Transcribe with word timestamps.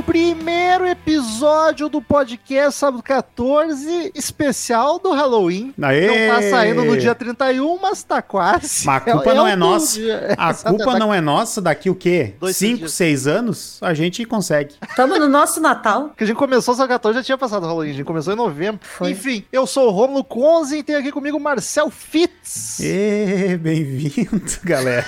O 0.00 0.02
primeiro 0.02 0.86
episódio 0.86 1.86
do 1.90 2.00
podcast 2.00 2.78
Sábado 2.78 3.02
14, 3.02 4.10
especial 4.14 4.98
do 4.98 5.12
Halloween. 5.12 5.74
Aê! 5.82 6.06
Não 6.28 6.34
tá 6.36 6.42
saindo 6.48 6.84
no 6.86 6.96
dia 6.96 7.14
31, 7.14 7.78
mas 7.78 8.02
tá 8.02 8.22
quase. 8.22 8.86
Mas 8.86 8.96
a 8.96 9.00
culpa 9.12 9.34
não 9.34 9.44
o 9.44 9.46
é 9.46 9.52
do 9.52 9.58
nossa. 9.60 9.94
dia. 10.00 10.34
A 10.38 10.50
Exato, 10.50 10.70
culpa 10.74 10.92
tá- 10.92 10.98
não 10.98 11.12
é 11.12 11.20
nossa, 11.20 11.60
daqui 11.60 11.90
o 11.90 11.94
quê? 11.94 12.34
Dois, 12.40 12.56
Cinco, 12.56 12.68
três 12.78 12.78
dias. 12.78 12.92
seis 12.94 13.26
anos, 13.26 13.78
a 13.82 13.92
gente 13.92 14.24
consegue. 14.24 14.74
Estamos 14.88 15.18
no 15.18 15.28
nosso 15.28 15.60
Natal. 15.60 16.12
Que 16.16 16.24
a 16.24 16.26
gente 16.26 16.36
começou 16.36 16.74
só 16.74 16.88
14, 16.88 17.18
já 17.18 17.22
tinha 17.22 17.36
passado 17.38 17.64
o 17.64 17.66
Halloween, 17.66 17.90
a 17.90 17.94
gente 17.94 18.06
começou 18.06 18.32
em 18.32 18.36
novembro. 18.36 18.80
Foi. 18.82 19.10
Enfim, 19.10 19.44
eu 19.52 19.66
sou 19.66 19.88
o 19.88 19.90
Romulo 19.90 20.24
Conze 20.24 20.78
e 20.78 20.82
tem 20.82 20.96
aqui 20.96 21.12
comigo 21.12 21.36
o 21.36 21.40
Marcel 21.40 21.90
Fitz. 21.90 22.80
Ê, 22.80 23.58
bem-vindo, 23.60 24.40
galera. 24.64 25.04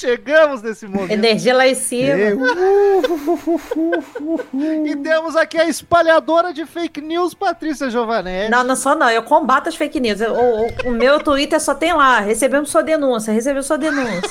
Chegamos 0.00 0.62
nesse 0.62 0.86
momento. 0.86 1.10
Energia 1.12 1.54
lá 1.54 1.68
em 1.68 1.74
cima. 1.74 2.08
Ê, 2.16 2.34
E 4.86 4.96
temos 4.96 5.36
aqui 5.36 5.58
a 5.58 5.66
espalhadora 5.68 6.52
de 6.54 6.64
fake 6.64 7.00
news, 7.02 7.34
Patrícia 7.34 7.90
Giovanetti. 7.90 8.50
Não, 8.50 8.64
não 8.64 8.74
sou 8.76 8.94
não. 8.96 9.10
Eu 9.10 9.22
combato 9.22 9.68
as 9.68 9.76
fake 9.76 10.00
news. 10.00 10.20
Eu- 10.20 10.32
o, 10.32 10.66
o- 10.66 10.88
o 10.88 10.90
meu 10.90 11.20
Twitter 11.20 11.60
só 11.60 11.74
tem 11.74 11.92
lá. 11.92 12.20
Recebemos 12.20 12.70
sua 12.70 12.82
denúncia. 12.82 13.32
Recebeu 13.32 13.62
sua 13.62 13.76
denúncia. 13.76 14.30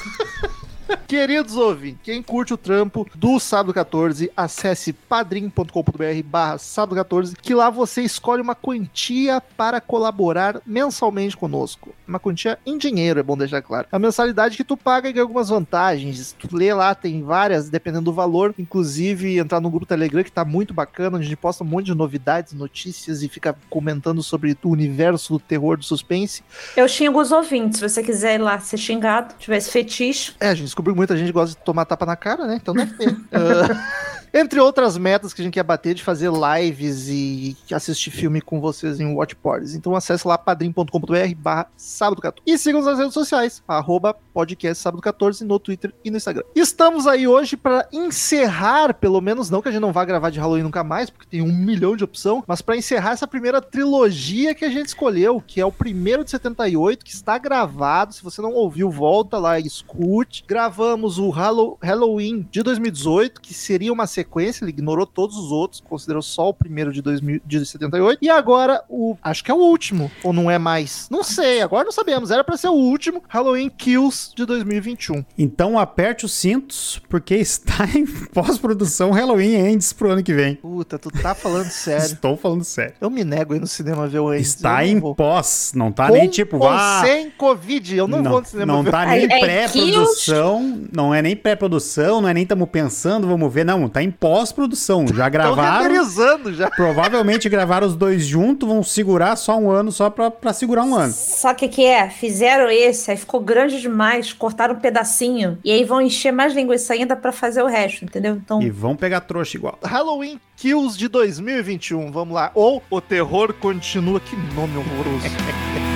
Queridos 1.09 1.55
ouvintes, 1.55 2.01
quem 2.03 2.21
curte 2.21 2.53
o 2.53 2.57
trampo 2.57 3.03
do 3.15 3.39
Sábado 3.39 3.73
14, 3.73 4.31
acesse 4.37 4.93
padrim.com.br 4.93 6.23
barra 6.23 6.59
sábado 6.59 6.93
14, 6.93 7.35
que 7.35 7.55
lá 7.55 7.71
você 7.71 8.03
escolhe 8.03 8.43
uma 8.43 8.53
quantia 8.53 9.41
para 9.57 9.81
colaborar 9.81 10.61
mensalmente 10.63 11.35
conosco. 11.35 11.95
Uma 12.07 12.19
quantia 12.19 12.59
em 12.63 12.77
dinheiro, 12.77 13.19
é 13.19 13.23
bom 13.23 13.35
deixar 13.35 13.59
claro. 13.63 13.87
A 13.91 13.97
mensalidade 13.97 14.55
que 14.55 14.63
tu 14.63 14.77
paga 14.77 15.09
e 15.09 15.11
ganha 15.11 15.23
algumas 15.23 15.49
vantagens. 15.49 16.35
Tu 16.37 16.55
lê 16.55 16.71
lá, 16.75 16.93
tem 16.93 17.23
várias, 17.23 17.69
dependendo 17.69 18.05
do 18.05 18.13
valor. 18.13 18.53
Inclusive, 18.59 19.39
entrar 19.39 19.59
no 19.59 19.71
grupo 19.71 19.87
Telegram, 19.87 20.23
que 20.23 20.31
tá 20.31 20.45
muito 20.45 20.75
bacana, 20.75 21.17
onde 21.17 21.25
a 21.25 21.29
gente 21.29 21.37
posta 21.37 21.63
um 21.63 21.67
monte 21.67 21.87
de 21.87 21.95
novidades, 21.95 22.53
notícias 22.53 23.23
e 23.23 23.29
fica 23.29 23.57
comentando 23.67 24.21
sobre 24.21 24.55
o 24.63 24.69
universo 24.69 25.33
do 25.33 25.39
terror, 25.39 25.75
do 25.75 25.83
suspense. 25.83 26.43
Eu 26.77 26.87
xingo 26.87 27.19
os 27.19 27.31
ouvintes. 27.31 27.79
Se 27.79 27.89
você 27.89 28.03
quiser 28.03 28.35
ir 28.35 28.43
lá 28.43 28.59
ser 28.59 28.77
xingado, 28.77 29.33
tivesse 29.39 29.71
fetiche. 29.71 30.33
É, 30.39 30.49
a 30.49 30.53
gente 30.53 30.65
descobriu 30.65 30.98
muita 30.99 31.15
gente 31.15 31.31
gosta 31.31 31.57
de 31.57 31.63
tomar 31.63 31.85
tapa 31.85 32.05
na 32.05 32.17
cara, 32.17 32.45
né? 32.45 32.59
Então 32.61 32.73
deve 32.73 32.93
ter. 32.93 33.15
Ah, 33.31 34.18
entre 34.33 34.59
outras 34.59 34.97
metas 34.97 35.33
que 35.33 35.41
a 35.41 35.43
gente 35.43 35.53
quer 35.53 35.63
bater 35.63 35.93
de 35.93 36.03
fazer 36.03 36.29
lives 36.31 37.07
e 37.09 37.55
assistir 37.71 38.11
filme 38.11 38.41
com 38.41 38.59
vocês 38.59 38.99
em 38.99 39.13
watch 39.13 39.35
parties. 39.35 39.75
Então 39.75 39.95
acesse 39.95 40.27
lá 40.27 40.37
padrim.com.br 40.37 41.35
barra 41.37 41.67
sábado 41.75 42.21
14. 42.21 42.41
E 42.45 42.57
sigam 42.57 42.81
nas 42.81 42.97
redes 42.97 43.13
sociais, 43.13 43.63
arroba 43.67 44.15
podcast 44.33 44.81
sábado 44.81 45.01
14 45.01 45.43
no 45.45 45.59
Twitter 45.59 45.93
e 46.03 46.11
no 46.11 46.17
Instagram. 46.17 46.43
Estamos 46.55 47.07
aí 47.07 47.27
hoje 47.27 47.57
para 47.57 47.87
encerrar, 47.91 48.93
pelo 48.93 49.21
menos 49.21 49.49
não 49.49 49.61
que 49.61 49.69
a 49.69 49.71
gente 49.71 49.81
não 49.81 49.91
vá 49.91 50.05
gravar 50.05 50.29
de 50.29 50.39
Halloween 50.39 50.63
nunca 50.63 50.83
mais, 50.83 51.09
porque 51.09 51.27
tem 51.29 51.41
um 51.41 51.51
milhão 51.51 51.95
de 51.95 52.03
opção, 52.03 52.43
mas 52.47 52.61
para 52.61 52.77
encerrar 52.77 53.11
essa 53.11 53.27
primeira 53.27 53.61
trilogia 53.61 54.53
que 54.53 54.65
a 54.65 54.69
gente 54.69 54.87
escolheu, 54.87 55.41
que 55.45 55.59
é 55.59 55.65
o 55.65 55.71
primeiro 55.71 56.23
de 56.23 56.31
78, 56.31 57.03
que 57.03 57.11
está 57.11 57.37
gravado. 57.37 58.13
Se 58.13 58.23
você 58.23 58.41
não 58.41 58.53
ouviu, 58.53 58.89
volta 58.89 59.37
lá 59.37 59.59
e 59.59 59.65
escute. 59.65 60.43
Gravamos 60.47 61.17
o 61.17 61.29
Hallow- 61.29 61.77
Halloween 61.81 62.47
de 62.51 62.61
2018, 62.63 63.41
que 63.41 63.53
seria 63.53 63.91
uma 63.91 64.07
sequência, 64.19 64.63
ele 64.63 64.71
ignorou 64.71 65.05
todos 65.05 65.37
os 65.37 65.51
outros, 65.51 65.81
considerou 65.81 66.21
só 66.21 66.49
o 66.49 66.53
primeiro 66.53 66.91
de, 66.91 67.01
2000, 67.01 67.41
de 67.45 67.65
78. 67.65 68.19
E 68.21 68.29
agora 68.29 68.83
o. 68.89 69.15
Acho 69.23 69.43
que 69.43 69.51
é 69.51 69.53
o 69.53 69.57
último, 69.57 70.11
ou 70.23 70.33
não 70.33 70.49
é 70.49 70.57
mais? 70.57 71.07
Não 71.09 71.23
sei, 71.23 71.61
agora 71.61 71.85
não 71.85 71.91
sabemos. 71.91 72.31
Era 72.31 72.43
para 72.43 72.57
ser 72.57 72.67
o 72.69 72.73
último 72.73 73.23
Halloween 73.27 73.69
Kills 73.69 74.31
de 74.35 74.45
2021. 74.45 75.23
Então 75.37 75.77
aperte 75.79 76.25
os 76.25 76.31
cintos, 76.33 77.01
porque 77.09 77.35
está 77.35 77.85
em 77.95 78.05
pós-produção 78.05 79.11
Halloween 79.11 79.55
Ends 79.55 79.93
pro 79.93 80.11
ano 80.11 80.23
que 80.23 80.33
vem. 80.33 80.55
Puta, 80.55 80.97
tu 80.99 81.09
tá 81.11 81.33
falando 81.35 81.69
sério. 81.69 82.05
Estou 82.19 82.35
falando 82.37 82.63
sério. 82.63 82.93
Eu 82.99 83.09
me 83.09 83.23
nego 83.23 83.53
aí 83.53 83.59
no 83.59 83.67
cinema 83.67 84.07
ver 84.07 84.19
o 84.19 84.33
Ends. 84.33 84.49
Está 84.55 84.77
não 84.77 84.83
em 84.83 84.99
vou. 84.99 85.15
pós, 85.15 85.71
não 85.75 85.91
tá 85.91 86.07
Com 86.07 86.13
nem 86.13 86.27
tipo, 86.29 86.57
ou 86.57 86.67
ah, 86.67 87.01
sem 87.05 87.29
Covid, 87.31 87.95
eu 87.95 88.07
não, 88.07 88.23
vou 88.23 88.41
no 88.41 88.45
cinema 88.47 88.73
não 88.73 88.83
ver. 88.83 88.91
tá 88.91 89.03
É- 89.15 89.19
nem 89.19 89.25
é 89.25 89.39
pré-produção, 89.39 90.83
não 90.93 91.13
é 91.13 91.21
nem 91.21 91.35
pré-produção, 91.35 92.21
não 92.21 92.29
é 92.29 92.33
nem 92.33 92.43
estamos 92.43 92.69
pensando, 92.69 93.27
vamos 93.27 93.53
ver, 93.53 93.63
não, 93.65 93.87
tá 93.89 94.01
em 94.03 94.08
pós-produção, 94.11 95.05
já 95.07 95.27
Estão 95.27 95.29
gravaram, 95.29 95.83
renderizando 95.83 96.53
já. 96.53 96.69
provavelmente 96.69 97.47
gravaram 97.49 97.87
os 97.87 97.95
dois 97.95 98.25
juntos, 98.25 98.67
vão 98.67 98.83
segurar 98.83 99.35
só 99.35 99.57
um 99.57 99.69
ano, 99.69 99.91
só 99.91 100.09
pra, 100.09 100.29
pra 100.31 100.53
segurar 100.53 100.83
um 100.83 100.95
ano. 100.95 101.13
Só 101.13 101.53
que 101.53 101.67
que 101.67 101.85
é? 101.85 102.09
Fizeram 102.09 102.69
esse, 102.69 103.11
aí 103.11 103.17
ficou 103.17 103.39
grande 103.39 103.79
demais, 103.81 104.33
cortaram 104.33 104.75
um 104.75 104.79
pedacinho. 104.79 105.57
E 105.63 105.71
aí 105.71 105.83
vão 105.83 106.01
encher 106.01 106.31
mais 106.31 106.53
linguiça 106.53 106.93
ainda 106.93 107.15
pra 107.15 107.31
fazer 107.31 107.61
o 107.63 107.67
resto, 107.67 108.05
entendeu? 108.05 108.35
Então, 108.35 108.61
E 108.61 108.69
vão 108.69 108.95
pegar 108.95 109.21
trouxa 109.21 109.57
igual. 109.57 109.77
Halloween 109.83 110.39
Kills 110.57 110.97
de 110.97 111.07
2021, 111.07 112.11
vamos 112.11 112.33
lá. 112.35 112.51
Ou 112.53 112.83
O 112.89 112.99
Terror 113.01 113.53
Continua, 113.53 114.19
que 114.19 114.35
nome 114.55 114.77
horroroso. 114.77 115.25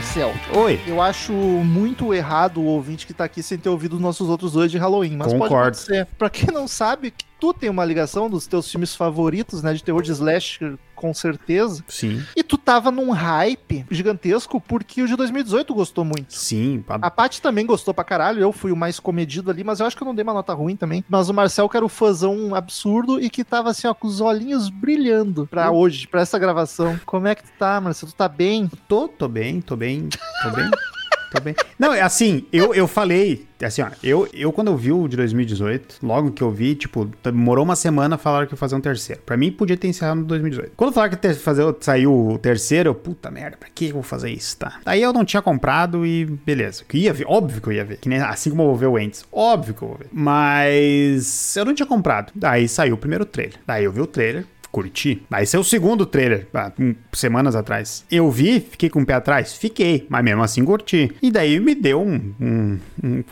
Marcel, 0.00 0.32
Oi. 0.54 0.80
eu 0.86 0.98
acho 1.02 1.30
muito 1.30 2.14
errado 2.14 2.58
o 2.58 2.64
ouvinte 2.64 3.06
que 3.06 3.12
tá 3.12 3.24
aqui 3.24 3.42
sem 3.42 3.58
ter 3.58 3.68
ouvido 3.68 3.96
os 3.96 4.00
nossos 4.00 4.30
outros 4.30 4.52
dois 4.52 4.70
de 4.70 4.78
Halloween, 4.78 5.14
mas 5.14 5.26
pode 5.26 5.38
Concordo. 5.40 5.76
acontecer. 5.76 6.08
Pra 6.16 6.30
quem 6.30 6.46
não 6.46 6.66
sabe, 6.66 7.12
tu 7.38 7.52
tem 7.52 7.68
uma 7.68 7.84
ligação 7.84 8.30
dos 8.30 8.46
teus 8.46 8.70
filmes 8.70 8.94
favoritos, 8.96 9.62
né, 9.62 9.74
de 9.74 9.84
terror 9.84 10.02
de 10.02 10.10
slasher, 10.10 10.78
com 11.00 11.14
certeza. 11.14 11.82
Sim, 11.88 12.22
E 12.36 12.42
tu 12.42 12.58
tava 12.58 12.90
num 12.90 13.10
hype 13.10 13.86
gigantesco 13.90 14.60
porque 14.60 15.02
o 15.02 15.06
de 15.08 15.16
2018 15.16 15.74
gostou 15.74 16.04
muito. 16.04 16.26
sim. 16.34 16.84
a- 16.88 17.06
A 17.06 17.10
Paty 17.10 17.40
também 17.40 17.64
gostou 17.64 17.94
pra 17.94 18.04
caralho, 18.04 18.40
eu 18.40 18.52
fui 18.52 18.70
o 18.70 18.76
mais 18.76 19.00
comedido 19.00 19.50
ali, 19.50 19.64
mas 19.64 19.80
eu 19.80 19.86
acho 19.86 19.96
que 19.96 20.02
eu 20.02 20.06
não 20.06 20.14
dei 20.14 20.22
uma 20.22 20.34
nota 20.34 20.52
ruim 20.52 20.76
também. 20.76 21.02
Mas 21.08 21.28
o 21.30 21.34
Marcel, 21.34 21.68
que 21.68 21.76
era 21.76 21.86
o 21.86 21.88
fãzão 21.88 22.54
absurdo 22.54 23.18
e 23.20 23.30
que 23.30 23.42
tava 23.42 23.70
assim, 23.70 23.86
ó, 23.88 23.94
com 23.94 24.06
os 24.06 24.20
olhinhos 24.20 24.68
brilhando 24.68 25.46
pra 25.46 25.70
hoje, 25.70 26.06
pra 26.06 26.20
essa 26.20 26.38
gravação. 26.38 27.00
Como 27.06 27.26
é 27.26 27.34
que 27.34 27.42
tu 27.44 27.50
tá, 27.58 27.80
Marcel? 27.80 28.08
Tu 28.08 28.14
tá 28.14 28.28
bem? 28.28 28.70
Tô, 28.86 29.08
tô 29.08 29.26
bem, 29.26 29.60
tô 29.62 29.76
bem, 29.76 30.08
tô 30.42 30.50
bem. 30.50 30.70
Tô 31.30 31.40
bem. 31.40 31.54
Não, 31.78 31.94
é 31.94 32.00
assim, 32.00 32.44
eu, 32.52 32.74
eu 32.74 32.88
falei, 32.88 33.46
assim, 33.62 33.82
ó, 33.82 33.88
eu, 34.02 34.28
eu 34.34 34.52
quando 34.52 34.68
eu 34.68 34.76
vi 34.76 34.90
o 34.90 35.06
de 35.06 35.16
2018, 35.16 35.98
logo 36.02 36.32
que 36.32 36.42
eu 36.42 36.50
vi, 36.50 36.74
tipo, 36.74 37.08
demorou 37.22 37.64
uma 37.64 37.76
semana, 37.76 38.18
falaram 38.18 38.46
que 38.46 38.54
ia 38.54 38.58
fazer 38.58 38.74
um 38.74 38.80
terceiro. 38.80 39.22
Pra 39.24 39.36
mim, 39.36 39.52
podia 39.52 39.76
ter 39.76 39.86
encerrado 39.86 40.18
no 40.18 40.24
2018. 40.24 40.72
Quando 40.76 40.92
falaram 40.92 41.16
que 41.16 41.26
ia 41.26 41.34
fazer, 41.34 41.74
saiu 41.80 42.32
o 42.32 42.38
terceiro, 42.38 42.90
eu, 42.90 42.94
puta 42.94 43.30
merda, 43.30 43.56
pra 43.56 43.68
que 43.72 43.86
eu 43.86 43.94
vou 43.94 44.02
fazer 44.02 44.30
isso, 44.30 44.56
tá? 44.56 44.80
Aí 44.84 45.00
eu 45.00 45.12
não 45.12 45.24
tinha 45.24 45.40
comprado 45.40 46.04
e 46.04 46.24
beleza. 46.24 46.84
Que 46.88 46.98
ia 46.98 47.12
ver, 47.12 47.26
óbvio 47.28 47.60
que 47.60 47.68
eu 47.68 47.72
ia 47.72 47.84
ver. 47.84 47.98
Que 47.98 48.08
nem, 48.08 48.18
assim 48.18 48.50
como 48.50 48.62
eu 48.62 48.66
vou 48.66 48.76
ver 48.76 48.86
o 48.86 48.98
Ends, 48.98 49.24
óbvio 49.32 49.74
que 49.74 49.82
eu 49.82 49.88
vou 49.88 49.98
ver. 49.98 50.08
Mas 50.12 51.56
eu 51.56 51.64
não 51.64 51.74
tinha 51.74 51.86
comprado. 51.86 52.32
Daí 52.34 52.68
saiu 52.68 52.94
o 52.94 52.98
primeiro 52.98 53.24
trailer. 53.24 53.56
Daí 53.64 53.84
eu 53.84 53.92
vi 53.92 54.00
o 54.00 54.06
trailer, 54.06 54.44
curti. 54.70 55.22
Aí 55.30 55.44
esse 55.44 55.56
é 55.56 55.58
o 55.58 55.64
segundo 55.64 56.06
trailer, 56.06 56.46
há, 56.54 56.72
um, 56.78 56.94
semanas 57.12 57.56
atrás. 57.56 58.04
Eu 58.10 58.30
vi, 58.30 58.60
fiquei 58.60 58.88
com 58.88 59.02
o 59.02 59.06
pé 59.06 59.14
atrás? 59.14 59.54
Fiquei, 59.54 60.06
mas 60.08 60.24
mesmo 60.24 60.42
assim 60.42 60.64
curti. 60.64 61.12
E 61.20 61.30
daí 61.30 61.58
me 61.60 61.74
deu 61.74 62.00
um. 62.00 62.34
um, 62.40 62.78
um 63.02 63.22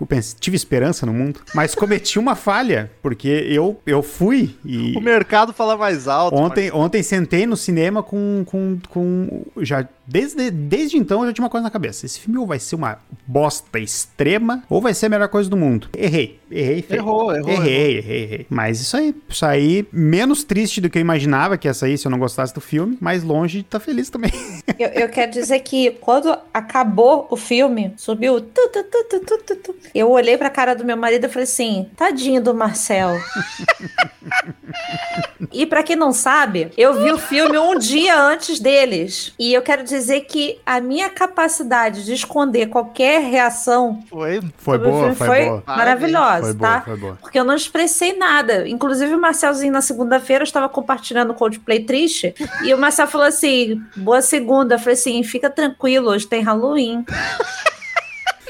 tive 0.40 0.56
esperança 0.56 1.06
no 1.06 1.12
mundo, 1.12 1.40
mas 1.54 1.74
cometi 1.74 2.18
uma 2.18 2.34
falha, 2.34 2.90
porque 3.02 3.28
eu, 3.28 3.80
eu 3.86 4.02
fui 4.02 4.56
e. 4.64 4.96
O 4.96 5.00
mercado 5.00 5.52
fala 5.52 5.76
mais 5.76 6.08
alto. 6.08 6.36
Ontem, 6.36 6.70
ontem 6.72 7.02
sentei 7.02 7.46
no 7.46 7.56
cinema 7.56 8.02
com. 8.02 8.44
com, 8.46 8.78
com 8.88 9.44
já 9.58 9.86
desde, 10.08 10.50
desde 10.50 10.96
então 10.96 11.20
eu 11.20 11.26
já 11.26 11.32
tinha 11.34 11.44
uma 11.44 11.50
coisa 11.50 11.64
na 11.64 11.70
cabeça. 11.70 12.06
Esse 12.06 12.18
filme 12.18 12.38
ou 12.38 12.46
vai 12.46 12.58
ser 12.58 12.74
uma 12.74 12.98
bosta 13.26 13.78
extrema, 13.78 14.64
ou 14.68 14.80
vai 14.80 14.94
ser 14.94 15.06
a 15.06 15.08
melhor 15.10 15.28
coisa 15.28 15.50
do 15.50 15.56
mundo. 15.56 15.88
Errei. 15.96 16.40
Errei, 16.50 16.80
feio. 16.80 17.00
Errou, 17.00 17.34
errou. 17.34 17.50
Errei, 17.50 17.98
errou. 17.98 17.98
errei, 17.98 18.22
errei. 18.22 18.46
Mas 18.48 18.80
isso 18.80 18.96
aí, 18.96 19.14
isso 19.28 19.44
aí, 19.44 19.86
menos 19.92 20.42
triste 20.44 20.80
do 20.80 20.88
que 20.88 20.98
eu 20.98 21.02
imaginava 21.28 21.58
que 21.58 21.68
ia 21.68 21.74
sair 21.74 21.98
se 21.98 22.06
eu 22.06 22.10
não 22.10 22.18
gostasse 22.18 22.54
do 22.54 22.60
filme, 22.60 22.96
mais 23.00 23.22
longe 23.22 23.58
de 23.58 23.64
tá 23.64 23.78
feliz 23.78 24.08
também. 24.08 24.32
Eu, 24.78 24.88
eu 24.90 25.08
quero 25.08 25.32
dizer 25.32 25.58
que 25.60 25.90
quando 26.00 26.32
acabou 26.54 27.26
o 27.30 27.36
filme, 27.36 27.92
subiu. 27.96 28.40
Tu, 28.40 28.68
tu, 28.68 29.56
tu, 29.56 29.76
eu 29.92 30.08
olhei 30.08 30.38
pra 30.38 30.48
cara 30.48 30.72
do 30.72 30.84
meu 30.84 30.96
marido 30.96 31.24
e 31.24 31.28
falei 31.28 31.44
assim: 31.44 31.90
tadinho 31.96 32.40
do 32.40 32.54
Marcel. 32.54 33.18
e 35.52 35.66
pra 35.66 35.82
quem 35.82 35.96
não 35.96 36.12
sabe, 36.12 36.70
eu 36.76 36.94
vi 37.02 37.10
o 37.12 37.18
filme 37.18 37.58
um 37.58 37.78
dia 37.78 38.20
antes 38.20 38.58
deles. 38.60 39.32
E 39.38 39.52
eu 39.54 39.62
quero 39.62 39.84
dizer 39.84 40.22
que 40.22 40.58
a 40.66 40.80
minha 40.80 41.08
capacidade 41.10 42.04
de 42.04 42.12
esconder 42.12 42.68
qualquer 42.68 43.20
reação 43.22 44.02
Foi. 44.08 44.40
Foi 44.58 44.78
boa, 44.78 45.14
foi, 45.14 45.26
foi 45.26 45.44
boa. 45.46 45.62
maravilhosa, 45.66 46.42
Foi 46.46 46.54
tá? 46.54 46.70
boa, 46.70 46.80
foi 46.82 46.96
boa. 46.96 47.18
Porque 47.20 47.38
eu 47.38 47.44
não 47.44 47.54
expressei 47.54 48.16
nada. 48.16 48.68
Inclusive, 48.68 49.14
o 49.14 49.20
Marcelzinho, 49.20 49.72
na 49.72 49.80
segunda-feira, 49.80 50.42
eu 50.42 50.46
estava 50.46 50.68
compartilhando 50.68 51.30
o 51.30 51.34
Coldplay 51.34 51.80
triste. 51.84 52.34
e 52.64 52.72
o 52.74 52.78
Marcel 52.78 53.06
falou 53.06 53.26
assim: 53.26 53.80
boa 53.96 54.20
segunda. 54.22 54.74
Eu 54.74 54.78
falei 54.78 54.94
assim: 54.94 55.22
fica 55.22 55.48
tranquilo, 55.50 56.10
hoje 56.10 56.26
tem 56.26 56.42
Halloween. 56.42 57.04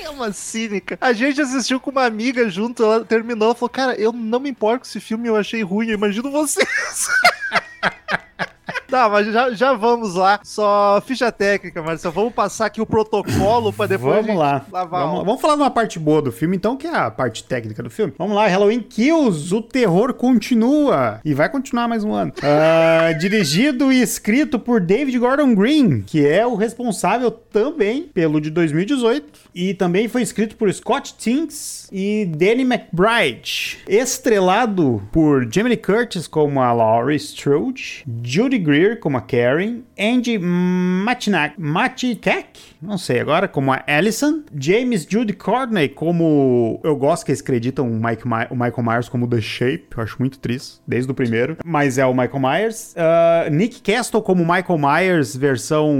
É 0.00 0.10
uma 0.10 0.32
cínica. 0.32 0.96
A 1.00 1.12
gente 1.12 1.40
assistiu 1.40 1.80
com 1.80 1.90
uma 1.90 2.04
amiga 2.04 2.48
junto, 2.48 2.82
ela 2.82 3.04
terminou, 3.04 3.54
falou, 3.54 3.68
cara, 3.70 3.94
eu 3.94 4.12
não 4.12 4.40
me 4.40 4.50
importo 4.50 4.80
com 4.80 4.86
esse 4.86 5.00
filme, 5.00 5.28
eu 5.28 5.36
achei 5.36 5.62
ruim, 5.62 5.88
eu 5.88 5.94
imagino 5.94 6.30
vocês. 6.30 6.68
Tá, 8.88 9.08
mas 9.08 9.26
já, 9.26 9.50
já 9.52 9.72
vamos 9.74 10.14
lá. 10.14 10.40
Só 10.42 11.02
ficha 11.04 11.30
técnica, 11.30 11.82
Marcelo. 11.82 12.14
Vamos 12.14 12.32
passar 12.32 12.66
aqui 12.66 12.80
o 12.80 12.86
protocolo 12.86 13.72
pra 13.72 13.86
depois 13.86 14.24
Vamos 14.24 14.40
lá. 14.40 14.64
lavar 14.72 15.06
Vamos, 15.06 15.24
vamos 15.24 15.40
falar 15.40 15.56
de 15.56 15.62
uma 15.62 15.70
parte 15.70 15.98
boa 15.98 16.22
do 16.22 16.32
filme, 16.32 16.56
então, 16.56 16.76
que 16.76 16.86
é 16.86 16.94
a 16.94 17.10
parte 17.10 17.44
técnica 17.44 17.82
do 17.82 17.90
filme. 17.90 18.14
Vamos 18.16 18.34
lá, 18.34 18.46
Halloween 18.46 18.80
Kills, 18.80 19.54
o 19.54 19.60
terror 19.60 20.14
continua. 20.14 21.20
E 21.24 21.34
vai 21.34 21.48
continuar 21.50 21.86
mais 21.86 22.02
um 22.02 22.12
ano. 22.12 22.32
Ah, 22.42 23.12
dirigido 23.20 23.92
e 23.92 24.00
escrito 24.00 24.58
por 24.58 24.80
David 24.80 25.18
Gordon 25.18 25.54
Green, 25.54 26.00
que 26.00 26.26
é 26.26 26.46
o 26.46 26.54
responsável 26.54 27.30
também 27.30 28.04
pelo 28.04 28.40
de 28.40 28.50
2018. 28.50 29.48
E 29.54 29.74
também 29.74 30.08
foi 30.08 30.22
escrito 30.22 30.56
por 30.56 30.72
Scott 30.72 31.14
Tinks 31.18 31.88
e 31.92 32.26
Danny 32.26 32.62
McBride. 32.62 33.78
Estrelado 33.86 35.02
por 35.12 35.48
Jamie 35.52 35.76
Curtis 35.76 36.26
como 36.26 36.60
a 36.60 36.72
Laurie 36.72 37.16
Strode, 37.16 38.04
Judy 38.22 38.57
Greer 38.58 38.98
como 38.98 39.18
a 39.18 39.26
Karen, 39.26 39.84
Andy 39.98 40.38
Matinak, 40.38 41.58
Matikak, 41.58 42.46
não 42.80 42.96
sei 42.96 43.20
agora, 43.20 43.48
como 43.48 43.72
a 43.72 43.82
Allison, 43.86 44.42
James 44.54 45.06
Judy 45.08 45.32
Courtney 45.32 45.88
como... 45.88 46.80
Eu 46.84 46.96
gosto 46.96 47.24
que 47.24 47.32
eles 47.32 47.40
acreditam 47.40 47.90
o, 47.90 47.94
Mike 47.94 48.22
o 48.24 48.54
Michael 48.54 48.82
Myers 48.82 49.08
como 49.08 49.26
The 49.26 49.40
Shape, 49.40 49.88
eu 49.96 50.02
acho 50.02 50.16
muito 50.18 50.38
triste, 50.38 50.80
desde 50.86 51.10
o 51.10 51.14
primeiro, 51.14 51.56
mas 51.64 51.98
é 51.98 52.06
o 52.06 52.14
Michael 52.14 52.40
Myers. 52.40 52.94
Ah, 52.96 53.48
Nick 53.50 53.80
Castle 53.80 54.22
como 54.22 54.42
Michael 54.42 54.78
Myers, 54.78 55.36
versão 55.36 55.92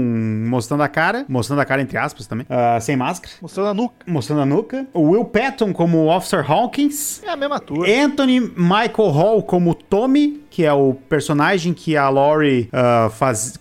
mostrando 0.47 0.83
a 0.83 0.87
cara, 0.87 1.25
mostrando 1.27 1.59
a 1.59 1.65
cara 1.65 1.81
entre 1.81 1.97
aspas 1.97 2.27
também, 2.27 2.45
ah, 2.49 2.79
sem 2.79 2.95
máscara. 2.95 3.33
Mostrando 3.41 3.67
a 3.67 3.73
nuca. 3.73 3.95
Mostrando 4.07 4.41
a 4.41 4.45
nuca. 4.45 4.87
O 4.93 5.11
Will 5.11 5.25
Patton 5.25 5.73
como 5.73 6.07
Officer 6.07 6.49
Hawkins. 6.49 7.21
É 7.23 7.29
a 7.29 7.35
mesma 7.35 7.59
turma. 7.59 7.85
Anthony 7.87 8.39
Michael 8.39 9.09
Hall 9.09 9.43
como 9.43 9.73
Tommy, 9.73 10.43
que 10.49 10.65
é 10.65 10.73
o 10.73 10.93
personagem 10.93 11.73
que 11.73 11.97
a 11.97 12.09
Laurie 12.09 12.69
ah, 12.71 13.09
faz, 13.11 13.59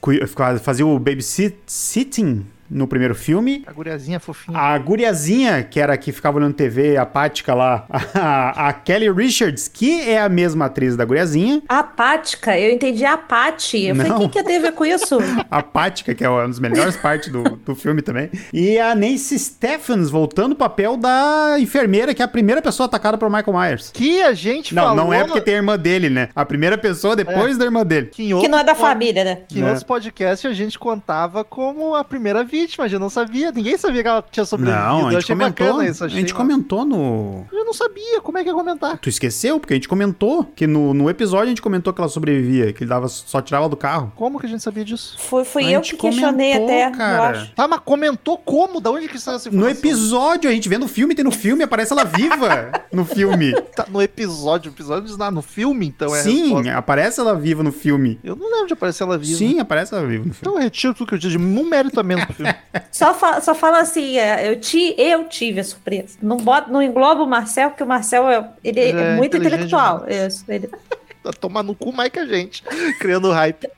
fazia 0.63 0.87
o 0.87 0.99
babysitting 0.99 2.47
no 2.71 2.87
primeiro 2.87 3.15
filme. 3.15 3.63
A 3.67 3.73
guriazinha 3.73 4.21
fofinha. 4.21 4.59
A 4.59 4.79
guriazinha, 4.79 5.63
que 5.63 5.81
era 5.81 5.95
a 5.95 5.97
que 5.97 6.13
ficava 6.13 6.39
olhando 6.39 6.55
TV, 6.55 6.97
apática 6.97 7.55
lá, 7.55 7.87
a, 8.15 8.69
a 8.69 8.73
Kelly 8.73 9.11
Richards, 9.11 9.69
que 9.69 10.01
é 10.03 10.21
a 10.21 10.29
mesma 10.29 10.67
atriz 10.67 10.97
da 10.97 11.05
guriazinha. 11.05 11.63
Apática, 11.69 12.59
eu 12.59 12.73
entendi 12.73 13.05
apate. 13.05 13.85
Eu 13.87 13.95
falei, 13.97 14.11
Não. 14.11 14.19
o 14.25 14.29
que, 14.29 14.39
que 14.39 14.45
tem 14.45 14.57
a 14.59 14.61
ver 14.61 14.73
com 14.73 14.85
isso? 14.85 15.19
apática, 15.51 16.15
que 16.15 16.25
é 16.25 16.29
uma 16.29 16.47
das 16.47 16.59
melhores 16.59 16.97
partes 16.97 17.31
do, 17.31 17.43
do 17.43 17.75
filme 17.75 18.03
também. 18.03 18.31
E 18.53 18.79
a 18.79 18.95
Nancy 18.95 19.39
Stephens 19.39 20.11
voltando 20.11 20.53
o 20.53 20.57
papel 20.57 20.97
da 20.97 21.57
enfermeira, 21.59 22.15
que 22.15 22.23
é 22.23 22.25
a 22.25 22.29
primeira 22.29 22.61
pessoa 22.61 22.87
atacada 22.87 23.17
por 23.19 23.29
Michael 23.31 23.57
Myers. 23.59 23.91
Que 23.93 24.23
a 24.23 24.33
gente 24.33 24.75
Não, 24.75 24.83
falou... 24.83 24.97
não 25.05 25.13
é 25.13 25.25
porque 25.25 25.41
tem 25.41 25.55
a 25.55 25.57
irmã 25.59 25.79
dele, 25.79 26.11
né? 26.11 26.29
A 26.35 26.45
primeira 26.45 26.77
pessoa 26.77 27.17
depois 27.17 27.57
da 27.57 27.65
irmã 27.65 27.85
dele. 27.85 28.07
Que, 28.07 28.29
que 28.41 28.49
não 28.49 28.59
é 28.59 28.65
da 28.65 28.75
família, 28.75 29.25
né? 29.25 29.39
Que 29.49 29.59
em 29.59 29.63
Né? 29.63 29.69
outros 29.69 29.85
podcasts 29.85 30.51
a 30.51 30.55
gente 30.55 30.79
contava 30.79 31.45
como 31.45 31.95
a 31.95 32.05
primeira 32.05 32.45
vítima, 32.45 32.58
a 32.65 32.89
gente 32.89 33.01
não 33.01 33.11
sabia, 33.11 33.51
ninguém 33.53 33.77
sabia 33.77 34.03
que 34.03 34.09
ela 34.09 34.25
tinha 34.31 34.45
sobrevivido. 34.45 34.85
Não, 34.85 34.97
a 34.97 35.01
eu 35.01 35.11
gente 35.11 35.17
achei 35.19 35.37
comentou. 35.37 35.67
bacana 35.67 35.89
isso, 35.89 36.05
A 36.05 36.09
gente 36.09 36.35
comentou 36.35 36.85
no. 36.85 37.47
Eu 37.53 37.65
não 37.65 37.73
sabia, 37.73 38.21
como 38.21 38.39
é 38.39 38.43
que 38.43 38.49
ia 38.49 38.55
comentar? 38.55 38.99
Tu 38.99 39.09
esqueceu? 39.09 39.59
Porque 39.61 39.75
a 39.75 39.77
gente 39.77 39.89
comentou 39.89 40.45
que 40.57 40.67
no, 40.67 40.93
no 40.95 41.09
episódio 41.11 41.47
a 41.47 41.49
gente 41.49 41.63
comentou 41.63 41.93
que 41.93 42.01
ela 42.01 42.09
sobrevivia, 42.09 42.73
que 42.73 42.83
ele 42.85 42.89
dava, 42.91 43.09
só 43.09 43.41
tirava 43.41 43.69
do 43.69 43.77
carro. 43.77 44.13
Como 44.17 44.39
que 44.41 44.47
a 44.47 44.49
gente 44.49 44.63
sabia 44.63 44.85
disso? 44.85 45.17
Fui 45.19 45.65
A 45.65 45.71
eu 45.71 45.81
que 45.81 45.97
questionei 45.97 46.55
até, 46.55 46.89
eu 46.89 46.93
cara. 46.93 47.31
acho. 47.41 47.53
Tá, 47.53 47.67
mas 47.69 47.81
comentou 47.85 48.39
como? 48.39 48.81
Da 48.81 48.91
onde 48.91 49.09
que 49.09 49.19
saiu 49.19 49.37
essa 49.37 49.51
No 49.51 49.69
episódio, 49.69 50.49
a 50.51 50.53
gente 50.53 50.69
vendo 50.69 50.85
o 50.85 50.89
filme, 50.89 51.15
tem 51.15 51.25
no 51.25 51.31
filme, 51.31 51.63
aparece 51.63 51.93
ela 51.93 52.05
viva 52.05 52.73
no 52.93 53.05
filme. 53.05 53.53
Tá, 53.75 53.87
no 53.89 54.01
episódio, 54.03 54.71
o 54.71 54.75
episódio 54.75 55.05
diz 55.05 55.17
nada, 55.17 55.31
no 55.31 55.43
filme, 55.43 55.87
então 55.87 56.15
é 56.15 56.23
Sim, 56.23 56.69
aparece 56.71 57.21
ela 57.21 57.35
viva 57.35 57.63
no 57.63 57.73
filme. 57.73 58.19
Eu 58.23 58.35
não 58.37 58.51
lembro 58.51 58.67
de 58.69 58.73
aparecer 58.73 59.03
ela 59.03 59.19
viva. 59.19 59.39
Sim, 59.39 59.61
aparece 59.61 59.95
ela 59.95 60.07
viva 60.07 60.25
no 60.25 60.33
filme. 60.35 60.39
Então 60.41 60.55
eu 60.55 60.61
retiro 60.63 60.95
tudo 60.95 61.09
que 61.09 61.15
eu 61.15 61.19
disse, 61.19 61.37
de 61.37 61.43
um 61.43 61.69
mérito 61.69 61.99
a 62.01 62.03
menos 62.03 62.25
pro 62.25 62.35
filme. 62.35 62.48
Só, 62.91 63.15
fa 63.15 63.41
só 63.41 63.55
fala 63.55 63.81
assim, 63.81 64.19
é, 64.19 64.51
eu, 64.51 64.59
ti, 64.61 64.95
eu 64.99 65.25
tive 65.29 65.61
a 65.61 65.65
surpresa. 65.65 66.19
Não, 66.23 66.37
bota, 66.37 66.71
não 66.71 66.83
engloba 66.83 67.23
o 67.23 67.27
Marcel, 67.27 67.71
porque 67.71 67.83
o 67.83 67.87
Marcel 67.87 68.29
é, 68.29 68.49
ele 68.65 68.81
é, 68.81 68.91
é 68.91 69.17
muito 69.17 69.37
intelectual. 69.37 70.05
Isso, 70.09 70.45
ele- 70.49 70.71
Tá 71.21 71.33
tomar 71.33 71.65
no 71.65 71.75
cu 71.75 71.93
mais 71.93 72.11
que 72.11 72.21
a 72.21 72.25
gente, 72.25 72.63
criando 73.01 73.33
hype. 73.33 73.69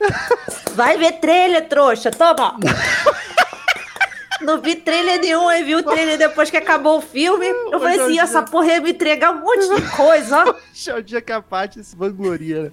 Vai 0.74 0.98
ver 0.98 1.12
trailer, 1.12 1.66
trouxa, 1.68 2.10
toma! 2.10 2.54
Não 4.42 4.60
vi 4.60 4.76
trailer 4.76 5.20
nenhum, 5.20 5.48
aí 5.48 5.62
vi 5.62 5.74
o 5.74 5.82
trailer 5.82 6.18
depois 6.18 6.50
que 6.50 6.56
acabou 6.56 6.98
o 6.98 7.00
filme. 7.00 7.46
Eu 7.46 7.78
falei 7.78 8.00
assim, 8.00 8.18
essa 8.18 8.42
porra 8.42 8.66
ia 8.66 8.80
me 8.80 8.90
entregar 8.90 9.32
um 9.32 9.40
monte 9.40 9.68
de 9.74 9.90
coisa, 9.96 10.44
ó. 10.44 10.54
Esse 10.74 10.90
é 10.90 10.94
o 10.94 11.02
dia 11.02 11.20
que 11.20 11.32
a 11.32 11.42
Paty 11.42 11.82
se 11.84 11.94
vangloria, 11.96 12.64
né? 12.64 12.72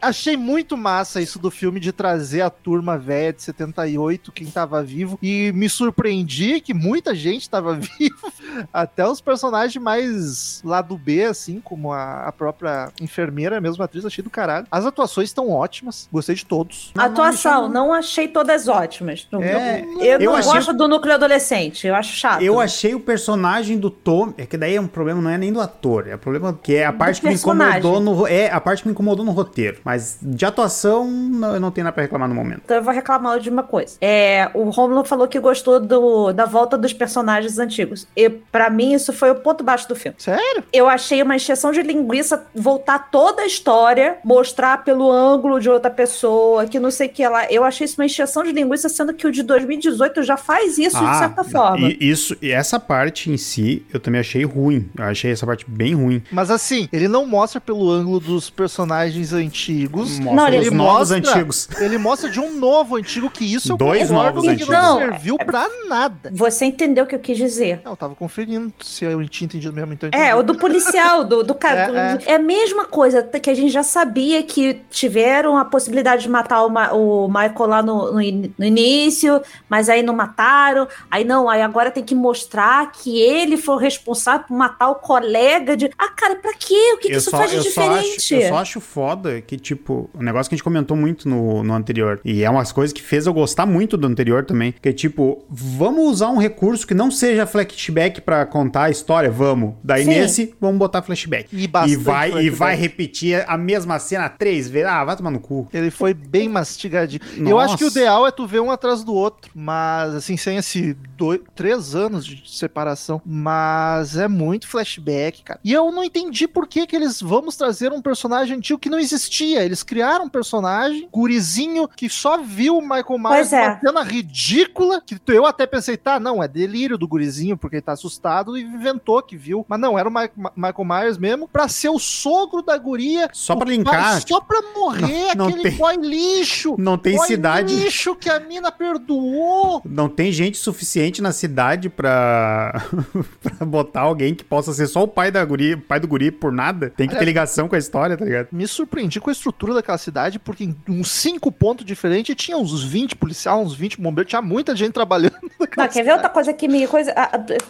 Ah, 0.00 0.08
achei 0.08 0.36
muito 0.36 0.76
massa 0.76 1.20
isso 1.20 1.38
do 1.38 1.50
filme 1.50 1.80
de 1.80 1.92
trazer 1.92 2.42
a 2.42 2.50
turma 2.50 2.98
velha 2.98 3.32
de 3.32 3.42
78, 3.42 4.32
quem 4.32 4.46
tava 4.46 4.82
vivo, 4.82 5.18
e 5.22 5.52
me 5.52 5.68
surpreendi 5.68 6.60
que 6.60 6.74
muita 6.74 7.14
gente 7.14 7.48
tava 7.48 7.74
vivo, 7.98 8.32
até 8.72 9.06
os 9.06 9.20
personagens 9.20 9.82
mais 9.82 10.62
lá 10.64 10.82
do 10.82 10.96
B, 10.96 11.24
assim, 11.24 11.60
como 11.60 11.92
a, 11.92 12.26
a 12.26 12.32
própria 12.32 12.90
enfermeira, 13.00 13.58
a 13.58 13.60
mesma 13.60 13.84
atriz, 13.84 14.04
achei 14.04 14.22
do 14.22 14.30
caralho. 14.30 14.66
As 14.70 14.84
atuações 14.84 15.28
estão 15.28 15.50
ótimas, 15.50 16.08
gostei 16.12 16.34
de 16.34 16.44
todos. 16.44 16.92
A 16.96 17.04
atuação, 17.04 17.68
não 17.68 17.92
achei 17.92 18.28
todas 18.28 18.68
ótimas. 18.68 19.26
É, 19.40 19.84
eu 20.00 20.12
eu 20.12 20.20
não 20.20 20.36
achei- 20.42 20.54
gosto 20.54 20.72
do 20.74 20.88
núcleo 20.88 21.14
adolescente, 21.14 21.86
eu 21.86 21.94
acho 21.94 22.12
chato. 22.14 22.42
Eu 22.42 22.60
achei 22.60 22.94
o 22.94 23.00
personagem 23.00 23.78
do 23.78 23.90
Tom. 23.90 24.32
É 24.36 24.46
que 24.46 24.56
daí 24.56 24.76
é 24.76 24.80
um 24.80 24.86
problema, 24.86 25.20
não 25.20 25.30
é 25.30 25.38
nem 25.38 25.52
do 25.52 25.60
ator. 25.60 26.06
É 26.08 26.14
o 26.14 26.18
problema 26.18 26.58
que 26.62 26.74
é 26.76 26.84
a 26.86 26.92
parte 26.92 27.20
que 27.20 27.26
me 27.28 27.34
incomodou 27.34 27.70
personagem. 27.72 28.02
no. 28.02 28.26
É 28.26 28.50
a 28.50 28.60
parte 28.60 28.82
que 28.82 28.88
me 28.88 28.92
incomodou 28.92 29.24
no 29.24 29.32
roteiro. 29.32 29.78
Mas 29.84 30.18
de 30.20 30.44
atuação, 30.44 31.06
não, 31.06 31.54
eu 31.54 31.60
não 31.60 31.70
tenho 31.70 31.84
nada 31.84 31.94
pra 31.94 32.02
reclamar 32.02 32.28
no 32.28 32.34
momento. 32.34 32.62
Então 32.64 32.76
eu 32.76 32.82
vou 32.82 32.92
reclamar 32.92 33.38
de 33.40 33.50
uma 33.50 33.62
coisa. 33.62 33.96
É, 34.00 34.50
o 34.54 34.70
Romulo 34.70 35.04
falou 35.04 35.26
que 35.28 35.38
gostou 35.40 35.78
do, 35.80 36.32
da 36.32 36.44
volta 36.44 36.76
dos 36.78 36.92
personagens 36.92 37.58
antigos. 37.58 38.06
E 38.16 38.28
para 38.28 38.68
mim 38.70 38.92
isso 38.92 39.12
foi 39.12 39.30
o 39.30 39.36
ponto 39.36 39.62
baixo 39.64 39.88
do 39.88 39.96
filme. 39.96 40.16
Sério? 40.18 40.62
Eu 40.72 40.88
achei 40.88 41.22
uma 41.22 41.36
encheção 41.36 41.72
de 41.72 41.82
linguiça 41.82 42.44
voltar 42.54 43.10
toda 43.10 43.42
a 43.42 43.46
história, 43.46 44.16
mostrar 44.24 44.84
pelo 44.84 45.10
ângulo 45.10 45.60
de 45.60 45.68
outra 45.70 45.90
pessoa, 45.90 46.66
que 46.66 46.78
não 46.78 46.90
sei 46.90 47.06
o 47.08 47.10
que 47.10 47.26
lá. 47.26 47.46
Eu 47.50 47.64
achei 47.64 47.84
isso 47.84 47.96
uma 48.00 48.04
encheção 48.06 48.42
de 48.42 48.52
linguiça, 48.52 48.88
sendo 48.88 49.12
que 49.14 49.26
o 49.26 49.32
de 49.32 49.42
2018 49.42 50.22
já 50.22 50.31
faz 50.36 50.78
isso 50.78 50.98
de 50.98 51.18
certa 51.18 51.44
forma. 51.44 51.86
Ah, 51.86 51.90
E, 51.90 51.96
isso, 52.10 52.36
e 52.40 52.50
essa 52.50 52.78
parte 52.80 53.30
em 53.30 53.36
si, 53.36 53.84
eu 53.92 54.00
também 54.00 54.20
achei 54.20 54.44
ruim. 54.44 54.88
Eu 54.96 55.04
achei 55.04 55.30
essa 55.32 55.46
parte 55.46 55.64
bem 55.68 55.94
ruim. 55.94 56.22
Mas 56.30 56.50
assim, 56.50 56.88
ele 56.92 57.08
não 57.08 57.26
mostra 57.26 57.60
pelo 57.60 57.90
ângulo 57.90 58.20
dos 58.20 58.50
personagens 58.50 59.32
antigos. 59.32 60.18
Mostra 60.18 60.34
Não, 60.34 60.48
ele 60.48 60.70
novos 60.70 61.10
mostra- 61.10 61.16
antigos. 61.18 61.68
Ele 61.80 61.98
mostra 61.98 62.30
de 62.30 62.40
um 62.40 62.54
novo 62.58 62.96
antigo 62.96 63.30
que 63.30 63.44
isso 63.44 63.72
eu 63.72 63.76
Dois 63.76 64.08
concordo 64.08 64.34
novos 64.36 64.42
que 64.42 64.48
antigos. 64.50 64.68
não 64.74 64.82
Não, 64.82 64.98
serviu 64.98 65.36
pra 65.38 65.68
nada. 65.88 66.30
Você 66.32 66.64
entendeu 66.66 67.04
o 67.04 67.06
que 67.06 67.14
eu 67.14 67.18
quis 67.20 67.36
dizer. 67.36 67.80
Não, 67.84 67.92
eu 67.92 67.96
tava 67.96 68.14
conferindo 68.14 68.72
se 68.80 69.04
eu 69.04 69.26
tinha 69.28 69.46
entendido 69.46 69.72
mesmo. 69.74 69.92
Então 69.92 70.08
eu 70.12 70.18
É, 70.18 70.26
entendi. 70.28 70.38
o 70.40 70.42
do 70.42 70.54
policial, 70.58 71.24
do, 71.24 71.42
do 71.42 71.54
cara. 71.54 71.80
É, 71.82 72.16
do- 72.16 72.24
É, 72.30 72.34
a 72.34 72.38
mesma 72.38 72.84
coisa 72.84 73.22
que 73.22 73.50
a 73.50 73.54
gente 73.54 73.70
já 73.70 73.82
sabia 73.82 74.42
que 74.42 74.80
tiveram 74.90 75.56
a 75.56 75.64
possibilidade 75.64 76.22
de 76.22 76.28
matar 76.28 76.62
o, 76.64 76.68
Ma- 76.70 76.92
o 76.92 77.28
Michael 77.28 77.66
lá 77.66 77.82
no, 77.82 78.12
no 78.12 78.20
in- 78.20 78.52
no 78.58 78.64
início, 78.64 79.40
mas 79.68 79.88
aí 79.88 80.02
não 80.02 80.14
mataram. 80.22 80.88
Aí 81.10 81.24
não, 81.24 81.48
aí 81.48 81.62
agora 81.62 81.90
tem 81.90 82.02
que 82.02 82.14
mostrar 82.14 82.90
que 82.92 83.20
ele 83.20 83.56
foi 83.56 83.74
o 83.74 83.78
responsável 83.78 84.46
por 84.46 84.56
matar 84.56 84.90
o 84.90 84.96
colega 84.96 85.76
de. 85.76 85.90
Ah, 85.98 86.08
cara, 86.08 86.36
pra 86.36 86.52
quê? 86.54 86.92
O 86.94 86.98
que, 86.98 87.08
que 87.08 87.16
isso 87.16 87.30
faz 87.30 87.50
de 87.50 87.56
eu 87.56 87.64
só 87.64 87.90
acho, 87.92 88.02
diferente? 88.02 88.34
eu 88.34 88.48
só 88.48 88.56
acho 88.56 88.80
foda 88.80 89.40
que, 89.40 89.58
tipo, 89.58 90.08
o 90.14 90.22
negócio 90.22 90.48
que 90.48 90.54
a 90.54 90.56
gente 90.56 90.64
comentou 90.64 90.96
muito 90.96 91.28
no, 91.28 91.62
no 91.62 91.74
anterior. 91.74 92.20
E 92.24 92.42
é 92.42 92.50
umas 92.50 92.72
coisas 92.72 92.92
que 92.92 93.02
fez 93.02 93.26
eu 93.26 93.34
gostar 93.34 93.66
muito 93.66 93.96
do 93.96 94.06
anterior 94.06 94.44
também. 94.44 94.74
Que 94.80 94.88
é 94.90 94.92
tipo, 94.92 95.44
vamos 95.50 96.04
usar 96.04 96.28
um 96.28 96.38
recurso 96.38 96.86
que 96.86 96.94
não 96.94 97.10
seja 97.10 97.46
flashback 97.46 98.20
pra 98.20 98.46
contar 98.46 98.84
a 98.84 98.90
história, 98.90 99.30
vamos. 99.30 99.74
Daí 99.82 100.04
Sim. 100.04 100.10
nesse, 100.10 100.54
vamos 100.60 100.78
botar 100.78 101.02
flashback. 101.02 101.48
E 101.52 101.68
E 101.86 101.96
vai, 101.96 102.30
e 102.44 102.50
vai 102.50 102.76
repetir 102.76 103.44
a 103.46 103.56
mesma 103.56 103.98
cena 103.98 104.28
três 104.28 104.68
vezes. 104.68 104.88
Ah, 104.88 105.04
vai 105.04 105.16
tomar 105.16 105.30
no 105.30 105.40
cu. 105.40 105.68
Ele 105.72 105.90
foi 105.90 106.14
bem 106.14 106.48
mastigadinho. 106.48 107.22
Eu 107.36 107.56
Nossa. 107.56 107.66
acho 107.66 107.78
que 107.78 107.84
o 107.84 107.88
ideal 107.88 108.26
é 108.26 108.30
tu 108.30 108.46
ver 108.46 108.60
um 108.60 108.70
atrás 108.70 109.02
do 109.02 109.14
outro, 109.14 109.50
mas 109.54 110.11
assim, 110.14 110.36
sem 110.36 110.56
esse 110.56 110.94
dois, 111.16 111.40
três 111.54 111.94
anos 111.94 112.24
de 112.24 112.42
separação. 112.50 113.20
Mas 113.24 114.16
é 114.16 114.28
muito 114.28 114.66
flashback, 114.68 115.42
cara. 115.42 115.60
E 115.64 115.72
eu 115.72 115.90
não 115.92 116.02
entendi 116.04 116.46
por 116.48 116.66
que, 116.66 116.86
que 116.86 116.96
eles 116.96 117.20
vamos 117.20 117.56
trazer 117.56 117.92
um 117.92 118.00
personagem 118.02 118.56
antigo 118.56 118.78
que 118.78 118.88
não 118.90 118.98
existia. 118.98 119.64
Eles 119.64 119.82
criaram 119.82 120.24
um 120.24 120.28
personagem, 120.28 121.08
gurizinho, 121.12 121.88
que 121.88 122.08
só 122.08 122.38
viu 122.42 122.78
o 122.78 122.82
Michael 122.82 123.18
Myers 123.18 123.28
Pois 123.28 123.52
é. 123.52 123.68
uma 123.68 123.80
cena 123.80 124.02
ridícula, 124.02 125.00
que 125.04 125.16
eu 125.28 125.46
até 125.46 125.66
pensei, 125.66 125.96
tá, 125.96 126.18
não, 126.18 126.42
é 126.42 126.48
delírio 126.48 126.96
do 126.98 127.06
gurizinho, 127.08 127.56
porque 127.56 127.76
ele 127.76 127.82
tá 127.82 127.92
assustado 127.92 128.56
e 128.56 128.62
inventou 128.62 129.22
que 129.22 129.36
viu. 129.36 129.64
Mas 129.68 129.78
não, 129.80 129.98
era 129.98 130.08
o 130.08 130.12
Ma- 130.12 130.28
Ma- 130.36 130.52
Michael 130.56 130.84
Myers 130.84 131.18
mesmo, 131.18 131.48
pra 131.48 131.68
ser 131.68 131.88
o 131.88 131.98
sogro 131.98 132.62
da 132.62 132.76
guria. 132.76 133.28
Só 133.32 133.54
pra 133.56 133.68
linkar, 133.68 134.12
pai- 134.12 134.22
Só 134.26 134.40
pra 134.40 134.60
morrer, 134.74 135.34
Não- 135.34 135.46
não 135.46 135.48
aquele 135.48 135.62
tem- 135.70 135.78
boy 135.78 135.96
lixo. 135.96 136.74
Não 136.78 136.96
tem 136.98 137.16
Boy 137.16 137.26
cidade. 137.26 137.74
lixo 137.74 138.14
que 138.14 138.28
a 138.30 138.40
mina 138.40 138.70
perdoou. 138.72 139.82
Não 139.92 140.08
tem 140.08 140.32
gente 140.32 140.56
suficiente 140.56 141.20
na 141.20 141.32
cidade 141.32 141.88
pra, 141.88 142.82
pra 143.42 143.66
botar 143.66 144.00
alguém 144.00 144.34
que 144.34 144.42
possa 144.42 144.72
ser 144.72 144.86
só 144.86 145.02
o 145.02 145.08
pai 145.08 145.30
da 145.30 145.44
guri, 145.44 145.76
pai 145.76 146.00
do 146.00 146.08
guri 146.08 146.30
por 146.30 146.50
nada. 146.50 146.90
Tem 146.96 147.08
que 147.08 147.16
ter 147.16 147.24
ligação 147.24 147.68
com 147.68 147.74
a 147.74 147.78
história, 147.78 148.16
tá 148.16 148.24
ligado? 148.24 148.48
Me 148.50 148.66
surpreendi 148.66 149.20
com 149.20 149.30
a 149.30 149.32
estrutura 149.32 149.74
daquela 149.74 149.98
cidade, 149.98 150.38
porque 150.38 150.64
em 150.64 150.76
uns 150.88 151.10
cinco 151.10 151.52
pontos 151.52 151.84
diferentes 151.84 152.34
tinha 152.34 152.56
uns 152.56 152.82
20 152.82 153.16
policiais, 153.16 153.58
uns 153.58 153.74
20 153.74 154.00
bombeiros, 154.00 154.30
tinha 154.30 154.42
muita 154.42 154.74
gente 154.74 154.92
trabalhando. 154.92 155.36
naquela 155.60 155.86
Não, 155.86 155.92
quer 155.92 156.02
ver 156.02 156.12
outra 156.12 156.28
coisa 156.28 156.52
que 156.52 156.68
me. 156.68 156.86
Coisa, 156.86 157.14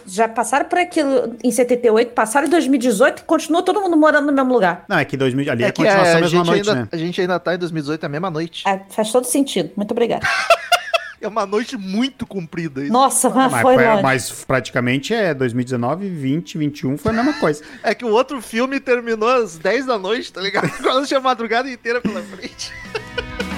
já 0.05 0.27
passaram 0.27 0.65
por 0.65 0.79
aquilo 0.79 1.35
em 1.43 1.51
78, 1.51 2.13
passaram 2.13 2.47
em 2.47 2.49
2018 2.49 3.19
e 3.19 3.23
continua 3.25 3.61
todo 3.61 3.81
mundo 3.81 3.97
morando 3.97 4.27
no 4.27 4.33
mesmo 4.33 4.53
lugar. 4.53 4.85
Não, 4.87 4.97
é 4.97 5.05
que 5.05 5.17
2000, 5.17 5.51
ali 5.51 5.63
é, 5.63 5.67
É 5.67 5.71
que 5.71 5.83
continuação 5.83 6.17
a, 6.17 6.21
mesma 6.21 6.27
gente 6.29 6.47
noite, 6.47 6.69
ainda, 6.69 6.81
né? 6.81 6.87
a 6.91 6.97
gente 6.97 7.21
ainda 7.21 7.39
tá 7.39 7.55
em 7.55 7.57
2018, 7.57 8.03
é 8.03 8.05
a 8.05 8.09
mesma 8.09 8.29
noite. 8.29 8.67
É, 8.67 8.81
faz 8.89 9.11
todo 9.11 9.25
sentido. 9.25 9.71
Muito 9.75 9.91
obrigada. 9.91 10.27
É 11.23 11.27
uma 11.27 11.45
noite 11.45 11.77
muito 11.77 12.27
comprida. 12.27 12.83
Isso. 12.83 12.91
Nossa, 12.91 13.29
mas 13.29 13.49
Mas, 13.49 13.61
foi 13.61 13.75
foi- 13.75 14.01
mas 14.01 14.43
praticamente 14.45 15.13
é 15.13 15.33
2019, 15.33 16.09
20, 16.09 16.57
21, 16.57 16.97
foi 16.97 17.11
a 17.11 17.15
mesma 17.15 17.33
coisa. 17.39 17.63
É 17.81 17.95
que 17.95 18.03
o 18.03 18.09
outro 18.09 18.41
filme 18.41 18.77
terminou 18.79 19.29
às 19.29 19.57
10 19.57 19.85
da 19.85 19.97
noite, 19.97 20.33
tá 20.33 20.41
ligado? 20.41 20.69
Quase 20.83 21.07
tinha 21.07 21.19
a 21.19 21.23
madrugada 21.23 21.69
inteira 21.69 22.01
pela 22.01 22.21
frente. 22.21 22.73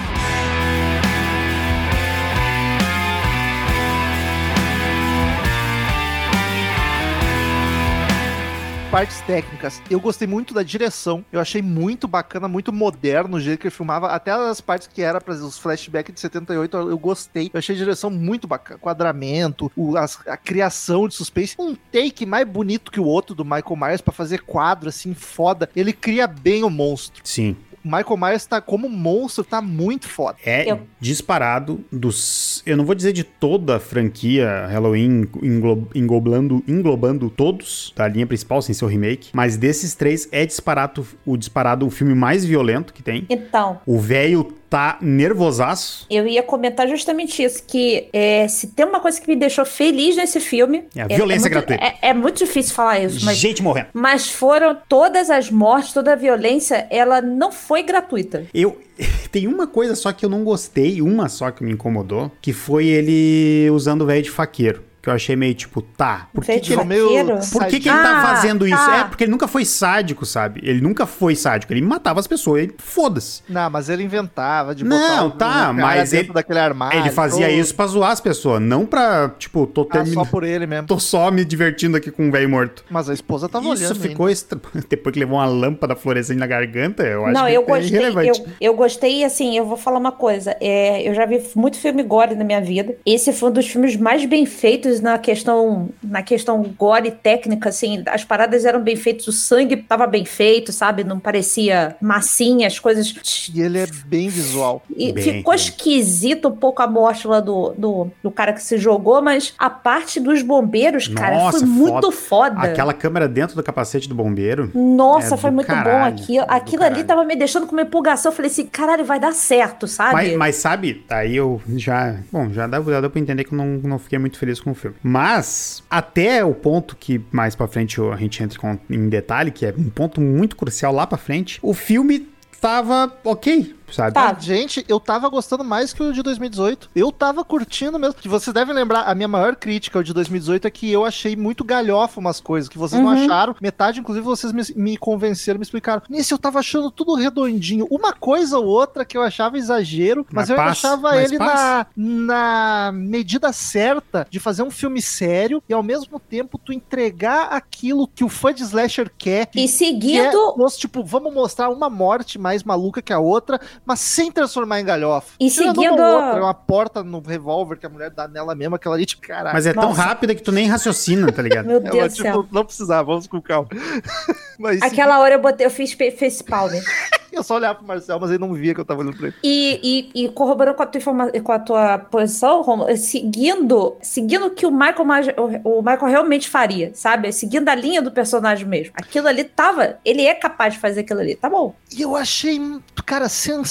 Partes 8.96 9.20
técnicas. 9.28 9.82
Eu 9.92 10.00
gostei 10.00 10.25
muito 10.25 10.54
da 10.54 10.64
direção. 10.64 11.25
Eu 11.30 11.42
achei 11.42 11.62
muito 11.62 12.08
bacana, 12.08 12.48
muito 12.48 12.72
moderno 12.72 13.36
o 13.36 13.42
jeito 13.42 13.60
que 13.60 13.68
ele 13.68 13.75
filmava. 13.75 14.08
Até 14.08 14.32
as 14.32 14.62
partes 14.62 14.88
que 14.88 15.02
era 15.02 15.20
para 15.20 15.34
os 15.34 15.58
flashbacks 15.58 16.14
de 16.14 16.22
78, 16.22 16.78
eu 16.78 16.98
gostei. 16.98 17.52
Eu 17.54 17.58
achei 17.58 17.75
a 17.75 17.78
direção 17.78 18.10
muito 18.10 18.48
bacana. 18.48 18.80
Quadramento, 18.80 19.70
o- 19.75 19.98
as- 19.98 20.18
a 20.25 20.38
criação 20.38 21.10
de 21.10 21.14
suspense. 21.16 21.58
Um 21.60 21.75
take 21.75 22.25
mais 22.25 22.48
bonito 22.48 22.90
que 22.90 23.02
o 23.02 23.04
outro 23.04 23.36
do 23.36 23.44
Michael 23.44 23.75
Myers 23.75 24.00
pra 24.00 24.14
fazer 24.14 24.44
quadro 24.44 24.88
assim, 24.88 25.14
foda. 25.14 25.70
Ele 25.75 25.92
cria 25.92 26.25
bem 26.25 26.64
o 26.64 26.70
monstro. 26.70 27.22
Sim. 27.25 27.58
O 27.86 27.88
Michael 27.88 28.18
Myers 28.18 28.46
tá 28.48 28.60
como 28.60 28.89
monstro, 28.89 29.44
tá 29.44 29.62
muito 29.62 30.08
foda. 30.10 30.39
É 30.44 30.70
Eu- 30.72 30.82
disparado 31.00 31.86
dos. 31.92 32.63
Eu 32.65 32.75
não 32.75 32.84
vou 32.84 32.96
dizer 32.96 33.13
de 33.13 33.24
toda 33.24 33.75
a 33.75 33.80
franquia 33.80 34.65
Halloween 34.68 35.25
englo- 35.44 35.88
englobando, 35.94 36.63
englobando 36.68 37.30
todos 37.30 37.94
da 37.96 38.08
linha 38.08 38.25
principal, 38.25 38.60
sem 38.62 38.74
ser 38.74 38.86
o 38.86 38.88
remake. 38.88 39.30
Mas 39.34 39.56
desses 39.56 39.94
três 39.94 40.27
é 40.32 40.46
disparado 40.48 41.06
o 41.24 41.38
disparado 41.38 41.86
o 41.86 41.92
filme 41.92 42.15
mais 42.15 42.44
violento 42.44 42.92
que 42.92 43.04
tem. 43.04 43.25
Então, 43.30 43.80
O 43.86 44.00
velho 44.00 44.51
tá 44.69 44.98
nervosaço. 45.01 46.05
eu 46.10 46.27
ia 46.27 46.43
comentar 46.43 46.88
justamente 46.88 47.43
isso, 47.43 47.63
que 47.65 48.07
é, 48.12 48.48
se 48.48 48.67
tem 48.67 48.86
uma 48.86 49.00
coisa 49.00 49.19
que 49.19 49.27
me 49.27 49.36
deixou 49.36 49.65
feliz 49.65 50.15
nesse 50.15 50.39
filme... 50.39 50.86
É 50.95 51.01
a 51.01 51.07
violência 51.07 51.50
muito, 51.50 51.67
gratuita. 51.67 51.84
É, 51.84 52.10
é 52.10 52.13
muito 52.13 52.38
difícil 52.38 52.74
falar 52.74 53.00
isso, 53.00 53.24
mas... 53.25 53.38
Gente 53.38 53.62
morrendo. 53.62 53.88
Mas 53.93 54.29
foram 54.29 54.77
todas 54.88 55.29
as 55.29 55.50
mortes, 55.50 55.93
toda 55.93 56.13
a 56.13 56.15
violência, 56.15 56.88
ela 56.89 57.22
não 57.22 57.51
foi 57.51 57.84
gratuita. 57.84 58.45
Eu. 58.53 58.81
Tem 59.31 59.48
uma 59.48 59.67
coisa 59.67 59.95
só 59.95 60.13
que 60.13 60.25
eu 60.25 60.29
não 60.29 60.43
gostei, 60.43 61.01
uma 61.01 61.27
só 61.27 61.51
que 61.51 61.63
me 61.63 61.74
incomodou, 61.74 62.31
que 62.41 62.53
foi 62.53 62.88
ele 62.88 63.69
usando 63.72 64.01
o 64.01 64.05
velho 64.05 64.24
de 64.24 64.31
faqueiro. 64.31 64.84
Que 65.05 65.09
eu 65.12 65.13
achei 65.13 65.35
meio 65.35 65.53
tipo, 65.53 65.83
tá. 65.83 66.29
Por 66.33 66.41
que, 66.43 66.47
Velho 66.47 66.62
que 66.63 66.67
de 66.67 66.74
ele, 66.74 66.81
faqueiro? 66.81 67.39
por 67.51 67.65
que, 67.67 67.79
que 67.79 67.88
ele 67.89 68.00
tá 68.00 68.17
Ah, 68.24 68.25
fazendo 68.25 68.67
isso? 68.67 68.75
tá. 68.75 68.97
É, 68.97 69.03
porque 69.03 69.24
ele 69.24 69.29
nunca 69.31 69.47
foi 69.47 69.63
sádico, 69.63 70.25
sabe? 70.25 70.62
Ele 70.63 70.81
nunca 70.81 71.05
foi 71.05 71.35
sádico. 71.35 71.71
Ele 71.71 71.81
matava 71.83 72.19
as 72.19 72.25
pessoas. 72.25 72.63
Ele, 72.63 72.74
foda-se. 72.79 73.43
Não, 73.47 73.69
mas 73.69 73.88
ele 73.88 74.01
inventava 74.01 74.74
de 74.74 74.83
Não, 74.83 75.29
tá, 75.29 75.71
mas 75.71 76.09
dentro 76.09 76.25
ele- 76.29 76.33
daquele 76.33 76.57
armário. 76.57 77.00
ele 77.00 77.12
fazia 77.12 77.45
todo. 77.47 77.55
isso 77.55 77.75
pra 77.75 77.85
zoar 77.85 78.09
as 78.13 78.19
pessoas, 78.19 78.59
não 78.59 78.83
pra, 78.83 79.29
tipo, 79.38 79.67
tô 79.67 79.81
Ah, 79.81 79.85
terminando. 79.91 80.25
só 80.25 80.31
por 80.31 80.43
ele 80.43 80.65
mesmo. 80.65 80.88
Tô 80.95 80.97
só 81.00 81.29
me 81.29 81.45
divertindo 81.45 81.95
aqui 81.97 82.09
com 82.09 82.24
um 82.25 82.31
velho 82.31 82.50
morto. 82.50 82.83
Mas 82.89 83.07
a 83.07 83.13
esposa 83.13 83.47
tava 83.47 83.71
Isso 83.75 83.83
olhando. 83.83 84.00
ficou. 84.00 84.27
estra- 84.27 84.59
Depois 84.89 85.13
que 85.13 85.19
levou 85.19 85.38
uma 85.38 85.45
lâmpada 85.45 85.95
fluorescente 85.95 86.39
na 86.39 86.47
garganta, 86.47 87.03
eu 87.03 87.25
acho 87.25 87.33
não, 87.35 87.45
que 87.45 87.53
eu 87.53 87.62
é 87.62 87.65
gostei. 87.65 87.89
irrelevante. 88.00 88.41
Eu, 88.41 88.47
eu 88.59 88.74
gostei, 88.75 89.24
assim, 89.24 89.55
eu 89.55 89.65
vou 89.67 89.77
falar 89.77 90.00
uma 90.00 90.12
coisa. 90.12 90.57
É, 90.59 91.07
eu 91.07 91.13
já 91.13 91.27
vi 91.27 91.39
muito 91.55 91.77
filme 91.77 92.01
gore 92.01 92.33
na 92.33 92.43
minha 92.43 92.59
vida. 92.59 92.95
Esse 93.05 93.31
foi 93.31 93.50
um 93.50 93.53
dos 93.53 93.67
filmes 93.67 93.95
mais 93.95 94.25
bem 94.25 94.47
feitos 94.47 94.95
na 95.02 95.18
questão, 95.18 95.90
na 96.04 96.22
questão 96.24 96.62
gore 96.78 97.12
técnica, 97.12 97.70
assim. 97.70 98.04
As 98.08 98.24
paradas 98.24 98.66
eram 98.66 98.82
bem 98.82 98.96
feitas, 98.96 99.28
o 99.28 99.32
sangue 99.32 99.78
tava 99.78 100.06
bem 100.08 100.25
feito, 100.25 100.72
sabe? 100.72 101.04
Não 101.04 101.20
parecia 101.20 101.96
massinha, 102.02 102.68
as 102.68 102.80
coisas. 102.80 103.50
E 103.54 103.62
ele 103.62 103.80
é 103.80 103.88
bem 104.06 104.30
visual. 104.30 104.82
E 104.96 105.12
Bem, 105.12 105.24
ficou 105.24 105.54
bem. 105.54 105.62
esquisito 105.62 106.48
um 106.50 106.56
pouco 106.56 106.82
a 106.82 106.88
morte 106.88 107.28
lá 107.28 107.40
do, 107.40 107.74
do, 107.78 108.08
do 108.24 108.32
cara 108.32 108.54
que 108.54 108.62
se 108.62 108.78
jogou, 108.78 109.22
mas 109.22 109.54
a 109.58 109.70
parte 109.70 110.20
dos 110.20 110.42
bombeiros, 110.42 111.08
cara, 111.08 111.36
Nossa, 111.36 111.60
foi 111.60 111.68
muito 111.68 112.12
foda. 112.12 112.60
Aquela 112.62 112.94
câmera 112.94 113.28
dentro 113.28 113.56
do 113.56 113.64
capacete 113.64 114.08
do 114.10 114.16
bombeiro. 114.16 114.72
Nossa, 114.74 115.36
É 115.36 115.38
foi 115.38 115.52
muito 115.52 115.68
caralho, 115.68 116.16
bom 116.16 116.22
aquilo. 116.22 116.46
do 116.46 116.52
Aquilo 116.52 116.84
ali 116.84 117.04
tava 117.04 117.24
me 117.24 117.36
deixando 117.36 117.66
com 117.68 117.74
uma 117.74 117.82
empolgação. 117.82 118.32
Eu 118.32 118.36
falei 118.36 118.50
assim, 118.52 118.66
caralho, 118.66 119.04
vai 119.06 119.20
dar 119.20 119.34
certo, 119.34 119.88
sabe? 119.88 120.14
Mas, 120.14 120.36
mas 120.38 120.56
sabe, 120.56 121.04
aí 121.10 121.36
eu 121.36 121.62
já. 121.75 122.16
Bom, 122.32 122.50
já 122.52 122.68
dá, 122.68 122.82
já 122.82 123.02
dá 123.02 123.10
pra 123.10 123.20
entender 123.20 123.44
que 123.44 123.54
eu 123.54 123.58
não, 123.58 123.66
não 123.84 124.00
fiquei 124.00 124.18
muito 124.20 124.38
feliz 124.38 124.60
com 124.60 124.72
o 124.72 124.75
filme. 124.94 125.00
Mas, 125.04 125.84
até 125.89 126.44
o 126.44 126.54
ponto 126.54 126.96
que 126.96 127.22
mais 127.32 127.56
pra 127.56 127.68
frente 127.68 128.01
a 128.01 128.15
gente 128.15 128.42
entra 128.44 128.80
em 128.89 129.10
detalhe, 129.10 129.51
que 129.51 129.65
é 129.65 129.74
um 129.77 129.89
ponto 129.89 130.20
muito 130.22 130.56
crucial 130.56 130.94
lá 130.94 131.06
pra 131.06 131.18
frente, 131.18 131.60
o 131.62 131.74
filme 131.74 132.27
tava 132.60 133.15
ok, 133.24 133.75
sabe? 133.92 134.13
Tá. 134.13 134.36
Gente, 134.39 134.86
eu 134.88 135.00
tava 135.00 135.27
gostando 135.30 135.63
mais 135.63 135.94
que 135.94 136.01
o 136.04 136.13
de 136.13 136.22
2018. 136.24 136.89
Eu 136.96 137.12
tava 137.12 137.44
curtindo 137.44 137.98
mesmo. 138.00 138.15
Que 138.15 138.27
vocês 138.30 138.54
devem 138.54 138.74
lembrar, 138.74 139.01
a 139.04 139.15
minha 139.15 139.27
maior 139.27 139.56
crítica 139.56 140.00
ao 140.00 140.04
de 140.04 140.13
2018 140.13 140.68
é 140.68 140.72
que 140.72 140.92
eu 140.92 141.06
achei 141.06 141.36
muito 141.36 141.63
galhofa 141.63 142.20
umas 142.20 142.39
coisas 142.39 142.70
que 142.70 142.77
vocês 142.77 143.01
não 143.01 143.12
Uhum. 143.12 143.24
acharam. 143.24 143.56
Metade, 143.62 144.00
inclusive, 144.00 144.25
vocês 144.25 144.51
me, 144.54 144.63
me 144.75 144.98
convenceram, 144.98 145.60
me 145.60 145.63
explicaram. 145.63 146.01
Nesse 146.10 146.34
eu 146.34 146.38
tava 146.38 146.60
achando 146.60 146.89
tudo 146.92 147.13
redondinho. 147.15 147.88
Uma 147.89 148.13
coisa 148.13 148.58
ou 148.60 148.65
outra 148.65 149.06
que 149.06 149.18
eu 149.18 149.22
achava 149.22 149.58
exagero, 149.58 150.25
mas, 150.32 150.46
Mas 150.46 150.50
eu 150.50 150.56
passa, 150.56 150.72
achava 150.72 151.10
mas 151.12 151.30
ele 151.30 151.38
na, 151.39 151.46
passa. 151.46 151.88
na 151.96 152.92
medida 152.94 153.51
certa 153.54 154.27
de 154.30 154.39
fazer 154.39 154.63
um 154.63 154.72
filme 154.72 155.01
sério 155.01 155.62
e 155.68 155.74
ao 155.74 155.84
mesmo 155.84 156.20
tempo 156.20 156.58
tu 156.58 156.72
entregar 156.74 157.48
aquilo 157.51 158.08
que 158.08 158.24
o 158.24 158.30
fã 158.30 158.54
de 158.54 158.63
slasher 158.63 159.12
quer. 159.18 159.48
E 159.54 159.56
Que 159.56 159.63
é, 159.63 159.68
seguindo. 159.68 160.56
moço, 160.58 160.80
tipo, 160.80 161.04
vamos 161.04 161.34
mostrar 161.34 161.70
uma 161.70 161.89
morte 161.89 162.38
mais 162.39 162.63
maluca 162.63 163.01
que 163.01 163.13
a 163.13 163.20
outra, 163.20 163.60
mas 163.86 164.00
sem 164.00 164.32
transformar 164.32 164.79
em 164.79 164.86
galhofa. 164.86 165.34
E 165.39 165.50
Tirando 165.50 165.75
seguindo- 165.82 165.96
Uma, 165.96 166.08
ou 166.10 166.24
outra, 166.25 166.44
uma 166.44 166.53
porta 166.53 167.03
no 167.03 167.20
revólver 167.22 167.77
que 167.77 167.86
a 167.86 167.89
mulher 167.89 168.10
dá 168.12 168.27
nela 168.27 168.53
mesma, 168.55 168.75
aquela 168.75 168.96
ali, 168.96 169.05
tipo, 169.05 169.22
caralho. 169.27 169.53
Mas 169.53 169.65
é 169.65 169.74
tão 169.74 169.89
Nossa. 169.89 170.01
rápida 170.01 170.36
que 170.36 170.41
tu 170.41 170.51
nem 170.51 170.67
raciocina, 170.67 171.32
tá 171.32 171.41
ligado? 171.41 171.65
Meu 171.67 171.77
Ela, 171.82 171.89
Deus 171.89 172.13
do 172.13 172.15
tipo, 172.17 172.27
céu. 172.32 172.48
não 172.51 172.65
precisava, 172.65 173.03
vamos 173.03 173.27
com 173.27 173.41
calma. 173.41 173.67
Mas 174.60 174.82
Aquela 174.82 175.20
hora 175.20 175.36
eu 175.36 175.41
botei, 175.41 175.65
eu 175.65 175.72
fiz 175.72 175.94
face 175.94 176.44
palmer. 176.44 176.82
Eu 177.36 177.44
só 177.44 177.55
olhava 177.55 177.75
pro 177.79 177.86
Marcel, 177.86 178.17
mas 178.17 178.29
ele 178.29 178.39
não 178.39 178.53
via 178.53 178.74
que 178.74 178.79
eu 178.79 178.86
tava 178.86 179.01
olhando 179.01 179.17
pra 179.17 179.27
ele. 179.27 179.36
E, 179.44 180.10
e, 180.15 180.24
e 180.24 180.29
corroborando 180.29 180.77
com 180.77 180.84
a 180.84 180.86
tua, 180.86 181.00
informa 181.00 181.29
com 181.44 181.51
a 181.51 181.60
tua 181.60 181.98
posição, 181.98 182.62
Romulo, 182.62 182.96
seguindo, 182.96 183.98
seguindo 184.01 184.46
o 184.46 184.51
que 184.51 184.65
o 184.65 184.72
Michael, 184.72 185.36
o, 185.65 185.79
o 185.79 185.82
Michael 185.82 186.05
realmente 186.08 186.48
faria, 186.50 186.91
sabe? 186.94 187.29
Seguindo 187.34 187.67
a 187.67 187.75
linha 187.75 188.01
do 188.01 188.10
personagem 188.10 188.65
mesmo. 188.65 188.94
Aquilo 188.96 189.27
ali 189.27 189.44
tava. 189.44 189.98
Ele 190.05 190.22
é 190.25 190.34
capaz 190.34 190.75
de 190.75 190.79
fazer 190.79 191.01
aquilo 191.01 191.20
ali, 191.20 191.36
tá 191.36 191.50
bom. 191.50 191.75
E 191.94 192.03
eu 192.03 192.15
achei, 192.15 192.58
cara, 193.05 193.27
sensacional 193.27 193.64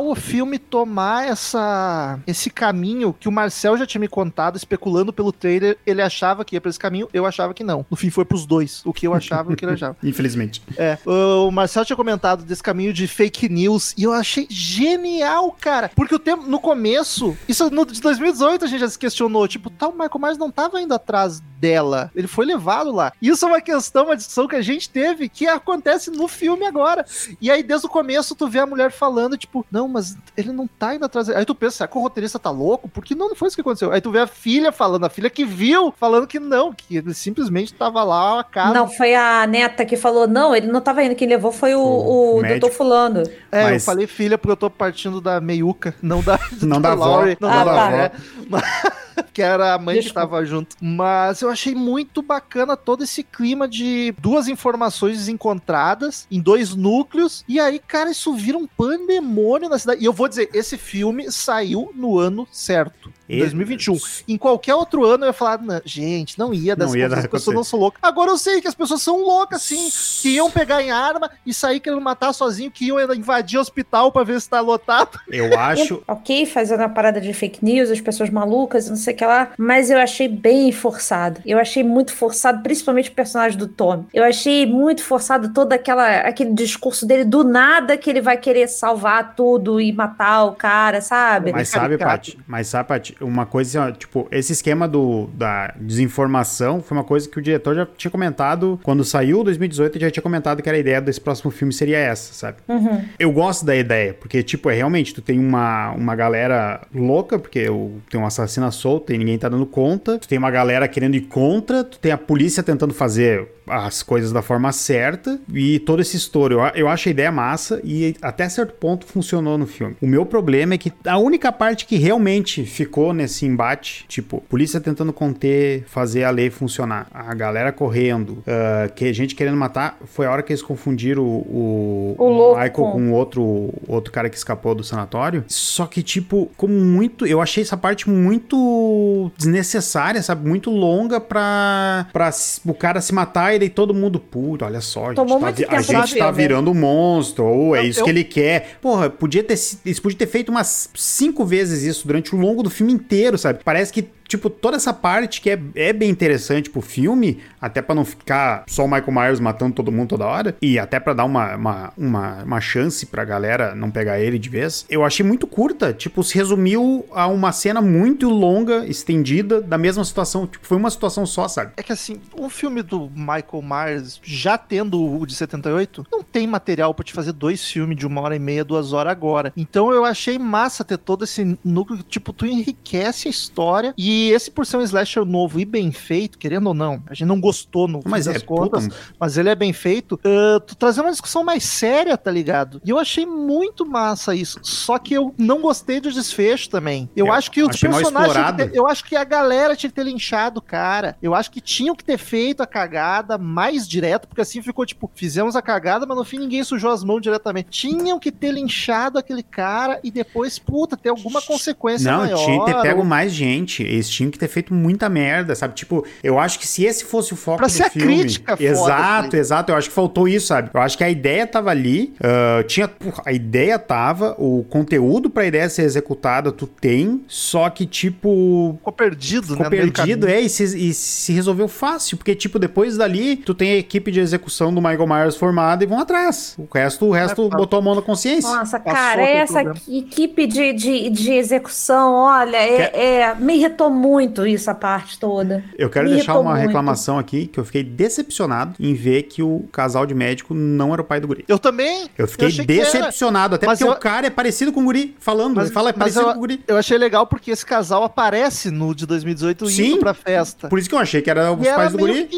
o 0.00 0.14
filme 0.14 0.58
tomar 0.58 1.28
essa, 1.28 2.18
esse 2.26 2.50
caminho 2.50 3.14
que 3.18 3.28
o 3.28 3.32
Marcel 3.32 3.76
já 3.76 3.86
tinha 3.86 4.00
me 4.00 4.08
contado, 4.08 4.56
especulando 4.56 5.12
pelo 5.12 5.32
trailer. 5.32 5.78
Ele 5.86 6.02
achava 6.02 6.44
que 6.44 6.56
ia 6.56 6.60
pra 6.60 6.70
esse 6.70 6.78
caminho, 6.78 7.08
eu 7.12 7.26
achava 7.26 7.54
que 7.54 7.64
não. 7.64 7.84
No 7.90 7.96
fim 7.96 8.10
foi 8.10 8.24
pros 8.24 8.46
dois. 8.46 8.82
O 8.84 8.92
que 8.92 9.06
eu 9.06 9.14
achava 9.14 9.50
e 9.50 9.54
o 9.54 9.56
que 9.56 9.64
ele 9.64 9.72
achava. 9.74 9.96
Infelizmente. 10.02 10.62
É. 10.76 10.98
O 11.06 11.50
Marcel 11.50 11.84
tinha 11.84 11.96
comentado 11.96 12.44
desse 12.44 12.62
caminho 12.62 12.92
de 12.92 13.06
fake 13.06 13.48
news 13.48 13.94
e 13.96 14.04
eu 14.04 14.12
achei 14.12 14.46
genial, 14.50 15.56
cara. 15.60 15.90
Porque 15.94 16.14
o 16.14 16.18
tempo, 16.18 16.44
no 16.46 16.60
começo, 16.60 17.36
isso 17.48 17.70
no, 17.70 17.84
de 17.86 18.00
2018 18.00 18.64
a 18.64 18.68
gente 18.68 18.80
já 18.80 18.88
se 18.88 18.98
questionou, 18.98 19.46
tipo, 19.48 19.70
tal, 19.70 19.92
tá, 19.92 20.04
Michael 20.04 20.20
Myers 20.20 20.38
não 20.38 20.50
tava 20.50 20.80
indo 20.80 20.94
atrás 20.94 21.40
dela. 21.64 22.10
Ele 22.14 22.26
foi 22.26 22.44
levado 22.44 22.92
lá. 22.92 23.12
Isso 23.22 23.44
é 23.44 23.48
uma 23.48 23.60
questão, 23.60 24.04
uma 24.04 24.16
discussão 24.16 24.46
que 24.46 24.56
a 24.56 24.62
gente 24.62 24.90
teve 24.90 25.28
que 25.28 25.46
acontece 25.46 26.10
no 26.10 26.28
filme 26.28 26.66
agora. 26.66 27.06
E 27.40 27.50
aí, 27.50 27.62
desde 27.62 27.86
o 27.86 27.90
começo, 27.90 28.34
tu 28.34 28.46
vê 28.48 28.58
a 28.58 28.66
mulher 28.74 28.90
falando, 28.90 29.36
tipo, 29.38 29.64
não, 29.70 29.86
mas 29.86 30.16
ele 30.36 30.52
não 30.52 30.66
tá 30.66 30.94
indo 30.94 31.04
atrás. 31.04 31.28
Aí 31.30 31.44
tu 31.44 31.54
pensa, 31.54 31.78
será 31.78 31.88
que 31.88 31.96
o 31.96 32.00
roteirista 32.00 32.38
tá 32.38 32.50
louco? 32.50 32.88
Porque 32.88 33.14
não, 33.14 33.28
não 33.28 33.36
foi 33.36 33.48
isso 33.48 33.56
que 33.56 33.60
aconteceu. 33.60 33.92
Aí 33.92 34.00
tu 34.00 34.10
vê 34.10 34.18
a 34.18 34.26
filha 34.26 34.72
falando, 34.72 35.04
a 35.04 35.10
filha 35.10 35.30
que 35.30 35.44
viu, 35.44 35.92
falando 35.96 36.26
que 36.26 36.40
não, 36.40 36.72
que 36.72 36.96
ele 36.96 37.14
simplesmente 37.14 37.72
tava 37.72 38.02
lá 38.02 38.40
a 38.40 38.44
casa. 38.44 38.74
Não, 38.74 38.88
foi 38.88 39.14
a 39.14 39.46
neta 39.46 39.84
que 39.84 39.96
falou, 39.96 40.26
não, 40.26 40.54
ele 40.54 40.66
não 40.66 40.80
tava 40.80 41.02
iendo, 41.02 41.14
quem 41.14 41.28
levou 41.28 41.52
foi 41.52 41.74
o, 41.74 41.80
o, 41.80 42.38
o 42.38 42.42
doutor 42.42 42.70
fulano. 42.70 43.22
É, 43.50 43.64
mas... 43.64 43.74
eu 43.74 43.80
falei 43.80 44.06
filha 44.06 44.36
porque 44.36 44.52
eu 44.52 44.56
tô 44.56 44.68
partindo 44.68 45.20
da 45.20 45.40
meiuca, 45.40 45.94
não 46.02 46.20
da, 46.20 46.38
não 46.60 46.80
da, 46.82 46.90
da 46.90 46.94
Laurie, 46.94 47.36
não 47.40 47.48
ah, 47.48 47.64
da 47.64 47.74
tá. 47.74 47.86
avó. 47.86 48.10
Mas... 48.50 49.03
que 49.32 49.42
era 49.42 49.74
a 49.74 49.78
mãe 49.78 49.96
Desculpa. 49.96 50.20
que 50.20 50.26
tava 50.26 50.44
junto. 50.44 50.76
Mas 50.80 51.40
eu 51.42 51.50
achei 51.50 51.74
muito 51.74 52.22
bacana 52.22 52.76
todo 52.76 53.04
esse 53.04 53.22
clima 53.22 53.68
de 53.68 54.14
duas 54.18 54.48
informações 54.48 55.18
desencontradas 55.18 56.26
em 56.30 56.40
dois 56.40 56.74
núcleos. 56.74 57.44
E 57.48 57.60
aí, 57.60 57.78
cara, 57.78 58.10
isso 58.10 58.34
vira 58.34 58.58
um 58.58 58.66
pandemônio 58.66 59.68
na 59.68 59.78
cidade. 59.78 60.02
E 60.02 60.04
eu 60.04 60.12
vou 60.12 60.28
dizer, 60.28 60.50
esse 60.52 60.76
filme 60.76 61.30
saiu 61.30 61.90
no 61.94 62.18
ano 62.18 62.46
certo. 62.50 63.12
Em 63.28 63.38
2021. 63.38 63.96
Em 64.28 64.36
qualquer 64.36 64.74
outro 64.74 65.04
ano 65.04 65.24
eu 65.24 65.28
ia 65.28 65.32
falar, 65.32 65.60
não, 65.60 65.80
gente, 65.84 66.38
não 66.38 66.52
ia 66.52 66.76
das 66.76 66.90
não 66.90 66.96
ia 66.96 67.06
as 67.06 67.26
pessoas 67.26 67.56
não 67.56 67.64
são 67.64 67.78
loucas. 67.78 68.00
Agora 68.02 68.30
eu 68.30 68.38
sei 68.38 68.60
que 68.60 68.68
as 68.68 68.74
pessoas 68.74 69.02
são 69.02 69.20
loucas, 69.20 69.62
assim, 69.62 69.88
que 70.22 70.34
iam 70.34 70.50
pegar 70.50 70.82
em 70.82 70.90
arma 70.90 71.30
e 71.46 71.54
sair 71.54 71.80
querendo 71.80 72.00
matar 72.00 72.32
sozinho, 72.32 72.70
que 72.70 72.86
iam 72.86 73.00
invadir 73.14 73.58
o 73.58 73.60
hospital 73.60 74.12
pra 74.12 74.24
ver 74.24 74.40
se 74.40 74.48
tá 74.48 74.60
lotado. 74.60 75.18
Eu 75.28 75.56
acho. 75.58 76.02
ok, 76.06 76.46
fazendo 76.46 76.82
a 76.82 76.88
parada 76.88 77.20
de 77.20 77.32
fake 77.32 77.64
news, 77.64 77.90
as 77.90 78.00
pessoas 78.00 78.30
malucas, 78.30 78.88
não 78.88 78.96
sei 78.96 79.14
o 79.14 79.16
que 79.16 79.24
lá, 79.24 79.52
mas 79.58 79.90
eu 79.90 79.98
achei 79.98 80.28
bem 80.28 80.70
forçado. 80.72 81.40
Eu 81.46 81.58
achei 81.58 81.82
muito 81.82 82.12
forçado, 82.12 82.62
principalmente 82.62 83.10
o 83.10 83.14
personagem 83.14 83.58
do 83.58 83.68
Tommy. 83.68 84.06
Eu 84.12 84.24
achei 84.24 84.66
muito 84.66 85.02
forçado 85.02 85.52
todo 85.52 85.72
aquela, 85.72 86.20
aquele 86.20 86.52
discurso 86.52 87.06
dele 87.06 87.24
do 87.24 87.44
nada 87.44 87.96
que 87.96 88.10
ele 88.10 88.20
vai 88.20 88.36
querer 88.36 88.68
salvar 88.68 89.34
tudo 89.34 89.80
e 89.80 89.92
matar 89.92 90.44
o 90.44 90.52
cara, 90.52 91.00
sabe? 91.00 91.52
Mas 91.52 91.68
sabe, 91.68 91.98
Paty, 91.98 92.38
mas 92.46 92.68
sabe, 92.68 92.88
Paty, 92.88 93.13
uma 93.20 93.46
coisa, 93.46 93.92
tipo, 93.92 94.26
esse 94.30 94.52
esquema 94.52 94.88
do, 94.88 95.28
da 95.34 95.74
desinformação 95.78 96.82
foi 96.82 96.96
uma 96.96 97.04
coisa 97.04 97.28
que 97.28 97.38
o 97.38 97.42
diretor 97.42 97.74
já 97.74 97.86
tinha 97.96 98.10
comentado 98.10 98.78
quando 98.82 99.04
saiu 99.04 99.44
2018, 99.44 99.96
ele 99.96 100.04
já 100.04 100.10
tinha 100.10 100.22
comentado 100.22 100.62
que 100.62 100.68
era 100.68 100.76
a 100.76 100.80
ideia 100.80 101.00
desse 101.00 101.20
próximo 101.20 101.50
filme 101.50 101.72
seria 101.72 101.98
essa, 101.98 102.32
sabe? 102.32 102.58
Uhum. 102.68 103.02
Eu 103.18 103.32
gosto 103.32 103.64
da 103.64 103.76
ideia, 103.76 104.14
porque, 104.14 104.42
tipo, 104.42 104.70
é 104.70 104.74
realmente, 104.74 105.14
tu 105.14 105.22
tem 105.22 105.38
uma, 105.38 105.92
uma 105.92 106.14
galera 106.14 106.82
louca, 106.94 107.38
porque 107.38 107.66
tem 108.10 108.20
um 108.20 108.26
assassino 108.26 108.70
solto 108.72 109.12
e 109.12 109.18
ninguém 109.18 109.38
tá 109.38 109.48
dando 109.48 109.66
conta, 109.66 110.18
tu 110.18 110.28
tem 110.28 110.38
uma 110.38 110.50
galera 110.50 110.88
querendo 110.88 111.14
ir 111.14 111.22
contra, 111.22 111.84
tu 111.84 111.98
tem 111.98 112.12
a 112.12 112.18
polícia 112.18 112.62
tentando 112.62 112.94
fazer 112.94 113.48
as 113.66 114.02
coisas 114.02 114.32
da 114.32 114.42
forma 114.42 114.72
certa 114.72 115.40
e 115.52 115.78
todo 115.80 116.00
esse 116.00 116.16
estouro. 116.16 116.54
Eu, 116.54 116.60
eu 116.74 116.88
acho 116.88 117.08
a 117.08 117.10
ideia 117.10 117.32
massa 117.32 117.80
e 117.84 118.14
até 118.20 118.48
certo 118.48 118.74
ponto 118.74 119.06
funcionou 119.06 119.56
no 119.56 119.66
filme. 119.66 119.96
O 120.00 120.06
meu 120.06 120.26
problema 120.26 120.74
é 120.74 120.78
que 120.78 120.92
a 121.06 121.18
única 121.18 121.50
parte 121.50 121.86
que 121.86 121.96
realmente 121.96 122.64
ficou 122.64 123.12
nesse 123.12 123.46
embate, 123.46 124.04
tipo, 124.08 124.40
polícia 124.48 124.80
tentando 124.80 125.12
conter, 125.12 125.84
fazer 125.86 126.24
a 126.24 126.30
lei 126.30 126.50
funcionar, 126.50 127.06
a 127.12 127.34
galera 127.34 127.72
correndo, 127.72 128.30
uh, 128.40 128.92
que 128.94 129.06
a 129.06 129.12
gente 129.12 129.34
querendo 129.34 129.56
matar, 129.56 129.98
foi 130.04 130.26
a 130.26 130.30
hora 130.30 130.42
que 130.42 130.52
eles 130.52 130.62
confundiram 130.62 131.22
o, 131.22 132.16
o, 132.18 132.24
o 132.24 132.54
Michael 132.54 132.72
com 132.72 133.12
outro, 133.12 133.72
outro 133.86 134.12
cara 134.12 134.28
que 134.28 134.36
escapou 134.36 134.74
do 134.74 134.84
sanatório. 134.84 135.44
Só 135.48 135.86
que, 135.86 136.02
tipo, 136.02 136.50
como 136.56 136.74
muito. 136.74 137.26
Eu 137.26 137.40
achei 137.40 137.62
essa 137.62 137.76
parte 137.76 138.08
muito 138.08 139.30
desnecessária, 139.36 140.22
sabe? 140.22 140.46
Muito 140.46 140.70
longa 140.70 141.20
pra, 141.20 142.06
pra 142.12 142.30
o 142.66 142.74
cara 142.74 143.00
se 143.00 143.12
matar 143.12 143.53
e 143.56 143.58
daí 143.58 143.68
todo 143.70 143.94
mundo, 143.94 144.18
puto, 144.18 144.64
olha 144.64 144.80
só, 144.80 145.06
a 145.06 145.14
gente 145.14 145.66
tá, 145.66 145.76
a 145.76 145.82
gente 145.82 146.16
tá 146.16 146.30
virando 146.30 146.70
um 146.70 146.74
monstro, 146.74 147.44
ou 147.44 147.76
é 147.76 147.80
eu, 147.80 147.84
isso 147.84 148.00
eu... 148.00 148.04
que 148.04 148.10
ele 148.10 148.24
quer. 148.24 148.76
Porra, 148.80 149.08
podia 149.10 149.42
ter, 149.42 149.58
eles 149.84 150.00
podiam 150.00 150.18
ter 150.18 150.26
feito 150.26 150.50
umas 150.50 150.90
cinco 150.94 151.44
vezes 151.44 151.82
isso 151.82 152.06
durante 152.06 152.34
o 152.34 152.38
longo 152.38 152.62
do 152.62 152.70
filme 152.70 152.92
inteiro, 152.92 153.36
sabe? 153.38 153.60
Parece 153.64 153.92
que 153.92 154.02
tipo, 154.26 154.48
toda 154.50 154.76
essa 154.76 154.92
parte 154.92 155.40
que 155.40 155.50
é, 155.50 155.60
é 155.74 155.92
bem 155.92 156.10
interessante 156.10 156.70
pro 156.70 156.80
filme, 156.80 157.40
até 157.60 157.80
para 157.80 157.94
não 157.94 158.04
ficar 158.04 158.64
só 158.66 158.84
o 158.84 158.88
Michael 158.88 159.12
Myers 159.12 159.40
matando 159.40 159.74
todo 159.74 159.92
mundo 159.92 160.10
toda 160.10 160.26
hora, 160.26 160.56
e 160.60 160.78
até 160.78 160.98
para 160.98 161.14
dar 161.14 161.24
uma, 161.24 161.54
uma, 161.54 161.92
uma, 161.96 162.42
uma, 162.42 162.60
chance 162.60 163.06
pra 163.06 163.24
galera 163.24 163.74
não 163.74 163.90
pegar 163.90 164.18
ele 164.18 164.38
de 164.38 164.48
vez, 164.48 164.86
eu 164.88 165.04
achei 165.04 165.24
muito 165.24 165.46
curta. 165.46 165.92
Tipo, 165.92 166.22
se 166.22 166.34
resumiu 166.34 167.04
a 167.12 167.26
uma 167.26 167.52
cena 167.52 167.80
muito 167.80 168.28
longa, 168.28 168.86
estendida, 168.86 169.60
da 169.60 169.76
mesma 169.76 170.04
situação. 170.04 170.46
Tipo, 170.46 170.66
foi 170.66 170.76
uma 170.76 170.90
situação 170.90 171.26
só, 171.26 171.46
sabe? 171.48 171.72
É 171.76 171.82
que 171.82 171.92
assim, 171.92 172.20
um 172.38 172.48
filme 172.48 172.82
do 172.82 173.10
Michael 173.10 173.62
Myers, 173.62 174.20
já 174.22 174.56
tendo 174.56 175.02
o 175.02 175.26
de 175.26 175.34
78, 175.34 176.06
não 176.10 176.22
tem 176.22 176.46
material 176.46 176.94
para 176.94 177.04
te 177.04 177.12
fazer 177.12 177.32
dois 177.32 177.64
filmes 177.64 177.96
de 177.96 178.06
uma 178.06 178.20
hora 178.20 178.36
e 178.36 178.38
meia, 178.38 178.64
duas 178.64 178.92
horas 178.92 179.12
agora. 179.12 179.52
Então 179.56 179.92
eu 179.92 180.04
achei 180.04 180.38
massa 180.38 180.84
ter 180.84 180.98
todo 180.98 181.24
esse 181.24 181.58
núcleo, 181.64 182.02
tipo, 182.02 182.32
tu 182.32 182.46
enriquece 182.46 183.28
a 183.28 183.30
história 183.30 183.94
e 183.96 184.13
e 184.14 184.30
esse, 184.30 184.48
por 184.48 184.64
ser 184.64 184.76
um 184.76 184.82
slasher 184.82 185.24
novo 185.24 185.58
e 185.58 185.64
bem 185.64 185.90
feito, 185.90 186.38
querendo 186.38 186.68
ou 186.68 186.74
não, 186.74 187.02
a 187.08 187.14
gente 187.14 187.26
não 187.26 187.40
gostou 187.40 187.88
no 187.88 188.00
mas 188.04 188.26
das 188.26 188.36
é, 188.36 188.40
contas, 188.40 188.86
puta. 188.86 188.96
mas 189.18 189.36
ele 189.36 189.48
é 189.48 189.56
bem 189.56 189.72
feito, 189.72 190.14
uh, 190.14 190.60
tu 190.60 190.76
trazer 190.76 191.00
uma 191.00 191.10
discussão 191.10 191.42
mais 191.42 191.64
séria, 191.64 192.16
tá 192.16 192.30
ligado? 192.30 192.80
E 192.84 192.90
eu 192.90 192.98
achei 192.98 193.26
muito 193.26 193.84
massa 193.84 194.32
isso. 194.32 194.60
Só 194.62 194.98
que 195.00 195.14
eu 195.14 195.34
não 195.36 195.60
gostei 195.60 196.00
do 196.00 196.12
desfecho 196.12 196.70
também. 196.70 197.10
Eu, 197.16 197.26
eu 197.26 197.32
acho 197.32 197.50
que 197.50 197.60
os 197.60 197.76
personagens. 197.76 198.56
Ter, 198.56 198.70
eu 198.72 198.86
acho 198.86 199.04
que 199.04 199.16
a 199.16 199.24
galera 199.24 199.74
tinha 199.74 199.90
que 199.90 199.96
ter 199.96 200.04
linchado 200.04 200.60
o 200.60 200.62
cara. 200.62 201.16
Eu 201.20 201.34
acho 201.34 201.50
que 201.50 201.60
tinham 201.60 201.96
que 201.96 202.04
ter 202.04 202.18
feito 202.18 202.62
a 202.62 202.66
cagada 202.66 203.36
mais 203.36 203.88
direto, 203.88 204.28
porque 204.28 204.42
assim 204.42 204.62
ficou 204.62 204.86
tipo, 204.86 205.10
fizemos 205.12 205.56
a 205.56 205.62
cagada, 205.62 206.06
mas 206.06 206.16
no 206.16 206.24
fim 206.24 206.38
ninguém 206.38 206.62
sujou 206.62 206.92
as 206.92 207.02
mãos 207.02 207.20
diretamente. 207.20 207.70
Tinham 207.70 208.18
que 208.20 208.30
ter 208.30 208.52
linchado 208.52 209.18
aquele 209.18 209.42
cara 209.42 209.98
e 210.04 210.10
depois, 210.10 210.56
puta, 210.56 210.96
ter 210.96 211.08
alguma 211.08 211.42
consequência 211.42 212.10
não, 212.12 212.18
maior. 212.18 212.38
Não, 212.38 212.44
tinha 212.44 212.64
que 212.64 212.72
ter 212.72 212.82
pego 212.82 213.04
mais 213.04 213.32
gente 213.32 213.82
eles 214.04 214.10
tinham 214.10 214.30
que 214.30 214.38
ter 214.38 214.48
feito 214.48 214.72
muita 214.72 215.08
merda, 215.08 215.54
sabe? 215.54 215.74
Tipo, 215.74 216.04
eu 216.22 216.38
acho 216.38 216.58
que 216.58 216.66
se 216.66 216.84
esse 216.84 217.04
fosse 217.04 217.32
o 217.32 217.36
foco 217.36 217.58
pra 217.58 217.66
do 217.66 217.72
ser 217.72 217.90
filme... 217.90 218.14
a 218.14 218.18
crítica 218.18 218.56
Exato, 218.58 219.24
foda, 219.24 219.36
exato. 219.36 219.72
Eu 219.72 219.76
acho 219.76 219.88
que 219.88 219.94
faltou 219.94 220.28
isso, 220.28 220.46
sabe? 220.46 220.70
Eu 220.72 220.80
acho 220.80 220.96
que 220.96 221.04
a 221.04 221.10
ideia 221.10 221.46
tava 221.46 221.70
ali, 221.70 222.14
uh, 222.20 222.62
tinha... 222.64 222.90
A 223.24 223.32
ideia 223.32 223.78
tava, 223.78 224.34
o 224.38 224.64
conteúdo 224.64 225.28
pra 225.30 225.46
ideia 225.46 225.68
ser 225.68 225.82
executada 225.82 226.52
tu 226.52 226.66
tem, 226.66 227.22
só 227.26 227.68
que, 227.70 227.86
tipo... 227.86 228.74
Ficou 228.78 228.92
perdido, 228.92 229.46
ficou 229.48 229.70
né? 229.70 229.70
perdido, 229.70 230.28
é, 230.28 230.40
e 230.40 230.48
se, 230.48 230.64
e 230.88 230.94
se 230.94 231.32
resolveu 231.32 231.68
fácil, 231.68 232.16
porque, 232.16 232.34
tipo, 232.34 232.58
depois 232.58 232.96
dali, 232.96 233.36
tu 233.36 233.54
tem 233.54 233.72
a 233.72 233.76
equipe 233.76 234.10
de 234.10 234.20
execução 234.20 234.72
do 234.72 234.80
Michael 234.80 235.06
Myers 235.06 235.36
formada 235.36 235.84
e 235.84 235.86
vão 235.86 235.98
atrás. 235.98 236.54
O 236.58 236.66
resto, 236.72 237.06
o 237.06 237.10
resto 237.10 237.46
é, 237.46 237.56
botou 237.56 237.78
a 237.78 237.82
mão 237.82 237.94
na 237.94 238.02
consciência. 238.02 238.50
Nossa, 238.50 238.78
cara, 238.78 239.22
essa 239.22 239.62
equipe 239.88 240.46
de, 240.46 240.72
de, 240.72 241.10
de 241.10 241.32
execução, 241.32 242.12
olha, 242.14 242.56
é, 242.56 243.20
é, 243.20 243.34
me 243.34 243.56
irritou 243.56 243.90
muito 243.94 244.46
isso, 244.46 244.70
a 244.70 244.74
parte 244.74 245.18
toda. 245.18 245.64
Eu 245.78 245.88
quero 245.88 246.08
Me 246.08 246.16
deixar 246.16 246.38
uma 246.38 246.52
muito. 246.52 246.66
reclamação 246.66 247.18
aqui, 247.18 247.46
que 247.46 247.58
eu 247.58 247.64
fiquei 247.64 247.82
decepcionado 247.82 248.74
em 248.78 248.94
ver 248.94 249.24
que 249.24 249.42
o 249.42 249.64
casal 249.72 250.04
de 250.06 250.14
médico 250.14 250.52
não 250.54 250.92
era 250.92 251.02
o 251.02 251.04
pai 251.04 251.20
do 251.20 251.28
guri. 251.28 251.44
Eu 251.48 251.58
também. 251.58 252.10
Eu 252.18 252.28
fiquei 252.28 252.48
eu 252.48 252.64
decepcionado, 252.64 253.54
até 253.54 253.66
mas 253.66 253.78
porque 253.78 253.90
eu... 253.90 253.96
o 253.96 254.00
cara 254.00 254.26
é 254.26 254.30
parecido 254.30 254.72
com 254.72 254.80
o 254.80 254.84
guri, 254.84 255.14
falando, 255.18 255.56
mas, 255.56 255.66
ele 255.66 255.74
fala 255.74 255.90
é 255.90 255.92
parecido 255.92 256.22
eu, 256.22 256.32
com 256.32 256.36
o 256.36 256.40
guri. 256.40 256.62
Eu 256.66 256.76
achei 256.76 256.98
legal 256.98 257.26
porque 257.26 257.50
esse 257.50 257.64
casal 257.64 258.04
aparece 258.04 258.70
no 258.70 258.94
de 258.94 259.06
2018 259.06 259.66
Sim, 259.66 259.86
indo 259.86 259.98
pra 259.98 260.14
festa. 260.14 260.68
Por 260.68 260.78
isso 260.78 260.88
que 260.88 260.94
eu 260.94 260.98
achei 260.98 261.22
que 261.22 261.30
era 261.30 261.52
os 261.52 261.66
e 261.66 261.70
pais 261.70 261.92
do 261.92 261.98
guri. 261.98 262.28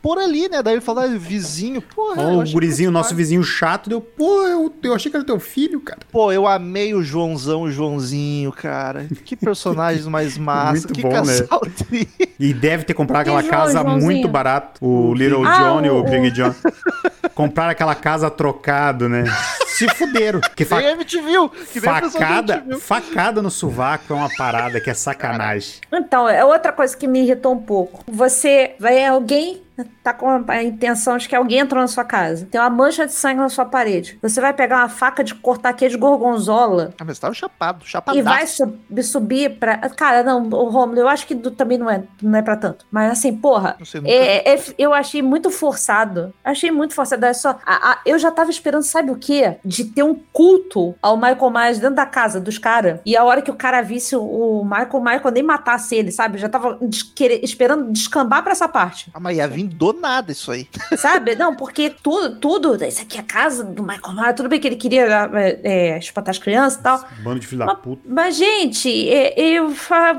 por 0.00 0.18
ali, 0.18 0.48
né? 0.48 0.62
Daí 0.62 0.74
ele 0.74 0.80
falou, 0.80 1.04
ah, 1.04 1.06
vizinho, 1.06 1.82
porra. 1.82 2.22
Oh, 2.22 2.40
o 2.40 2.50
gurizinho, 2.50 2.90
nosso 2.90 3.14
vizinho 3.14 3.42
chato, 3.42 3.88
deu, 3.88 4.00
pô, 4.00 4.42
eu, 4.46 4.72
eu 4.82 4.94
achei 4.94 5.10
que 5.10 5.16
era 5.16 5.24
teu 5.24 5.38
filho, 5.38 5.80
cara. 5.80 6.00
Pô, 6.10 6.32
eu 6.32 6.46
amei 6.46 6.94
o 6.94 7.02
Joãozão, 7.02 7.62
o 7.62 7.70
Joãozinho, 7.70 8.52
cara. 8.52 9.06
Que 9.24 9.36
personagens 9.52 10.06
mais 10.06 10.38
massa. 10.38 10.72
Muito 10.72 10.92
que 10.94 11.01
bom, 11.02 11.22
né? 11.22 12.06
E 12.38 12.54
deve 12.54 12.84
ter 12.84 12.94
comprado 12.94 13.22
aquela 13.22 13.42
casa 13.42 13.80
Joãozinho? 13.80 14.02
muito 14.02 14.28
barato. 14.28 14.84
O 14.84 15.12
Little 15.14 15.46
ah, 15.46 15.58
Johnny, 15.58 15.90
o, 15.90 15.98
o 15.98 16.02
Big 16.04 16.30
John. 16.30 16.54
Compraram 17.34 17.70
aquela 17.70 17.94
casa 17.94 18.30
trocado, 18.30 19.08
né? 19.08 19.24
se 19.72 19.88
fuderam. 19.94 20.40
Que 20.54 20.64
fa 20.64 20.78
viu. 20.80 21.48
Que 21.48 21.80
facada, 21.80 22.62
viu. 22.66 22.78
facada 22.78 23.42
no 23.42 23.50
sovaco 23.50 24.12
é 24.12 24.16
uma 24.16 24.28
parada 24.36 24.80
que 24.80 24.90
é 24.90 24.94
sacanagem. 24.94 25.80
Então, 25.92 26.28
é 26.28 26.44
outra 26.44 26.72
coisa 26.72 26.96
que 26.96 27.06
me 27.06 27.22
irritou 27.22 27.52
um 27.52 27.60
pouco. 27.60 28.04
Você 28.06 28.74
vai 28.78 29.04
alguém 29.04 29.62
tá 30.02 30.12
com 30.12 30.44
a 30.48 30.62
intenção 30.62 31.16
de 31.16 31.28
que 31.28 31.34
alguém 31.34 31.58
entrou 31.60 31.80
na 31.80 31.88
sua 31.88 32.04
casa. 32.04 32.46
Tem 32.50 32.60
uma 32.60 32.70
mancha 32.70 33.06
de 33.06 33.12
sangue 33.12 33.40
na 33.40 33.48
sua 33.48 33.64
parede. 33.64 34.18
Você 34.22 34.40
vai 34.40 34.52
pegar 34.52 34.78
uma 34.78 34.88
faca 34.88 35.24
de 35.24 35.34
cortar 35.34 35.72
queijo 35.72 35.98
gorgonzola 35.98 36.94
Ah, 37.00 37.04
mas 37.04 37.18
tava 37.18 37.34
chapado, 37.34 37.84
e 37.84 37.88
chapadaço. 37.88 38.24
vai 38.24 38.46
subir, 38.46 39.02
subir 39.02 39.58
pra. 39.58 39.76
Cara, 39.90 40.22
não, 40.22 40.42
o 40.48 40.68
Romulo, 40.68 41.00
eu 41.00 41.08
acho 41.08 41.26
que 41.26 41.34
também 41.34 41.78
não 41.78 41.90
é, 41.90 42.02
não 42.22 42.38
é 42.38 42.42
pra 42.42 42.56
tanto. 42.56 42.84
Mas 42.90 43.10
assim, 43.12 43.34
porra. 43.36 43.76
Sei, 43.84 44.00
nunca- 44.00 44.12
É, 44.12 44.54
é- 44.54 44.62
eu 44.78 44.92
achei 44.94 45.22
muito 45.22 45.50
forçado. 45.50 46.32
Achei 46.44 46.70
muito 46.70 46.94
forçado. 46.94 47.24
É 47.24 47.32
só, 47.32 47.50
a- 47.64 47.92
a- 47.92 47.98
eu 48.04 48.18
já 48.18 48.30
tava 48.30 48.50
esperando, 48.50 48.82
sabe 48.82 49.10
o 49.10 49.16
quê? 49.16 49.56
De 49.64 49.84
ter 49.84 50.02
um 50.02 50.14
culto 50.32 50.94
ao 51.02 51.16
Michael 51.16 51.50
Myers 51.50 51.78
dentro 51.78 51.96
da 51.96 52.06
casa 52.06 52.40
dos 52.40 52.58
caras. 52.58 53.00
E 53.06 53.16
a 53.16 53.24
hora 53.24 53.40
que 53.42 53.50
o 53.50 53.54
cara 53.54 53.80
visse 53.82 54.14
o, 54.16 54.22
o 54.22 54.64
Michael, 54.64 54.88
o 54.92 55.00
Michael 55.04 55.30
nem 55.32 55.42
matasse 55.42 55.94
ele, 55.94 56.10
sabe? 56.10 56.36
Eu 56.36 56.40
já 56.40 56.48
tava 56.48 56.78
des- 56.82 57.02
querer- 57.02 57.40
esperando 57.42 57.90
descambar 57.90 58.42
pra 58.42 58.52
essa 58.52 58.68
parte. 58.68 59.10
Ah, 59.14 59.20
mas 59.20 59.36
ia 59.36 59.48
vir 59.48 59.61
do 59.66 59.92
nada 59.92 60.32
isso 60.32 60.50
aí. 60.50 60.68
Sabe? 60.96 61.34
Não, 61.34 61.54
porque 61.54 61.90
tudo, 62.02 62.36
tudo, 62.36 62.84
isso 62.84 63.02
aqui 63.02 63.16
é 63.16 63.20
a 63.20 63.24
casa 63.24 63.64
do 63.64 63.82
Michael 63.82 64.14
Myers. 64.14 64.36
Tudo 64.36 64.48
bem 64.48 64.60
que 64.60 64.66
ele 64.66 64.76
queria 64.76 65.30
é, 65.34 65.60
é, 65.62 65.98
espantar 65.98 66.30
as 66.30 66.38
crianças 66.38 66.78
e 66.78 66.82
tal. 66.82 67.04
Bando 67.22 67.40
de 67.40 67.46
filho 67.46 67.60
da 67.60 67.66
Mas, 67.66 67.78
puta. 67.78 68.02
mas, 68.06 68.36
gente, 68.36 69.08
é, 69.08 69.38
eu, 69.38 69.72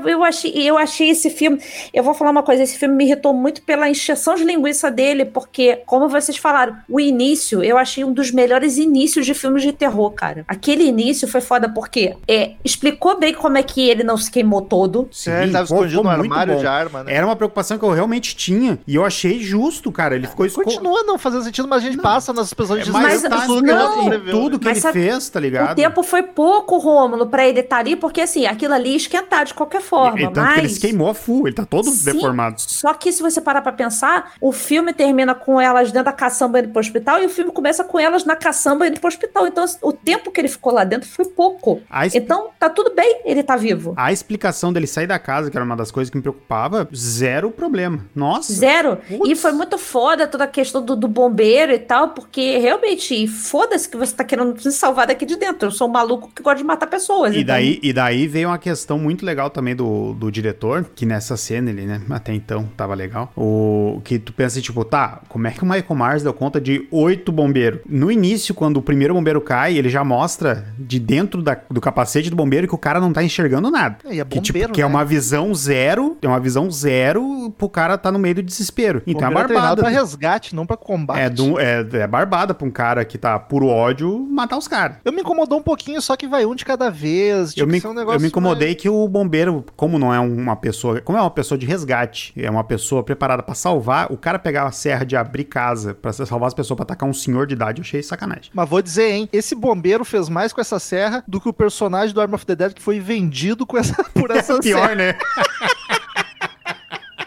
eu, 0.06 0.24
achei, 0.24 0.52
eu 0.52 0.78
achei 0.78 1.10
esse 1.10 1.30
filme. 1.30 1.60
Eu 1.92 2.02
vou 2.02 2.14
falar 2.14 2.30
uma 2.30 2.42
coisa: 2.42 2.62
esse 2.62 2.78
filme 2.78 2.94
me 2.94 3.04
irritou 3.04 3.32
muito 3.32 3.62
pela 3.62 3.88
encheção 3.88 4.34
de 4.34 4.44
linguiça 4.44 4.90
dele, 4.90 5.24
porque, 5.24 5.82
como 5.86 6.08
vocês 6.08 6.36
falaram, 6.36 6.76
o 6.88 7.00
início 7.00 7.62
eu 7.62 7.76
achei 7.78 8.04
um 8.04 8.12
dos 8.12 8.30
melhores 8.30 8.78
inícios 8.78 9.26
de 9.26 9.34
filmes 9.34 9.62
de 9.62 9.72
terror, 9.72 10.10
cara. 10.10 10.44
Aquele 10.48 10.84
início 10.84 11.26
foi 11.28 11.40
foda 11.40 11.68
porque 11.68 12.16
é, 12.28 12.52
explicou 12.64 13.18
bem 13.18 13.34
como 13.34 13.58
é 13.58 13.62
que 13.62 13.88
ele 13.88 14.02
não 14.02 14.16
se 14.16 14.30
queimou 14.30 14.62
todo. 14.62 15.08
Sim, 15.12 15.30
ele 15.30 15.52
tava 15.52 15.64
escondido 15.64 16.02
no 16.02 16.08
armário 16.08 16.54
bom. 16.54 16.60
de 16.60 16.66
arma, 16.66 17.04
né? 17.04 17.14
Era 17.14 17.26
uma 17.26 17.36
preocupação 17.36 17.78
que 17.78 17.84
eu 17.84 17.90
realmente 17.90 18.36
tinha. 18.36 18.78
E 18.86 18.94
eu 18.94 19.04
achei 19.04 19.33
justo, 19.40 19.90
cara. 19.92 20.14
Ele 20.14 20.26
ficou 20.26 20.46
esco- 20.46 20.62
Continua 20.64 21.02
não 21.04 21.18
fazendo 21.18 21.44
sentido, 21.44 21.68
mas 21.68 21.82
a 21.82 21.86
gente 21.86 21.98
passa 22.00 22.32
nas 22.32 22.46
expressões 22.48 22.84
de 22.84 22.90
Mas 22.92 23.02
Mas, 23.04 23.22
tá, 23.22 23.46
tudo 23.46 23.62
que 23.64 23.72
não, 23.72 24.12
ele 24.12 24.30
tudo 24.30 24.58
que 24.58 24.64
Mas 24.64 24.76
ele 24.78 24.80
sabe- 24.82 25.00
fez, 25.00 25.28
tá 25.28 25.40
ligado? 25.40 25.72
O 25.72 25.74
tempo 25.76 26.02
foi 26.02 26.22
pouco, 26.22 26.78
Rômulo, 26.78 27.26
pra 27.26 27.46
ele 27.46 27.60
estar 27.60 27.78
ali, 27.78 27.96
porque 27.96 28.20
assim, 28.20 28.46
aquilo 28.46 28.74
ali 28.74 28.90
ia 28.90 28.96
esquentar 28.96 29.44
de 29.44 29.54
qualquer 29.54 29.80
forma. 29.82 30.18
E, 30.20 30.24
tanto 30.24 30.40
mas... 30.40 30.54
que 30.54 30.60
ele 30.60 30.68
se 30.68 30.80
queimou 30.80 31.08
a 31.08 31.14
full, 31.14 31.46
ele 31.46 31.54
tá 31.56 31.64
todo 31.64 31.88
Sim, 31.90 32.12
deformado. 32.12 32.60
Só 32.60 32.92
que 32.94 33.10
se 33.12 33.22
você 33.22 33.40
parar 33.40 33.62
pra 33.62 33.72
pensar, 33.72 34.32
o 34.40 34.52
filme 34.52 34.92
termina 34.92 35.34
com 35.34 35.60
elas 35.60 35.90
dentro 35.92 36.04
da 36.06 36.12
caçamba 36.12 36.58
indo 36.60 36.68
pro 36.68 36.80
hospital 36.80 37.20
e 37.22 37.26
o 37.26 37.28
filme 37.28 37.50
começa 37.52 37.84
com 37.84 37.98
elas 37.98 38.24
na 38.24 38.36
caçamba 38.36 38.86
indo 38.86 38.98
pro 39.00 39.08
hospital. 39.08 39.46
Então, 39.46 39.64
o 39.82 39.92
tempo 39.92 40.30
que 40.30 40.40
ele 40.40 40.48
ficou 40.48 40.72
lá 40.72 40.84
dentro 40.84 41.08
foi 41.08 41.24
pouco. 41.26 41.80
Es- 42.04 42.14
Então, 42.14 42.48
tá 42.58 42.68
tudo 42.70 42.94
bem, 42.94 43.20
ele 43.24 43.42
tá 43.42 43.56
vivo. 43.56 43.94
a 43.96 44.12
explicação 44.12 44.72
dele 44.72 44.86
sair 44.86 45.06
da 45.06 45.18
casa, 45.18 45.50
que 45.50 45.56
era 45.56 45.64
uma 45.64 45.76
das 45.76 45.90
coisas 45.90 46.10
que 46.10 46.16
me 46.16 46.22
preocupava, 46.22 46.88
zero 46.94 47.50
problema. 47.50 48.04
Nossa. 48.14 48.52
Zero. 48.52 48.98
Putz. 49.24 49.30
E 49.30 49.34
foi 49.40 49.52
muito 49.52 49.78
foda 49.78 50.26
toda 50.26 50.44
a 50.44 50.46
questão 50.46 50.84
do, 50.84 50.94
do 50.94 51.08
bombeiro 51.08 51.72
e 51.72 51.78
tal, 51.78 52.08
porque 52.10 52.58
realmente, 52.58 53.26
foda-se 53.26 53.88
que 53.88 53.96
você 53.96 54.14
tá 54.14 54.24
querendo 54.24 54.60
se 54.60 54.70
salvar 54.72 55.06
daqui 55.06 55.24
de 55.26 55.36
dentro. 55.36 55.68
Eu 55.68 55.72
sou 55.72 55.88
um 55.88 55.90
maluco 55.92 56.30
que 56.34 56.42
gosta 56.42 56.58
de 56.58 56.64
matar 56.64 56.86
pessoas. 56.86 57.34
E 57.34 57.40
então- 57.40 57.54
daí, 57.54 57.78
e 57.82 57.92
daí 57.92 58.26
veio 58.26 58.48
uma 58.48 58.58
questão 58.58 58.98
muito 58.98 59.24
legal 59.24 59.50
também 59.50 59.74
do, 59.74 60.14
do 60.14 60.30
diretor, 60.30 60.84
que 60.94 61.06
nessa 61.06 61.36
cena 61.36 61.70
ele, 61.70 61.82
né, 61.86 62.00
até 62.10 62.32
então 62.34 62.68
tava 62.76 62.94
legal, 62.94 63.32
o 63.36 64.00
que 64.04 64.18
tu 64.18 64.32
pensa, 64.32 64.60
tipo, 64.60 64.84
tá, 64.84 65.22
como 65.28 65.46
é 65.46 65.50
que 65.50 65.62
o 65.62 65.66
Michael 65.66 65.94
Myers 65.94 66.22
deu 66.22 66.32
conta 66.32 66.60
de 66.60 66.86
oito 66.90 67.32
bombeiros? 67.32 67.80
No 67.88 68.10
início, 68.10 68.54
quando 68.54 68.76
o 68.78 68.82
primeiro 68.82 69.14
bombeiro 69.14 69.40
cai, 69.40 69.76
ele 69.76 69.88
já 69.88 70.04
mostra 70.04 70.66
de 70.78 70.98
dentro 70.98 71.42
da- 71.42 71.58
do 71.70 71.80
capacete 71.80 72.30
do 72.30 72.36
bombeiro 72.36 72.68
que 72.68 72.74
o 72.74 72.78
cara 72.78 73.00
não 73.00 73.12
tá 73.12 73.22
enxergando 73.22 73.70
nada. 73.70 73.98
É, 74.04 74.14
e 74.16 74.20
é 74.20 74.24
que, 74.24 74.40
tipo, 74.40 74.58
bombeiro, 74.58 74.72
que 74.72 74.80
é 74.80 74.84
né? 74.84 74.90
uma 74.90 75.04
visão 75.04 75.54
zero, 75.54 76.16
é 76.20 76.28
uma 76.28 76.40
visão 76.40 76.70
zero 76.70 77.52
pro 77.56 77.68
cara 77.68 77.96
tá 77.96 78.10
no 78.12 78.18
meio 78.18 78.34
do 78.36 78.42
desespero. 78.42 79.02
É 79.18 79.20
Bombeiro 79.22 79.48
treinado 79.48 79.76
barbada. 79.76 79.82
pra 79.82 79.90
resgate, 79.90 80.54
não 80.54 80.66
pra 80.66 80.76
combate. 80.76 81.20
É, 81.20 81.30
do- 81.30 81.58
é, 81.58 81.80
é 81.92 82.06
barbada 82.06 82.54
pra 82.54 82.66
um 82.66 82.70
cara 82.70 83.04
que 83.04 83.16
tá 83.18 83.38
puro 83.38 83.66
ódio 83.66 84.26
matar 84.30 84.56
os 84.56 84.68
caras. 84.68 84.96
Eu 85.04 85.12
me 85.12 85.20
incomodou 85.20 85.58
um 85.58 85.62
pouquinho, 85.62 86.00
só 86.00 86.16
que 86.16 86.26
vai 86.26 86.44
um 86.46 86.54
de 86.54 86.64
cada 86.64 86.90
vez. 86.90 87.50
Eu 87.50 87.54
tinha 87.54 87.66
me, 87.66 87.80
ser 87.80 87.88
um 87.88 87.94
negócio 87.94 88.16
eu 88.18 88.20
me 88.22 88.28
incomodei 88.28 88.74
que 88.74 88.88
o 88.88 89.06
bombeiro, 89.08 89.64
como 89.76 89.98
não 89.98 90.12
é 90.12 90.18
uma 90.20 90.56
pessoa, 90.56 91.00
como 91.00 91.18
é 91.18 91.20
uma 91.20 91.30
pessoa 91.30 91.58
de 91.58 91.66
resgate, 91.66 92.32
é 92.36 92.50
uma 92.50 92.64
pessoa 92.64 93.02
preparada 93.02 93.42
pra 93.42 93.54
salvar, 93.54 94.12
o 94.12 94.16
cara 94.16 94.38
pegar 94.38 94.64
a 94.66 94.72
serra 94.72 95.04
de 95.04 95.16
abrir 95.16 95.44
casa 95.44 95.94
pra 95.94 96.12
salvar 96.12 96.48
as 96.48 96.54
pessoas 96.54 96.76
pra 96.76 96.84
atacar 96.84 97.08
um 97.08 97.12
senhor 97.14 97.46
de 97.46 97.54
idade, 97.54 97.80
eu 97.80 97.84
achei 97.84 98.02
sacanagem. 98.02 98.50
Mas 98.52 98.68
vou 98.68 98.80
dizer, 98.82 99.10
hein? 99.10 99.28
Esse 99.32 99.54
bombeiro 99.54 100.04
fez 100.04 100.28
mais 100.28 100.52
com 100.52 100.60
essa 100.60 100.78
serra 100.78 101.22
do 101.26 101.40
que 101.40 101.48
o 101.48 101.52
personagem 101.52 102.14
do 102.14 102.20
Arm 102.20 102.34
of 102.34 102.44
the 102.46 102.54
Dead 102.54 102.72
que 102.72 102.82
foi 102.82 103.00
vendido 103.00 103.66
com 103.66 103.76
essa, 103.78 104.02
por 104.14 104.30
essa 104.30 104.60
serra. 104.62 104.88
Pior, 104.88 104.96
né? 104.96 105.16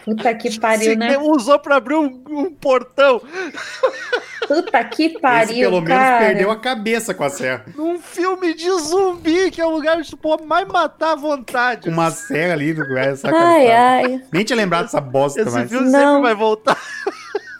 Puta 0.08 0.34
que 0.34 0.58
pariu, 0.58 0.90
Se 0.92 0.96
né? 0.96 1.18
usou 1.18 1.58
pra 1.58 1.76
abrir 1.76 1.94
um, 1.94 2.22
um 2.30 2.50
portão. 2.50 3.20
Puta 4.46 4.82
que 4.84 5.04
Esse 5.06 5.18
pariu, 5.18 5.68
pelo 5.70 5.80
menos 5.82 5.98
cara. 5.98 6.18
perdeu 6.26 6.50
a 6.50 6.56
cabeça 6.58 7.12
com 7.12 7.24
a 7.24 7.28
serra. 7.28 7.66
Num 7.76 7.98
filme 7.98 8.54
de 8.54 8.70
zumbi, 8.70 9.50
que 9.50 9.60
é 9.60 9.66
um 9.66 9.70
lugar 9.70 10.00
que 10.00 10.08
tu 10.08 10.16
pode 10.16 10.44
mais 10.44 10.66
matar 10.66 11.12
à 11.12 11.14
vontade. 11.16 11.82
Com 11.88 11.90
uma 11.90 12.10
serra 12.10 12.54
ali 12.54 12.72
do 12.72 12.82
é, 12.96 13.08
Ai, 13.08 13.16
sacanagem. 13.16 13.72
ai. 13.74 14.22
Nem 14.32 14.44
tinha 14.44 14.56
lembrado 14.56 14.84
dessa 14.86 15.00
bosta, 15.00 15.42
Esse 15.42 15.50
mas... 15.50 15.68
filme 15.70 15.90
Não. 15.90 16.14
sempre 16.16 16.22
vai 16.22 16.34
voltar. 16.34 16.78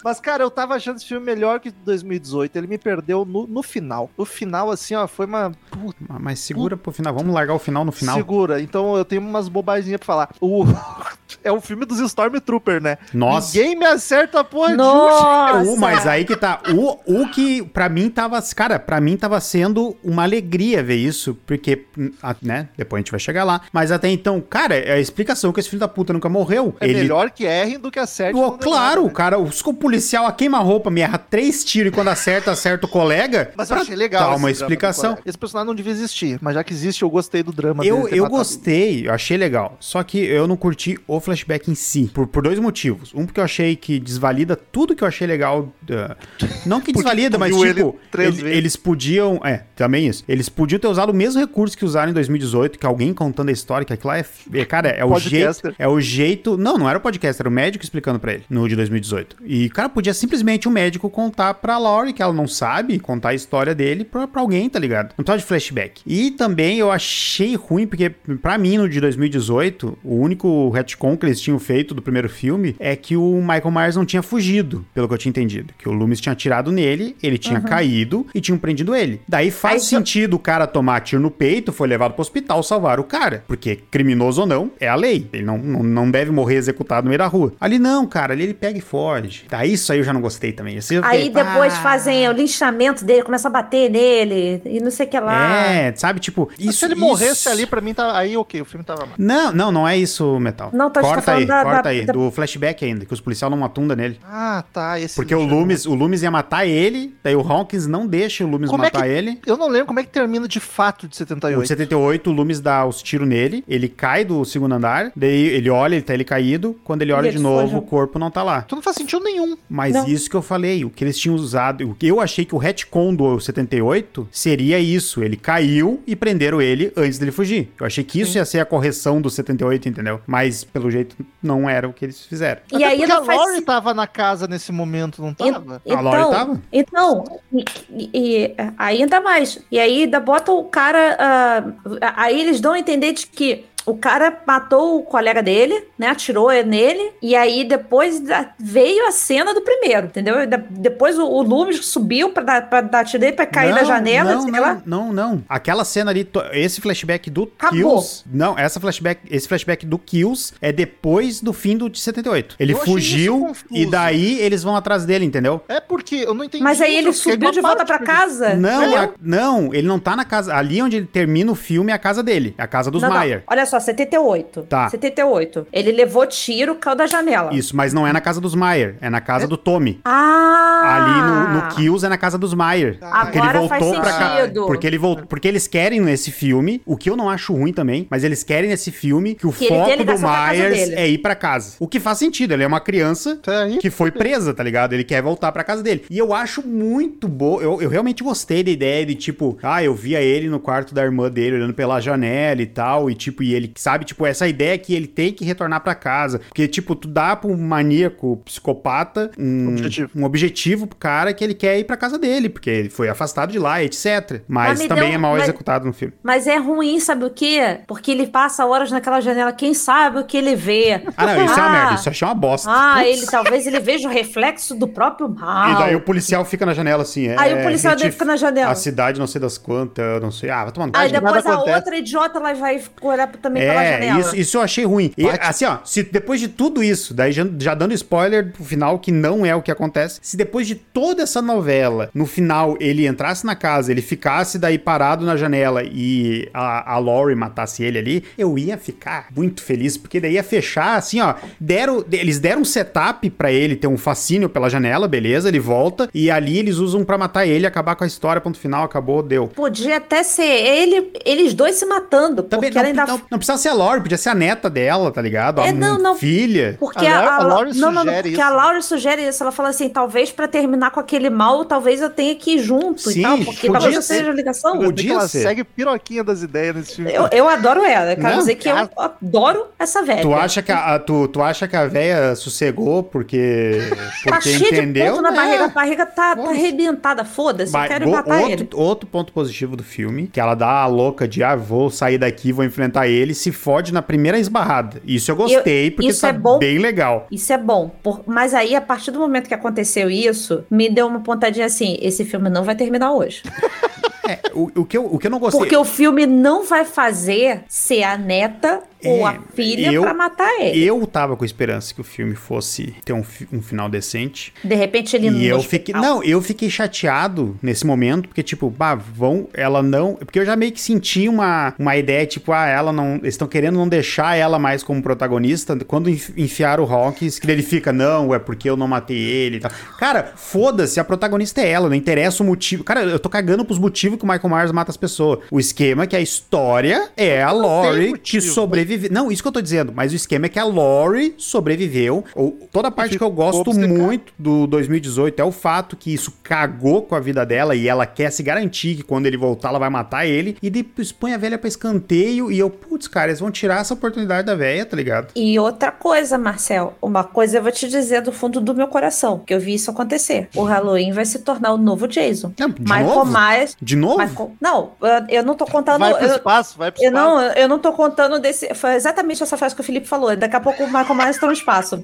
Mas, 0.04 0.20
cara, 0.20 0.42
eu 0.42 0.50
tava 0.50 0.74
achando 0.74 0.96
esse 0.96 1.06
filme 1.06 1.24
melhor 1.24 1.60
que 1.60 1.70
2018. 1.70 2.56
Ele 2.56 2.66
me 2.66 2.78
perdeu 2.78 3.24
no, 3.24 3.46
no 3.46 3.62
final. 3.62 4.10
No 4.16 4.24
final, 4.24 4.70
assim, 4.70 4.94
ó, 4.94 5.06
foi 5.06 5.26
uma. 5.26 5.52
Puta, 5.70 5.98
Mas 6.20 6.40
segura 6.40 6.76
pro 6.76 6.92
final, 6.92 7.14
vamos 7.14 7.34
largar 7.34 7.54
o 7.54 7.58
final 7.58 7.84
no 7.84 7.92
final. 7.92 8.16
segura. 8.16 8.60
Então 8.60 8.96
eu 8.96 9.04
tenho 9.04 9.20
umas 9.22 9.48
bobaginhas 9.48 9.98
pra 9.98 10.06
falar. 10.06 10.30
O... 10.40 10.64
é 11.42 11.52
o 11.52 11.60
filme 11.60 11.84
dos 11.84 11.98
Stormtrooper, 12.00 12.82
né? 12.82 12.98
Nossa. 13.12 13.56
Ninguém 13.56 13.76
me 13.76 13.86
acerta 13.86 14.40
a 14.40 14.44
porra 14.44 14.68
de 14.68 14.74
um. 14.74 14.76
Nossa. 14.76 15.70
O, 15.70 15.76
mas 15.76 16.06
aí 16.06 16.24
que 16.24 16.36
tá. 16.36 16.60
O, 16.74 17.22
o 17.22 17.28
que 17.30 17.62
pra 17.62 17.88
mim 17.88 18.10
tava. 18.10 18.40
Cara, 18.54 18.78
pra 18.78 19.00
mim 19.00 19.16
tava 19.16 19.40
sendo 19.40 19.96
uma 20.02 20.22
alegria 20.22 20.82
ver 20.82 20.96
isso, 20.96 21.36
porque, 21.46 21.86
a- 22.22 22.36
né? 22.42 22.68
Depois 22.76 22.98
a 22.98 23.02
gente 23.02 23.10
vai 23.10 23.20
chegar 23.20 23.44
lá. 23.44 23.60
Mas 23.72 23.90
até 23.92 24.08
então, 24.08 24.40
cara, 24.40 24.74
é 24.76 24.92
a 24.92 25.00
explicação 25.00 25.52
que 25.52 25.60
esse 25.60 25.68
filho 25.68 25.80
da 25.80 25.88
puta 25.88 26.12
nunca 26.12 26.28
morreu. 26.28 26.74
É 26.80 26.86
melhor 26.86 27.30
que 27.30 27.44
errem 27.44 27.78
do 27.78 27.90
que 27.90 27.98
acertem. 27.98 28.40
Deu 28.40 28.52
claro, 28.52 29.02
o 29.02 29.06
né? 29.06 29.12
cara, 29.12 29.38
os 29.38 29.60
o 29.68 29.74
policial 29.88 30.26
a 30.26 30.32
queima-roupa 30.32 30.90
me 30.90 31.00
erra 31.00 31.16
três 31.16 31.64
tiros 31.64 31.90
e 31.90 31.94
quando 31.94 32.08
acerta, 32.08 32.50
acerta 32.50 32.84
o 32.84 32.88
colega. 32.88 33.52
Mas 33.56 33.70
eu 33.70 33.76
achei 33.78 33.96
legal. 33.96 34.30
Esse 34.32 34.38
uma 34.38 34.50
explicação. 34.50 35.16
Esse 35.24 35.38
personagem 35.38 35.66
não 35.66 35.74
devia 35.74 35.92
existir, 35.92 36.38
mas 36.42 36.54
já 36.54 36.62
que 36.62 36.74
existe, 36.74 37.02
eu 37.02 37.08
gostei 37.10 37.42
do 37.42 37.52
drama 37.52 37.84
Eu, 37.86 38.02
dele 38.04 38.18
eu 38.18 38.24
matado- 38.24 38.36
gostei, 38.38 39.06
eu 39.08 39.12
achei 39.14 39.38
legal. 39.38 39.76
Só 39.80 40.02
que 40.02 40.18
eu 40.18 40.46
não 40.46 40.56
curti 40.58 40.98
o 41.06 41.18
flashback 41.20 41.70
em 41.70 41.74
si. 41.74 42.10
Por, 42.12 42.26
por 42.26 42.42
dois 42.42 42.58
motivos. 42.58 43.12
Um, 43.14 43.24
porque 43.24 43.40
eu 43.40 43.44
achei 43.44 43.74
que 43.76 43.98
desvalida 43.98 44.54
tudo 44.56 44.94
que 44.94 45.02
eu 45.02 45.08
achei 45.08 45.26
legal. 45.26 45.72
da- 45.82 46.16
Não 46.66 46.80
que 46.82 46.92
desvalida, 46.92 47.38
mas 47.38 47.50
tipo, 47.54 47.64
ele 47.64 47.82
ele- 48.18 48.50
eles 48.50 48.76
podiam. 48.76 49.40
É, 49.42 49.62
também 49.74 50.06
isso. 50.06 50.22
Eles 50.28 50.48
podiam 50.50 50.78
ter 50.78 50.88
usado 50.88 51.10
o 51.10 51.14
mesmo 51.14 51.40
recurso 51.40 51.76
que 51.78 51.84
usaram 51.84 52.10
em 52.10 52.14
2018, 52.14 52.78
que 52.78 52.84
alguém 52.84 53.14
contando 53.14 53.48
a 53.48 53.52
história, 53.52 53.86
que 53.86 53.92
aquilo 53.92 54.08
lá 54.08 54.18
é. 54.18 54.24
é, 54.52 54.64
Cara, 54.66 54.88
é 54.90 55.04
o 55.04 55.08
Podcaster. 55.08 55.70
jeito. 55.70 55.76
É 55.78 55.88
o 55.88 55.98
jeito. 56.00 56.58
Não, 56.58 56.76
não 56.76 56.88
era 56.88 56.98
o 56.98 57.00
podcast, 57.00 57.40
era 57.40 57.48
o 57.48 57.52
médico 57.52 57.82
explicando 57.84 58.18
pra 58.18 58.34
ele, 58.34 58.44
no 58.50 58.68
de 58.68 58.76
2018. 58.76 59.36
E 59.44 59.68
cara 59.78 59.88
podia 59.88 60.12
simplesmente 60.12 60.66
o 60.66 60.72
médico 60.72 61.08
contar 61.08 61.54
pra 61.54 61.78
Laurie, 61.78 62.12
que 62.12 62.20
ela 62.20 62.32
não 62.32 62.48
sabe, 62.48 62.98
contar 62.98 63.28
a 63.28 63.34
história 63.34 63.72
dele 63.72 64.02
pra, 64.02 64.26
pra 64.26 64.40
alguém, 64.40 64.68
tá 64.68 64.76
ligado? 64.76 65.14
Não 65.16 65.24
precisa 65.24 65.38
de 65.38 65.44
flashback. 65.44 66.02
E 66.04 66.32
também 66.32 66.78
eu 66.78 66.90
achei 66.90 67.54
ruim, 67.54 67.86
porque 67.86 68.10
pra 68.42 68.58
mim, 68.58 68.76
no 68.76 68.88
de 68.88 69.00
2018, 69.00 69.98
o 70.02 70.16
único 70.16 70.68
retcon 70.70 71.16
que 71.16 71.26
eles 71.26 71.40
tinham 71.40 71.60
feito 71.60 71.94
do 71.94 72.02
primeiro 72.02 72.28
filme 72.28 72.74
é 72.80 72.96
que 72.96 73.16
o 73.16 73.40
Michael 73.40 73.70
Myers 73.70 73.94
não 73.94 74.04
tinha 74.04 74.20
fugido, 74.20 74.84
pelo 74.92 75.06
que 75.06 75.14
eu 75.14 75.18
tinha 75.18 75.30
entendido. 75.30 75.72
Que 75.78 75.88
o 75.88 75.92
Loomis 75.92 76.20
tinha 76.20 76.32
atirado 76.32 76.72
nele, 76.72 77.14
ele 77.22 77.38
tinha 77.38 77.60
caído 77.60 78.26
e 78.34 78.40
tinham 78.40 78.58
prendido 78.58 78.96
ele. 78.96 79.20
Daí 79.28 79.48
faz 79.48 79.82
Aí 79.82 79.88
sentido 79.88 80.34
o 80.34 80.38
cara 80.40 80.66
tomar 80.66 81.02
tiro 81.02 81.22
no 81.22 81.30
peito, 81.30 81.72
foi 81.72 81.86
levado 81.86 82.14
pro 82.14 82.22
hospital 82.22 82.64
salvar 82.64 82.98
o 82.98 83.04
cara. 83.04 83.44
Porque 83.46 83.76
criminoso 83.76 84.40
ou 84.40 84.46
não, 84.46 84.72
é 84.80 84.88
a 84.88 84.96
lei. 84.96 85.28
Ele 85.32 85.44
não, 85.44 85.56
não, 85.56 85.82
não 85.84 86.10
deve 86.10 86.32
morrer 86.32 86.56
executado 86.56 87.04
no 87.04 87.10
meio 87.10 87.18
da 87.18 87.28
rua. 87.28 87.52
Ali 87.60 87.78
não, 87.78 88.08
cara, 88.08 88.32
ali 88.32 88.42
ele 88.42 88.54
pega 88.54 88.76
e 88.76 88.80
foge. 88.80 89.44
Daí 89.48 89.67
isso 89.72 89.92
aí 89.92 89.98
eu 89.98 90.04
já 90.04 90.12
não 90.12 90.20
gostei 90.20 90.52
também. 90.52 90.76
Aí 90.76 90.82
fiquei, 90.82 91.28
depois 91.30 91.72
"Ah". 91.74 91.82
fazem 91.82 92.28
o 92.28 92.32
linchamento 92.32 93.04
dele, 93.04 93.22
começa 93.22 93.48
a 93.48 93.50
bater 93.50 93.90
nele 93.90 94.60
e 94.64 94.80
não 94.80 94.90
sei 94.90 95.06
o 95.06 95.08
que 95.08 95.18
lá. 95.20 95.66
É, 95.66 95.94
sabe, 95.96 96.20
tipo, 96.20 96.48
Mas 96.50 96.60
isso 96.68 96.78
se 96.80 96.84
ele 96.86 96.94
isso- 96.94 97.02
morresse 97.04 97.48
ali, 97.48 97.66
pra 97.66 97.80
mim, 97.80 97.94
tá... 97.94 98.16
aí 98.16 98.36
ok, 98.36 98.60
o 98.60 98.64
filme 98.64 98.84
tava 98.84 99.06
mal. 99.06 99.14
Não, 99.18 99.52
não, 99.52 99.72
não 99.72 99.88
é 99.88 99.96
isso, 99.96 100.38
Metal. 100.38 100.70
Não, 100.72 100.90
tô 100.90 101.00
corta 101.00 101.22
falando 101.22 101.40
aí, 101.40 101.46
da- 101.46 101.62
corta 101.62 101.82
da- 101.82 101.90
aí. 101.90 102.04
da- 102.04 102.12
Do 102.12 102.30
flashback 102.30 102.84
ainda, 102.84 103.04
que 103.04 103.12
os 103.12 103.20
policiais 103.20 103.50
não 103.50 103.58
matunda 103.58 103.94
nele. 103.94 104.18
Ah, 104.24 104.64
tá. 104.72 104.98
Esse 104.98 105.14
Porque 105.16 105.34
o 105.34 105.42
Loomis, 105.42 105.86
o 105.86 105.94
Loomis 105.94 106.22
ia 106.22 106.30
matar 106.30 106.66
ele, 106.66 107.14
daí 107.22 107.34
o 107.36 107.40
Hawkins 107.40 107.86
não 107.86 108.06
deixa 108.06 108.44
o 108.44 108.48
Loomis 108.48 108.70
Como 108.70 108.82
é 108.82 108.86
matar 108.86 109.02
que- 109.02 109.08
ele. 109.08 109.38
Eu 109.46 109.56
não 109.56 109.68
lembro 109.68 109.86
como 109.86 110.00
é 110.00 110.02
que 110.02 110.10
termina 110.10 110.46
de 110.48 110.60
fato 110.60 111.06
de 111.08 111.14
O 111.14 111.16
78. 111.16 111.66
78, 111.68 112.30
o 112.30 112.32
Loomis 112.32 112.60
dá 112.60 112.84
os 112.86 113.02
tiros 113.02 113.26
nele, 113.28 113.64
ele 113.68 113.88
cai 113.88 114.24
do 114.24 114.44
segundo 114.44 114.74
andar, 114.74 115.10
daí 115.14 115.46
ele 115.48 115.68
olha, 115.70 115.94
ele 115.96 116.02
tá 116.02 116.14
ele 116.14 116.24
caído, 116.24 116.76
quando 116.84 117.02
ele 117.02 117.12
olha 117.12 117.28
ele 117.28 117.36
de 117.36 117.42
novo, 117.42 117.62
foge. 117.62 117.76
o 117.76 117.82
corpo 117.82 118.18
não 118.18 118.30
tá 118.30 118.42
lá. 118.42 118.62
Então 118.64 118.76
não 118.76 118.82
faz 118.82 118.96
sentido 118.96 119.22
nenhum. 119.22 119.56
Mas 119.68 119.92
Não. 119.94 120.06
isso 120.08 120.28
que 120.30 120.36
eu 120.36 120.42
falei, 120.42 120.84
o 120.84 120.90
que 120.90 121.04
eles 121.04 121.18
tinham 121.18 121.34
usado, 121.36 121.90
o 121.90 121.94
que 121.94 122.06
eu 122.06 122.20
achei 122.20 122.44
que 122.44 122.54
o 122.54 122.58
retcon 122.58 123.14
do 123.14 123.38
78 123.38 124.28
seria 124.32 124.78
isso, 124.78 125.22
ele 125.22 125.36
caiu 125.36 126.02
e 126.06 126.16
prenderam 126.16 126.60
ele 126.60 126.92
antes 126.96 127.18
dele 127.18 127.32
fugir. 127.32 127.70
Eu 127.78 127.86
achei 127.86 128.02
que 128.02 128.20
isso 128.20 128.36
ia 128.38 128.44
ser 128.44 128.60
a 128.60 128.64
correção 128.64 129.20
do 129.20 129.28
78, 129.28 129.88
entendeu? 129.88 130.20
Mas 130.26 130.64
pelo 130.64 130.90
jeito 130.90 131.16
não 131.42 131.68
era 131.68 131.88
o 131.88 131.92
que 131.92 132.04
eles 132.04 132.24
fizeram. 132.24 132.60
E 132.72 132.76
Até 132.76 132.84
aí 132.86 132.98
porque 132.98 133.12
a 133.12 133.22
faz 133.24 133.38
Laurie 133.38 133.60
tava 133.62 133.92
na 133.94 134.06
casa 134.06 134.46
nesse 134.46 134.72
momento, 134.72 135.20
não 135.20 135.34
tava? 135.34 135.82
E- 135.84 135.92
A 135.92 136.00
Laurie 136.00 136.20
Então, 136.22 136.30
tava? 136.32 136.62
então 136.72 137.24
e, 137.52 138.10
e- 138.14 138.54
ainda 138.78 139.20
mais. 139.20 139.58
E 139.70 139.78
aí 139.78 140.02
ainda 140.04 140.20
bota 140.20 140.50
o 140.52 140.64
cara. 140.64 141.16
ah, 141.18 142.12
aí 142.16 142.40
eles 142.40 142.60
dão 142.60 142.72
a 142.72 142.78
entender 142.78 143.12
de 143.12 143.26
que 143.26 143.64
o 143.90 143.96
cara 143.96 144.38
matou 144.46 144.98
o 144.98 145.02
colega 145.02 145.42
dele, 145.42 145.84
né? 145.98 146.08
Atirou 146.08 146.48
nele. 146.64 147.12
E 147.22 147.34
aí 147.34 147.64
depois 147.64 148.22
veio 148.58 149.06
a 149.06 149.10
cena 149.12 149.54
do 149.54 149.60
primeiro, 149.62 150.06
entendeu? 150.06 150.36
Depois 150.70 151.18
o, 151.18 151.24
o 151.24 151.42
Loomis 151.42 151.84
subiu 151.86 152.30
pra 152.30 152.42
dar, 152.42 152.68
pra 152.68 152.80
dar 152.80 153.04
tiro 153.04 153.22
nele, 153.22 153.32
pra 153.36 153.46
cair 153.46 153.74
da 153.74 153.84
janela, 153.84 154.34
não, 154.34 154.42
sei 154.42 154.52
não, 154.52 154.60
lá. 154.60 154.82
não, 154.84 155.12
não. 155.12 155.44
Aquela 155.48 155.84
cena 155.84 156.10
ali, 156.10 156.28
esse 156.52 156.80
flashback 156.80 157.30
do 157.30 157.50
Acabou. 157.58 157.78
Kills. 157.98 158.24
Não, 158.32 158.58
essa 158.58 158.78
flashback, 158.80 159.20
esse 159.30 159.48
flashback 159.48 159.84
do 159.86 159.98
Kills 159.98 160.52
é 160.60 160.72
depois 160.72 161.40
do 161.40 161.52
fim 161.52 161.76
do 161.76 161.88
de 161.88 161.98
78. 162.00 162.56
Ele 162.58 162.72
Eu 162.72 162.78
fugiu 162.78 163.52
e 163.70 163.86
daí 163.86 164.38
eles 164.40 164.62
vão 164.62 164.76
atrás 164.76 165.04
dele, 165.04 165.24
entendeu? 165.24 165.62
É 165.68 165.80
porque 165.80 166.16
eu 166.16 166.34
não 166.34 166.44
entendi. 166.44 166.62
Mas 166.62 166.80
aí 166.80 166.96
ele 166.96 167.12
subiu 167.12 167.50
de 167.50 167.60
volta 167.60 167.84
pra 167.84 167.98
perdida. 167.98 168.18
casa. 168.18 168.54
Não, 168.54 168.96
a- 168.96 169.10
não, 169.20 169.72
ele 169.74 169.86
não 169.86 169.98
tá 169.98 170.14
na 170.16 170.24
casa. 170.24 170.54
Ali 170.54 170.80
onde 170.82 170.96
ele 170.96 171.06
termina 171.06 171.50
o 171.50 171.54
filme 171.54 171.90
é 171.92 171.94
a 171.94 171.98
casa 171.98 172.22
dele. 172.22 172.54
É 172.58 172.62
a 172.62 172.66
casa 172.66 172.90
dos 172.90 173.02
Não, 173.02 173.08
não. 173.08 173.16
Maier. 173.16 173.42
Olha 173.46 173.64
só, 173.66 173.77
78. 173.80 174.62
Tá. 174.62 174.88
78. 174.88 175.66
Ele 175.72 175.92
levou 175.92 176.26
tiro, 176.26 176.74
caiu 176.74 176.96
da 176.96 177.06
janela. 177.06 177.52
Isso, 177.54 177.76
mas 177.76 177.92
não 177.92 178.06
é 178.06 178.12
na 178.12 178.20
casa 178.20 178.40
dos 178.40 178.54
Maier, 178.54 178.96
é 179.00 179.08
na 179.10 179.20
casa 179.20 179.46
do 179.46 179.56
Tommy. 179.56 180.00
Ah! 180.04 180.78
Ali 180.88 181.20
no, 181.22 181.54
no 181.62 181.68
Kills 181.74 182.04
é 182.04 182.08
na 182.08 182.16
casa 182.18 182.38
dos 182.38 182.54
Maier. 182.54 182.98
Ah, 183.00 183.24
Porque 183.24 183.38
ele 183.38 183.48
Agora 183.48 183.68
faz 183.68 183.82
voltou 183.82 184.00
pra 184.02 184.12
cá. 184.12 184.36
sentido. 184.36 184.66
Porque 184.66 184.86
ele 184.86 184.98
voltou. 184.98 185.26
Porque 185.26 185.48
eles 185.48 185.66
querem 185.66 186.00
nesse 186.00 186.30
filme, 186.30 186.80
o 186.86 186.96
que 186.96 187.10
eu 187.10 187.16
não 187.16 187.28
acho 187.28 187.52
ruim 187.52 187.72
também, 187.72 188.06
mas 188.10 188.24
eles 188.24 188.42
querem 188.42 188.70
nesse 188.70 188.90
filme 188.90 189.34
que 189.34 189.46
o 189.46 189.52
Que 189.52 189.64
ele 189.64 189.74
foco 189.74 190.04
do 190.04 190.18
Myers 190.18 190.90
é 190.90 191.08
ir 191.08 191.18
pra 191.18 191.34
casa. 191.34 191.76
O 191.78 191.86
que 191.88 192.00
faz 192.00 192.18
sentido, 192.18 192.52
ele 192.54 192.62
é 192.62 192.66
uma 192.66 192.80
criança 192.80 193.36
Tá 193.42 193.66
que 193.80 193.90
foi 193.90 194.10
presa, 194.10 194.54
tá 194.54 194.62
ligado? 194.62 194.92
Ele 194.92 195.04
quer 195.04 195.22
voltar 195.22 195.52
pra 195.52 195.64
casa 195.64 195.82
dele. 195.82 196.04
E 196.10 196.18
eu 196.18 196.32
acho 196.32 196.66
muito 196.66 197.28
bom. 197.28 197.60
Eu, 197.60 197.80
eu 197.82 197.88
realmente 197.88 198.22
gostei 198.22 198.62
da 198.62 198.70
ideia 198.70 199.04
de, 199.04 199.14
tipo, 199.14 199.58
ah, 199.62 199.82
eu 199.82 199.94
via 199.94 200.20
ele 200.20 200.48
no 200.48 200.60
quarto 200.60 200.94
da 200.94 201.02
irmã 201.02 201.30
dele, 201.30 201.56
olhando 201.56 201.74
pela 201.74 202.00
janela 202.00 202.62
e 202.62 202.66
tal. 202.66 203.10
E, 203.10 203.14
tipo, 203.14 203.42
e 203.42 203.54
ele, 203.58 203.72
sabe, 203.76 204.04
tipo, 204.04 204.24
essa 204.26 204.46
ideia 204.48 204.76
que 204.78 204.94
ele 204.94 205.06
tem 205.06 205.32
que 205.32 205.44
retornar 205.44 205.80
pra 205.82 205.94
casa. 205.94 206.40
Porque, 206.48 206.66
tipo, 206.66 206.94
tu 206.94 207.06
dá 207.08 207.36
pra 207.36 207.50
um 207.50 207.56
maníaco 207.56 208.36
psicopata 208.44 209.30
um 209.38 209.68
Objetivo. 209.68 210.10
um 210.14 210.24
objetivo 210.24 210.86
pro 210.86 210.96
cara 210.98 211.32
que 211.32 211.42
ele 211.44 211.54
quer 211.54 211.78
ir 211.78 211.84
pra 211.84 211.96
casa 211.96 212.18
dele, 212.18 212.48
porque 212.48 212.70
ele 212.70 212.90
foi 212.90 213.08
afastado 213.08 213.50
de 213.52 213.58
lá, 213.58 213.82
etc. 213.82 214.42
Mas 214.48 214.68
Mas 214.70 214.78
me 214.80 214.88
também 214.88 215.04
deu- 215.06 215.14
é 215.14 215.18
mal 215.18 215.32
mas- 215.32 215.42
executado 215.44 215.84
no 215.86 215.92
filme. 215.92 216.14
Mas 216.22 216.46
é 216.46 216.56
ruim, 216.56 216.98
sabe 217.00 217.24
o 217.24 217.30
quê? 217.30 217.80
Porque 217.86 218.10
ele 218.10 218.26
passa 218.26 218.64
horas 218.66 218.90
naquela 218.90 219.20
janela, 219.20 219.52
quem 219.52 219.74
sabe 219.74 220.18
o 220.20 220.24
que 220.24 220.36
ele 220.36 220.54
vê. 220.56 221.02
Ah, 221.16 221.26
não, 221.26 221.44
isso 221.44 221.54
é 221.54 221.56
uma 221.62 221.66
Ah, 221.68 221.72
merda, 221.72 221.94
isso 221.94 222.08
eu 222.08 222.10
achei 222.10 222.28
uma 222.28 222.34
bosta. 222.34 222.70
Ah, 222.70 222.94
Putz. 222.98 223.06
ele 223.18 223.26
talvez 223.26 223.66
ele 223.66 223.80
veja 223.80 224.08
o 224.08 224.12
reflexo 224.12 224.74
do 224.74 224.86
próprio 224.88 225.28
mal. 225.28 225.70
E 225.72 225.78
daí 225.78 225.94
o 225.96 226.00
policial 226.00 226.44
fica 226.44 226.64
na 226.66 226.74
janela 226.74 227.02
assim. 227.02 227.28
Aí 227.36 227.52
é, 227.52 227.60
o 227.60 227.62
policial 227.62 227.94
dele 227.94 228.04
retif- 228.06 228.18
fica 228.18 228.24
na 228.24 228.36
janela. 228.36 228.70
A 228.70 228.74
cidade, 228.74 229.18
não 229.18 229.26
sei 229.26 229.40
das 229.40 229.58
quantas, 229.58 230.04
eu 230.04 230.20
não 230.20 230.30
sei. 230.30 230.50
Ah, 230.50 230.64
vai 230.64 230.72
cu. 230.72 230.90
Aí 230.94 231.10
depois 231.10 231.46
a 231.46 231.52
acontece. 231.54 231.76
outra 231.76 231.96
idiota 231.96 232.38
lá 232.38 232.52
vai 232.52 232.80
olhar 233.02 233.26
também 233.48 233.62
pela 233.62 233.82
É, 233.84 233.92
janela. 233.92 234.20
isso, 234.20 234.36
isso 234.36 234.56
eu 234.56 234.60
achei 234.60 234.84
ruim. 234.84 235.12
E, 235.16 235.26
assim, 235.40 235.64
ó, 235.64 235.78
se 235.84 236.02
depois 236.02 236.40
de 236.40 236.48
tudo 236.48 236.82
isso, 236.82 237.14
daí 237.14 237.32
já, 237.32 237.46
já 237.58 237.74
dando 237.74 237.92
spoiler 237.94 238.52
pro 238.52 238.64
final, 238.64 238.98
que 238.98 239.10
não 239.10 239.44
é 239.44 239.54
o 239.54 239.62
que 239.62 239.70
acontece, 239.70 240.20
se 240.22 240.36
depois 240.36 240.66
de 240.66 240.74
toda 240.74 241.22
essa 241.22 241.40
novela, 241.42 242.10
no 242.14 242.26
final, 242.26 242.76
ele 242.80 243.06
entrasse 243.06 243.44
na 243.46 243.54
casa, 243.56 243.90
ele 243.90 244.02
ficasse 244.02 244.58
daí 244.58 244.78
parado 244.78 245.24
na 245.24 245.36
janela 245.36 245.82
e 245.84 246.48
a, 246.52 246.94
a 246.94 246.98
Laurie 246.98 247.34
matasse 247.36 247.82
ele 247.82 247.98
ali, 247.98 248.24
eu 248.36 248.58
ia 248.58 248.76
ficar 248.78 249.26
muito 249.34 249.62
feliz, 249.62 249.96
porque 249.96 250.20
daí 250.20 250.34
ia 250.34 250.42
fechar, 250.42 250.96
assim, 250.96 251.20
ó, 251.20 251.34
deram, 251.58 252.04
eles 252.12 252.38
deram 252.38 252.62
um 252.62 252.64
setup 252.64 253.28
pra 253.30 253.50
ele 253.50 253.76
ter 253.76 253.86
um 253.86 253.96
fascínio 253.96 254.48
pela 254.48 254.68
janela, 254.68 255.08
beleza, 255.08 255.48
ele 255.48 255.60
volta, 255.60 256.08
e 256.12 256.30
ali 256.30 256.58
eles 256.58 256.76
usam 256.76 257.04
pra 257.04 257.16
matar 257.18 257.46
ele, 257.46 257.66
acabar 257.66 257.94
com 257.96 258.04
a 258.04 258.06
história, 258.06 258.40
ponto 258.40 258.58
final, 258.58 258.84
acabou, 258.84 259.22
deu. 259.22 259.48
Podia 259.48 259.96
até 259.96 260.22
ser 260.22 260.42
ele, 260.44 261.12
eles 261.24 261.54
dois 261.54 261.76
se 261.76 261.86
matando. 261.86 262.42
Também 262.42 262.70
porque 262.70 262.78
não, 262.82 262.88
ela 262.90 263.00
ainda. 263.02 263.12
não, 263.12 263.22
não 263.30 263.37
precisa 263.38 263.56
ser 263.58 263.68
a 263.70 263.74
Laurie, 263.74 264.02
podia 264.02 264.18
ser 264.18 264.28
a 264.30 264.34
neta 264.34 264.68
dela, 264.68 265.10
tá 265.10 265.20
ligado? 265.22 265.60
É, 265.60 265.68
a 265.68 265.72
não, 265.72 265.98
não. 265.98 266.16
filha. 266.16 266.76
Porque 266.78 267.06
A 267.06 267.18
a, 267.20 267.26
a, 267.28 267.36
a 267.36 267.42
Laurie 267.42 267.74
não, 267.74 267.90
não, 267.90 267.92
não, 267.92 268.02
sugere 268.04 268.22
porque 268.30 268.40
isso. 268.40 268.42
a 268.42 268.50
Laura 268.50 268.82
sugere 268.82 269.28
isso. 269.28 269.42
Ela 269.42 269.52
fala 269.52 269.68
assim: 269.70 269.88
talvez 269.88 270.30
pra 270.30 270.46
terminar 270.48 270.90
com 270.90 271.00
aquele 271.00 271.30
mal, 271.30 271.64
talvez 271.64 272.00
eu 272.00 272.10
tenha 272.10 272.34
que 272.34 272.56
ir 272.56 272.58
junto 272.62 273.00
Sim, 273.10 273.20
e 273.20 273.22
tal. 273.22 273.38
Porque 273.38 273.70
talvez 273.70 273.94
ser. 274.04 274.14
seja 274.18 274.30
a 274.30 274.34
ligação. 274.34 274.76
Eu 274.76 274.84
Podia 274.88 275.12
ela 275.14 275.28
ser. 275.28 275.42
segue 275.42 275.64
piroquinha 275.64 276.22
das 276.24 276.42
ideias 276.42 276.74
nesse 276.76 276.96
filme. 276.96 277.12
Eu, 277.12 277.28
eu 277.32 277.48
adoro 277.48 277.84
ela. 277.84 278.14
Quero 278.16 278.28
Não, 278.28 278.38
dizer 278.38 278.54
que 278.56 278.68
eu 278.68 278.74
cara. 278.74 278.90
adoro 278.96 279.66
essa 279.78 280.02
velha. 280.02 280.22
Tu 280.22 280.34
acha 280.34 280.62
que 280.62 280.72
a, 280.72 280.94
a- 280.94 280.98
tu, 280.98 281.28
tu 281.28 281.42
acha 281.42 281.66
que 281.68 281.76
a 281.76 281.86
véia 281.86 282.34
sossegou 282.34 283.02
porque, 283.02 283.78
Tá 284.24 284.36
porque 284.36 284.50
cheio 284.50 284.70
de 284.72 284.76
entendeu? 284.80 285.12
ponto 285.16 285.22
na 285.22 285.32
É. 285.32 285.36
barriga. 285.36 285.64
A 285.64 285.68
barriga 285.68 286.06
tá, 286.06 286.36
tá 286.36 286.48
arrebentada. 286.50 287.24
Foda-se, 287.24 287.76
eu 287.76 287.84
quero 287.88 288.10
matar 288.10 288.38
outro, 288.40 288.52
ele. 288.52 288.68
outro 288.72 289.08
ponto 289.08 289.32
positivo 289.32 289.76
do 289.76 289.82
filme, 289.84 290.26
que 290.26 290.40
ela 290.40 290.54
dá 290.54 290.68
a 290.82 290.86
louca 290.86 291.26
de, 291.28 291.42
ah, 291.42 291.54
vou 291.56 291.90
sair 291.90 292.18
daqui, 292.18 292.52
vou 292.52 292.64
enfrentar 292.64 293.06
ele, 293.08 293.27
se 293.34 293.52
fode 293.52 293.92
na 293.92 294.02
primeira 294.02 294.38
esbarrada. 294.38 295.00
Isso 295.04 295.30
eu 295.30 295.36
gostei, 295.36 295.90
porque 295.90 296.10
isso 296.10 296.20
tá 296.22 296.28
é 296.28 296.32
bom. 296.32 296.58
bem 296.58 296.78
legal. 296.78 297.26
Isso 297.30 297.52
é 297.52 297.58
bom. 297.58 297.90
Por- 298.02 298.22
mas 298.26 298.54
aí, 298.54 298.74
a 298.74 298.80
partir 298.80 299.10
do 299.10 299.18
momento 299.18 299.48
que 299.48 299.54
aconteceu 299.54 300.10
isso, 300.10 300.64
me 300.70 300.88
deu 300.88 301.06
uma 301.06 301.20
pontadinha 301.20 301.66
assim: 301.66 301.96
esse 302.00 302.24
filme 302.24 302.48
não 302.50 302.64
vai 302.64 302.74
terminar 302.74 303.12
hoje. 303.12 303.42
É, 304.28 304.40
o, 304.52 304.70
o, 304.80 304.84
que 304.84 304.96
eu, 304.96 305.06
o 305.06 305.18
que 305.18 305.26
eu 305.26 305.30
não 305.30 305.38
gostei... 305.38 305.58
Porque 305.60 305.76
o 305.76 305.84
filme 305.84 306.26
não 306.26 306.64
vai 306.64 306.84
fazer 306.84 307.62
ser 307.68 308.02
a 308.02 308.16
neta 308.18 308.80
ou 309.04 309.28
É, 309.28 309.30
a 309.30 309.38
filha 309.54 309.92
eu- 309.92 310.02
pra 310.02 310.12
matar 310.12 310.50
ele. 310.60 310.84
Eu 310.84 311.06
tava 311.06 311.36
com 311.36 311.44
esperança 311.44 311.94
que 311.94 312.00
o 312.00 312.04
filme 312.04 312.34
fosse 312.34 312.94
ter 313.04 313.12
um, 313.12 313.22
um 313.52 313.62
final 313.62 313.88
decente. 313.88 314.52
De 314.62 314.74
repente 314.74 315.14
ele 315.16 315.28
E 315.28 315.30
no 315.30 315.40
eu 315.42 315.62
fiquei. 315.62 315.94
Não, 315.94 316.22
eu 316.22 316.42
fiquei 316.42 316.68
chateado 316.68 317.56
nesse 317.62 317.86
momento, 317.86 318.28
porque, 318.28 318.42
tipo, 318.42 318.68
bah, 318.68 318.96
vão. 318.96 319.48
Ela 319.54 319.82
não. 319.84 320.14
Porque 320.14 320.38
eu 320.40 320.44
já 320.44 320.56
meio 320.56 320.72
que 320.72 320.80
senti 320.80 321.28
uma, 321.28 321.74
uma 321.78 321.96
ideia, 321.96 322.26
tipo, 322.26 322.50
ah, 322.52 322.66
ela 322.66 322.92
não. 322.92 323.14
Eles 323.16 323.34
estão 323.34 323.46
querendo 323.46 323.76
não 323.76 323.88
deixar 323.88 324.34
ela 324.36 324.58
mais 324.58 324.82
como 324.82 325.00
protagonista. 325.00 325.76
Quando 325.86 326.10
enf- 326.10 326.32
enfiaram 326.36 326.82
o 326.84 326.92
Hawkins, 326.92 327.38
que 327.38 327.48
ele 327.48 327.62
fica, 327.62 327.92
não, 327.92 328.34
é 328.34 328.38
porque 328.40 328.68
eu 328.68 328.76
não 328.76 328.88
matei 328.88 329.16
ele 329.18 329.58
e 329.58 329.60
tal. 329.60 329.70
Cara, 329.98 330.32
foda-se, 330.34 330.98
a 330.98 331.04
protagonista 331.04 331.60
é 331.60 331.68
ela, 331.70 331.88
não 331.88 331.94
interessa 331.94 332.42
o 332.42 332.46
motivo. 332.46 332.82
Cara, 332.82 333.02
eu 333.04 333.18
tô 333.20 333.28
cagando 333.28 333.64
pros 333.64 333.78
motivos 333.78 334.17
que 334.18 334.24
o 334.24 334.28
Michael 334.28 334.54
Myers 334.54 334.72
mata 334.72 334.90
as 334.90 334.96
pessoas. 334.96 335.40
O 335.50 335.58
esquema 335.58 336.02
é 336.02 336.06
que 336.06 336.16
a 336.16 336.20
história 336.20 337.10
é 337.16 337.42
a 337.42 337.52
Laurie 337.52 338.18
que 338.18 338.40
sobreviveu. 338.40 339.10
Não, 339.10 339.30
isso 339.30 339.42
que 339.42 339.48
eu 339.48 339.52
tô 339.52 339.62
dizendo, 339.62 339.92
mas 339.94 340.12
o 340.12 340.16
esquema 340.16 340.46
é 340.46 340.48
que 340.48 340.58
a 340.58 340.64
Laurie 340.64 341.34
sobreviveu. 341.38 342.24
Ou, 342.34 342.58
toda 342.72 342.88
a 342.88 342.90
parte 342.90 343.16
que 343.16 343.24
eu 343.24 343.30
gosto 343.30 343.72
muito 343.72 344.32
do 344.38 344.66
2018 344.66 345.40
é 345.40 345.44
o 345.44 345.52
fato 345.52 345.96
que 345.96 346.12
isso 346.12 346.32
cagou 346.42 347.02
com 347.02 347.14
a 347.14 347.20
vida 347.20 347.44
dela 347.46 347.74
e 347.74 347.88
ela 347.88 348.06
quer 348.06 348.30
se 348.30 348.42
garantir 348.42 348.96
que 348.96 349.02
quando 349.02 349.26
ele 349.26 349.36
voltar 349.36 349.68
ela 349.68 349.78
vai 349.78 349.90
matar 349.90 350.26
ele 350.26 350.56
e 350.62 350.70
depois 350.70 351.12
põe 351.12 351.34
a 351.34 351.38
velha 351.38 351.58
pra 351.58 351.68
escanteio 351.68 352.50
e 352.50 352.58
eu, 352.58 352.70
putz, 352.70 353.06
cara, 353.06 353.28
eles 353.28 353.40
vão 353.40 353.50
tirar 353.50 353.80
essa 353.80 353.94
oportunidade 353.94 354.46
da 354.46 354.54
velha, 354.54 354.84
tá 354.84 354.96
ligado? 354.96 355.28
E 355.34 355.58
outra 355.58 355.90
coisa, 355.92 356.38
Marcel, 356.38 356.94
uma 357.00 357.24
coisa 357.24 357.58
eu 357.58 357.62
vou 357.62 357.72
te 357.72 357.88
dizer 357.88 358.22
do 358.22 358.32
fundo 358.32 358.60
do 358.60 358.74
meu 358.74 358.88
coração, 358.88 359.40
que 359.46 359.54
eu 359.54 359.60
vi 359.60 359.74
isso 359.74 359.90
acontecer. 359.90 360.48
O 360.54 360.62
Halloween 360.62 361.12
vai 361.12 361.24
se 361.24 361.40
tornar 361.40 361.72
o 361.72 361.78
novo 361.78 362.06
Jason. 362.08 362.52
Não, 362.58 362.70
de 362.70 362.80
Michael 362.80 363.04
novo? 363.06 363.32
Myers. 363.38 363.76
De 363.80 363.96
novo? 363.96 364.07
Michael- 364.16 364.52
não, 364.60 364.92
eu- 365.02 365.26
eu 365.28 365.42
não 365.44 365.54
tô 365.54 365.66
contando. 365.66 365.98
Vai 365.98 366.14
pro 366.14 366.24
eu- 366.26 366.36
espaço, 366.36 366.78
vai 366.78 366.90
pro 366.92 367.02
Eu 367.02 367.08
espaço. 367.08 367.26
não, 367.26 367.40
eu 367.42 367.68
não 367.68 367.78
tô 367.78 367.92
contando 367.92 368.38
desse. 368.38 368.72
Foi 368.74 368.94
exatamente 368.94 369.42
essa 369.42 369.56
frase 369.56 369.74
que 369.74 369.80
o 369.80 369.84
Felipe 369.84 370.06
falou. 370.06 370.34
Daqui 370.36 370.56
a 370.56 370.60
pouco 370.60 370.82
o 370.84 370.86
Michael 370.86 371.14
Myers 371.14 371.38
tá 371.38 371.46
no 371.46 371.52
espaço. 371.52 372.02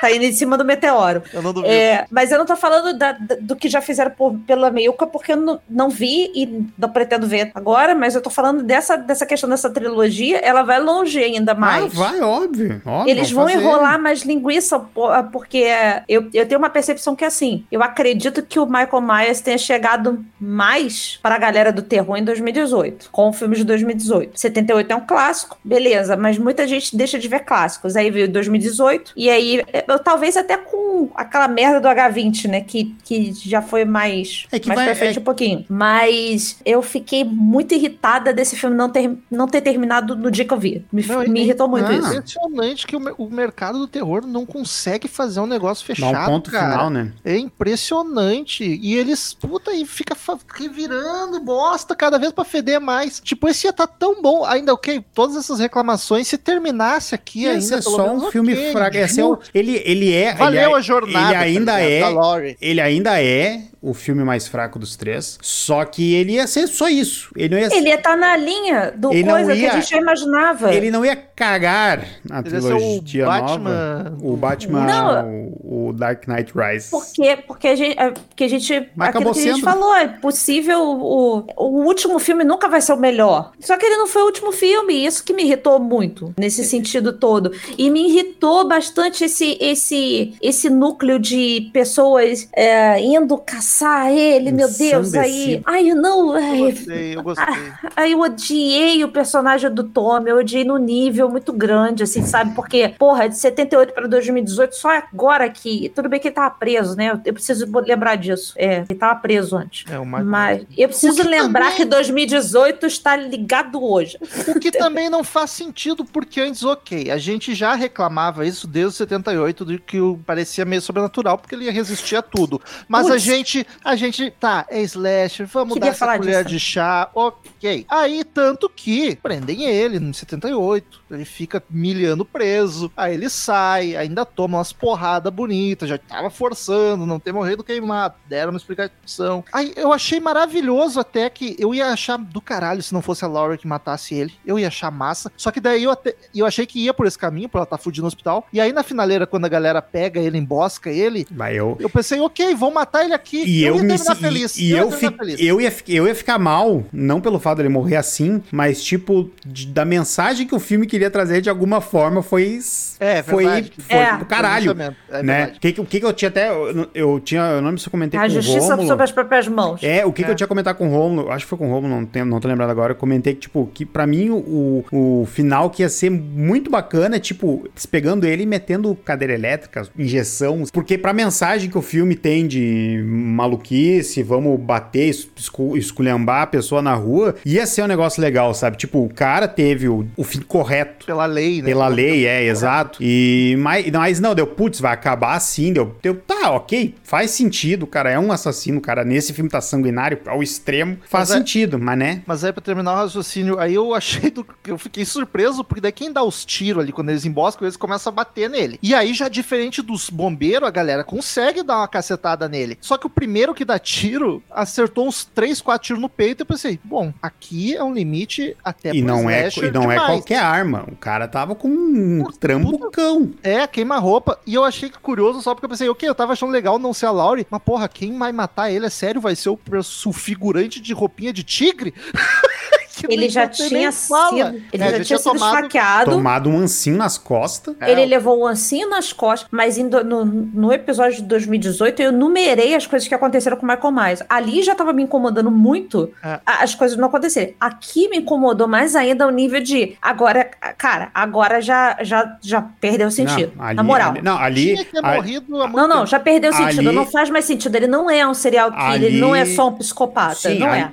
Tá 0.00 0.10
indo 0.10 0.24
em 0.24 0.32
cima 0.32 0.56
do 0.58 0.64
meteoro. 0.64 1.22
Eu 1.32 1.42
não 1.42 1.52
duvido. 1.52 1.72
É, 1.72 2.06
mas 2.10 2.30
eu 2.32 2.38
não 2.38 2.46
tô 2.46 2.56
falando 2.56 2.96
da- 2.96 3.16
do 3.40 3.56
que 3.56 3.68
já 3.68 3.80
fizeram 3.80 4.10
por- 4.10 4.34
pela 4.46 4.70
Meiuca, 4.70 5.06
porque 5.06 5.32
eu 5.32 5.36
não, 5.36 5.60
não 5.68 5.88
vi 5.90 6.30
e 6.34 6.64
não 6.78 6.88
pretendo 6.88 7.26
ver 7.26 7.50
agora, 7.54 7.94
mas 7.94 8.14
eu 8.14 8.20
tô 8.20 8.30
falando 8.30 8.62
dessa, 8.62 8.96
dessa 8.96 9.24
questão 9.26 9.48
dessa 9.50 9.70
trilogia, 9.70 10.38
ela 10.38 10.62
vai 10.62 10.80
longe 10.80 11.18
ainda 11.22 11.54
mais. 11.54 11.84
Ah, 11.84 11.88
vai, 12.10 12.20
óbvio. 12.20 12.80
óbvio 12.84 13.10
Eles 13.10 13.30
vão 13.30 13.46
fazer. 13.48 13.58
enrolar 13.60 14.00
mais 14.00 14.22
linguiça, 14.22 14.78
po- 14.78 15.08
porque 15.32 15.58
é, 15.58 16.02
eu, 16.08 16.28
eu 16.32 16.46
tenho 16.46 16.58
uma 16.58 16.70
percepção 16.70 17.14
que 17.16 17.24
é 17.24 17.26
assim. 17.26 17.64
Eu 17.70 17.82
acredito 17.82 18.42
que 18.42 18.58
o 18.58 18.66
Michael 18.66 19.00
Myers 19.00 19.40
tenha 19.40 19.58
chegado 19.58 20.24
mais 20.40 21.18
para 21.22 21.34
a 21.34 21.38
galera 21.38 21.72
do 21.72 21.82
terror 21.82 22.16
em 22.16 22.24
2018, 22.24 23.10
com 23.10 23.28
o 23.28 23.32
filme 23.32 23.56
de 23.56 23.64
2018. 23.64 24.38
78 24.38 24.90
é 24.90 24.96
um 24.96 25.00
clássico, 25.06 25.58
beleza, 25.64 26.16
mas 26.16 26.38
muita 26.38 26.66
gente 26.66 26.96
deixa 26.96 27.18
de 27.18 27.28
ver 27.28 27.40
clássicos. 27.40 27.96
Aí 27.96 28.10
veio 28.10 28.28
2018, 28.28 29.12
e 29.16 29.28
aí, 29.30 29.62
eu, 29.72 29.85
talvez 30.02 30.36
até 30.36 30.56
com 30.56 31.08
aquela 31.14 31.48
merda 31.48 31.80
do 31.80 31.88
H20, 31.88 32.48
né? 32.48 32.60
Que, 32.60 32.94
que 33.04 33.32
já 33.34 33.60
foi 33.62 33.84
mais, 33.84 34.46
É 34.50 34.58
que 34.58 34.68
mais 34.68 34.78
vai- 34.78 34.86
pra 34.86 34.94
frente 34.96 35.18
é- 35.18 35.20
um 35.20 35.24
pouquinho. 35.24 35.64
Mas 35.68 36.58
eu 36.64 36.82
fiquei 36.82 37.24
muito 37.24 37.74
irritada 37.74 38.32
desse 38.32 38.56
filme 38.56 38.74
não 38.76 38.88
ter, 38.90 39.16
não 39.30 39.46
ter 39.46 39.60
terminado 39.60 40.16
no 40.16 40.30
dia 40.30 40.44
que 40.44 40.52
eu 40.54 40.58
vi. 40.58 40.84
Me, 40.92 41.04
Não, 41.06 41.20
me 41.24 41.40
é- 41.40 41.42
irritou 41.44 41.68
muito 41.68 41.86
Ah. 41.86 41.92
isso. 41.94 42.08
impressionante 42.14 42.86
que 42.86 42.96
o, 42.96 43.14
o 43.18 43.30
mercado 43.30 43.78
do 43.78 43.86
terror 43.86 44.26
não 44.26 44.44
consegue 44.46 45.06
fazer 45.08 45.40
um 45.40 45.46
negócio 45.46 45.86
Dá 45.86 45.94
fechado, 45.94 46.22
um 46.22 46.26
ponto 46.34 46.50
cara. 46.50 46.72
final, 46.72 46.90
né? 46.90 47.12
É 47.24 47.36
impressionante. 47.36 48.64
E 48.64 48.94
eles, 48.94 49.34
puta, 49.34 49.72
e 49.72 49.84
fica 49.86 50.16
revirando 50.54 51.40
bosta 51.40 51.94
cada 51.94 52.18
vez 52.18 52.32
pra 52.32 52.44
feder 52.44 52.80
mais. 52.80 53.20
Tipo, 53.20 53.48
esse 53.48 53.66
ia 53.66 53.72
tá 53.72 53.86
tão 53.86 54.20
bom. 54.20 54.44
Ainda, 54.44 54.72
ok, 54.74 55.04
todas 55.14 55.36
essas 55.36 55.58
reclamações, 55.60 56.26
se 56.28 56.38
terminasse 56.38 57.14
aqui 57.14 57.42
Ia 57.42 57.50
ainda, 57.52 57.60
ser 57.62 57.82
pelo 57.82 57.96
só 57.96 58.06
menos, 58.08 58.22
um 58.24 58.30
filme 58.30 58.52
ok, 58.52 58.72
fraco. 58.72 58.96
Ia 58.96 59.08
ser 59.08 59.20
juro. 59.22 59.34
o- 59.40 59.40
ele, 59.54 59.75
ele 59.84 60.14
é. 60.14 60.34
Valeu 60.34 60.62
ele 60.62 60.72
é- 60.72 60.76
a 60.76 60.80
jornada. 60.80 61.26
Ele 61.28 61.36
ainda 61.36 61.72
tá 61.72 61.80
é. 61.80 62.56
Ele 62.60 62.80
ainda 62.80 63.22
é 63.22 63.60
o 63.88 63.94
filme 63.94 64.24
mais 64.24 64.46
fraco 64.48 64.78
dos 64.78 64.96
três. 64.96 65.38
Só 65.42 65.84
que 65.84 66.14
ele 66.14 66.32
ia 66.32 66.46
ser 66.46 66.66
só 66.66 66.88
isso. 66.88 67.30
Ele 67.36 67.54
não 67.54 67.60
ia 67.60 67.76
Ele 67.76 67.88
ia 67.88 67.94
estar 67.96 68.16
na 68.16 68.36
linha 68.36 68.92
do 68.96 69.12
Ele 69.12 69.28
coisa 69.30 69.52
que 69.52 69.58
ia- 69.60 69.72
a 69.72 69.74
gente 69.80 69.90
já 69.90 69.98
imaginava. 69.98 70.74
Ele 70.74 70.90
não 70.90 71.04
ia 71.04 71.14
cagar 71.16 72.04
na 72.28 72.38
Ele 72.40 72.48
trilogia 72.50 73.24
o 73.24 73.26
nova. 73.30 73.40
Batman. 73.40 74.16
O 74.22 74.36
Batman, 74.36 74.86
Não. 74.86 75.28
o, 75.62 75.88
o 75.88 75.92
Dark 75.92 76.26
Knight 76.26 76.52
Rise. 76.54 76.90
Porque, 76.90 77.36
porque 77.46 77.68
a 77.68 77.76
gente, 77.76 77.98
é, 77.98 78.10
porque 78.10 78.44
a 78.44 78.48
gente 78.48 78.88
Mas 78.96 79.08
acabou 79.10 79.32
que 79.32 79.38
a 79.38 79.42
gente 79.42 79.54
sendo. 79.56 79.64
falou, 79.64 79.94
é 79.94 80.08
possível 80.08 80.80
o, 80.82 81.44
o 81.56 81.84
último 81.84 82.18
filme 82.18 82.42
nunca 82.44 82.68
vai 82.68 82.80
ser 82.80 82.92
o 82.92 82.96
melhor. 82.96 83.52
Só 83.60 83.76
que 83.76 83.84
ele 83.86 83.96
não 83.96 84.06
foi 84.06 84.22
o 84.22 84.26
último 84.26 84.50
filme, 84.52 85.04
isso 85.06 85.22
que 85.22 85.32
me 85.32 85.44
irritou 85.44 85.78
muito 85.78 86.34
nesse 86.38 86.64
sentido 86.64 87.12
todo. 87.12 87.52
E 87.78 87.88
me 87.90 88.08
irritou 88.08 88.66
bastante 88.66 89.24
esse 89.24 89.56
esse 89.60 90.34
esse 90.42 90.68
núcleo 90.70 91.18
de 91.18 91.70
pessoas 91.72 92.48
é, 92.54 93.00
indo 93.00 93.36
caçar 93.38 93.75
ele, 93.82 94.52
meu 94.52 94.68
Deus, 94.72 95.14
aí, 95.14 95.60
ai 95.64 95.84
não, 95.94 96.36
Eu 96.38 96.44
ai, 96.44 96.58
gostei, 96.72 97.16
eu 97.16 97.22
gostei. 97.22 97.46
Aí 97.96 98.12
eu 98.12 98.20
odiei 98.20 99.02
o 99.04 99.08
personagem 99.08 99.70
do 99.70 99.82
Tommy, 99.82 100.28
eu 100.30 100.36
odiei 100.38 100.64
no 100.64 100.76
nível 100.76 101.28
muito 101.30 101.52
grande, 101.52 102.02
assim, 102.02 102.22
sabe? 102.22 102.54
Porque, 102.54 102.90
porra, 102.98 103.28
de 103.28 103.36
78 103.38 103.92
pra 103.94 104.06
2018, 104.06 104.74
só 104.76 104.90
agora 104.90 105.48
que. 105.48 105.90
Tudo 105.94 106.08
bem 106.08 106.20
que 106.20 106.28
ele 106.28 106.34
tava 106.34 106.50
preso, 106.50 106.94
né? 106.96 107.18
Eu 107.24 107.32
preciso 107.32 107.66
lembrar 107.86 108.16
disso. 108.16 108.52
É, 108.56 108.84
ele 108.88 108.98
tava 108.98 109.18
preso 109.20 109.56
antes. 109.56 109.90
É, 109.90 109.98
o 109.98 110.04
Michael 110.04 110.24
Mas 110.26 110.66
eu 110.76 110.88
preciso 110.88 111.16
que 111.22 111.28
lembrar 111.28 111.70
também- 111.70 111.76
que 111.76 111.84
2018 111.86 112.86
está 112.86 113.16
ligado 113.16 113.82
hoje. 113.82 114.18
O 114.48 114.60
que 114.60 114.70
também 114.70 115.08
não 115.08 115.24
faz 115.24 115.50
sentido, 115.50 116.04
porque 116.04 116.40
antes, 116.40 116.62
ok, 116.62 117.10
a 117.10 117.18
gente 117.18 117.54
já 117.54 117.74
reclamava 117.74 118.46
isso 118.46 118.66
desde 118.66 118.88
o 118.88 118.92
78, 118.92 119.64
de 119.64 119.78
que 119.78 120.00
o 120.00 120.18
parecia 120.26 120.64
meio 120.64 120.82
sobrenatural, 120.82 121.38
porque 121.38 121.54
ele 121.54 121.64
ia 121.64 121.72
resistir 121.72 122.16
a 122.16 122.22
tudo. 122.22 122.60
Mas 122.88 123.06
a 123.06 123.10
Putz. 123.10 123.22
gente, 123.22 123.65
a 123.84 123.96
gente, 123.96 124.30
tá, 124.30 124.66
é 124.68 124.80
slasher, 124.82 125.46
vamos 125.46 125.74
Queria 125.74 125.90
dar 125.90 125.96
essa 125.96 126.16
colher 126.18 126.44
disso. 126.44 126.48
de 126.48 126.60
chá, 126.60 127.10
ok. 127.14 127.86
Aí, 127.88 128.24
tanto 128.24 128.68
que 128.68 129.16
prendem 129.16 129.64
ele 129.64 129.98
no 129.98 130.12
78, 130.12 131.00
ele 131.10 131.24
fica 131.24 131.62
milhando 131.70 132.24
preso, 132.24 132.90
aí 132.96 133.14
ele 133.14 133.28
sai, 133.30 133.96
ainda 133.96 134.24
toma 134.24 134.58
umas 134.58 134.72
porradas 134.72 135.32
bonitas, 135.32 135.88
já 135.88 135.98
tava 135.98 136.30
forçando, 136.30 137.06
não 137.06 137.18
ter 137.18 137.32
morrido 137.32 137.64
queimado, 137.64 138.14
deram 138.28 138.50
uma 138.50 138.58
explicação. 138.58 139.44
Aí 139.52 139.72
eu 139.76 139.92
achei 139.92 140.20
maravilhoso 140.20 140.98
até 141.00 141.28
que 141.30 141.56
eu 141.58 141.74
ia 141.74 141.88
achar 141.88 142.16
do 142.18 142.40
caralho 142.40 142.82
se 142.82 142.92
não 142.92 143.02
fosse 143.02 143.24
a 143.24 143.28
Laura 143.28 143.56
que 143.56 143.66
matasse 143.66 144.14
ele, 144.14 144.34
eu 144.44 144.58
ia 144.58 144.68
achar 144.68 144.90
massa, 144.90 145.30
só 145.36 145.50
que 145.50 145.60
daí 145.60 145.84
eu, 145.84 145.90
até, 145.90 146.14
eu 146.34 146.46
achei 146.46 146.66
que 146.66 146.80
ia 146.80 146.94
por 146.94 147.06
esse 147.06 147.18
caminho, 147.18 147.48
pra 147.48 147.60
ela 147.60 147.66
tá 147.66 147.78
fugindo 147.78 148.02
no 148.02 148.08
hospital, 148.08 148.46
e 148.52 148.60
aí 148.60 148.72
na 148.72 148.82
finaleira, 148.82 149.26
quando 149.26 149.44
a 149.44 149.48
galera 149.48 149.80
pega 149.82 150.20
ele, 150.20 150.38
embosca 150.38 150.90
ele, 150.90 151.26
Vai, 151.30 151.54
eu, 151.58 151.76
eu 151.80 151.88
pensei, 151.88 152.20
ok, 152.20 152.54
vão 152.54 152.70
matar 152.70 153.04
ele 153.04 153.14
aqui, 153.14 153.44
E 153.46 153.64
eu, 153.64 153.76
ia 153.76 153.82
me 153.82 153.98
feliz, 153.98 154.56
E, 154.58 154.64
e 154.66 154.70
eu, 154.72 154.88
terminar 154.88 155.12
fi- 155.12 155.18
feliz. 155.18 155.40
eu, 155.40 155.60
ia, 155.60 155.72
eu 155.88 156.06
ia 156.06 156.14
ficar 156.14 156.38
mal, 156.38 156.84
não 156.92 157.20
pelo 157.20 157.38
fato 157.38 157.58
dele 157.58 157.68
morrer 157.68 157.96
assim, 157.96 158.42
mas 158.50 158.82
tipo, 158.82 159.30
de- 159.46 159.66
da 159.68 159.84
mensagem 159.84 160.46
que 160.46 160.54
o 160.54 160.58
filme 160.60 160.86
queria 160.86 161.10
trazer 161.10 161.40
de 161.40 161.48
alguma 161.50 161.80
forma 161.80 162.22
foi. 162.22 162.58
É, 162.98 163.22
foi, 163.22 163.44
verdade. 163.44 163.72
foi 163.78 163.96
É. 163.96 164.16
pro 164.16 164.26
caralho. 164.26 164.76
É 165.10 165.22
né? 165.22 165.52
O 165.56 165.60
que, 165.60 165.72
que- 165.72 165.80
o 165.80 165.84
que 165.84 166.00
que 166.00 166.06
eu 166.06 166.12
tinha 166.12 166.28
até. 166.28 166.50
Eu, 166.50 166.88
eu 166.94 167.20
tinha. 167.20 167.42
Eu 167.42 167.60
não 167.60 167.68
lembro 167.68 167.80
se 167.80 167.86
eu 167.86 167.90
comentei 167.90 168.18
A 168.18 168.22
com 168.24 168.28
o 168.28 168.30
justiça 168.30 168.70
Rômulo. 168.70 168.88
sob 168.88 169.02
as 169.02 169.12
próprias 169.12 169.48
mãos. 169.48 169.82
É, 169.82 170.04
o 170.04 170.12
que, 170.12 170.22
que 170.22 170.28
É. 170.28 170.32
eu 170.32 170.36
tinha 170.36 170.46
comentado 170.46 170.76
com 170.76 170.88
o 170.88 170.90
Romulo, 170.90 171.30
acho 171.30 171.44
que 171.44 171.48
foi 171.50 171.58
com 171.58 171.68
o 171.68 171.72
Romulo, 171.72 171.94
não, 171.94 172.06
tenho- 172.06 172.24
não 172.24 172.40
tô 172.40 172.48
lembrado 172.48 172.70
agora, 172.70 172.92
eu 172.92 172.96
comentei 172.96 173.34
que, 173.34 173.40
tipo, 173.42 173.70
que 173.72 173.84
pra 173.86 174.06
mim 174.06 174.30
o, 174.30 174.84
o 174.92 175.26
final 175.26 175.70
que 175.70 175.82
ia 175.82 175.88
ser 175.88 176.10
muito 176.10 176.70
bacana 176.70 177.16
é, 177.16 177.18
tipo, 177.18 177.68
pegando 177.90 178.26
ele 178.26 178.42
e 178.42 178.46
metendo 178.46 178.94
cadeira 179.04 179.34
elétrica, 179.34 179.86
injeção, 179.98 180.64
porque 180.72 180.96
pra 180.98 181.12
mensagem 181.12 181.70
que 181.70 181.78
o 181.78 181.82
filme 181.82 182.14
tem 182.14 182.46
de 182.46 183.02
maluquice, 183.36 184.22
vamos 184.22 184.58
bater, 184.60 185.08
es- 185.08 185.28
escu- 185.36 185.76
esculhambar 185.76 186.42
a 186.42 186.46
pessoa 186.46 186.80
na 186.82 186.94
rua, 186.94 187.34
ia 187.44 187.66
ser 187.66 187.82
um 187.82 187.86
negócio 187.86 188.20
legal, 188.20 188.52
sabe? 188.54 188.76
Tipo, 188.76 189.04
o 189.04 189.08
cara 189.12 189.46
teve 189.48 189.88
o, 189.88 190.06
o 190.16 190.24
fim 190.24 190.40
correto, 190.40 191.06
Pela 191.06 191.26
lei, 191.26 191.60
né? 191.62 191.68
pela 191.68 191.88
lei, 191.88 192.26
é, 192.26 192.44
exato. 192.44 192.98
E 193.02 193.56
mas, 193.58 193.90
mas 193.90 194.20
não, 194.20 194.34
deu, 194.34 194.46
putz, 194.46 194.80
vai 194.80 194.92
acabar 194.92 195.34
assim, 195.34 195.72
deu, 195.72 195.94
deu, 196.02 196.14
tá, 196.16 196.50
ok, 196.52 196.94
faz 197.02 197.30
sentido, 197.32 197.82
o 197.84 197.86
cara 197.86 198.10
é 198.10 198.18
um 198.18 198.32
assassino, 198.32 198.78
o 198.78 198.80
cara 198.82 199.04
nesse 199.04 199.32
filme 199.32 199.50
tá 199.50 199.60
sanguinário 199.60 200.18
ao 200.26 200.42
extremo, 200.42 200.96
faz 201.08 201.28
Mas 201.28 201.30
é- 201.30 201.38
sentido, 201.38 201.78
mas 201.78 201.98
né? 201.98 202.22
Mas 202.26 202.44
aí, 202.44 202.52
pra 202.52 202.62
terminar 202.62 202.92
o 202.92 202.96
raciocínio, 202.96 203.58
aí 203.58 203.74
eu 203.74 203.94
achei 203.94 204.30
do. 204.30 204.46
Eu 204.66 204.76
fiquei 204.78 205.04
surpreso, 205.04 205.64
porque 205.64 205.80
daí 205.80 205.92
quem 205.92 206.12
dá 206.12 206.22
os 206.22 206.44
tiros 206.44 206.82
ali, 206.82 206.92
quando 206.92 207.08
eles 207.10 207.24
emboscam, 207.24 207.64
eles 207.66 207.76
começam 207.76 208.10
a 208.12 208.14
bater 208.14 208.50
nele. 208.50 208.78
E 208.82 208.94
aí, 208.94 209.14
já 209.14 209.28
diferente 209.28 209.80
dos 209.82 210.10
bombeiros, 210.10 210.68
a 210.68 210.70
galera 210.70 211.02
consegue 211.04 211.62
dar 211.62 211.78
uma 211.78 211.88
cacetada 211.88 212.48
nele. 212.48 212.76
Só 212.80 212.96
que 212.98 213.06
o 213.06 213.10
primeiro 213.10 213.25
que 213.54 213.64
dá 213.64 213.78
tiro 213.78 214.42
acertou 214.50 215.06
uns 215.06 215.24
3, 215.24 215.60
4 215.60 215.86
tiros 215.86 216.02
no 216.02 216.08
peito. 216.08 216.42
Eu 216.42 216.46
pensei, 216.46 216.78
bom, 216.82 217.12
aqui 217.22 217.74
é 217.76 217.82
um 217.82 217.92
limite 217.92 218.56
até 218.64 218.94
E 218.94 219.02
não, 219.02 219.28
é, 219.28 219.48
e 219.48 219.70
não 219.70 219.90
é 219.90 219.94
demais. 219.94 220.06
qualquer 220.06 220.38
arma. 220.38 220.84
O 220.90 220.96
cara 220.96 221.26
tava 221.28 221.54
com 221.54 221.68
um 221.68 222.24
trambucão. 222.38 223.32
É, 223.42 223.66
queima-roupa. 223.66 224.38
E 224.46 224.54
eu 224.54 224.64
achei 224.64 224.90
curioso 224.90 225.42
só 225.42 225.54
porque 225.54 225.66
eu 225.66 225.70
pensei, 225.70 225.88
ok, 225.88 226.08
eu 226.08 226.14
tava 226.14 226.32
achando 226.32 226.52
legal 226.52 226.78
não 226.78 226.92
ser 226.92 227.06
a 227.06 227.10
Laurie, 227.10 227.46
mas 227.50 227.62
porra, 227.62 227.88
quem 227.88 228.16
vai 228.18 228.32
matar 228.32 228.70
ele 228.70 228.86
é 228.86 228.90
sério? 228.90 229.20
Vai 229.20 229.36
ser 229.36 229.50
o, 229.50 229.58
o 230.06 230.12
figurante 230.12 230.80
de 230.80 230.92
roupinha 230.92 231.32
de 231.32 231.42
tigre? 231.42 231.94
Que 233.06 233.14
Ele 233.14 233.28
já 233.28 233.46
tinha 233.46 233.70
nem 233.70 233.90
sido, 233.92 234.08
fala. 234.08 234.54
ele 234.72 234.82
É, 234.82 234.90
já 234.98 235.04
tinha 235.04 235.18
sido 235.18 235.32
tomado- 235.32 235.54
esfaqueado. 235.56 236.10
Tomado 236.10 236.50
um 236.50 236.58
ancinho 236.58 236.96
nas 236.96 237.16
costas. 237.18 237.74
É, 237.80 237.90
Ele 237.92 238.04
levou 238.06 238.40
um 238.42 238.46
ancinho 238.46 238.88
nas 238.90 239.12
costas, 239.12 239.48
mas 239.50 239.78
indo 239.78 240.02
no, 240.04 240.24
no 240.24 240.72
episódio 240.72 241.16
de 241.18 241.22
2018 241.22 242.00
eu 242.02 242.12
numerei 242.12 242.74
as 242.74 242.86
coisas 242.86 243.06
que 243.08 243.14
aconteceram 243.14 243.56
com 243.56 243.64
o 243.64 243.68
Michael 243.68 243.92
Myers. 243.92 244.22
Ali 244.28 244.62
já 244.62 244.74
tava 244.74 244.92
me 244.92 245.02
incomodando 245.02 245.50
muito 245.50 246.10
É. 246.22 246.40
as 246.44 246.74
coisas 246.74 246.96
não 246.96 247.08
acontecerem. 247.08 247.54
Aqui 247.60 248.08
me 248.08 248.18
incomodou 248.18 248.66
mais 248.68 248.94
ainda 248.96 249.24
ao 249.24 249.30
nível 249.30 249.60
de 249.60 249.96
agora, 250.02 250.44
cara, 250.76 251.10
agora 251.14 251.60
já 251.60 251.96
já, 252.02 252.36
já 252.42 252.62
perdeu 252.80 253.08
o 253.08 253.10
sentido. 253.10 253.52
Não, 253.56 253.64
ali, 253.64 253.76
na 253.76 253.82
moral. 253.82 254.10
ali- 254.10 254.22
não, 254.22 254.36
ali. 254.38 254.72
Tinha 254.74 254.84
que 254.84 254.92
ter 254.92 255.04
a- 255.04 255.14
morrido 255.14 255.56
há 255.62 255.66
muito 255.66 255.76
Não, 255.76 255.88
não, 255.88 255.96
tempo. 255.98 256.06
já 256.06 256.20
perdeu 256.20 256.50
o 256.50 256.54
sentido. 256.54 256.88
Ali- 256.88 256.92
Não 256.96 257.06
faz 257.06 257.30
mais 257.30 257.44
sentido. 257.44 257.74
Ele 257.76 257.86
não 257.86 258.10
é 258.10 258.26
um 258.26 258.34
serial 258.34 258.70
killer, 258.70 258.86
Ali- 258.86 259.04
ele 259.06 259.20
não 259.20 259.34
é 259.34 259.44
só 259.44 259.68
um 259.68 259.72
psicopata. 259.74 260.34
Sim, 260.34 260.58
não 260.58 260.68
é. 260.68 260.92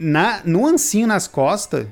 na, 0.00 0.40
no 0.44 0.66
ancinho 0.66 1.06
nas 1.06 1.26
costas, 1.26 1.37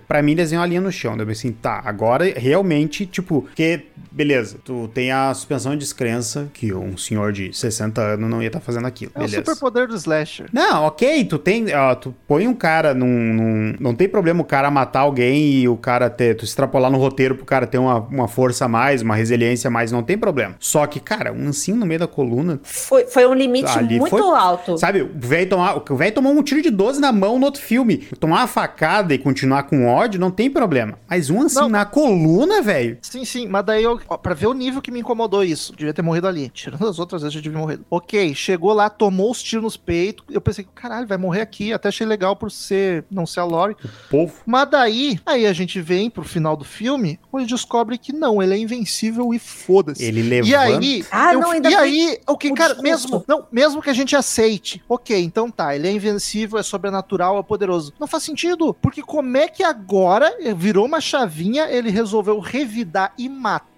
pra 0.09 0.23
mim 0.23 0.35
desenhou 0.35 0.63
a 0.63 0.67
linha 0.67 0.81
no 0.81 0.91
chão. 0.93 1.13
Daí 1.17 1.23
eu 1.23 1.27
pensei, 1.29 1.51
tá, 1.53 1.83
agora 1.85 2.25
realmente, 2.37 3.07
tipo, 3.07 3.43
porque, 3.43 3.87
beleza, 4.11 4.59
tu 4.65 4.89
tem 4.95 5.11
a 5.13 5.33
suspensão 5.35 5.73
de 5.73 5.79
descrença 5.79 6.49
que 6.53 6.73
um 6.73 6.97
senhor 6.97 7.33
de 7.33 7.53
60 7.57 8.01
anos 8.01 8.31
não 8.31 8.41
ia 8.43 8.49
estar 8.49 8.61
fazendo 8.61 8.87
aquilo. 8.87 9.13
É 9.15 9.19
o 9.19 9.23
beleza. 9.23 9.37
superpoder 9.39 9.87
do 9.89 9.95
slasher. 9.97 10.47
Não, 10.53 10.85
ok, 10.85 11.25
tu 11.25 11.39
tem. 11.39 11.75
ó, 11.75 11.95
tu 11.95 12.15
põe 12.27 12.47
um 12.49 12.55
cara 12.55 12.95
num, 12.95 13.07
num- 13.07 13.75
Não 13.81 13.95
tem 13.95 14.09
problema 14.09 14.41
o 14.41 14.45
cara 14.45 14.71
matar 14.71 15.01
alguém 15.01 15.51
e 15.61 15.69
o 15.69 15.77
cara 15.77 16.09
ter. 16.11 16.35
Tu 16.37 16.45
extrapolar 16.45 16.91
no 16.91 16.99
roteiro 16.99 17.35
pro 17.35 17.45
cara 17.45 17.67
ter 17.67 17.79
uma, 17.79 17.99
uma 17.99 18.29
força 18.29 18.65
a 18.65 18.69
mais, 18.69 19.03
uma 19.03 19.15
resiliência 19.15 19.69
a 19.69 19.71
mais, 19.71 19.93
não 19.93 20.03
tem 20.03 20.17
problema. 20.19 20.55
Só 20.59 20.87
que, 20.87 20.99
cara, 21.01 21.33
um 21.33 21.49
ancinho 21.49 21.77
no 21.77 21.87
meio 21.87 22.01
da 22.01 22.07
coluna. 22.07 22.61
Foi, 22.63 23.07
foi 23.07 23.27
um 23.27 23.35
limite 23.35 23.71
Ali 23.79 23.99
muito 23.99 24.11
foi- 24.17 24.21
alto. 24.39 24.79
Sabe, 24.79 25.03
o 25.03 25.11
velho 25.15 25.49
tomar- 25.49 25.83
o 25.91 25.97
velho 25.97 26.15
tomou 26.15 26.33
um 26.33 26.43
tiro 26.43 26.63
de 26.63 26.71
12 26.71 27.01
na 27.01 27.13
mão 27.13 27.39
no 27.39 27.47
outro 27.47 27.61
filme. 27.61 27.99
Tomar 28.19 28.37
uma 28.41 28.47
facada 28.47 29.15
e 29.15 29.19
continuar 29.27 29.65
com 29.65 29.87
ódio, 29.89 30.21
não 30.21 30.31
tem 30.31 30.49
problema. 30.49 30.97
Mas 31.11 31.31
um 31.31 31.43
assim 31.43 31.57
Não. 31.59 31.69
na 31.69 31.85
coluna, 31.85 32.63
velho. 32.63 32.97
Sim, 33.03 33.25
sim, 33.25 33.49
mas 33.49 33.65
daí, 33.67 33.83
eu, 33.83 34.01
ó, 34.09 34.17
pra 34.17 34.35
ver 34.35 34.47
o 34.47 34.55
nível 34.55 34.81
que 34.81 34.93
me 34.93 35.01
incomodou 35.01 35.43
isso, 35.43 35.75
devia 35.75 35.93
ter 35.93 36.01
morrido 36.01 36.29
ali. 36.29 36.49
Tirando 36.49 36.87
as 36.87 37.01
outras 37.01 37.23
vezes, 37.23 37.35
já 37.35 37.41
devia 37.41 37.59
morrer. 37.59 37.81
Ok, 37.91 38.33
chegou 38.37 38.73
lá, 38.73 38.89
tomou 38.89 39.33
os 39.33 39.43
tiros 39.43 39.65
nos 39.65 39.77
peitos. 39.77 40.25
Eu 40.31 40.41
pensei, 40.41 40.65
caralho, 40.77 41.09
vai 41.09 41.19
morrer 41.19 41.41
aqui. 41.41 41.73
Até 41.73 41.89
achei 41.89 42.07
legal 42.07 42.37
por 42.37 42.53
ser, 42.53 43.05
não 43.11 43.27
ser 43.27 43.41
a 43.41 43.45
Lori. 43.45 43.77
Povo. 44.09 44.33
Mas 44.47 44.71
daí, 44.71 45.19
aí 45.27 45.45
a 45.45 45.53
gente 45.53 45.81
vem 45.81 46.09
pro 46.09 46.23
final 46.23 46.57
do 46.57 46.65
filme, 46.65 47.19
onde 47.33 47.47
descobre 47.47 47.99
que 47.99 48.13
não, 48.13 48.41
ele 48.41 48.55
é 48.55 48.59
invencível 48.59 49.35
e 49.35 49.41
foda-se. 49.41 50.05
Ele 50.05 50.23
levanta. 50.23 50.49
E 50.53 50.55
aí, 50.55 51.05
Ah, 51.11 51.35
eu- 51.35 51.41
não, 51.41 51.51
ainda 51.51 51.69
e 51.69 51.75
aí, 51.75 52.19
o 52.29 52.37
que, 52.39 52.49
o 52.53 52.55
cara, 52.55 52.75
discurso. 52.75 52.83
mesmo, 53.11 53.25
não, 53.27 53.45
mesmo 53.51 53.83
que 53.83 53.91
a 53.91 53.93
gente 53.93 54.15
aceite, 54.15 54.81
ok, 54.89 55.21
então 55.21 55.51
tá, 55.51 55.75
ele 55.75 55.89
é 55.89 55.91
invencível, 55.91 56.61
é 56.61 56.63
sobrenatural, 56.63 57.39
é 57.39 57.43
poderoso. 57.43 57.93
Não 57.99 58.07
faz 58.07 58.23
sentido, 58.23 58.73
porque 58.81 59.03
como 59.03 59.16
é 59.21 59.49
que 59.49 59.63
agora 59.63 60.35
eh, 60.41 60.55
virou 60.55 60.87
uma 60.87 61.01
chavinha, 61.01 61.71
ele 61.71 61.91
resolveu 61.91 62.39
revidar 62.39 63.13
e 63.19 63.29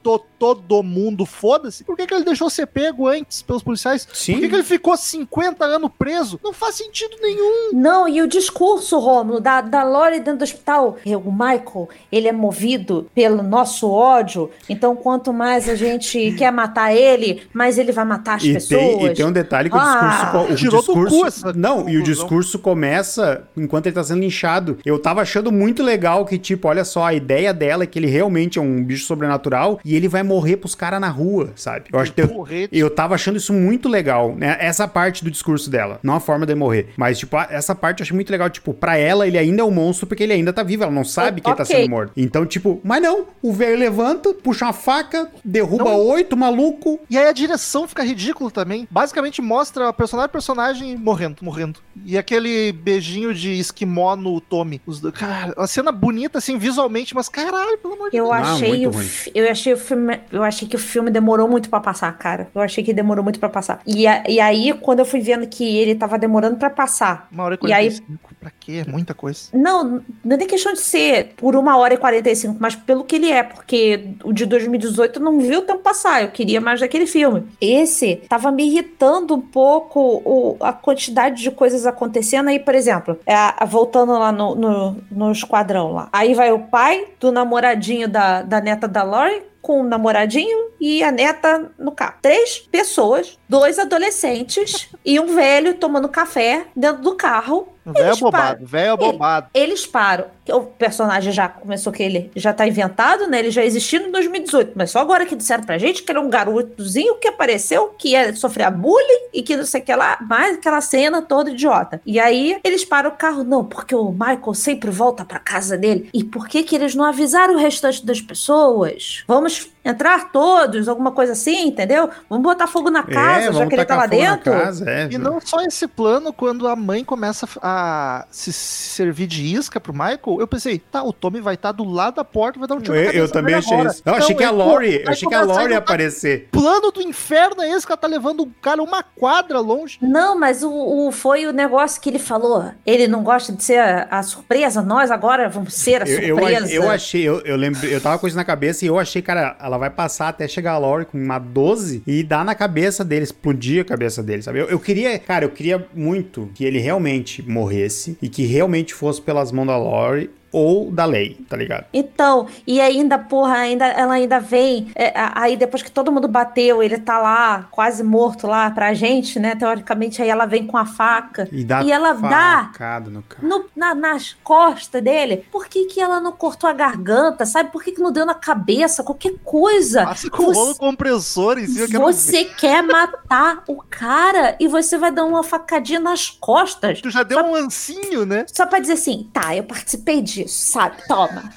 matou 0.08 0.26
todo 0.38 0.82
mundo, 0.82 1.26
foda-se? 1.26 1.82
Por 1.84 1.96
que, 1.96 2.06
que 2.06 2.14
ele 2.14 2.24
deixou 2.24 2.48
ser 2.48 2.66
pego 2.66 3.08
antes 3.08 3.42
pelos 3.42 3.62
policiais? 3.62 4.06
Sim. 4.12 4.34
Por 4.34 4.40
que, 4.42 4.48
que 4.48 4.54
ele 4.54 4.62
ficou 4.62 4.96
50 4.96 5.64
anos 5.64 5.90
preso? 5.98 6.38
Não 6.42 6.52
faz 6.52 6.76
sentido 6.76 7.16
nenhum. 7.20 7.70
Não, 7.72 8.08
e 8.08 8.22
o 8.22 8.26
discurso, 8.28 8.98
Rômulo, 8.98 9.40
da, 9.40 9.60
da 9.60 9.82
Lori 9.82 10.20
dentro 10.20 10.38
do 10.38 10.44
hospital. 10.44 10.96
É, 11.04 11.16
O 11.16 11.32
Michael, 11.32 11.88
ele 12.10 12.28
é 12.28 12.32
movido 12.32 13.10
pelo 13.14 13.42
nosso 13.42 13.90
ódio. 13.90 14.48
Então, 14.68 14.94
quanto 14.94 15.32
mais 15.32 15.68
a 15.68 15.74
gente 15.74 16.32
quer 16.38 16.52
matar 16.52 16.94
ele, 16.94 17.42
mais 17.52 17.76
ele 17.76 17.90
vai 17.92 18.04
matar 18.04 18.36
as 18.36 18.44
E 18.44 18.52
pessoas. 18.54 18.80
tem, 18.80 19.06
e 19.06 19.14
tem 19.14 19.26
um 19.26 19.32
detalhe 19.32 19.68
que 19.68 19.76
o 19.76 19.78
Ah, 19.80 20.08
discurso. 20.08 20.30
co- 20.46 20.52
o 20.52 20.56
tirou 20.56 20.80
do 20.82 20.86
discurso 20.86 21.18
cu 21.20 21.26
essa 21.26 21.52
não, 21.52 21.88
e 21.88 21.96
o 21.98 22.02
discurso 22.02 22.58
começa 22.60 23.42
enquanto 23.56 23.86
ele 23.86 23.94
tá 23.96 24.04
sendo 24.04 24.20
linchado. 24.20 24.78
Eu 24.84 24.98
tava 25.00 25.20
achando 25.22 25.50
muito 25.50 25.82
legal 25.82 26.24
que, 26.24 26.38
tipo, 26.38 26.68
olha 26.68 26.84
só, 26.84 27.04
a 27.04 27.12
ideia 27.14 27.52
dela 27.52 27.82
é 27.82 27.86
que 27.86 27.98
ele 27.98 28.06
realmente 28.06 28.58
é 28.58 28.62
um 28.62 28.84
bicho 28.84 29.04
sobrenatural 29.04 29.80
e 29.84 29.96
ele 29.98 30.08
vai 30.08 30.22
morrer 30.22 30.56
pros 30.56 30.74
caras 30.74 31.00
na 31.00 31.08
rua, 31.08 31.52
sabe? 31.56 31.86
Eu 31.92 31.98
acho 31.98 32.12
que 32.12 32.20
eu, 32.20 32.46
eu 32.72 32.90
tava 32.90 33.14
achando 33.14 33.36
isso 33.36 33.52
muito 33.52 33.88
legal, 33.88 34.34
né? 34.34 34.56
Essa 34.60 34.88
parte 34.88 35.22
do 35.24 35.30
discurso 35.30 35.68
dela. 35.70 35.98
Não 36.02 36.14
a 36.14 36.20
forma 36.20 36.46
de 36.46 36.54
morrer. 36.54 36.90
Mas, 36.96 37.18
tipo, 37.18 37.36
a- 37.36 37.46
essa 37.50 37.74
parte 37.74 38.00
eu 38.00 38.04
achei 38.04 38.14
muito 38.14 38.30
legal. 38.30 38.48
Tipo, 38.50 38.72
pra 38.72 38.96
ela, 38.96 39.26
ele 39.26 39.36
ainda 39.38 39.62
é 39.62 39.64
um 39.64 39.70
monstro 39.70 40.06
porque 40.06 40.22
ele 40.22 40.32
ainda 40.32 40.52
tá 40.52 40.62
vivo. 40.62 40.82
Ela 40.84 40.92
não 40.92 41.04
sabe 41.04 41.40
que 41.40 41.48
ele 41.48 41.56
tá 41.56 41.64
sendo 41.64 41.90
morto. 41.90 42.12
Então, 42.16 42.46
tipo, 42.46 42.80
mas 42.82 43.02
não. 43.02 43.26
O 43.42 43.52
velho 43.52 43.76
levanta, 43.78 44.32
puxa 44.34 44.64
uma 44.66 44.72
faca, 44.72 45.28
derruba 45.44 45.84
Não. 45.84 45.96
oito 46.06 46.36
maluco. 46.36 46.98
E 47.10 47.18
aí 47.18 47.26
a 47.26 47.32
direção 47.32 47.86
fica 47.86 48.02
ridícula 48.02 48.50
também. 48.50 48.86
Basicamente 48.90 49.42
mostra 49.42 49.92
personagem 49.92 50.30
personagem 50.30 50.96
morrendo, 50.96 51.36
morrendo. 51.42 51.80
E 52.04 52.16
aquele 52.16 52.72
beijinho 52.72 53.34
de 53.34 53.58
esquimó 53.58 54.14
no 54.16 54.40
Tommy. 54.40 54.80
Os 54.86 55.00
dois- 55.00 55.14
cara, 55.14 55.52
uma 55.56 55.66
cena 55.66 55.90
bonita 55.92 56.38
assim 56.38 56.58
visualmente, 56.58 57.14
mas 57.14 57.28
caralho, 57.28 57.76
pelo 57.78 57.94
amor 57.94 58.10
de 58.10 58.16
Eu 58.16 58.24
Deus. 58.24 58.36
achei, 58.36 58.68
muito 58.86 58.98
o, 58.98 59.02
eu 59.34 59.50
achei 59.50 59.72
o 59.72 59.76
filme, 59.78 60.20
eu 60.32 60.42
achei 60.42 60.66
que 60.68 60.76
o 60.76 60.78
filme 60.78 61.10
demorou 61.10 61.48
muito 61.48 61.68
pra 61.70 61.80
passar, 61.80 62.12
cara. 62.18 62.48
Eu 62.54 62.60
achei 62.60 62.82
que 62.84 62.92
demorou 62.92 63.22
muito 63.24 63.38
pra 63.40 63.48
passar. 63.48 63.80
E, 63.86 64.06
a- 64.06 64.22
e 64.28 64.40
aí 64.40 64.72
quando 64.74 64.98
eu 65.00 65.04
fui 65.04 65.20
vendo 65.20 65.46
que 65.46 65.64
ele 65.78 65.94
tava 65.94 66.18
demorando 66.18 66.56
pra 66.56 66.70
passar. 66.70 67.28
Uma 67.32 67.44
hora 67.44 67.58
e 67.62 67.66
E 67.68 67.72
aí- 67.72 67.88
45. 67.90 68.28
Pra 68.38 68.50
quê? 68.60 68.84
É 68.86 68.90
muita 68.90 69.14
coisa. 69.14 69.48
Não, 69.52 70.00
não 70.24 70.36
é 70.36 70.38
questão 70.46 70.72
de 70.72 70.78
ser 70.80 71.34
por 71.36 71.56
uma 71.56 71.76
hora 71.76 71.94
e 71.94 71.96
45, 71.96 72.56
mas 72.60 72.76
pelo 72.76 73.02
que 73.02 73.16
ele 73.16 73.30
é, 73.32 73.42
porque 73.42 74.10
o 74.22 74.32
de 74.32 74.46
2018 74.46 75.18
eu 75.18 75.24
não 75.24 75.38
viu 75.40 75.58
o 75.58 75.62
tempo 75.62 75.80
passar, 75.80 76.22
eu 76.22 76.28
queria 76.28 76.60
mais 76.60 76.78
daquele 76.78 77.06
filme. 77.06 77.44
Esse 77.60 78.16
tava 78.28 78.52
me 78.52 78.64
irritando 78.64 79.34
um 79.34 79.40
pouco 79.40 80.00
o- 80.24 80.56
a 80.60 80.72
quantidade 80.72 81.42
de 81.42 81.50
coisas 81.50 81.84
acontecendo 81.84 82.48
aí, 82.48 82.60
por 82.60 82.74
exemplo, 82.76 83.18
é, 83.26 83.34
a- 83.34 83.64
voltando 83.66 84.12
lá 84.12 84.30
no, 84.30 84.54
no, 84.54 84.96
no 85.10 85.32
esquadrão 85.32 85.92
lá. 85.92 86.08
Aí 86.12 86.32
vai 86.34 86.52
o 86.52 86.60
pai 86.60 87.06
do 87.18 87.32
namoradinho 87.32 88.08
da, 88.08 88.42
da 88.42 88.60
neta 88.60 88.86
da 88.86 89.02
Lori 89.02 89.42
com 89.68 89.82
o 89.82 89.84
namoradinho 89.84 90.70
e 90.80 91.02
a 91.02 91.12
neta 91.12 91.70
no 91.78 91.92
carro. 91.92 92.14
Três 92.22 92.56
pessoas, 92.72 93.38
dois 93.46 93.78
adolescentes 93.78 94.88
e 95.04 95.20
um 95.20 95.34
velho 95.34 95.74
tomando 95.74 96.08
café 96.08 96.64
dentro 96.74 97.02
do 97.02 97.14
carro 97.14 97.68
Velho 97.92 98.06
Eles 98.08 98.20
bobado, 98.20 98.66
velho 98.66 98.96
bobado. 98.96 99.48
eles 99.54 99.86
param. 99.86 100.26
O 100.48 100.60
personagem 100.62 101.30
já 101.32 101.46
começou 101.48 101.92
que 101.92 102.02
ele 102.02 102.30
já 102.34 102.52
tá 102.54 102.66
inventado, 102.66 103.26
né? 103.26 103.38
Ele 103.38 103.50
já 103.50 103.62
existiu 103.64 104.00
em 104.00 104.10
2018, 104.10 104.72
mas 104.74 104.90
só 104.90 105.00
agora 105.00 105.26
que 105.26 105.36
disseram 105.36 105.62
pra 105.64 105.76
gente 105.76 106.02
que 106.02 106.10
ele 106.10 106.18
é 106.18 106.22
um 106.22 106.30
garotozinho 106.30 107.16
que 107.16 107.28
apareceu, 107.28 107.94
que 107.98 108.10
ia 108.10 108.34
sofrer 108.34 108.70
bullying 108.70 109.28
e 109.32 109.42
que 109.42 109.56
não 109.56 109.66
sei 109.66 109.82
o 109.82 109.84
que 109.84 109.94
lá, 109.94 110.16
mais 110.22 110.56
aquela 110.56 110.80
cena 110.80 111.20
toda 111.20 111.50
idiota. 111.50 112.00
E 112.06 112.18
aí 112.18 112.58
eles 112.64 112.84
param 112.84 113.10
o 113.10 113.16
carro, 113.16 113.44
não, 113.44 113.64
porque 113.64 113.94
o 113.94 114.10
Michael 114.10 114.54
sempre 114.54 114.90
volta 114.90 115.24
pra 115.24 115.38
casa 115.38 115.76
dele. 115.76 116.08
E 116.14 116.24
por 116.24 116.48
que 116.48 116.62
que 116.62 116.74
eles 116.74 116.94
não 116.94 117.04
avisaram 117.04 117.54
o 117.54 117.58
restante 117.58 118.04
das 118.04 118.20
pessoas? 118.20 119.24
Vamos 119.28 119.70
entrar 119.88 120.30
todos, 120.30 120.88
alguma 120.88 121.12
coisa 121.12 121.32
assim, 121.32 121.68
entendeu? 121.68 122.08
Vamos 122.28 122.44
botar 122.44 122.66
fogo 122.66 122.90
na 122.90 123.02
casa, 123.02 123.40
já 123.42 123.46
É, 123.48 123.50
vamos 123.50 123.68
que 123.68 123.74
ele 123.74 123.84
tá 123.84 123.96
lá 123.96 124.02
fogo 124.08 124.16
na 124.22 124.30
dentro. 124.34 124.52
Casa, 124.52 124.90
é. 124.90 125.08
E 125.10 125.18
não 125.18 125.40
só 125.40 125.60
esse 125.62 125.86
plano, 125.86 126.32
quando 126.32 126.66
a 126.68 126.76
mãe 126.76 127.04
começa 127.04 127.48
a 127.62 128.26
se 128.30 128.52
servir 128.52 129.26
de 129.26 129.44
isca 129.44 129.80
pro 129.80 129.92
Michael, 129.92 130.38
eu 130.40 130.46
pensei, 130.46 130.78
tá, 130.78 131.02
o 131.02 131.12
Tommy 131.12 131.40
vai 131.40 131.54
estar 131.54 131.72
do 131.72 131.84
lado 131.84 132.16
da 132.16 132.24
porta 132.24 132.58
e 132.58 132.60
vai 132.60 132.68
dar 132.68 132.74
um 132.74 132.80
tiro 132.80 132.94
na 132.94 133.00
Eu, 133.00 133.06
cabeça 133.06 133.24
eu 133.24 133.30
também 133.32 133.54
achei 133.54 133.74
agora. 133.74 133.90
isso. 133.90 134.02
Eu 134.04 134.14
achei 134.14 134.30
Não, 134.30 134.36
que 134.36 134.44
a 134.44 134.50
Lori, 134.50 135.02
eu 135.04 135.10
achei 135.10 135.28
que 135.28 135.34
a 135.34 135.42
Lori 135.42 135.62
ia 135.62 135.68
não 135.68 135.76
tá- 135.76 135.78
aparecer. 135.78 136.48
Plano 136.50 136.90
do 136.90 137.00
inferno 137.02 137.62
é 137.62 137.70
esse 137.70 137.86
que 137.86 137.92
ela 137.92 137.96
tá 137.96 138.06
levando 138.06 138.40
o 138.42 138.50
cara 138.60 138.82
uma 138.82 139.02
quadra 139.02 139.60
longe. 139.60 139.98
Não, 140.02 140.38
mas 140.38 140.62
o, 140.62 140.70
o- 140.70 141.12
foi 141.12 141.46
o 141.46 141.52
negócio 141.52 142.00
que 142.00 142.08
ele 142.10 142.18
falou. 142.18 142.70
Ele 142.84 143.06
não 143.08 143.22
gosta 143.22 143.52
de 143.52 143.62
ser 143.64 143.78
a, 143.78 144.08
a 144.10 144.22
surpresa, 144.22 144.82
nós 144.82 145.10
agora 145.10 145.48
vamos 145.48 145.74
ser 145.74 146.02
a 146.02 146.06
Eu, 146.06 146.18
eu, 146.20 146.36
surpresa. 146.36 146.72
eu 146.72 146.90
achei, 146.90 147.22
eu, 147.22 147.40
eu 147.40 147.56
lembro, 147.56 147.86
eu 147.86 148.00
tava 148.00 148.18
com 148.18 148.26
isso 148.26 148.36
na 148.36 148.44
cabeça 148.44 148.84
e 148.84 148.88
eu 148.88 148.98
achei, 148.98 149.22
cara, 149.22 149.56
ela 149.60 149.77
vai 149.78 149.90
passar 149.90 150.28
até 150.28 150.46
chegar 150.46 150.72
a 150.72 150.78
Lori 150.78 151.04
com 151.04 151.18
uma 151.18 151.38
12 151.38 152.02
e 152.06 152.22
dar 152.22 152.44
na 152.44 152.54
cabeça 152.54 153.04
dele, 153.04 153.24
explodir 153.24 153.82
a 153.82 153.84
cabeça 153.84 154.22
dele, 154.22 154.42
sabe? 154.42 154.58
Eu, 154.58 154.66
eu 154.66 154.78
queria, 154.78 155.18
cara, 155.18 155.44
eu 155.44 155.50
queria 155.50 155.86
muito 155.94 156.50
que 156.54 156.64
ele 156.64 156.78
realmente 156.78 157.42
morresse 157.48 158.16
e 158.20 158.28
que 158.28 158.44
realmente 158.44 158.94
fosse 158.94 159.20
pelas 159.20 159.52
mãos 159.52 159.66
da 159.66 159.76
Lori 159.76 160.30
ou 160.52 160.90
da 160.90 161.04
lei, 161.04 161.36
tá 161.48 161.56
ligado? 161.56 161.86
Então, 161.92 162.46
e 162.66 162.80
ainda, 162.80 163.18
porra, 163.18 163.54
ainda, 163.58 163.86
ela 163.86 164.14
ainda 164.14 164.38
vem. 164.40 164.90
é, 164.94 165.08
a- 165.18 165.32
aí 165.42 165.56
depois 165.56 165.82
que 165.82 165.90
todo 165.90 166.10
mundo 166.12 166.26
bateu, 166.28 166.82
ele 166.82 166.98
tá 166.98 167.18
lá, 167.18 167.66
quase 167.70 168.02
morto 168.02 168.46
lá 168.46 168.70
pra 168.70 168.94
gente, 168.94 169.38
né? 169.38 169.54
Teoricamente, 169.54 170.22
aí 170.22 170.28
ela 170.28 170.46
vem 170.46 170.66
com 170.66 170.76
a 170.76 170.86
faca. 170.86 171.48
E 171.52 171.64
dá 171.64 171.82
E 171.82 171.92
ela 171.92 172.12
dá 172.12 172.70
facada 172.72 173.10
no 173.10 173.22
cara. 173.22 173.46
no- 173.46 173.64
na- 173.76 173.94
nas 173.94 174.36
costas 174.42 175.02
dele. 175.02 175.44
Por 175.50 175.66
que, 175.66 175.84
que 175.86 176.00
ela 176.00 176.20
não 176.20 176.32
cortou 176.32 176.68
a 176.68 176.72
garganta, 176.72 177.44
sabe? 177.46 177.70
Por 177.70 177.82
que, 177.82 177.92
que 177.92 178.00
não 178.00 178.10
deu 178.12 178.24
na 178.26 178.34
cabeça? 178.34 179.02
Qualquer 179.02 179.34
coisa. 179.44 180.04
Passa 180.04 180.30
com 180.30 180.52
Você- 180.52 180.78
compressor 180.78 181.58
em 181.58 181.66
cima. 181.66 181.86
que 181.88 181.96
eu 181.96 182.00
não 182.00 182.12
Você 182.12 182.44
quer 182.44 182.82
matar 182.82 183.62
o 183.68 183.76
cara 183.88 184.56
e 184.60 184.66
você 184.68 184.96
vai 184.98 185.10
dar 185.12 185.24
uma 185.24 185.42
facadinha 185.42 186.00
nas 186.00 186.28
costas. 186.30 187.00
Tu 187.00 187.10
já 187.10 187.22
deu 187.22 187.38
um 187.44 187.54
ancinho, 187.54 188.24
né? 188.26 188.44
Só 188.52 188.66
pra 188.66 188.78
dizer 188.78 188.94
assim, 188.94 189.28
tá, 189.32 189.54
eu 189.54 189.64
participei 189.64 190.20
disso, 190.20 190.37
sabe? 190.46 191.02
Toma. 191.08 191.52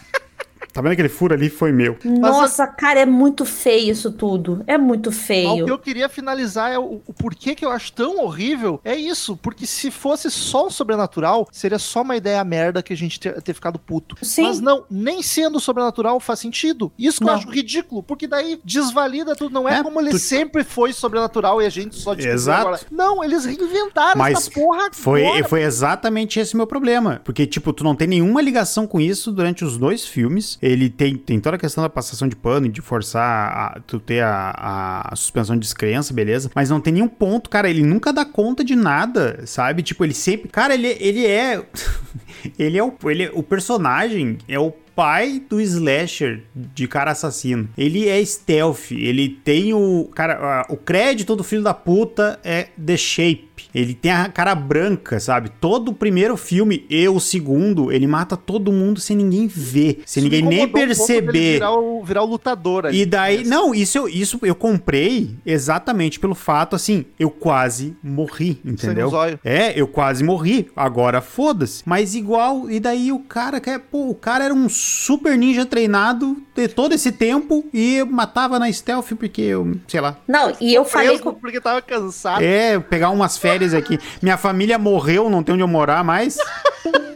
Tá 0.73 0.81
vendo 0.81 0.93
aquele 0.93 1.09
furo 1.09 1.33
ali? 1.33 1.49
Foi 1.49 1.71
meu. 1.71 1.97
Nossa, 2.03 2.65
cara, 2.67 2.99
é 3.01 3.05
muito 3.05 3.45
feio 3.45 3.91
isso 3.91 4.11
tudo. 4.11 4.63
É 4.67 4.77
muito 4.77 5.09
Mas 5.11 5.17
O 5.19 5.21
feio. 5.23 5.65
que 5.65 5.71
eu 5.71 5.79
queria 5.79 6.07
finalizar 6.09 6.71
é 6.71 6.79
o, 6.79 7.01
o 7.05 7.13
porquê 7.13 7.53
que 7.55 7.65
eu 7.65 7.69
acho 7.71 7.91
tão 7.93 8.19
horrível. 8.23 8.79
É 8.85 8.95
isso, 8.95 9.35
porque 9.37 9.65
se 9.65 9.91
fosse 9.91 10.29
só 10.31 10.67
o 10.67 10.71
sobrenatural, 10.71 11.47
seria 11.51 11.77
só 11.79 12.01
uma 12.01 12.15
ideia 12.15 12.43
merda 12.43 12.81
que 12.81 12.93
a 12.93 12.97
gente 12.97 13.19
ter, 13.19 13.41
ter 13.41 13.53
ficado 13.53 13.77
puto. 13.79 14.15
Sim. 14.21 14.43
Mas 14.43 14.59
não, 14.59 14.85
nem 14.89 15.21
sendo 15.21 15.59
sobrenatural 15.59 16.19
faz 16.19 16.39
sentido. 16.39 16.91
Isso 16.97 17.17
que 17.19 17.23
eu 17.23 17.27
Não. 17.27 17.35
acho 17.35 17.49
ridículo, 17.49 18.01
porque 18.03 18.27
daí 18.27 18.59
desvalida 18.63 19.35
tudo. 19.35 19.51
Não 19.53 19.67
é, 19.67 19.79
É, 19.79 19.83
como 19.83 19.99
ele 19.99 20.11
tu- 20.11 20.19
sempre 20.19 20.63
foi 20.63 20.93
sobrenatural 20.93 21.61
e 21.61 21.65
a 21.65 21.69
gente 21.69 21.95
só 21.95 22.13
Exato. 22.13 22.61
agora. 22.67 22.79
Não, 22.89 23.23
eles 23.23 23.43
reinventaram 23.45 24.17
Mas 24.17 24.37
essa 24.37 24.51
porra 24.51 24.89
Foi, 24.93 25.25
agora. 25.25 25.43
foi 25.47 25.63
exatamente 25.63 26.39
esse 26.39 26.55
meu 26.55 26.65
problema. 26.67 27.19
Porque, 27.23 27.45
tipo, 27.45 27.73
tu 27.73 27.83
não 27.83 27.95
tem 27.95 28.07
nenhuma 28.07 28.41
ligação 28.41 28.87
com 28.87 28.99
isso 28.99 29.31
durante 29.31 29.63
os 29.65 29.77
dois 29.77 30.05
filmes. 30.05 30.57
Ele 30.61 30.89
tem, 30.89 31.15
tem 31.15 31.39
toda 31.39 31.55
a 31.55 31.59
questão 31.59 31.81
da 31.83 31.89
passação 31.89 32.27
de 32.27 32.35
pano 32.35 32.67
e 32.67 32.69
de 32.69 32.81
forçar 32.81 33.23
a, 33.51 33.79
tu 33.87 33.99
ter 33.99 34.21
a, 34.23 35.07
a- 35.11 35.15
suspensão 35.15 35.55
de 35.55 35.61
descrença, 35.61 36.13
beleza. 36.13 36.51
Mas 36.53 36.69
não 36.69 36.79
tem 36.79 36.93
nenhum 36.93 37.07
ponto, 37.07 37.49
cara. 37.49 37.67
Ele 37.69 37.81
nunca 37.83 38.13
dá 38.13 38.23
conta 38.23 38.63
de 38.63 38.75
nada, 38.75 39.41
sabe? 39.45 39.81
Tipo, 39.81 40.03
ele 40.03 40.13
sempre. 40.13 40.49
Cara, 40.49 40.73
ele, 40.75 40.95
ele 40.99 41.25
é. 41.25 41.63
ele 42.59 42.77
é 42.77 42.83
o. 42.83 42.93
Ele 43.05 43.29
o 43.33 43.41
personagem 43.41 44.37
é 44.47 44.59
o 44.59 44.71
pai 44.95 45.41
do 45.49 45.59
slasher 45.61 46.43
de 46.55 46.87
cara 46.87 47.11
assassino. 47.11 47.69
Ele 47.77 48.07
é 48.07 48.23
stealth, 48.23 48.91
ele 48.91 49.29
tem 49.29 49.73
o 49.73 50.09
cara, 50.13 50.65
o 50.69 50.77
crédito 50.77 51.35
do 51.35 51.43
filho 51.43 51.63
da 51.63 51.73
puta 51.73 52.39
é 52.43 52.67
The 52.83 52.97
Shape. 52.97 53.51
Ele 53.73 53.93
tem 53.93 54.11
a 54.11 54.27
cara 54.27 54.55
branca, 54.55 55.19
sabe? 55.19 55.49
Todo 55.61 55.89
o 55.89 55.93
primeiro 55.93 56.35
filme 56.35 56.85
e 56.89 57.07
o 57.07 57.19
segundo, 57.19 57.91
ele 57.91 58.07
mata 58.07 58.35
todo 58.35 58.71
mundo 58.71 58.99
sem 58.99 59.15
ninguém 59.15 59.47
ver, 59.47 60.01
sem 60.05 60.23
ninguém 60.23 60.41
nem 60.41 60.67
perceber. 60.67 61.29
Um 61.29 61.53
virar, 61.53 61.71
o, 61.71 62.03
virar 62.03 62.23
o 62.23 62.25
lutador 62.25 62.87
ali. 62.87 63.01
E 63.01 63.05
daí, 63.05 63.43
não, 63.43 63.73
isso 63.73 63.97
eu, 63.97 64.09
isso 64.09 64.39
eu 64.41 64.55
comprei 64.55 65.35
exatamente 65.45 66.19
pelo 66.19 66.35
fato, 66.35 66.75
assim, 66.75 67.05
eu 67.19 67.29
quase 67.29 67.95
morri, 68.03 68.59
entendeu? 68.65 69.11
É, 69.43 69.79
eu 69.79 69.87
quase 69.87 70.23
morri. 70.23 70.69
Agora 70.75 71.21
foda-se. 71.21 71.83
Mas 71.85 72.15
igual, 72.15 72.69
e 72.69 72.79
daí 72.79 73.11
o 73.11 73.19
cara, 73.19 73.59
que 73.59 73.69
é, 73.69 73.77
pô, 73.77 74.09
o 74.09 74.15
cara 74.15 74.45
era 74.45 74.53
um 74.53 74.67
super 74.81 75.37
ninja 75.37 75.65
treinado 75.65 76.37
de 76.55 76.67
todo 76.67 76.93
esse 76.93 77.11
tempo 77.11 77.65
e 77.73 77.97
eu 77.97 78.05
matava 78.05 78.57
na 78.57 78.71
stealth 78.71 79.13
porque 79.17 79.41
eu, 79.41 79.75
sei 79.87 80.01
lá. 80.01 80.17
Não, 80.27 80.53
e 80.59 80.73
eu 80.73 80.83
falei 80.83 81.19
com... 81.19 81.33
porque 81.33 81.61
tava 81.61 81.81
cansado. 81.81 82.41
É, 82.41 82.79
pegar 82.79 83.09
umas 83.09 83.37
férias 83.37 83.73
aqui. 83.73 83.99
Minha 84.21 84.37
família 84.37 84.77
morreu, 84.77 85.29
não 85.29 85.43
tem 85.43 85.53
onde 85.53 85.63
eu 85.63 85.67
morar 85.67 86.03
mais. 86.03 86.37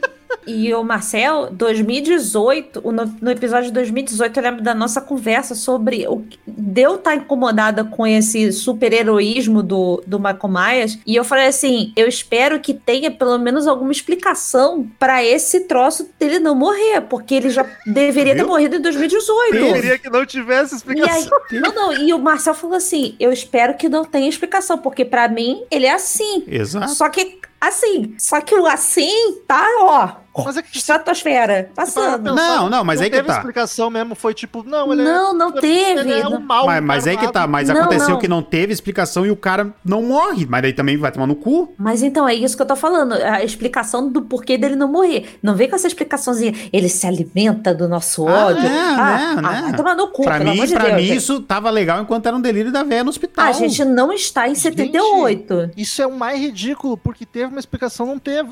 E 0.48 0.74
o 0.74 0.84
Marcel, 0.84 1.50
2018, 1.52 2.82
no, 2.92 3.06
no, 3.22 3.32
episódio 3.32 3.68
de 3.68 3.74
2018, 3.74 4.38
eu 4.38 4.44
lembro 4.44 4.64
da 4.64 4.74
nossa 4.74 5.02
conversa 5.02 5.56
sobre 5.56 6.08
o 6.08 6.24
deu 6.46 6.96
estar 6.96 7.12
tá 7.12 7.16
incomodada 7.16 7.84
com 7.84 8.06
esse 8.06 8.52
super-heroísmo 8.52 9.64
do, 9.64 10.04
do 10.06 10.20
Michael 10.20 10.50
Myers. 10.50 11.00
E 11.06 11.16
eu 11.16 11.24
falei 11.24 11.48
assim: 11.48 11.92
eu 11.96 12.08
espero 12.08 12.60
que 12.60 12.74
tenha 12.74 13.10
pelo 13.12 13.38
menos 13.38 13.68
alguma 13.68 13.92
explicação 13.92 14.88
para 15.00 15.24
esse 15.24 15.62
troço 15.62 16.10
dele 16.20 16.40
não 16.40 16.56
morrer, 16.56 17.02
porque 17.02 17.36
ele 17.36 17.50
já 17.50 17.66
deveria 17.86 18.36
ter 18.36 18.44
morrido 18.44 18.76
em 18.76 18.82
2018. 18.82 19.56
Eu 19.56 19.74
queria 19.74 19.98
que 19.98 20.10
não 20.10 20.26
tivesse 20.26 20.76
explicação. 20.76 21.40
Aí, 21.52 21.60
não, 21.60 21.74
não, 21.74 21.94
e 21.94 22.14
o 22.14 22.20
Marcel 22.20 22.54
falou 22.54 22.76
assim: 22.76 23.16
eu 23.20 23.32
espero 23.32 23.76
que 23.76 23.90
não 23.90 24.06
tenha 24.06 24.30
explicação, 24.30 24.78
porque 24.78 25.04
para 25.04 25.28
mim 25.28 25.64
ele 25.72 25.86
é 25.86 25.94
assim. 25.94 26.44
Exato. 26.48 26.94
Só 26.94 27.10
que 27.10 27.40
assim, 27.68 28.16
só 28.18 28.42
que 28.42 28.56
o 28.56 28.66
assim 28.66 29.42
tá, 29.48 29.66
ó, 29.80 30.26
mas 30.44 30.58
é 30.58 30.62
que 30.62 30.78
estratosfera, 30.78 31.70
passando. 31.74 32.36
Não, 32.36 32.70
não, 32.70 32.84
mas 32.84 33.00
não 33.00 33.06
aí 33.06 33.10
que 33.10 33.24
tá. 33.24 33.38
explicação 33.38 33.90
mesmo, 33.90 34.16
foi 34.16 34.34
tipo, 34.34 34.64
não, 34.64 34.92
ele 34.92 35.04
Não, 35.04 35.32
é, 35.32 35.34
não 35.34 35.52
teve. 35.52 36.12
é 36.12 36.28
um 36.28 36.40
mal 36.40 36.66
mas, 36.66 36.84
mas 36.84 37.08
aí 37.08 37.16
que 37.16 37.32
tá, 37.32 37.48
mas 37.48 37.70
não, 37.70 37.78
aconteceu 37.78 38.10
não. 38.10 38.20
que 38.20 38.28
não 38.28 38.42
teve 38.42 38.74
explicação 38.74 39.26
e 39.26 39.32
o 39.32 39.36
cara 39.36 39.74
não 39.84 40.02
morre, 40.02 40.46
mas 40.46 40.62
daí 40.62 40.74
também 40.74 40.98
vai 40.98 41.12
tomar 41.12 41.28
no 41.28 41.36
cu. 41.36 41.74
Mas 41.78 42.04
então, 42.04 42.28
é 42.28 42.34
isso 42.34 42.56
que 42.56 42.62
eu 42.62 42.68
tô 42.68 42.76
falando, 42.76 43.14
a 43.14 43.44
explicação 43.44 44.10
do 44.10 44.24
porquê 44.24 44.58
dele 44.58 44.76
não 44.76 44.92
morrer. 44.92 45.38
Não 45.42 45.56
vem 45.56 45.70
com 45.70 45.76
essa 45.76 45.88
explicaçãozinha, 45.88 46.54
ele 46.74 46.90
se 46.90 47.08
alimenta 47.08 47.74
do 47.74 47.88
nosso 47.88 48.28
ah, 48.28 48.48
ódio. 48.48 48.66
É, 48.66 48.68
ah, 48.68 48.96
né, 48.96 49.36
ah, 49.38 49.42
né? 49.42 49.62
Vai 49.64 49.76
tomar 49.76 49.96
no 49.96 50.10
cu, 50.10 50.24
pra 50.24 50.38
pelo 50.38 50.50
mim, 50.50 50.58
amor 50.58 50.68
de 50.68 50.74
pra 50.74 50.84
Deus. 50.90 51.02
mim 51.02 51.14
isso 51.14 51.40
tava 51.42 51.70
legal 51.70 52.02
enquanto 52.02 52.26
era 52.26 52.36
um 52.36 52.42
delírio 52.42 52.72
da 52.72 52.84
véia 52.84 53.04
no 53.04 53.10
hospital. 53.10 53.46
A 53.46 53.52
gente 53.54 53.86
não 53.86 54.12
está 54.12 54.50
em 54.50 54.56
78. 54.56 55.62
Gente, 55.62 55.82
isso 55.82 56.02
é 56.02 56.08
o 56.08 56.16
mais 56.16 56.40
ridículo, 56.40 56.98
porque 56.98 57.26
teve 57.26 57.54
uma 57.56 57.60
explicação, 57.60 58.06
não 58.06 58.20
teve, 58.20 58.52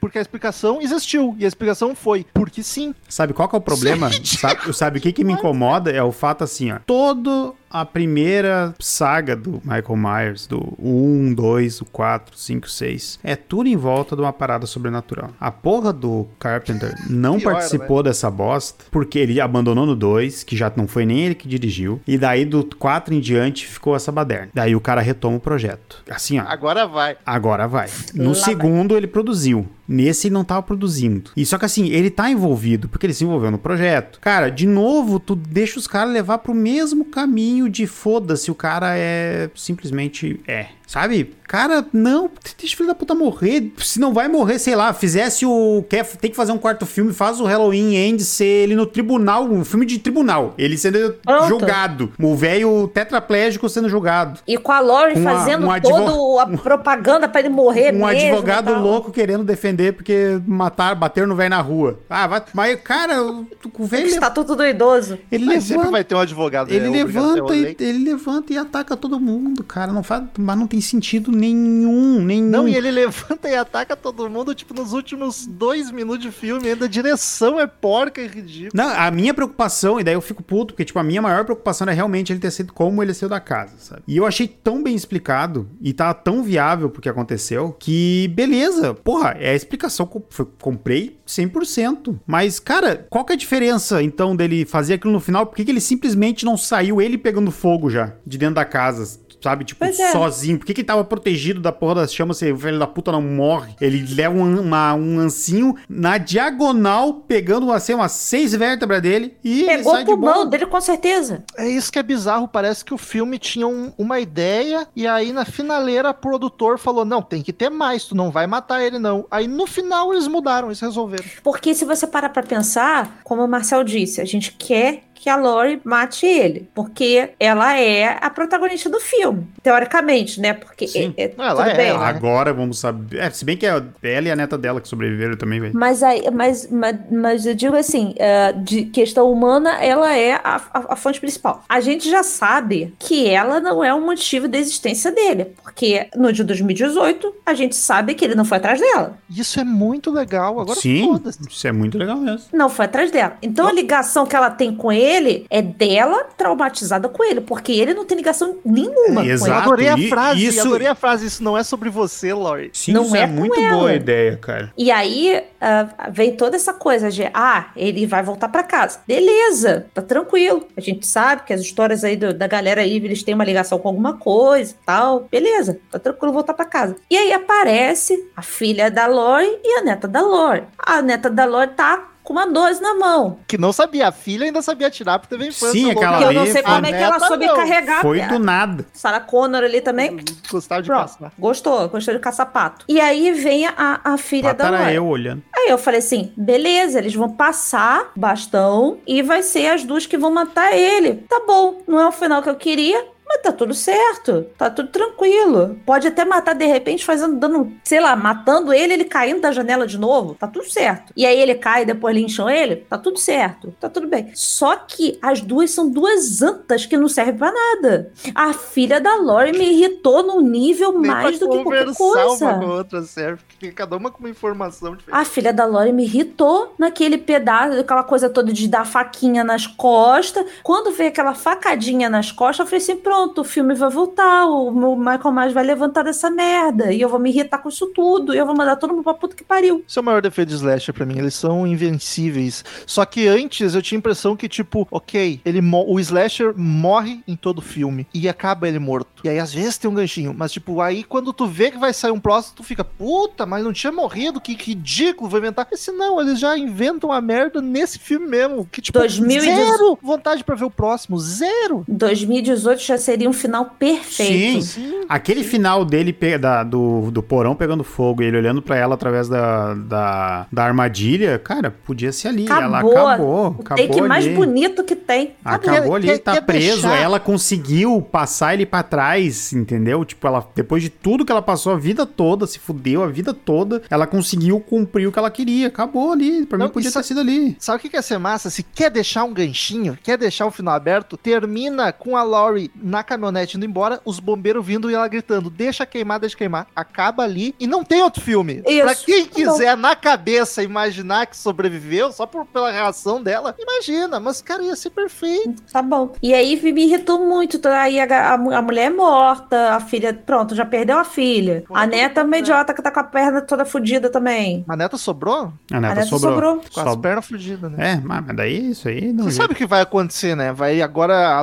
porque 0.00 0.18
a 0.18 0.20
explicação 0.20 0.80
existiu, 0.80 1.34
e 1.38 1.44
a 1.44 1.48
explicação 1.48 1.94
foi 1.94 2.26
porque 2.32 2.62
sim. 2.62 2.94
Sabe 3.08 3.32
qual 3.32 3.48
que 3.48 3.56
é 3.56 3.58
o 3.58 3.62
problema? 3.62 4.10
sabe, 4.24 4.72
sabe 4.74 4.98
o 4.98 5.02
que, 5.02 5.12
que 5.12 5.24
me 5.24 5.32
incomoda? 5.32 5.90
É 5.90 6.02
o 6.02 6.12
fato 6.12 6.44
assim, 6.44 6.70
ó. 6.72 6.78
Todo 6.86 7.54
a 7.72 7.84
primeira 7.84 8.74
saga 8.78 9.34
do 9.34 9.62
Michael 9.64 9.96
Myers, 9.96 10.46
do 10.46 10.74
1, 10.78 11.34
2, 11.34 11.80
o 11.80 11.84
4, 11.86 12.36
5, 12.36 12.68
6, 12.68 13.18
é 13.24 13.34
tudo 13.34 13.68
em 13.68 13.76
volta 13.76 14.14
de 14.14 14.20
uma 14.22 14.32
parada 14.32 14.66
sobrenatural. 14.66 15.30
A 15.40 15.50
porra 15.50 15.92
do 15.92 16.26
Carpenter 16.38 16.94
não 17.08 17.38
Pior, 17.38 17.52
participou 17.52 17.98
né? 17.98 18.10
dessa 18.10 18.30
bosta, 18.30 18.84
porque 18.90 19.18
ele 19.18 19.40
abandonou 19.40 19.86
no 19.86 19.96
2, 19.96 20.44
que 20.44 20.56
já 20.56 20.70
não 20.76 20.86
foi 20.86 21.06
nem 21.06 21.20
ele 21.20 21.34
que 21.34 21.48
dirigiu, 21.48 22.00
e 22.06 22.18
daí 22.18 22.44
do 22.44 22.64
4 22.76 23.14
em 23.14 23.20
diante 23.20 23.66
ficou 23.66 23.96
essa 23.96 24.12
baderna. 24.12 24.50
Daí 24.52 24.76
o 24.76 24.80
cara 24.80 25.00
retoma 25.00 25.36
o 25.36 25.40
projeto. 25.40 26.02
Assim, 26.10 26.38
ó. 26.38 26.44
Agora 26.46 26.86
vai. 26.86 27.16
Agora 27.24 27.66
vai. 27.66 27.88
No 28.14 28.30
Lá 28.30 28.34
segundo 28.34 28.90
vai. 28.90 28.98
ele 28.98 29.06
produziu. 29.06 29.66
Nesse 29.86 30.28
ele 30.28 30.34
não 30.34 30.44
tava 30.44 30.62
produzindo. 30.62 31.30
E 31.36 31.44
só 31.44 31.58
que 31.58 31.64
assim, 31.64 31.88
ele 31.88 32.08
tá 32.08 32.30
envolvido, 32.30 32.88
porque 32.88 33.04
ele 33.04 33.12
se 33.12 33.24
envolveu 33.24 33.50
no 33.50 33.58
projeto. 33.58 34.20
Cara, 34.20 34.48
de 34.48 34.66
novo, 34.66 35.18
tu 35.20 35.34
deixa 35.34 35.78
os 35.78 35.86
caras 35.86 36.12
levar 36.12 36.38
pro 36.38 36.54
mesmo 36.54 37.04
caminho 37.04 37.61
de 37.68 37.86
foda-se, 37.86 38.50
o 38.50 38.54
cara 38.54 38.96
é 38.96 39.50
simplesmente 39.54 40.40
é. 40.46 40.68
Sabe? 40.86 41.34
Cara, 41.52 41.84
não, 41.92 42.30
deixa 42.58 42.74
o 42.74 42.76
filho 42.78 42.86
da 42.86 42.94
puta 42.94 43.14
morrer. 43.14 43.72
Se 43.76 44.00
não 44.00 44.14
vai 44.14 44.26
morrer, 44.26 44.58
sei 44.58 44.74
lá, 44.74 44.94
fizesse 44.94 45.44
o. 45.44 45.84
Quer, 45.86 46.06
tem 46.16 46.30
que 46.30 46.36
fazer 46.36 46.50
um 46.50 46.56
quarto 46.56 46.86
filme, 46.86 47.12
faz 47.12 47.40
o 47.40 47.44
Halloween 47.44 47.94
End 47.94 48.24
ser 48.24 48.46
ele 48.46 48.74
no 48.74 48.86
tribunal, 48.86 49.44
um 49.44 49.62
filme 49.62 49.84
de 49.84 49.98
tribunal. 49.98 50.54
Ele 50.56 50.78
sendo 50.78 51.12
Pronto. 51.22 51.48
julgado. 51.48 52.12
O 52.18 52.34
velho 52.34 52.88
tetraplégico 52.88 53.68
sendo 53.68 53.86
julgado. 53.86 54.40
E 54.48 54.56
com 54.56 54.72
a 54.72 54.80
Lori 54.80 55.14
fazendo 55.20 55.70
a, 55.70 55.76
um 55.76 55.80
toda 55.80 56.42
a 56.42 56.56
propaganda 56.56 57.28
para 57.28 57.40
ele 57.40 57.50
morrer 57.50 57.92
Um 57.92 58.06
mesmo, 58.06 58.06
advogado 58.06 58.72
louco 58.72 59.12
querendo 59.12 59.44
defender 59.44 59.92
porque 59.92 60.40
matar, 60.46 60.94
bater 60.94 61.26
no 61.26 61.36
velho 61.36 61.50
na 61.50 61.60
rua. 61.60 62.00
Ah, 62.08 62.26
vai. 62.26 62.42
Mas, 62.54 62.80
cara, 62.80 63.22
o 63.22 63.46
velho. 63.84 64.06
Estatuto 64.06 64.56
do 64.56 64.64
idoso. 64.64 65.18
Ele 65.30 65.44
mas 65.44 65.68
levanta, 65.68 65.82
sempre 65.82 65.90
vai 65.90 66.04
ter 66.04 66.14
um 66.14 66.20
advogado. 66.20 66.72
Ele, 66.72 66.88
né? 66.88 67.04
levanta, 67.04 67.54
e, 67.54 67.76
ele 67.78 68.04
levanta 68.04 68.54
e 68.54 68.56
ataca 68.56 68.96
todo 68.96 69.20
mundo, 69.20 69.62
cara. 69.62 69.92
Não 69.92 70.02
faz, 70.02 70.22
mas 70.38 70.56
não 70.56 70.66
tem 70.72 70.80
sentido 70.80 71.30
nenhum, 71.30 72.18
nenhum. 72.24 72.48
Não, 72.48 72.66
e 72.66 72.74
ele 72.74 72.90
levanta 72.90 73.46
e 73.46 73.54
ataca 73.54 73.94
todo 73.94 74.30
mundo, 74.30 74.54
tipo, 74.54 74.72
nos 74.72 74.94
últimos 74.94 75.46
dois 75.46 75.90
minutos 75.90 76.22
de 76.22 76.32
filme, 76.32 76.66
ainda 76.66 76.86
a 76.86 76.88
direção 76.88 77.60
é 77.60 77.66
porca 77.66 78.22
e 78.22 78.26
ridícula. 78.26 78.70
Não, 78.72 78.88
a 78.88 79.10
minha 79.10 79.34
preocupação, 79.34 80.00
e 80.00 80.04
daí 80.04 80.14
eu 80.14 80.22
fico 80.22 80.42
puto, 80.42 80.72
porque, 80.72 80.86
tipo, 80.86 80.98
a 80.98 81.02
minha 81.02 81.20
maior 81.20 81.44
preocupação 81.44 81.86
é 81.86 81.92
realmente 81.92 82.32
ele 82.32 82.40
ter 82.40 82.50
sido 82.50 82.72
como 82.72 83.02
ele 83.02 83.12
saiu 83.12 83.28
da 83.28 83.38
casa, 83.38 83.74
sabe? 83.76 84.02
E 84.08 84.16
eu 84.16 84.24
achei 84.24 84.48
tão 84.48 84.82
bem 84.82 84.94
explicado, 84.94 85.68
e 85.78 85.92
tá 85.92 86.14
tão 86.14 86.42
viável 86.42 86.88
porque 86.88 87.10
aconteceu, 87.10 87.76
que 87.78 88.28
beleza, 88.28 88.94
porra, 88.94 89.36
é 89.38 89.50
a 89.50 89.54
explicação 89.54 90.06
que 90.06 90.16
eu 90.16 90.46
comprei 90.58 91.18
100%. 91.26 92.18
Mas, 92.26 92.58
cara, 92.58 93.06
qual 93.10 93.26
que 93.26 93.32
é 93.32 93.36
a 93.36 93.38
diferença, 93.38 94.02
então, 94.02 94.34
dele 94.34 94.64
fazer 94.64 94.94
aquilo 94.94 95.12
no 95.12 95.20
final? 95.20 95.44
Por 95.44 95.56
que, 95.56 95.66
que 95.66 95.70
ele 95.70 95.80
simplesmente 95.80 96.46
não 96.46 96.56
saiu 96.56 97.00
ele 97.00 97.18
pegando 97.18 97.50
fogo 97.50 97.90
já, 97.90 98.14
de 98.26 98.38
dentro 98.38 98.54
da 98.54 98.64
casa? 98.64 99.20
Sabe? 99.42 99.64
Tipo, 99.64 99.84
é. 99.84 99.92
sozinho. 99.92 100.58
Por 100.58 100.66
que, 100.66 100.74
que 100.74 100.80
ele 100.80 100.86
tava 100.86 101.04
protegido 101.04 101.60
da 101.60 101.72
porra 101.72 101.96
das 101.96 102.14
chamas 102.14 102.38
se 102.38 102.50
o 102.50 102.56
velho 102.56 102.78
da 102.78 102.86
puta 102.86 103.12
não 103.12 103.22
morre? 103.22 103.74
Ele 103.80 104.04
leva 104.14 104.34
um, 104.34 104.60
uma, 104.60 104.94
um 104.94 105.18
ancinho 105.18 105.74
na 105.88 106.18
diagonal, 106.18 107.14
pegando 107.14 107.70
assim, 107.72 107.94
umas 107.94 108.12
seis 108.12 108.54
vértebras 108.54 109.02
dele 109.02 109.36
e. 109.42 109.64
Pegou 109.64 109.94
o 109.94 110.04
pulmão 110.04 110.48
dele, 110.48 110.66
com 110.66 110.80
certeza. 110.80 111.44
É 111.56 111.68
isso 111.68 111.92
que 111.92 111.98
é 111.98 112.02
bizarro. 112.02 112.48
Parece 112.48 112.84
que 112.84 112.94
o 112.94 112.98
filme 112.98 113.38
tinha 113.38 113.66
um, 113.66 113.92
uma 113.98 114.20
ideia 114.20 114.86
e 114.94 115.06
aí 115.06 115.32
na 115.32 115.44
finaleira 115.44 116.10
o 116.10 116.14
produtor 116.14 116.78
falou: 116.78 117.04
não, 117.04 117.22
tem 117.22 117.42
que 117.42 117.52
ter 117.52 117.70
mais, 117.70 118.04
tu 118.04 118.14
não 118.14 118.30
vai 118.30 118.46
matar 118.46 118.82
ele, 118.82 118.98
não. 118.98 119.26
Aí 119.30 119.48
no 119.48 119.66
final 119.66 120.12
eles 120.12 120.28
mudaram, 120.28 120.68
eles 120.68 120.80
resolveram. 120.80 121.24
Porque 121.42 121.74
se 121.74 121.84
você 121.84 122.06
parar 122.06 122.28
pra 122.28 122.42
pensar, 122.42 123.20
como 123.24 123.44
o 123.44 123.48
Marcel 123.48 123.82
disse, 123.84 124.20
a 124.20 124.24
gente 124.24 124.52
quer 124.52 125.02
que 125.22 125.30
a 125.30 125.36
Lori 125.36 125.80
mate 125.84 126.26
ele, 126.26 126.68
porque 126.74 127.30
ela 127.38 127.78
é 127.78 128.18
a 128.20 128.28
protagonista 128.28 128.90
do 128.90 128.98
filme, 128.98 129.46
teoricamente, 129.62 130.40
né? 130.40 130.52
Porque 130.52 130.88
Sim. 130.88 131.14
É, 131.16 131.26
é, 131.26 131.34
ela 131.38 131.70
é. 131.70 131.76
Bem, 131.76 131.92
né? 131.96 132.04
Agora 132.04 132.52
vamos 132.52 132.80
saber. 132.80 133.20
É, 133.20 133.30
se 133.30 133.44
bem 133.44 133.56
que 133.56 133.64
é 133.64 133.80
ela 134.02 134.26
e 134.26 134.30
a 134.32 134.34
neta 134.34 134.58
dela 134.58 134.80
que 134.80 134.88
sobreviveram 134.88 135.36
também, 135.36 135.60
velho. 135.60 135.74
Mas, 135.76 136.02
aí, 136.02 136.28
mas, 136.32 136.68
mas, 136.68 136.96
mas 137.08 137.46
eu 137.46 137.54
digo 137.54 137.76
assim, 137.76 138.16
uh, 138.16 138.64
de 138.64 138.86
questão 138.86 139.30
humana, 139.30 139.80
ela 139.80 140.12
é 140.12 140.32
a, 140.32 140.60
a, 140.74 140.92
a, 140.94 140.96
fonte 140.96 141.20
principal. 141.20 141.62
A 141.68 141.80
gente 141.80 142.10
já 142.10 142.24
sabe 142.24 142.92
que 142.98 143.28
ela 143.28 143.60
não 143.60 143.84
é 143.84 143.94
o 143.94 144.00
motivo 144.00 144.48
da 144.48 144.58
existência 144.58 145.12
dele, 145.12 145.52
porque 145.62 146.08
no 146.16 146.32
de 146.32 146.42
2018 146.42 147.32
a 147.46 147.54
gente 147.54 147.76
sabe 147.76 148.14
que 148.14 148.24
ele 148.24 148.34
não 148.34 148.44
foi 148.44 148.58
atrás 148.58 148.80
dela. 148.80 149.16
Isso 149.30 149.60
é 149.60 149.64
muito 149.64 150.10
legal. 150.10 150.58
Agora 150.58 150.80
Sim, 150.80 151.22
isso 151.48 151.68
é 151.68 151.70
muito 151.70 151.96
legal 151.96 152.16
mesmo. 152.16 152.48
Não 152.52 152.68
foi 152.68 152.86
atrás 152.86 153.12
dela. 153.12 153.36
Então 153.40 153.68
a 153.68 153.72
ligação 153.72 154.26
que 154.26 154.34
ela 154.34 154.50
tem 154.50 154.74
com 154.74 154.90
ele 154.90 155.11
ele 155.12 155.46
é 155.50 155.60
dela 155.60 156.24
traumatizada 156.36 157.08
com 157.08 157.22
ele, 157.24 157.40
porque 157.40 157.72
ele 157.72 157.94
não 157.94 158.04
tem 158.04 158.16
ligação 158.16 158.58
nenhuma. 158.64 159.24
É, 159.24 159.28
exato. 159.28 159.50
Eu 159.50 159.56
adorei 159.56 159.88
a 159.88 159.98
frase, 160.08 160.46
isso... 160.46 160.60
adorei 160.60 160.86
a 160.86 160.94
frase. 160.94 161.26
Isso 161.26 161.42
não 161.42 161.56
é 161.56 161.62
sobre 161.62 161.90
você, 161.90 162.32
Lori. 162.32 162.70
Sim, 162.72 162.92
não 162.92 163.04
isso 163.04 163.16
é, 163.16 163.20
é 163.20 163.26
muito 163.26 163.58
ela. 163.60 163.76
boa 163.76 163.94
ideia, 163.94 164.36
cara. 164.36 164.72
E 164.76 164.90
aí 164.90 165.42
uh, 165.60 166.12
vem 166.12 166.36
toda 166.36 166.56
essa 166.56 166.72
coisa 166.72 167.10
de, 167.10 167.28
ah, 167.34 167.70
ele 167.76 168.06
vai 168.06 168.22
voltar 168.22 168.48
para 168.48 168.62
casa. 168.62 169.00
Beleza, 169.06 169.86
tá 169.94 170.02
tranquilo. 170.02 170.66
A 170.76 170.80
gente 170.80 171.06
sabe 171.06 171.42
que 171.42 171.52
as 171.52 171.60
histórias 171.60 172.04
aí 172.04 172.16
do, 172.16 172.32
da 172.32 172.46
galera 172.46 172.80
aí, 172.80 172.96
eles 172.96 173.22
têm 173.22 173.34
uma 173.34 173.44
ligação 173.44 173.78
com 173.78 173.88
alguma 173.88 174.14
coisa 174.14 174.72
e 174.72 174.84
tal. 174.84 175.28
Beleza, 175.30 175.78
tá 175.90 175.98
tranquilo 175.98 176.32
voltar 176.32 176.54
para 176.54 176.64
casa. 176.64 176.96
E 177.10 177.16
aí 177.16 177.32
aparece 177.32 178.28
a 178.36 178.42
filha 178.42 178.90
da 178.90 179.06
Lori 179.06 179.58
e 179.62 179.78
a 179.78 179.82
neta 179.82 180.08
da 180.08 180.20
Lori. 180.20 180.64
A 180.78 181.02
neta 181.02 181.28
da 181.30 181.44
Lori 181.44 181.70
tá 181.70 182.11
com 182.22 182.32
uma 182.32 182.46
12 182.46 182.80
na 182.80 182.94
mão. 182.94 183.38
Que 183.46 183.58
não 183.58 183.72
sabia. 183.72 184.08
A 184.08 184.12
filha 184.12 184.44
ainda 184.44 184.62
sabia 184.62 184.86
atirar 184.86 185.18
porque 185.18 185.34
teve 185.36 185.48
infância. 185.48 185.72
Sim, 185.72 185.90
aquela 185.90 186.18
Que 186.18 186.24
eu 186.24 186.32
não 186.32 186.42
ali 186.42 186.52
sei 186.52 186.62
foi- 186.62 186.72
como 186.72 186.86
é 186.86 186.90
que 186.92 186.96
ela 187.02 187.20
soube 187.20 187.46
não. 187.46 187.56
carregar. 187.56 188.02
Foi 188.02 188.18
cara. 188.20 188.32
do 188.32 188.38
nada. 188.38 188.86
Sarah 188.92 189.20
Connor 189.20 189.62
ali 189.64 189.80
também. 189.80 190.18
Gostava 190.50 190.82
de 190.82 190.88
Pronto. 190.88 191.02
caçar. 191.02 191.32
Gostou, 191.38 191.88
gostou 191.88 192.14
de 192.14 192.20
caçar 192.20 192.46
pato. 192.52 192.84
E 192.88 193.00
aí 193.00 193.32
vem 193.32 193.66
a, 193.66 194.00
a 194.04 194.16
filha 194.18 194.52
da 194.54 194.66
era 194.68 194.78
Lori. 194.80 194.94
eu 194.94 195.06
olhando. 195.06 195.42
Aí 195.56 195.68
eu 195.70 195.78
falei 195.78 195.98
assim: 196.00 196.32
beleza, 196.36 196.98
eles 196.98 197.14
vão 197.14 197.28
passar 197.30 198.10
bastão 198.16 198.98
e 199.06 199.22
vai 199.22 199.42
ser 199.42 199.68
as 199.68 199.84
duas 199.84 200.06
que 200.06 200.16
vão 200.18 200.30
matar 200.30 200.72
ele. 200.76 201.24
Tá 201.28 201.42
bom, 201.46 201.82
não 201.86 202.00
é 202.00 202.06
o 202.08 202.12
final 202.12 202.42
que 202.42 202.48
eu 202.50 202.54
queria. 202.56 203.04
Mas 203.32 203.40
tá 203.40 203.52
tudo 203.52 203.72
certo, 203.72 204.46
tá 204.58 204.68
tudo 204.68 204.88
tranquilo. 204.90 205.80
Pode 205.86 206.06
até 206.06 206.22
matar 206.22 206.54
de 206.54 206.66
repente, 206.66 207.02
fazendo, 207.04 207.36
dando, 207.36 207.72
sei 207.82 207.98
lá, 207.98 208.14
matando 208.14 208.72
ele, 208.74 208.92
ele 208.92 209.04
caindo 209.04 209.40
da 209.40 209.50
janela 209.50 209.86
de 209.86 209.98
novo, 209.98 210.34
tá 210.34 210.46
tudo 210.46 210.68
certo. 210.70 211.14
E 211.16 211.24
aí 211.24 211.40
ele 211.40 211.54
cai 211.54 211.86
depois 211.86 212.14
lincham 212.14 212.48
ele, 212.48 212.76
tá 212.76 212.98
tudo 212.98 213.18
certo, 213.18 213.74
tá 213.80 213.88
tudo 213.88 214.06
bem. 214.06 214.30
Só 214.34 214.76
que 214.76 215.18
as 215.22 215.40
duas 215.40 215.70
são 215.70 215.88
duas 215.88 216.42
antas 216.42 216.84
que 216.84 216.96
não 216.96 217.08
servem 217.08 217.36
pra 217.36 217.50
nada. 217.50 218.12
A 218.34 218.52
filha 218.52 219.00
da 219.00 219.16
Lori 219.16 219.52
me 219.52 219.72
irritou 219.72 220.22
num 220.22 220.40
nível 220.42 220.92
Nem 220.92 221.10
mais 221.10 221.38
do 221.38 221.48
que 221.48 221.62
qualquer 221.62 221.94
coisa. 221.94 222.50
uma 222.50 222.58
com 222.58 222.70
a 222.70 222.74
outra 222.74 223.02
serve. 223.02 223.40
Cada 223.74 223.96
uma 223.96 224.10
com 224.10 224.18
uma 224.18 224.28
informação 224.30 224.94
diferente. 224.94 225.18
A 225.18 225.24
filha 225.24 225.52
da 225.52 225.64
Lori 225.64 225.92
me 225.92 226.04
irritou 226.04 226.74
naquele 226.78 227.16
pedaço, 227.16 227.80
aquela 227.80 228.02
coisa 228.02 228.28
toda 228.28 228.52
de 228.52 228.68
dar 228.68 228.84
faquinha 228.84 229.42
nas 229.42 229.66
costas. 229.66 230.44
Quando 230.62 230.92
veio 230.92 231.08
aquela 231.08 231.32
facadinha 231.34 232.10
nas 232.10 232.30
costas, 232.30 232.60
eu 232.60 232.66
falei 232.66 232.82
assim: 232.82 232.96
pronto, 232.96 233.21
o 233.26 233.44
filme 233.44 233.74
vai 233.74 233.90
voltar, 233.90 234.46
o 234.46 234.70
Michael 234.96 235.32
Myers 235.32 235.52
vai 235.52 235.64
levantar 235.64 236.02
dessa 236.02 236.30
merda. 236.30 236.92
E 236.92 237.00
eu 237.00 237.08
vou 237.08 237.18
me 237.18 237.30
irritar 237.30 237.58
com 237.58 237.68
isso 237.68 237.86
tudo. 237.88 238.34
E 238.34 238.38
eu 238.38 238.46
vou 238.46 238.56
mandar 238.56 238.76
todo 238.76 238.92
mundo 238.92 239.04
pra 239.04 239.14
puta 239.14 239.36
que 239.36 239.44
pariu. 239.44 239.84
Esse 239.88 239.98
é 239.98 240.02
o 240.02 240.04
maior 240.04 240.22
defeito 240.22 240.48
de 240.48 240.54
slasher 240.54 240.94
pra 240.94 241.06
mim. 241.06 241.18
Eles 241.18 241.34
são 241.34 241.66
invencíveis. 241.66 242.64
Só 242.86 243.04
que 243.04 243.28
antes 243.28 243.74
eu 243.74 243.82
tinha 243.82 243.98
a 243.98 244.00
impressão 244.00 244.36
que, 244.36 244.48
tipo, 244.48 244.86
ok, 244.90 245.40
ele 245.44 245.60
o 245.86 246.00
slasher 246.00 246.52
morre 246.56 247.22
em 247.26 247.36
todo 247.36 247.60
filme 247.62 248.06
e 248.12 248.28
acaba 248.28 248.68
ele 248.68 248.78
morto. 248.78 249.22
E 249.24 249.28
aí, 249.28 249.38
às 249.38 249.52
vezes, 249.52 249.78
tem 249.78 249.90
um 249.90 249.94
ganchinho. 249.94 250.34
Mas, 250.36 250.52
tipo, 250.52 250.80
aí 250.80 251.04
quando 251.04 251.32
tu 251.32 251.46
vê 251.46 251.70
que 251.70 251.78
vai 251.78 251.92
sair 251.92 252.12
um 252.12 252.20
próximo, 252.20 252.56
tu 252.56 252.62
fica, 252.62 252.84
puta, 252.84 253.46
mas 253.46 253.64
não 253.64 253.72
tinha 253.72 253.92
morrido, 253.92 254.40
que 254.40 254.54
ridículo, 254.54 255.30
vou 255.30 255.38
inventar. 255.38 255.66
Esse 255.70 255.92
não, 255.92 256.20
eles 256.20 256.38
já 256.38 256.56
inventam 256.56 257.12
a 257.12 257.20
merda 257.20 257.60
nesse 257.60 257.98
filme 257.98 258.26
mesmo. 258.26 258.68
Que, 258.70 258.80
tipo, 258.80 258.98
2018. 258.98 259.56
zero 259.56 259.98
vontade 260.02 260.44
pra 260.44 260.54
ver 260.54 260.64
o 260.64 260.70
próximo. 260.70 261.18
Zero. 261.18 261.84
2018 261.88 262.82
já 262.82 262.98
seria 262.98 263.11
um 263.28 263.32
final 263.32 263.76
perfeito. 263.78 264.62
Sim. 264.62 265.02
Aquele 265.08 265.42
final 265.44 265.84
dele 265.84 266.16
da- 266.40 266.62
do, 266.62 267.10
do 267.10 267.22
porão 267.22 267.54
pegando 267.54 267.84
fogo 267.84 268.22
e 268.22 268.26
ele 268.26 268.36
olhando 268.36 268.62
pra 268.62 268.76
ela 268.76 268.94
através 268.94 269.28
da, 269.28 269.74
da, 269.74 270.46
da 270.50 270.64
armadilha, 270.64 271.38
cara, 271.38 271.70
podia 271.70 272.12
ser 272.12 272.28
ali. 272.28 272.46
Ela 272.48 272.78
Acabou. 272.78 272.98
acabou. 273.08 273.46
O 273.58 273.60
acabou 273.60 273.86
take 273.88 274.00
mais 274.02 274.24
ali. 274.26 274.34
bonito 274.34 274.84
que 274.84 274.96
tem. 274.96 275.34
Acabou 275.44 275.94
ali, 275.96 276.06
Quer- 276.06 276.18
tá 276.18 276.32
quer 276.34 276.42
preso. 276.42 276.82
deixar- 276.82 276.96
Ela 277.02 277.20
conseguiu 277.20 278.00
passar 278.00 278.54
ele 278.54 278.64
pra 278.64 278.82
trás, 278.82 279.52
entendeu? 279.52 280.04
Tipo, 280.04 280.26
ela 280.26 280.46
depois 280.54 280.82
de 280.82 280.88
tudo 280.90 281.24
que 281.24 281.32
ela 281.32 281.42
passou 281.42 281.72
a 281.72 281.76
vida 281.76 282.06
toda, 282.06 282.46
se 282.46 282.58
fudeu 282.58 283.02
a 283.02 283.08
vida 283.08 283.34
toda, 283.34 283.82
ela 283.90 284.06
conseguiu 284.06 284.60
cumprir 284.60 285.06
o 285.06 285.12
que 285.12 285.18
ela 285.18 285.30
queria. 285.30 285.68
Acabou 285.68 286.12
ali. 286.12 286.46
Pra 286.46 286.56
Não, 286.58 286.66
mim 286.66 286.72
podia 286.72 286.90
ter 286.90 287.02
sido 287.04 287.20
ali. 287.20 287.56
Sabe 287.58 287.78
o 287.78 287.80
que 287.80 287.88
que 287.88 287.96
ia 287.96 288.02
ser 288.02 288.18
massa? 288.18 288.48
Se 288.50 288.62
quer 288.62 288.90
deixar 288.90 289.24
um 289.24 289.32
ganchinho, 289.32 289.98
quer 290.02 290.16
deixar 290.16 290.46
o 290.46 290.50
final 290.50 290.74
aberto, 290.74 291.16
termina 291.16 291.92
com 291.92 292.16
a 292.16 292.22
Laurie 292.22 292.70
na 292.74 293.01
caminhonete 293.02 293.56
indo 293.56 293.66
embora, 293.66 294.00
os 294.04 294.18
bombeiros 294.20 294.64
vindo 294.64 294.90
e 294.90 294.94
ela 294.94 295.08
gritando: 295.08 295.50
deixa 295.50 295.84
queimar, 295.86 296.20
deixa 296.20 296.36
queimar. 296.36 296.66
Acaba 296.74 297.22
ali 297.22 297.54
e 297.58 297.66
não 297.66 297.84
tem 297.84 298.02
outro 298.02 298.22
filme. 298.22 298.62
Isso. 298.66 298.82
Pra 298.82 298.94
quem 298.94 299.26
quiser 299.26 299.76
na 299.76 299.94
cabeça 299.96 300.62
imaginar 300.62 301.26
que 301.26 301.36
sobreviveu 301.36 302.12
só 302.12 302.26
por, 302.26 302.44
pela 302.46 302.70
reação 302.70 303.22
dela, 303.22 303.54
imagina, 303.58 304.18
mas 304.20 304.40
cara, 304.42 304.62
ia 304.62 304.76
ser 304.76 304.90
perfeito. 304.90 305.62
Tá 305.72 305.82
bom. 305.82 306.12
E 306.22 306.32
aí 306.34 306.60
me 306.72 306.84
irritou 306.86 307.26
muito. 307.26 307.58
tá? 307.58 307.82
Aí 307.82 307.98
a, 308.00 308.04
a 308.04 308.34
a 308.34 308.62
mulher 308.62 308.86
é 308.86 308.90
morta, 308.90 309.74
a 309.74 309.80
filha, 309.80 310.12
pronto, 310.14 310.54
já 310.54 310.64
perdeu 310.64 310.98
a 310.98 311.04
filha. 311.04 311.64
A 311.72 311.86
neta 311.86 312.20
é 312.20 312.24
uma 312.24 312.38
idiota 312.38 312.74
que 312.74 312.82
tá 312.82 312.90
com 312.90 313.00
a 313.00 313.04
perna 313.04 313.40
toda 313.40 313.64
fodida 313.64 314.10
também. 314.10 314.64
A 314.68 314.76
neta 314.76 314.96
sobrou? 314.96 315.52
A 315.70 315.80
neta, 315.80 315.92
A 315.92 315.94
neta 315.96 316.06
sobrou. 316.06 316.32
sobrou. 316.32 316.56
Com 316.72 316.80
as 316.80 316.88
Sob- 316.90 317.02
pernas 317.02 317.26
fudidas, 317.26 317.70
né? 317.70 317.92
É, 317.92 318.00
mas 318.02 318.36
daí 318.36 318.70
isso 318.70 318.88
aí 318.88 319.12
não 319.12 319.24
Você 319.24 319.32
sabe 319.36 319.52
o 319.54 319.56
que 319.56 319.66
vai 319.66 319.80
acontecer, 319.82 320.34
né? 320.36 320.52
Vai 320.52 320.80
agora 320.82 321.14
a 321.36 321.42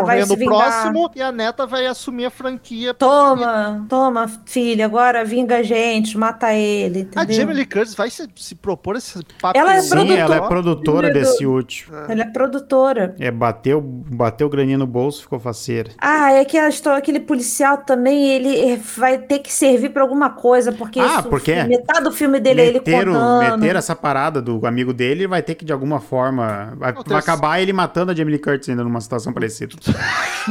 a 0.00 0.02
vai 0.02 0.16
morrer 0.18 0.22
se 0.24 0.28
no 0.30 0.36
vingar. 0.36 0.57
Próximo 0.58 1.10
e 1.14 1.22
a 1.22 1.32
neta 1.32 1.66
vai 1.66 1.86
assumir 1.86 2.26
a 2.26 2.30
franquia. 2.30 2.92
Toma, 2.94 3.86
toma, 3.88 4.30
filha, 4.46 4.84
agora 4.84 5.24
vinga 5.24 5.58
a 5.58 5.62
gente, 5.62 6.16
mata 6.16 6.52
ele, 6.54 7.08
A 7.14 7.22
entendeu? 7.22 7.36
Jamie 7.36 7.54
Lee 7.54 7.66
Curtis 7.66 7.94
vai 7.94 8.10
se, 8.10 8.28
se 8.36 8.54
propor 8.54 8.96
esse 8.96 9.20
papel. 9.40 9.60
Ela 9.62 9.76
é 9.76 9.80
Sim, 9.80 9.88
produtora. 9.90 10.20
ela 10.20 10.36
é 10.36 10.40
produtora 10.40 11.12
desse 11.12 11.46
último. 11.46 11.96
Ela 12.08 12.22
é 12.22 12.26
produtora. 12.26 13.14
É, 13.18 13.30
bateu, 13.30 13.80
bateu 13.80 14.48
graninha 14.48 14.78
no 14.78 14.86
bolso, 14.86 15.22
ficou 15.22 15.38
faceira. 15.38 15.90
Ah, 15.98 16.32
é 16.32 16.44
que 16.44 16.56
a 16.58 16.68
história, 16.68 16.98
aquele 16.98 17.20
policial 17.20 17.78
também, 17.78 18.28
ele 18.30 18.72
eh, 18.72 18.80
vai 18.96 19.18
ter 19.18 19.38
que 19.40 19.52
servir 19.52 19.90
pra 19.90 20.02
alguma 20.02 20.30
coisa, 20.30 20.72
porque, 20.72 21.00
Ah, 21.00 21.18
isso- 21.20 21.28
porque 21.28 21.54
metade 21.64 22.04
do 22.04 22.12
filme 22.12 22.40
dele 22.40 22.60
é 22.60 22.66
ele 22.66 22.78
meteram, 22.78 23.12
contando. 23.12 23.58
meteram 23.60 23.78
essa 23.78 23.94
parada 23.96 24.40
do 24.42 24.66
amigo 24.66 24.92
dele, 24.92 25.26
vai 25.26 25.42
ter 25.42 25.54
que 25.54 25.64
de 25.64 25.72
alguma 25.72 26.00
forma. 26.00 26.72
Vai, 26.76 26.92
vai 26.92 27.18
acabar 27.18 27.60
ele 27.60 27.72
matando 27.72 28.12
a 28.12 28.14
Jamie 28.14 28.32
Lee 28.32 28.40
Curtis 28.42 28.68
ainda 28.68 28.84
numa 28.84 29.00
situação 29.00 29.32
parecida. 29.32 29.74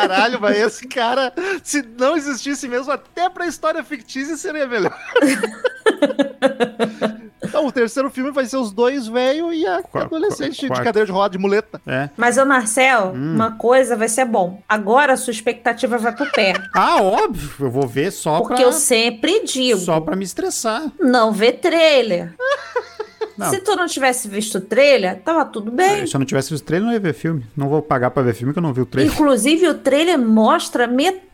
Caralho, 0.00 0.40
mas 0.40 0.56
esse 0.56 0.86
cara, 0.86 1.32
se 1.62 1.82
não 1.98 2.16
existisse 2.16 2.68
mesmo, 2.68 2.92
até 2.92 3.28
pra 3.28 3.46
história 3.46 3.82
fictícia 3.82 4.36
seria 4.36 4.66
melhor. 4.66 4.96
Então, 7.40 7.66
o 7.66 7.72
terceiro 7.72 8.10
filme 8.10 8.30
vai 8.30 8.44
ser 8.44 8.56
os 8.58 8.72
dois 8.72 9.06
velhos 9.06 9.54
e 9.54 9.66
a 9.66 9.82
Qua- 9.82 10.02
adolescente 10.02 10.66
qua- 10.66 10.76
de 10.76 10.82
cadeira 10.82 11.06
de 11.06 11.12
roda 11.12 11.30
de 11.30 11.38
muleta. 11.38 11.80
É. 11.86 12.10
Mas, 12.16 12.36
ô 12.36 12.44
Marcel, 12.44 13.12
Hum. 13.14 13.34
uma 13.36 13.52
coisa 13.52 13.96
vai 13.96 14.08
ser 14.08 14.26
bom. 14.26 14.60
Agora 14.68 15.14
a 15.14 15.16
sua 15.16 15.30
expectativa 15.30 15.96
vai 15.96 16.14
pro 16.14 16.30
pé. 16.32 16.52
Ah, 16.74 17.00
óbvio, 17.00 17.66
eu 17.66 17.70
vou 17.70 17.86
ver 17.88 18.10
só 18.10 18.40
Porque 18.40 18.54
pra. 18.56 18.64
eu 18.64 18.72
sempre 18.72 19.44
digo, 19.44 19.78
Só 19.78 19.98
pra 20.00 20.14
me 20.14 20.24
estressar. 20.24 20.82
não 21.00 21.32
vê 21.32 21.52
trailer. 21.52 22.34
Não. 23.38 23.50
Se 23.50 23.60
tu 23.60 23.76
não 23.76 23.86
tivesse 23.86 24.26
visto 24.26 24.58
o 24.58 24.60
trailer, 24.60 25.20
tava 25.22 25.44
tudo 25.44 25.70
bem. 25.70 26.04
Se 26.06 26.16
eu 26.16 26.18
não 26.18 26.26
tivesse 26.26 26.50
visto 26.50 26.64
o 26.64 26.66
trailer, 26.66 26.86
não 26.86 26.92
ia 26.92 26.98
ver 26.98 27.14
filme. 27.14 27.46
Não 27.56 27.68
vou 27.68 27.80
pagar 27.80 28.10
pra 28.10 28.22
ver 28.22 28.34
filme 28.34 28.52
que 28.52 28.58
eu 28.58 28.62
não 28.62 28.72
vi 28.72 28.80
o 28.80 28.86
trailer. 28.86 29.12
Inclusive, 29.12 29.68
o 29.68 29.74
trailer 29.74 30.18
mostra 30.18 30.88
metade 30.88 31.27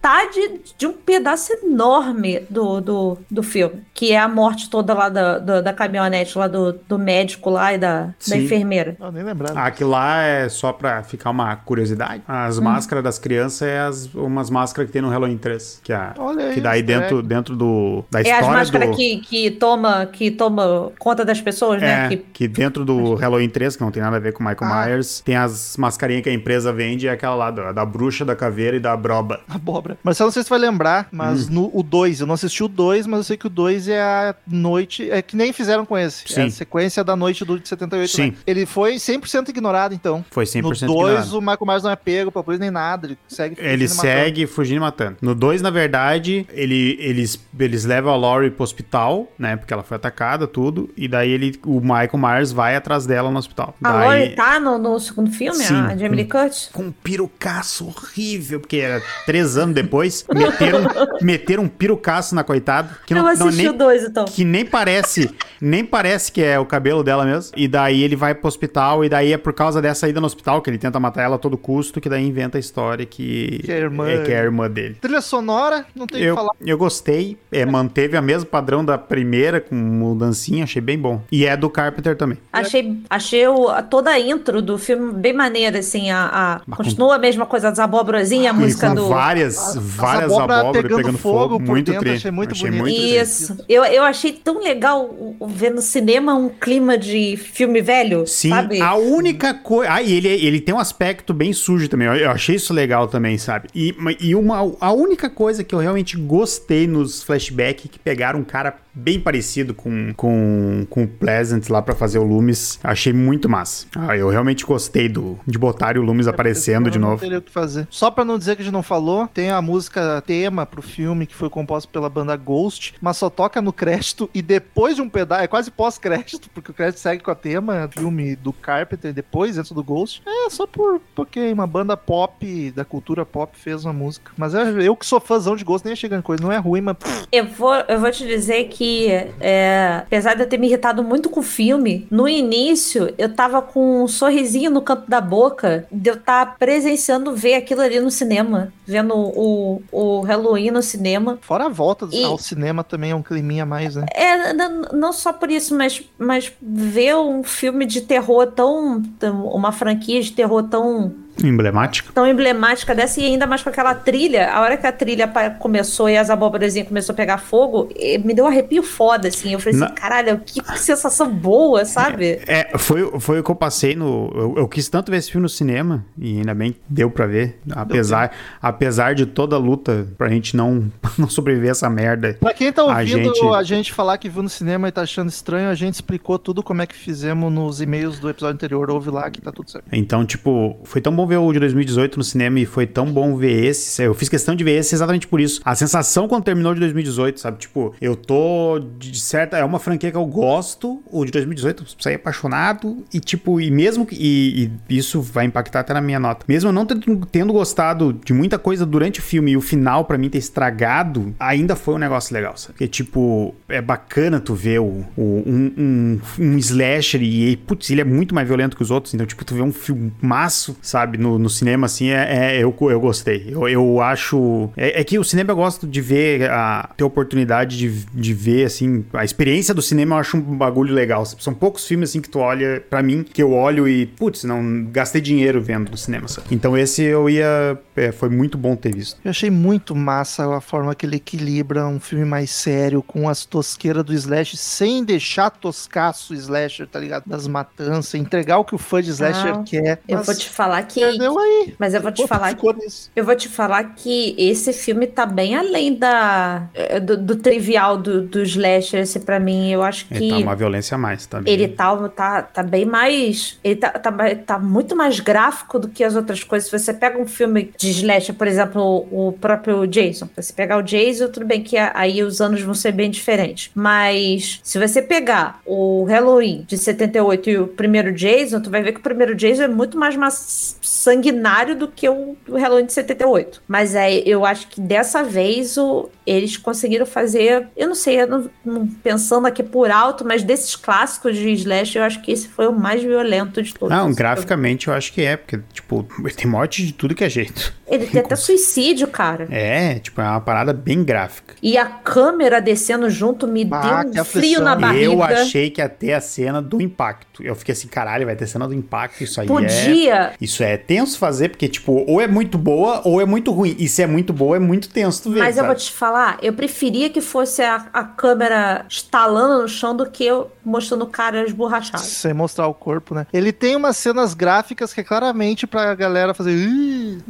de 0.79 0.87
um 0.87 0.93
pedaço 0.93 1.53
enorme 1.65 2.41
do, 2.51 2.81
do, 2.81 3.19
do 3.31 3.43
filme. 3.43 3.83
Que 3.95 4.13
é 4.13 4.19
a 4.19 4.29
morte 4.29 4.69
toda 4.69 4.93
lá 4.93 5.09
da, 5.09 5.39
da, 5.39 5.61
da 5.61 5.73
caminhonete, 5.73 6.37
lá 6.37 6.47
do, 6.47 6.73
do 6.89 6.99
médico 6.99 7.49
lá 7.51 7.73
e 7.73 7.79
da, 7.79 8.15
da 8.29 8.37
enfermeira. 8.37 8.97
Eu 9.01 9.11
nem 9.13 9.23
lembrava. 9.23 9.59
Ah, 9.59 9.67
Aquilo 9.67 9.91
lá 9.91 10.23
é 10.23 10.49
só 10.49 10.73
pra 10.73 11.03
ficar 11.03 11.31
uma 11.31 11.57
curiosidade. 11.57 12.23
As 12.29 12.59
máscaras 12.59 13.03
das 13.03 13.19
crianças 13.19 13.63
é 13.69 13.81
as, 13.81 14.15
umas 14.15 14.51
máscaras 14.51 14.89
que 14.89 14.93
tem 14.93 15.03
no 15.03 15.09
Halloween 15.09 15.39
3. 15.39 15.81
Que, 15.83 15.93
a, 15.93 16.15
Olha 16.19 16.47
aí, 16.47 16.55
que 16.55 16.61
daí 16.61 16.83
dentro, 16.83 17.23
dentro 17.23 17.57
do, 17.57 18.05
da 18.11 18.21
É 18.21 18.23
as 18.23 18.29
história 18.29 18.59
máscaras 18.59 18.91
do... 18.91 18.97
que, 18.97 19.19
que, 19.21 19.51
toma, 19.53 20.07
que 20.07 20.31
toma 20.31 20.93
conta 20.99 21.25
das 21.25 21.41
pessoas, 21.41 21.81
né? 21.81 22.07
É, 22.07 22.09
Que 22.09 22.17
que 22.17 22.49
dentro 22.49 22.85
do 22.85 23.15
Halloween 23.15 23.49
3, 23.49 23.77
que 23.77 23.83
não 23.83 23.91
tem 23.91 24.03
nada 24.03 24.17
a 24.17 24.21
ver 24.21 24.33
com 24.33 24.43
o 24.45 24.47
Michael 24.47 24.71
Ah. 24.73 24.87
Myers, 24.87 25.21
tem 25.21 25.37
as 25.37 25.77
mascarinhas 25.77 26.23
que 26.23 26.29
a 26.29 26.33
empresa 26.33 26.73
vende, 26.73 27.09
é 27.09 27.11
aquela 27.13 27.35
lá 27.35 27.51
da, 27.51 27.73
da 27.73 27.85
bruxa, 27.85 28.25
da 28.25 28.37
caveira 28.37 28.77
e 28.77 28.81
da 28.81 28.97
broba. 28.97 29.41
Abóbora. 29.49 29.94
Marcelo, 30.03 30.29
não 30.29 30.33
sei 30.33 30.43
se 30.43 30.49
tu 30.49 30.51
vai 30.51 30.59
lembrar, 30.59 31.09
mas 31.13 31.49
Hum. 31.49 31.53
no 31.53 31.71
o 31.73 31.83
2, 31.83 32.21
eu 32.21 32.27
não 32.27 32.35
assisti 32.35 32.63
o 32.63 32.69
2, 32.69 33.07
mas 33.07 33.19
eu 33.19 33.25
sei 33.25 33.37
que 33.37 33.47
o 33.47 33.51
2 33.51 33.89
é 33.89 34.01
a 34.03 34.35
noite, 34.47 35.11
é 35.11 35.21
que 35.23 35.37
nem 35.37 35.53
fizeram 35.53 35.85
com 35.87 35.97
esse. 35.97 36.25
É 36.39 36.43
a 36.43 36.45
Sim. 36.45 36.51
sequência 36.51 37.03
da 37.05 37.15
noite 37.17 37.45
do 37.45 37.59
de 37.59 37.69
78. 37.69 38.11
Sim. 38.11 38.27
né? 38.31 38.35
Ele 38.47 38.67
foi 38.67 38.97
100% 38.97 39.49
ignorado, 39.51 39.95
então. 39.95 40.25
Foi 40.31 40.45
No 40.45 40.51
100% 40.51 40.63
2, 40.63 40.81
ignorado. 40.81 41.39
o 41.39 41.41
Michael 41.41 41.59
Myers 41.67 41.83
não 41.83 41.91
é 41.91 41.97
pego 41.97 42.33
pra 42.33 42.43
polícia 42.43 42.63
nem 42.63 42.71
nada, 42.71 43.07
ele 43.07 43.19
segue 43.29 43.57
Ele 43.59 43.87
fugindo 43.89 43.93
e 43.93 43.97
matando. 43.97 44.03
segue 44.25 44.47
fugindo 44.47 44.77
e 44.77 44.81
matando. 44.81 45.17
No 45.23 45.35
2, 45.35 45.63
na 45.63 45.71
verdade, 45.71 46.47
ele, 46.53 46.97
eles, 47.01 47.39
eles 47.59 47.85
levam 47.85 48.13
a 48.13 48.17
Laurie 48.17 48.51
pro 48.51 48.65
hospital, 48.65 49.29
né? 49.39 49.57
Porque 49.57 49.73
ela 49.73 49.83
foi 49.83 49.97
atacada, 49.97 50.47
tudo. 50.47 50.91
E 50.97 51.07
daí 51.09 51.31
ele, 51.31 51.59
o 51.65 51.81
Michael 51.81 52.19
Myers 52.19 52.53
vai 52.53 52.77
atrás 52.77 53.07
dela 53.07 53.31
no 53.31 53.39
hospital. 53.39 53.75
a 53.83 53.93
daí, 53.93 54.21
Lori 54.25 54.35
tá 54.37 54.59
no, 54.61 54.79
no 54.79 54.99
segundo 55.01 55.31
filme, 55.31 55.59
Sim. 55.65 55.75
a 55.77 55.97
Jamie 55.97 56.17
Lee 56.17 56.25
Curtis? 56.29 56.71
com 56.73 56.85
um 56.85 56.93
pirucaço 56.93 57.87
horrível, 57.87 58.61
porque 58.61 58.77
era 58.79 59.03
três 59.27 59.57
anos 59.57 59.75
depois, 59.75 59.84
meteram, 60.35 60.81
meteram 61.21 61.63
um 61.65 61.69
pirucaço 61.69 62.35
na 62.35 62.43
coitada. 62.45 62.89
Que 63.07 63.13
Eu 63.15 63.19
não, 63.19 63.25
não 63.25 63.31
assisti 63.31 63.57
nem, 63.63 63.69
o 63.69 63.73
dois, 63.73 64.05
então. 64.05 64.25
que 64.25 64.45
nem 64.45 64.65
parece, 64.65 65.31
nem 65.61 65.85
parece 65.85 66.31
que 66.33 66.43
é 66.43 66.59
o 66.59 66.65
cabelo 66.67 67.03
dela 67.03 67.25
mesmo. 67.25 67.53
E 67.57 67.67
daí 67.69 68.03
ele 68.03 68.17
vai 68.17 68.35
pro 68.35 68.49
hospital, 68.49 69.05
e 69.05 69.09
daí 69.09 69.33
é 69.33 69.39
por 69.39 69.53
causa 69.53 69.81
dessa 69.81 70.09
ida 70.09 70.21
no 70.21 70.27
hospital, 70.27 70.61
que 70.63 70.71
ele 70.71 70.79
tenta 70.79 70.99
matar 71.01 71.23
ela 71.23 71.37
a 71.37 71.39
todo 71.39 71.57
custo, 71.57 72.01
que 72.01 72.09
daí 72.09 72.27
inventa 72.27 72.59
a 72.59 72.61
história 72.61 73.05
que, 73.07 73.61
Que 73.65 73.73
é 73.73 73.75
a 73.77 73.79
irmã- 73.79 74.09
é, 74.09 74.19
que 74.23 74.33
é 74.33 74.41
a 74.41 74.43
irmã 74.43 74.71
dele. 74.71 74.97
Trilha 75.01 75.21
sonora, 75.21 75.85
não 75.95 76.07
tem 76.07 76.19
o 76.19 76.23
que 76.23 76.29
Eu, 76.29 76.35
falar. 76.35 76.53
eu 76.65 76.79
gostei, 76.79 77.37
é, 77.53 77.65
manteve 77.67 78.17
a 78.17 78.23
mesmo 78.23 78.47
padrão 78.47 78.85
da 78.85 78.97
primeira, 78.99 79.61
com 79.61 79.75
mudancinha, 79.75 80.65
achei 80.65 80.81
bem 80.83 80.99
bom. 80.99 81.23
E 81.31 81.47
é 81.47 81.57
do 81.57 81.69
Carpenter 81.71 82.17
também. 82.17 82.39
Achei, 82.53 82.99
achei 83.09 83.47
o, 83.47 83.71
toda 83.91 84.11
a 84.11 84.19
intro 84.21 84.61
do 84.63 84.79
filme 84.79 85.13
bem 85.13 85.33
maneira, 85.33 85.79
assim, 85.79 86.11
a, 86.11 86.61
a- 86.69 86.75
continua 86.77 87.17
a 87.17 87.19
mesma 87.19 87.47
coisa 87.47 87.69
das 87.71 87.79
abóborazinhas, 87.79 88.51
a 88.51 88.53
música 88.53 88.89
com 88.89 88.95
do... 88.95 89.09
várias, 89.09 89.74
várias, 89.77 89.97
várias 89.97 90.33
abóbora 90.33 90.61
abóboras 90.61 90.83
pegando 90.83 91.03
pegando, 91.03 91.19
fogo 91.19 91.39
fogo, 91.39 91.59
por 91.59 91.69
muito 91.69 91.91
dentro, 91.91 92.05
tri. 92.05 92.15
achei 92.17 92.31
muito 92.31 92.55
bonito. 92.57 92.83
tri. 92.85 93.17
Isso. 93.17 93.57
Eu, 93.69 93.85
eu 93.85 94.03
achei 94.03 94.33
tão 94.33 94.63
legal 94.63 95.15
ver 95.49 95.71
no 95.71 95.83
cinema 95.83 96.35
um 96.35 96.49
clima 96.49 96.97
de 96.97 97.37
filme 97.37 97.81
velho, 97.81 98.27
Sim, 98.27 98.51
sabe? 98.51 98.81
a 98.81 98.95
única 98.95 99.55
coisa. 99.55 99.93
Ah, 99.93 100.03
e 100.03 100.13
ele, 100.13 100.29
ele 100.29 100.61
tem 100.61 100.75
um 100.75 100.79
aspecto 100.79 101.33
bem 101.35 101.53
sujo 101.53 101.89
também. 101.89 102.09
Eu, 102.09 102.17
eu 102.17 102.31
achei 102.31 102.57
isso 102.57 102.73
legal 102.73 103.09
também, 103.09 103.39
sabe? 103.39 103.69
E, 103.75 103.95
e 104.21 104.35
uma, 104.35 104.75
a 104.81 104.93
única 104.93 105.29
coisa 105.29 105.65
que 105.65 105.75
eu 105.75 105.79
realmente 105.79 106.17
gostei 106.17 106.87
nos 106.87 107.23
flashbacks 107.23 107.91
que 107.91 107.99
pegaram 107.99 108.41
um 108.41 108.45
cara 108.45 108.77
bem 108.95 109.19
parecido 109.19 109.75
com, 109.75 110.13
com, 110.15 110.87
com 110.89 111.03
o 111.03 111.09
Pleasant 111.09 111.69
lá 111.69 111.83
pra 111.83 111.95
fazer 111.95 112.19
o 112.19 112.23
Loomis. 112.23 112.79
Achei 112.83 113.13
muito 113.13 113.49
massa. 113.49 113.87
Ah, 113.97 114.17
eu 114.17 114.29
realmente 114.29 114.65
gostei 114.65 115.09
do, 115.09 115.39
de 115.47 115.59
botar 115.59 115.99
o 115.99 116.03
Loomis 116.03 116.29
aparecendo 116.29 116.91
de 116.91 116.99
novo. 116.99 117.21
teria 117.21 117.39
o 117.39 117.43
que 117.43 117.51
fazer. 117.51 117.89
Só 117.91 118.11
pra 118.11 118.25
não 118.25 118.39
dizer 118.39 118.55
que 118.57 118.63
a 118.63 118.65
gente 118.65 118.73
não 118.73 118.83
falou, 118.83 119.27
tem 119.27 119.51
a 119.51 119.61
música 119.65 120.23
tema 120.25 120.65
pro 120.65 120.83
filme 120.83 121.27
que 121.27 121.35
foi 121.35 121.51
composta 121.51 121.91
pela 121.91 122.09
banda 122.09 122.37
Ghost, 122.37 122.95
mas 123.01 123.17
só 123.17 123.29
toca 123.29 123.61
no 123.61 123.73
crédito 123.73 124.31
e 124.33 124.41
depois 124.41 124.97
de 124.97 125.03
um 125.03 125.09
pedaço, 125.09 125.43
é 125.43 125.49
quase 125.49 125.71
pós-crédito, 125.71 126.49
porque 126.55 126.71
o 126.71 126.75
crédito 126.75 127.01
segue 127.01 127.23
com 127.23 127.31
a 127.31 127.35
tema 127.35 127.89
filme 127.93 128.37
do 128.37 128.53
Carpenter 128.53 129.13
depois, 129.13 129.57
dentro 129.57 129.75
do 129.75 129.83
Ghost. 129.83 130.23
É 130.27 130.51
só 130.51 130.67
por 130.67 131.01
porque 131.15 131.53
uma 131.53 131.67
banda 131.67 131.97
pop, 131.97 132.71
da 132.73 132.85
cultura 132.85 133.25
pop, 133.25 133.57
fez 133.57 133.85
uma 133.85 133.93
música. 133.93 134.33
Mas 134.37 134.55
eu, 134.55 134.81
eu 134.81 134.97
que 134.97 135.07
sou 135.07 135.21
fãzão 135.21 135.57
de 135.57 135.65
Ghost, 135.65 135.85
nem 135.85 135.93
achei 135.93 136.09
grande 136.09 136.25
coisa. 136.25 136.43
Não 136.43 136.53
é 136.53 136.59
ruim, 136.59 136.81
mas 136.81 136.97
Eu 137.33 137.47
vou, 137.47 137.75
eu 137.75 137.99
vou 137.99 138.11
te 138.11 138.27
dizer 138.27 138.65
que, 138.65 139.09
é, 139.41 140.03
apesar 140.05 140.35
de 140.35 140.43
eu 140.43 140.49
ter 140.49 140.59
me 140.59 140.67
irritado 140.67 141.03
muito 141.03 141.31
com 141.31 141.41
o 141.41 141.43
filme, 141.43 142.07
no 142.11 142.29
início 142.29 143.13
eu 143.17 143.35
tava 143.35 143.63
com 143.63 144.05
um 144.05 144.09
sorrisinho 144.09 144.71
no 144.71 144.83
canto 144.83 145.09
da 145.09 145.21
boca 145.21 145.87
de 145.91 146.11
eu 146.11 146.15
estar 146.15 146.57
presenciando 146.59 147.35
ver 147.35 147.55
aquilo 147.55 147.81
ali 147.81 148.01
no 148.01 148.11
cinema, 148.11 148.73
vendo 148.87 149.15
o, 149.15 149.44
o 149.93 150.21
Halloween 150.21 150.71
no 150.71 150.83
cinema. 150.83 151.39
fora 151.43 151.67
a 151.67 151.69
volta 151.69 152.07
do- 152.07 152.15
E- 152.15 152.25
ao 152.25 152.39
cinema 152.39 152.83
também 152.85 153.11
é 153.11 153.15
um 153.15 153.23
climinha 153.23 153.65
mais, 153.67 153.97
né? 153.97 154.07
É, 154.15 154.53
não, 154.53 154.69
só 155.13 155.33
por 155.33 155.51
isso, 155.51 155.77
mas, 155.77 156.03
mas 156.19 156.53
ver 156.61 157.17
um 157.17 157.43
filme 157.43 157.85
de 157.87 158.01
terror 158.01 158.47
tão, 158.49 159.03
tão- 159.19 159.47
uma 159.47 159.73
franquia 159.73 160.21
de 160.23 160.33
terror 160.33 160.63
tão 160.65 161.15
Emblemático. 161.43 162.13
tão 162.13 162.27
emblemática 162.27 162.95
dessa 162.95 163.21
e 163.21 163.25
ainda 163.27 163.47
mais 163.47 163.63
com 163.63 163.69
aquela 163.69 163.95
trilha. 163.95 164.51
A 164.53 164.61
hora 164.61 164.77
que 164.77 164.87
a 164.87 164.93
trilha 164.93 165.31
começou 165.59 166.09
e 166.09 166.17
as 166.17 166.31
abóborazinhas 166.31 166.87
começou 166.89 167.13
a 167.13 167.17
pegar 167.17 167.39
fogo, 167.39 167.89
me 168.25 168.35
deu 168.35 168.45
um 168.45 168.49
arrepio 168.49 168.83
foda, 168.83 169.29
assim. 169.29 169.53
Eu 169.53 169.59
falei 169.61 169.79
Na- 169.79 169.87
assim, 169.87 169.95
caralho, 169.95 170.41
que 170.45 170.61
sensação 170.79 171.31
boa, 171.33 171.85
sabe? 171.85 172.41
É, 172.47 172.77
foi, 172.79 173.19
foi 173.21 173.41
o 173.41 173.45
que 173.45 173.51
eu 173.51 173.55
passei 173.55 173.95
no. 173.97 174.31
Eu, 174.35 174.55
eu 174.59 174.69
quis 174.69 174.89
tanto 174.89 175.11
ver 175.11 175.19
esse 175.19 175.31
filme 175.31 175.43
no 175.43 175.49
cinema, 175.49 176.05
e 176.19 176.39
ainda 176.39 176.55
bem 176.55 176.73
que 176.73 176.81
deu 176.89 177.11
pra 177.11 177.27
ver. 177.27 177.59
Apesar, 177.73 178.31
apesar 178.63 179.15
de 179.15 179.27
toda 179.27 179.57
a 179.57 179.59
luta 179.59 180.07
pra 180.17 180.29
gente 180.29 180.57
não, 180.57 180.91
não 181.19 181.29
sobreviver 181.29 181.69
a 181.69 181.73
essa 181.73 181.91
merda. 181.91 182.37
Pra 182.41 182.53
quem 182.55 182.73
tá 182.73 182.83
A 182.83 182.99
ouvindo 182.99 183.35
gente- 183.35 183.47
a 183.55 183.63
gente 183.63 183.93
falar 183.93 184.19
que 184.19 184.29
viu 184.29 184.43
no 184.43 184.49
cinema 184.49 184.89
e 184.89 184.93
tá 184.93 185.03
achando 185.03 185.29
estranho, 185.29 185.69
a 185.69 185.75
gente 185.75 185.95
explicou 185.95 186.39
tudo 186.39 186.63
como 186.63 186.83
é 186.83 186.87
que 186.87 186.95
fizemos 186.95 187.53
nos 187.53 187.81
e-mails 187.81 188.19
do 188.19 188.29
episódio 188.31 188.55
anterior. 188.55 188.91
Ouve 188.91 189.11
lá 189.11 189.31
que 189.31 189.41
tá 189.41 189.51
tudo 189.53 189.71
certo. 189.71 189.85
Então, 189.93 190.25
tipo, 190.25 190.77
foi 190.85 191.01
tão 191.01 191.15
bom 191.15 191.24
ver 191.27 191.37
o 191.39 191.53
de 191.53 191.59
2018 191.61 192.17
no 192.19 192.25
cinema 192.25 192.59
e 192.61 192.67
foi 192.67 192.87
tão 192.87 193.13
bom 193.13 193.37
ver 193.37 193.65
esse. 193.65 194.03
Eu 194.03 194.15
fiz 194.15 194.29
questão 194.29 194.55
de 194.55 194.65
ver 194.65 194.79
esse 194.79 194.95
exatamente 194.95 195.27
por 195.27 195.41
isso. 195.41 195.61
A 195.65 195.75
sensação 195.75 196.27
quando 196.29 196.45
terminou 196.45 196.75
de 196.75 196.81
2018, 196.81 197.41
sabe? 197.41 197.59
Tipo, 197.59 197.95
eu 198.01 198.15
tô 198.17 198.81
de 198.99 199.19
certa. 199.19 199.57
É 199.57 199.65
uma 199.65 199.79
franquia 199.79 200.11
que 200.11 200.17
eu 200.17 200.27
gosto. 200.27 201.03
O 201.11 201.25
de 201.25 201.31
2018 201.33 201.83
eu 201.83 201.87
saí 201.99 202.15
apaixonado. 202.15 203.05
E, 203.13 203.21
tipo, 203.21 203.61
e 203.61 203.71
mesmo 203.71 204.07
que. 204.07 204.15
E, 204.19 204.71
e 204.89 204.97
isso 204.99 205.21
vai 205.21 205.45
impactar 205.47 205.81
até 205.81 205.95
na 205.95 206.01
minha 206.01 206.19
nota. 206.21 206.45
Mesmo 206.49 206.69
eu 206.69 206.73
não 206.73 206.87
tendo, 206.87 207.27
tendo 207.27 207.53
gostado 207.53 208.13
de 208.25 208.33
muita 208.33 208.59
coisa 208.59 208.85
durante 208.87 209.21
o 209.21 209.23
filme 209.23 209.53
e 209.53 209.57
o 209.57 209.61
final 209.61 210.05
pra 210.05 210.19
mim 210.19 210.29
ter 210.29 210.39
estragado, 210.39 211.35
ainda 211.39 211.77
foi 211.77 211.95
um 211.95 211.99
negócio 211.99 212.35
legal, 212.35 212.57
sabe? 212.57 212.75
Porque, 212.75 212.89
tipo, 212.89 213.55
é 213.69 213.81
bacana 213.81 214.41
tu 214.41 214.55
ver 214.55 214.81
o, 214.81 215.05
o- 215.17 215.43
um, 215.47 215.73
um, 215.77 216.21
um 216.39 216.59
slasher 216.59 217.23
e, 217.23 217.57
putz, 217.57 217.91
ele 217.91 218.01
é 218.01 218.05
muito 218.05 218.35
mais 218.35 218.47
violento 218.47 218.77
que 218.77 218.83
os 218.83 218.91
outros. 218.91 219.15
Então, 219.15 219.27
tipo, 219.27 219.45
tu 219.45 219.55
vê 219.55 219.63
um 219.63 219.73
filmaço, 219.73 220.77
sabe, 220.83 221.14
no, 221.19 221.39
no 221.39 221.49
cinema, 221.51 221.87
assim, 221.87 222.11
é, 222.11 222.57
é- 222.57 222.63
eu, 222.63 222.75
eu 222.81 223.01
gostei. 223.01 223.47
Eu, 223.49 223.69
eu 223.69 224.01
acho. 224.01 224.71
É, 224.77 225.01
é 225.01 225.05
que 225.05 225.19
o 225.19 225.25
cinema 225.25 225.53
eu 225.53 225.57
gosto 225.57 225.87
de 225.87 226.01
ver, 226.01 226.51
a, 226.51 226.89
ter 226.97 227.05
a 227.05 227.07
oportunidade 227.07 227.77
de, 227.77 227.91
de 228.13 228.35
ver, 228.35 228.65
assim, 228.65 229.05
a 229.13 229.25
experiência 229.25 229.75
do 229.75 229.83
cinema 229.83 230.17
eu 230.17 230.21
acho 230.21 230.37
um 230.37 230.57
bagulho 230.57 230.95
legal. 230.95 231.25
sabe? 231.25 231.43
São 231.43 231.55
poucos 231.55 231.87
filmes, 231.87 232.11
assim, 232.11 232.21
que 232.21 232.29
tu 232.29 232.39
olha, 232.39 232.83
pra 232.89 233.03
mim, 233.03 233.23
que 233.23 233.43
eu 233.43 233.53
olho 233.53 233.89
e, 233.89 234.07
putz, 234.07 234.45
não 234.45 234.85
gastei 234.91 235.21
dinheiro 235.21 235.61
vendo 235.61 235.91
no 235.91 235.97
cinema, 235.97 236.29
sabe? 236.29 236.49
Então, 236.51 236.77
esse 236.77 237.03
eu 237.03 237.29
ia. 237.29 237.79
é, 237.97 238.13
foi 238.13 238.29
muito 238.29 238.57
bom 238.59 238.77
ter 238.77 238.95
visto. 238.95 239.19
Eu 239.25 239.31
achei 239.31 239.51
muito 239.51 239.95
massa 239.95 240.57
a 240.57 240.61
forma 240.61 240.95
que 240.95 241.07
ele 241.07 241.17
equilibra 241.17 241.87
um 241.87 242.01
filme 242.01 242.25
mais 242.25 242.51
sério 242.51 243.03
com 243.03 243.29
as 243.29 243.45
tosqueiras 243.45 244.05
do 244.05 244.13
Slash, 244.15 244.57
sem 244.57 245.05
deixar 245.05 245.51
toscaço 245.51 246.33
o 246.33 246.37
Slasher, 246.37 246.87
tá 246.87 246.99
ligado? 246.99 247.25
Das 247.27 247.47
matanças, 247.47 248.15
entregar 248.15 248.59
o 248.59 248.65
que 248.65 248.75
o 248.75 248.79
fã 248.79 249.03
de 249.03 249.11
Slasher 249.11 249.55
Não, 249.55 249.65
quer. 249.65 250.01
Eu 250.09 250.19
mas 250.19 250.27
vou 250.27 250.35
te 250.35 250.49
falar 250.49 250.83
que. 250.83 251.01
Perdeu 251.11 251.39
aí. 251.39 251.75
Mas 251.79 251.95
eu 251.95 252.01
vou 252.01 252.13
te 252.13 252.23
Pô, 252.23 252.29
falar 252.29 252.55
que. 252.55 252.73
nisso. 252.75 253.11
Eu 253.15 253.25
vou 253.25 253.35
te 253.37 253.49
falar 253.49 253.95
que 253.95 254.35
esse 254.39 254.73
filme 254.73 255.07
tá 255.07 255.27
bem 255.27 255.55
além 255.57 255.95
da 255.95 256.69
eh, 256.75 257.01
do, 257.01 257.17
do 257.17 257.37
trivial 257.37 257.97
do, 257.97 258.23
do 258.23 258.43
slasher, 258.43 259.01
esse 259.01 259.21
pra 259.21 259.39
mim. 259.41 259.71
Eu 259.71 259.83
acho 259.83 260.07
que 260.07 260.15
Ele 260.15 260.29
tá 260.31 260.37
uma 260.39 260.57
violência 260.57 260.95
a 260.95 260.99
mais, 260.99 261.27
tá? 261.27 261.43
ele 261.45 261.69
tá, 261.69 262.09
tá, 262.09 262.43
tá 262.43 262.63
bem 262.63 262.85
mais. 262.85 263.59
Ele 263.63 263.77
tá, 263.77 263.91
tá, 263.91 264.13
tá 264.47 264.59
muito 264.59 264.97
mais 264.97 265.21
gráfico 265.21 265.79
do 265.79 265.89
que 265.89 266.03
as 266.05 266.15
outras 266.17 266.43
coisas. 266.43 266.69
Se 266.69 266.79
você 266.79 266.93
pega 266.93 267.19
um 267.19 267.27
filme 267.27 267.73
de 267.77 267.91
slasher, 267.91 268.35
por 268.35 268.47
exemplo, 268.47 269.07
o, 269.11 269.33
próprio 269.33 269.87
Jason. 269.87 270.27
Se 270.27 270.43
você 270.43 270.53
pegar 270.53 270.79
o 270.79 270.83
Jason, 270.83 271.29
tudo 271.29 271.47
bem 271.47 271.63
que 271.63 271.77
aí 271.77 272.23
os 272.23 272.41
anos 272.41 272.63
vão 272.63 272.75
ser 272.75 272.93
bem 272.93 273.11
diferentes. 273.11 273.71
Mas 273.75 274.61
se 274.63 274.79
você 274.79 275.03
pegar 275.03 275.61
o 275.67 276.05
Halloween 276.05 276.65
de 276.67 276.79
78 276.79 277.51
e 277.51 277.59
o 277.59 277.67
primeiro 277.67 278.13
Jason, 278.13 278.61
tu 278.61 278.71
vai 278.71 278.83
ver 278.83 278.93
que 278.93 279.01
o 279.01 279.03
primeiro 279.03 279.35
Jason 279.35 279.63
é 279.65 279.69
muito 279.69 279.99
mais 279.99 280.17
mas- 280.17 280.77
sanguinário 280.95 281.75
do 281.77 281.89
que 281.89 282.09
o, 282.09 282.37
o 282.49 282.57
Halloween 282.57 282.87
de 282.87 282.93
78. 282.93 283.63
Mas 283.67 283.95
é, 283.95 284.19
eu 284.21 284.45
acho 284.45 284.69
que 284.69 284.81
dessa 284.81 285.23
vez 285.25 285.77
o, 285.77 286.09
eles 286.27 286.57
conseguiram 286.57 287.05
fazer. 287.05 287.69
Eu 287.77 287.89
não 287.89 287.95
sei, 287.95 288.23
eu 288.23 288.27
não- 288.29 288.51
não- 288.65 288.87
pensando 288.87 289.47
aqui 289.47 289.63
por 289.63 289.91
alto, 289.91 290.25
mas 290.25 290.43
desses 290.43 290.77
clássicos 290.77 291.37
de 291.37 291.51
Slash, 291.53 291.99
eu 291.99 292.05
acho 292.05 292.23
que 292.23 292.31
esse 292.33 292.49
foi 292.49 292.67
o 292.69 292.73
mais 292.73 293.03
violento 293.03 293.61
de 293.63 293.75
todos. 293.75 293.95
Não, 293.95 294.13
graficamente 294.13 294.89
eu 294.89 294.95
acho 294.95 295.13
que 295.13 295.23
é, 295.23 295.37
porque, 295.37 295.59
tipo, 295.73 296.07
tem 296.37 296.47
morte 296.51 296.87
de 296.87 296.93
tudo 296.93 297.15
que 297.15 297.25
é 297.25 297.29
jeito. 297.29 297.75
Ele 297.87 298.07
tem 298.07 298.21
até 298.21 298.35
suicídio, 298.37 299.09
cara. 299.09 299.47
É, 299.51 299.99
tipo, 299.99 300.21
é 300.21 300.25
uma 300.25 300.41
parada 300.41 300.73
bem 300.73 301.05
gráfica. 301.05 301.55
E 301.63 301.77
a 301.77 301.85
câmera 301.87 302.61
descendo 302.61 303.11
junto 303.11 303.47
me 303.47 303.69
Ah, 303.71 304.03
deu 304.03 304.23
um 304.23 304.25
frio 304.25 304.61
na 304.61 304.75
barriga. 304.75 305.05
Eu 305.05 305.23
achei 305.23 305.71
que 305.71 305.81
ia 305.81 305.89
ter 305.89 306.13
a 306.13 306.21
cena 306.21 306.63
do 306.63 306.81
impacto. 306.81 307.43
Eu 307.43 307.55
fiquei 307.55 307.73
assim, 307.73 307.89
caralho, 307.89 308.27
vai 308.27 308.37
ter 308.37 308.47
cena 308.47 308.67
do 308.67 308.75
impacto, 308.75 309.23
isso 309.23 309.41
aí 309.41 309.47
é... 309.47 309.49
Podia. 309.49 310.33
Isso 310.41 310.63
é 310.63 310.77
tenso 310.77 311.19
fazer, 311.19 311.51
porque, 311.51 311.69
tipo, 311.69 312.05
ou 312.07 312.21
é 312.21 312.27
muito 312.27 312.57
boa 312.57 313.03
ou 313.05 313.21
é 313.21 313.25
muito 313.25 313.51
ruim. 313.53 313.77
E 313.79 313.89
se 313.89 314.03
é 314.03 314.07
muito 314.07 314.33
boa, 314.33 314.57
é 314.57 314.61
muito 314.61 314.89
tenso 314.89 315.23
tu 315.23 315.31
ver, 315.31 315.41
Mas 315.41 315.57
eu 315.57 315.63
sabe? 315.65 315.67
vou 315.69 315.77
te 315.77 315.93
falar, 315.93 316.39
eu 316.43 316.53
preferia 316.53 317.11
que 317.11 317.21
fosse 317.21 317.63
a, 317.63 317.87
a 317.93 318.05
câmera 318.05 318.87
estalando 318.89 319.63
no 319.63 319.69
chão 319.69 319.97
do 319.97 320.09
que 320.11 320.25
eu 320.25 320.51
mostrando 320.65 321.03
o 321.03 321.09
cara 321.09 321.45
esborrachado. 321.45 322.03
Sem 322.03 322.33
mostrar 322.33 322.67
o 322.67 322.75
corpo, 322.75 323.15
né? 323.15 323.27
Ele 323.33 323.53
tem 323.53 323.77
umas 323.77 323.97
cenas 323.97 324.33
gráficas 324.35 324.93
que 324.93 325.01
é 325.01 325.05
claramente 325.05 325.67
pra 325.67 325.95
galera 325.95 326.33
fazer 326.33 326.55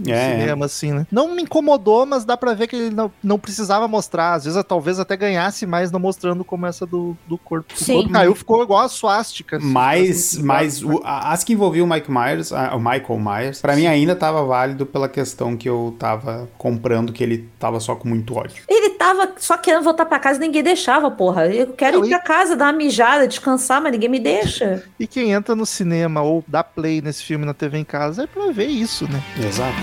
É. 0.07 0.44
cinema, 0.45 0.67
assim, 0.67 0.93
né? 0.93 1.07
Não 1.11 1.35
me 1.35 1.43
incomodou, 1.43 2.07
mas 2.07 2.25
dá 2.25 2.37
pra 2.37 2.55
ver 2.55 2.67
que 2.67 2.77
ele 2.77 2.91
não, 2.95 3.11
não 3.23 3.39
precisava 3.39 3.87
mostrar. 3.89 4.35
Às 4.35 4.45
vezes, 4.45 4.63
talvez 4.67 4.99
até 4.99 5.17
ganhasse 5.17 5.67
mais 5.67 5.91
não 5.91 6.01
mostrando 6.01 6.45
como 6.45 6.67
essa 6.67 6.87
do, 6.87 7.17
do 7.27 7.37
corpo. 7.39 7.73
Sim. 7.77 8.03
Quando 8.03 8.13
caiu, 8.13 8.35
ficou 8.35 8.63
igual 8.63 8.81
a 8.81 8.89
suástica. 8.89 9.57
assim, 9.57 9.67
Mas, 9.67 10.11
assim, 10.35 10.43
mas 10.43 10.83
o- 10.83 11.01
as 11.05 11.43
que 11.45 11.53
envolviam 11.53 11.87
o 11.87 11.91
Mike 11.91 12.11
Myers, 12.11 12.53
a- 12.53 12.75
o 12.75 12.79
Michael 12.79 13.19
Myers, 13.19 13.61
pra 13.61 13.77
mim 13.77 13.87
ainda 13.87 14.15
tava 14.17 14.45
válido 14.45 14.87
pela 14.87 15.09
questão 15.09 15.57
que 15.57 15.69
eu 15.69 15.95
tava 15.99 16.49
comprando 16.59 17.13
que 17.13 17.23
ele 17.23 17.49
tava 17.59 17.81
só 17.81 17.95
com 17.95 18.09
muito 18.09 18.35
ódio. 18.37 18.63
Ele 18.69 18.91
tava 18.91 19.33
só 19.39 19.57
querendo 19.57 19.83
voltar 19.85 20.05
pra 20.07 20.19
casa 20.19 20.39
e 20.39 20.41
ninguém 20.47 20.63
deixava, 20.63 21.11
porra. 21.11 21.47
Eu 21.47 21.69
quero 21.73 21.99
Não, 22.01 22.07
ir 22.07 22.11
pra 22.11 22.19
casa, 22.21 22.57
dar 22.57 22.67
uma 22.67 22.73
mijada, 22.73 23.27
descansar, 23.29 23.81
mas 23.83 23.93
ninguém 23.93 24.09
me 24.09 24.21
deixa. 24.21 24.83
E 24.99 25.07
quem 25.07 25.33
entra 25.33 25.55
no 25.55 25.67
cinema 25.67 26.23
ou 26.23 26.43
dá 26.47 26.63
play 26.65 27.01
nesse 27.03 27.23
filme 27.23 27.45
na 27.45 27.53
TV 27.53 27.79
em 27.79 27.85
casa 27.85 28.25
é 28.25 28.27
pra 28.27 28.51
ver 28.53 28.67
isso, 28.67 29.05
né? 29.11 29.23
Exato. 29.47 29.75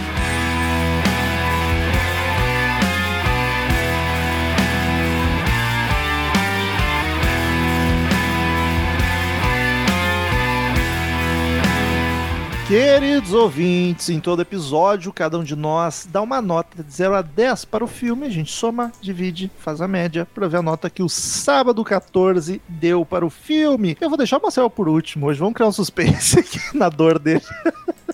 Queridos 12.71 13.33
ouvintes, 13.33 14.07
em 14.07 14.21
todo 14.21 14.41
episódio, 14.41 15.11
cada 15.11 15.37
um 15.37 15.43
de 15.43 15.57
nós 15.57 16.07
dá 16.09 16.21
uma 16.21 16.41
nota 16.41 16.81
de 16.81 16.89
0 16.89 17.15
a 17.15 17.21
10 17.21 17.65
para 17.65 17.83
o 17.83 17.87
filme. 17.87 18.25
A 18.25 18.29
gente 18.29 18.49
soma, 18.49 18.93
divide, 19.01 19.51
faz 19.57 19.81
a 19.81 19.89
média 19.89 20.25
para 20.33 20.47
ver 20.47 20.55
a 20.55 20.61
nota 20.61 20.89
que 20.89 21.03
o 21.03 21.09
Sábado 21.09 21.83
14 21.83 22.61
deu 22.69 23.05
para 23.05 23.25
o 23.25 23.29
filme. 23.29 23.97
Eu 23.99 24.07
vou 24.07 24.17
deixar 24.17 24.37
o 24.37 24.41
Marcel 24.41 24.69
por 24.69 24.87
último 24.87 25.25
hoje. 25.25 25.37
Vamos 25.37 25.53
criar 25.53 25.67
um 25.67 25.73
suspense 25.73 26.39
aqui 26.39 26.59
na 26.73 26.87
dor 26.87 27.19
dele. 27.19 27.43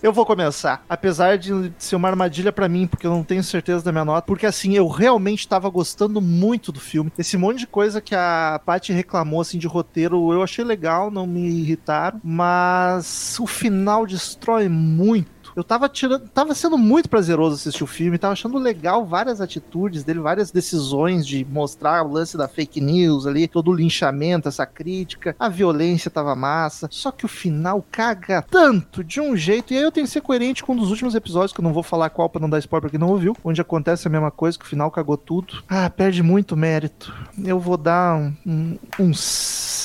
Eu 0.02 0.14
vou 0.14 0.26
começar. 0.26 0.84
Apesar 0.90 1.38
de 1.38 1.72
ser 1.78 1.96
uma 1.96 2.08
armadilha 2.08 2.52
pra 2.52 2.70
mim, 2.70 2.88
porque 2.88 3.08
eu 3.08 3.12
não 3.12 3.24
tenho 3.24 3.44
certeza 3.44 3.84
da 3.84 3.92
minha 3.92 4.06
nota. 4.06 4.26
Porque 4.26 4.46
assim, 4.46 4.74
eu 4.76 4.88
realmente 4.88 5.48
tava 5.48 5.70
gostando 5.70 6.22
muito 6.22 6.72
do 6.72 6.80
filme. 6.80 7.12
Esse 7.18 7.38
monte 7.38 7.60
de 7.60 7.68
coisa 7.68 8.02
que 8.02 8.16
a 8.16 8.62
Paty 8.66 8.94
reclamou, 8.94 9.42
assim, 9.42 9.58
de 9.58 9.68
roteiro, 9.68 10.32
eu 10.32 10.44
achei 10.44 10.64
legal, 10.64 11.10
não 11.10 11.26
me 11.26 11.48
irritaram. 11.48 12.20
Mas 12.24 13.38
o 13.40 13.48
final 13.48 14.06
destrói 14.06 14.70
muito 14.70 15.37
eu 15.58 15.64
tava 15.64 15.90
tirando. 15.90 16.28
Tava 16.30 16.54
sendo 16.54 16.78
muito 16.78 17.10
prazeroso 17.10 17.56
assistir 17.56 17.84
o 17.84 17.88
filme, 17.88 18.18
tava 18.18 18.34
achando 18.34 18.58
legal 18.58 19.06
várias 19.06 19.42
atitudes 19.42 20.04
dele, 20.04 20.20
várias 20.20 20.52
decisões 20.52 21.26
de 21.26 21.44
mostrar 21.46 22.04
o 22.04 22.12
lance 22.12 22.38
da 22.38 22.48
fake 22.48 22.80
news 22.80 23.26
ali, 23.26 23.48
todo 23.48 23.72
o 23.72 23.74
linchamento, 23.74 24.48
essa 24.48 24.66
crítica, 24.66 25.36
a 25.40 25.50
violência 25.50 26.12
tava 26.12 26.36
massa. 26.36 26.88
Só 26.92 27.12
que 27.12 27.26
o 27.26 27.30
final 27.30 27.84
caga 27.92 28.44
tanto 28.44 29.04
de 29.04 29.20
um 29.20 29.36
jeito. 29.36 29.74
E 29.74 29.78
aí 29.78 29.84
eu 29.84 29.92
tenho 29.92 30.06
que 30.06 30.14
ser 30.14 30.22
coerente 30.22 30.64
com 30.64 30.74
um 30.74 30.78
dos 30.78 30.92
últimos 30.92 31.16
episódios, 31.16 31.54
que 31.54 31.60
eu 31.60 31.64
não 31.64 31.74
vou 31.74 31.84
falar 31.84 32.10
qual 32.10 32.30
pra 32.30 32.42
não 32.42 32.50
dar 32.50 32.60
spoiler 32.60 32.82
pra 32.82 32.90
quem 32.92 33.00
não 33.00 33.10
ouviu, 33.10 33.36
onde 33.44 33.60
acontece 33.60 34.08
a 34.08 34.12
mesma 34.12 34.30
coisa, 34.30 34.58
que 34.58 34.66
o 34.66 34.68
final 34.68 34.92
cagou 34.92 35.18
tudo. 35.18 35.64
Ah, 35.68 35.90
perde 35.90 36.22
muito 36.22 36.56
mérito. 36.56 37.14
Eu 37.44 37.60
vou 37.60 37.78
dar 37.78 38.16
um 38.46 38.78
6. 38.96 38.98
Um, 39.00 39.04
um 39.04 39.14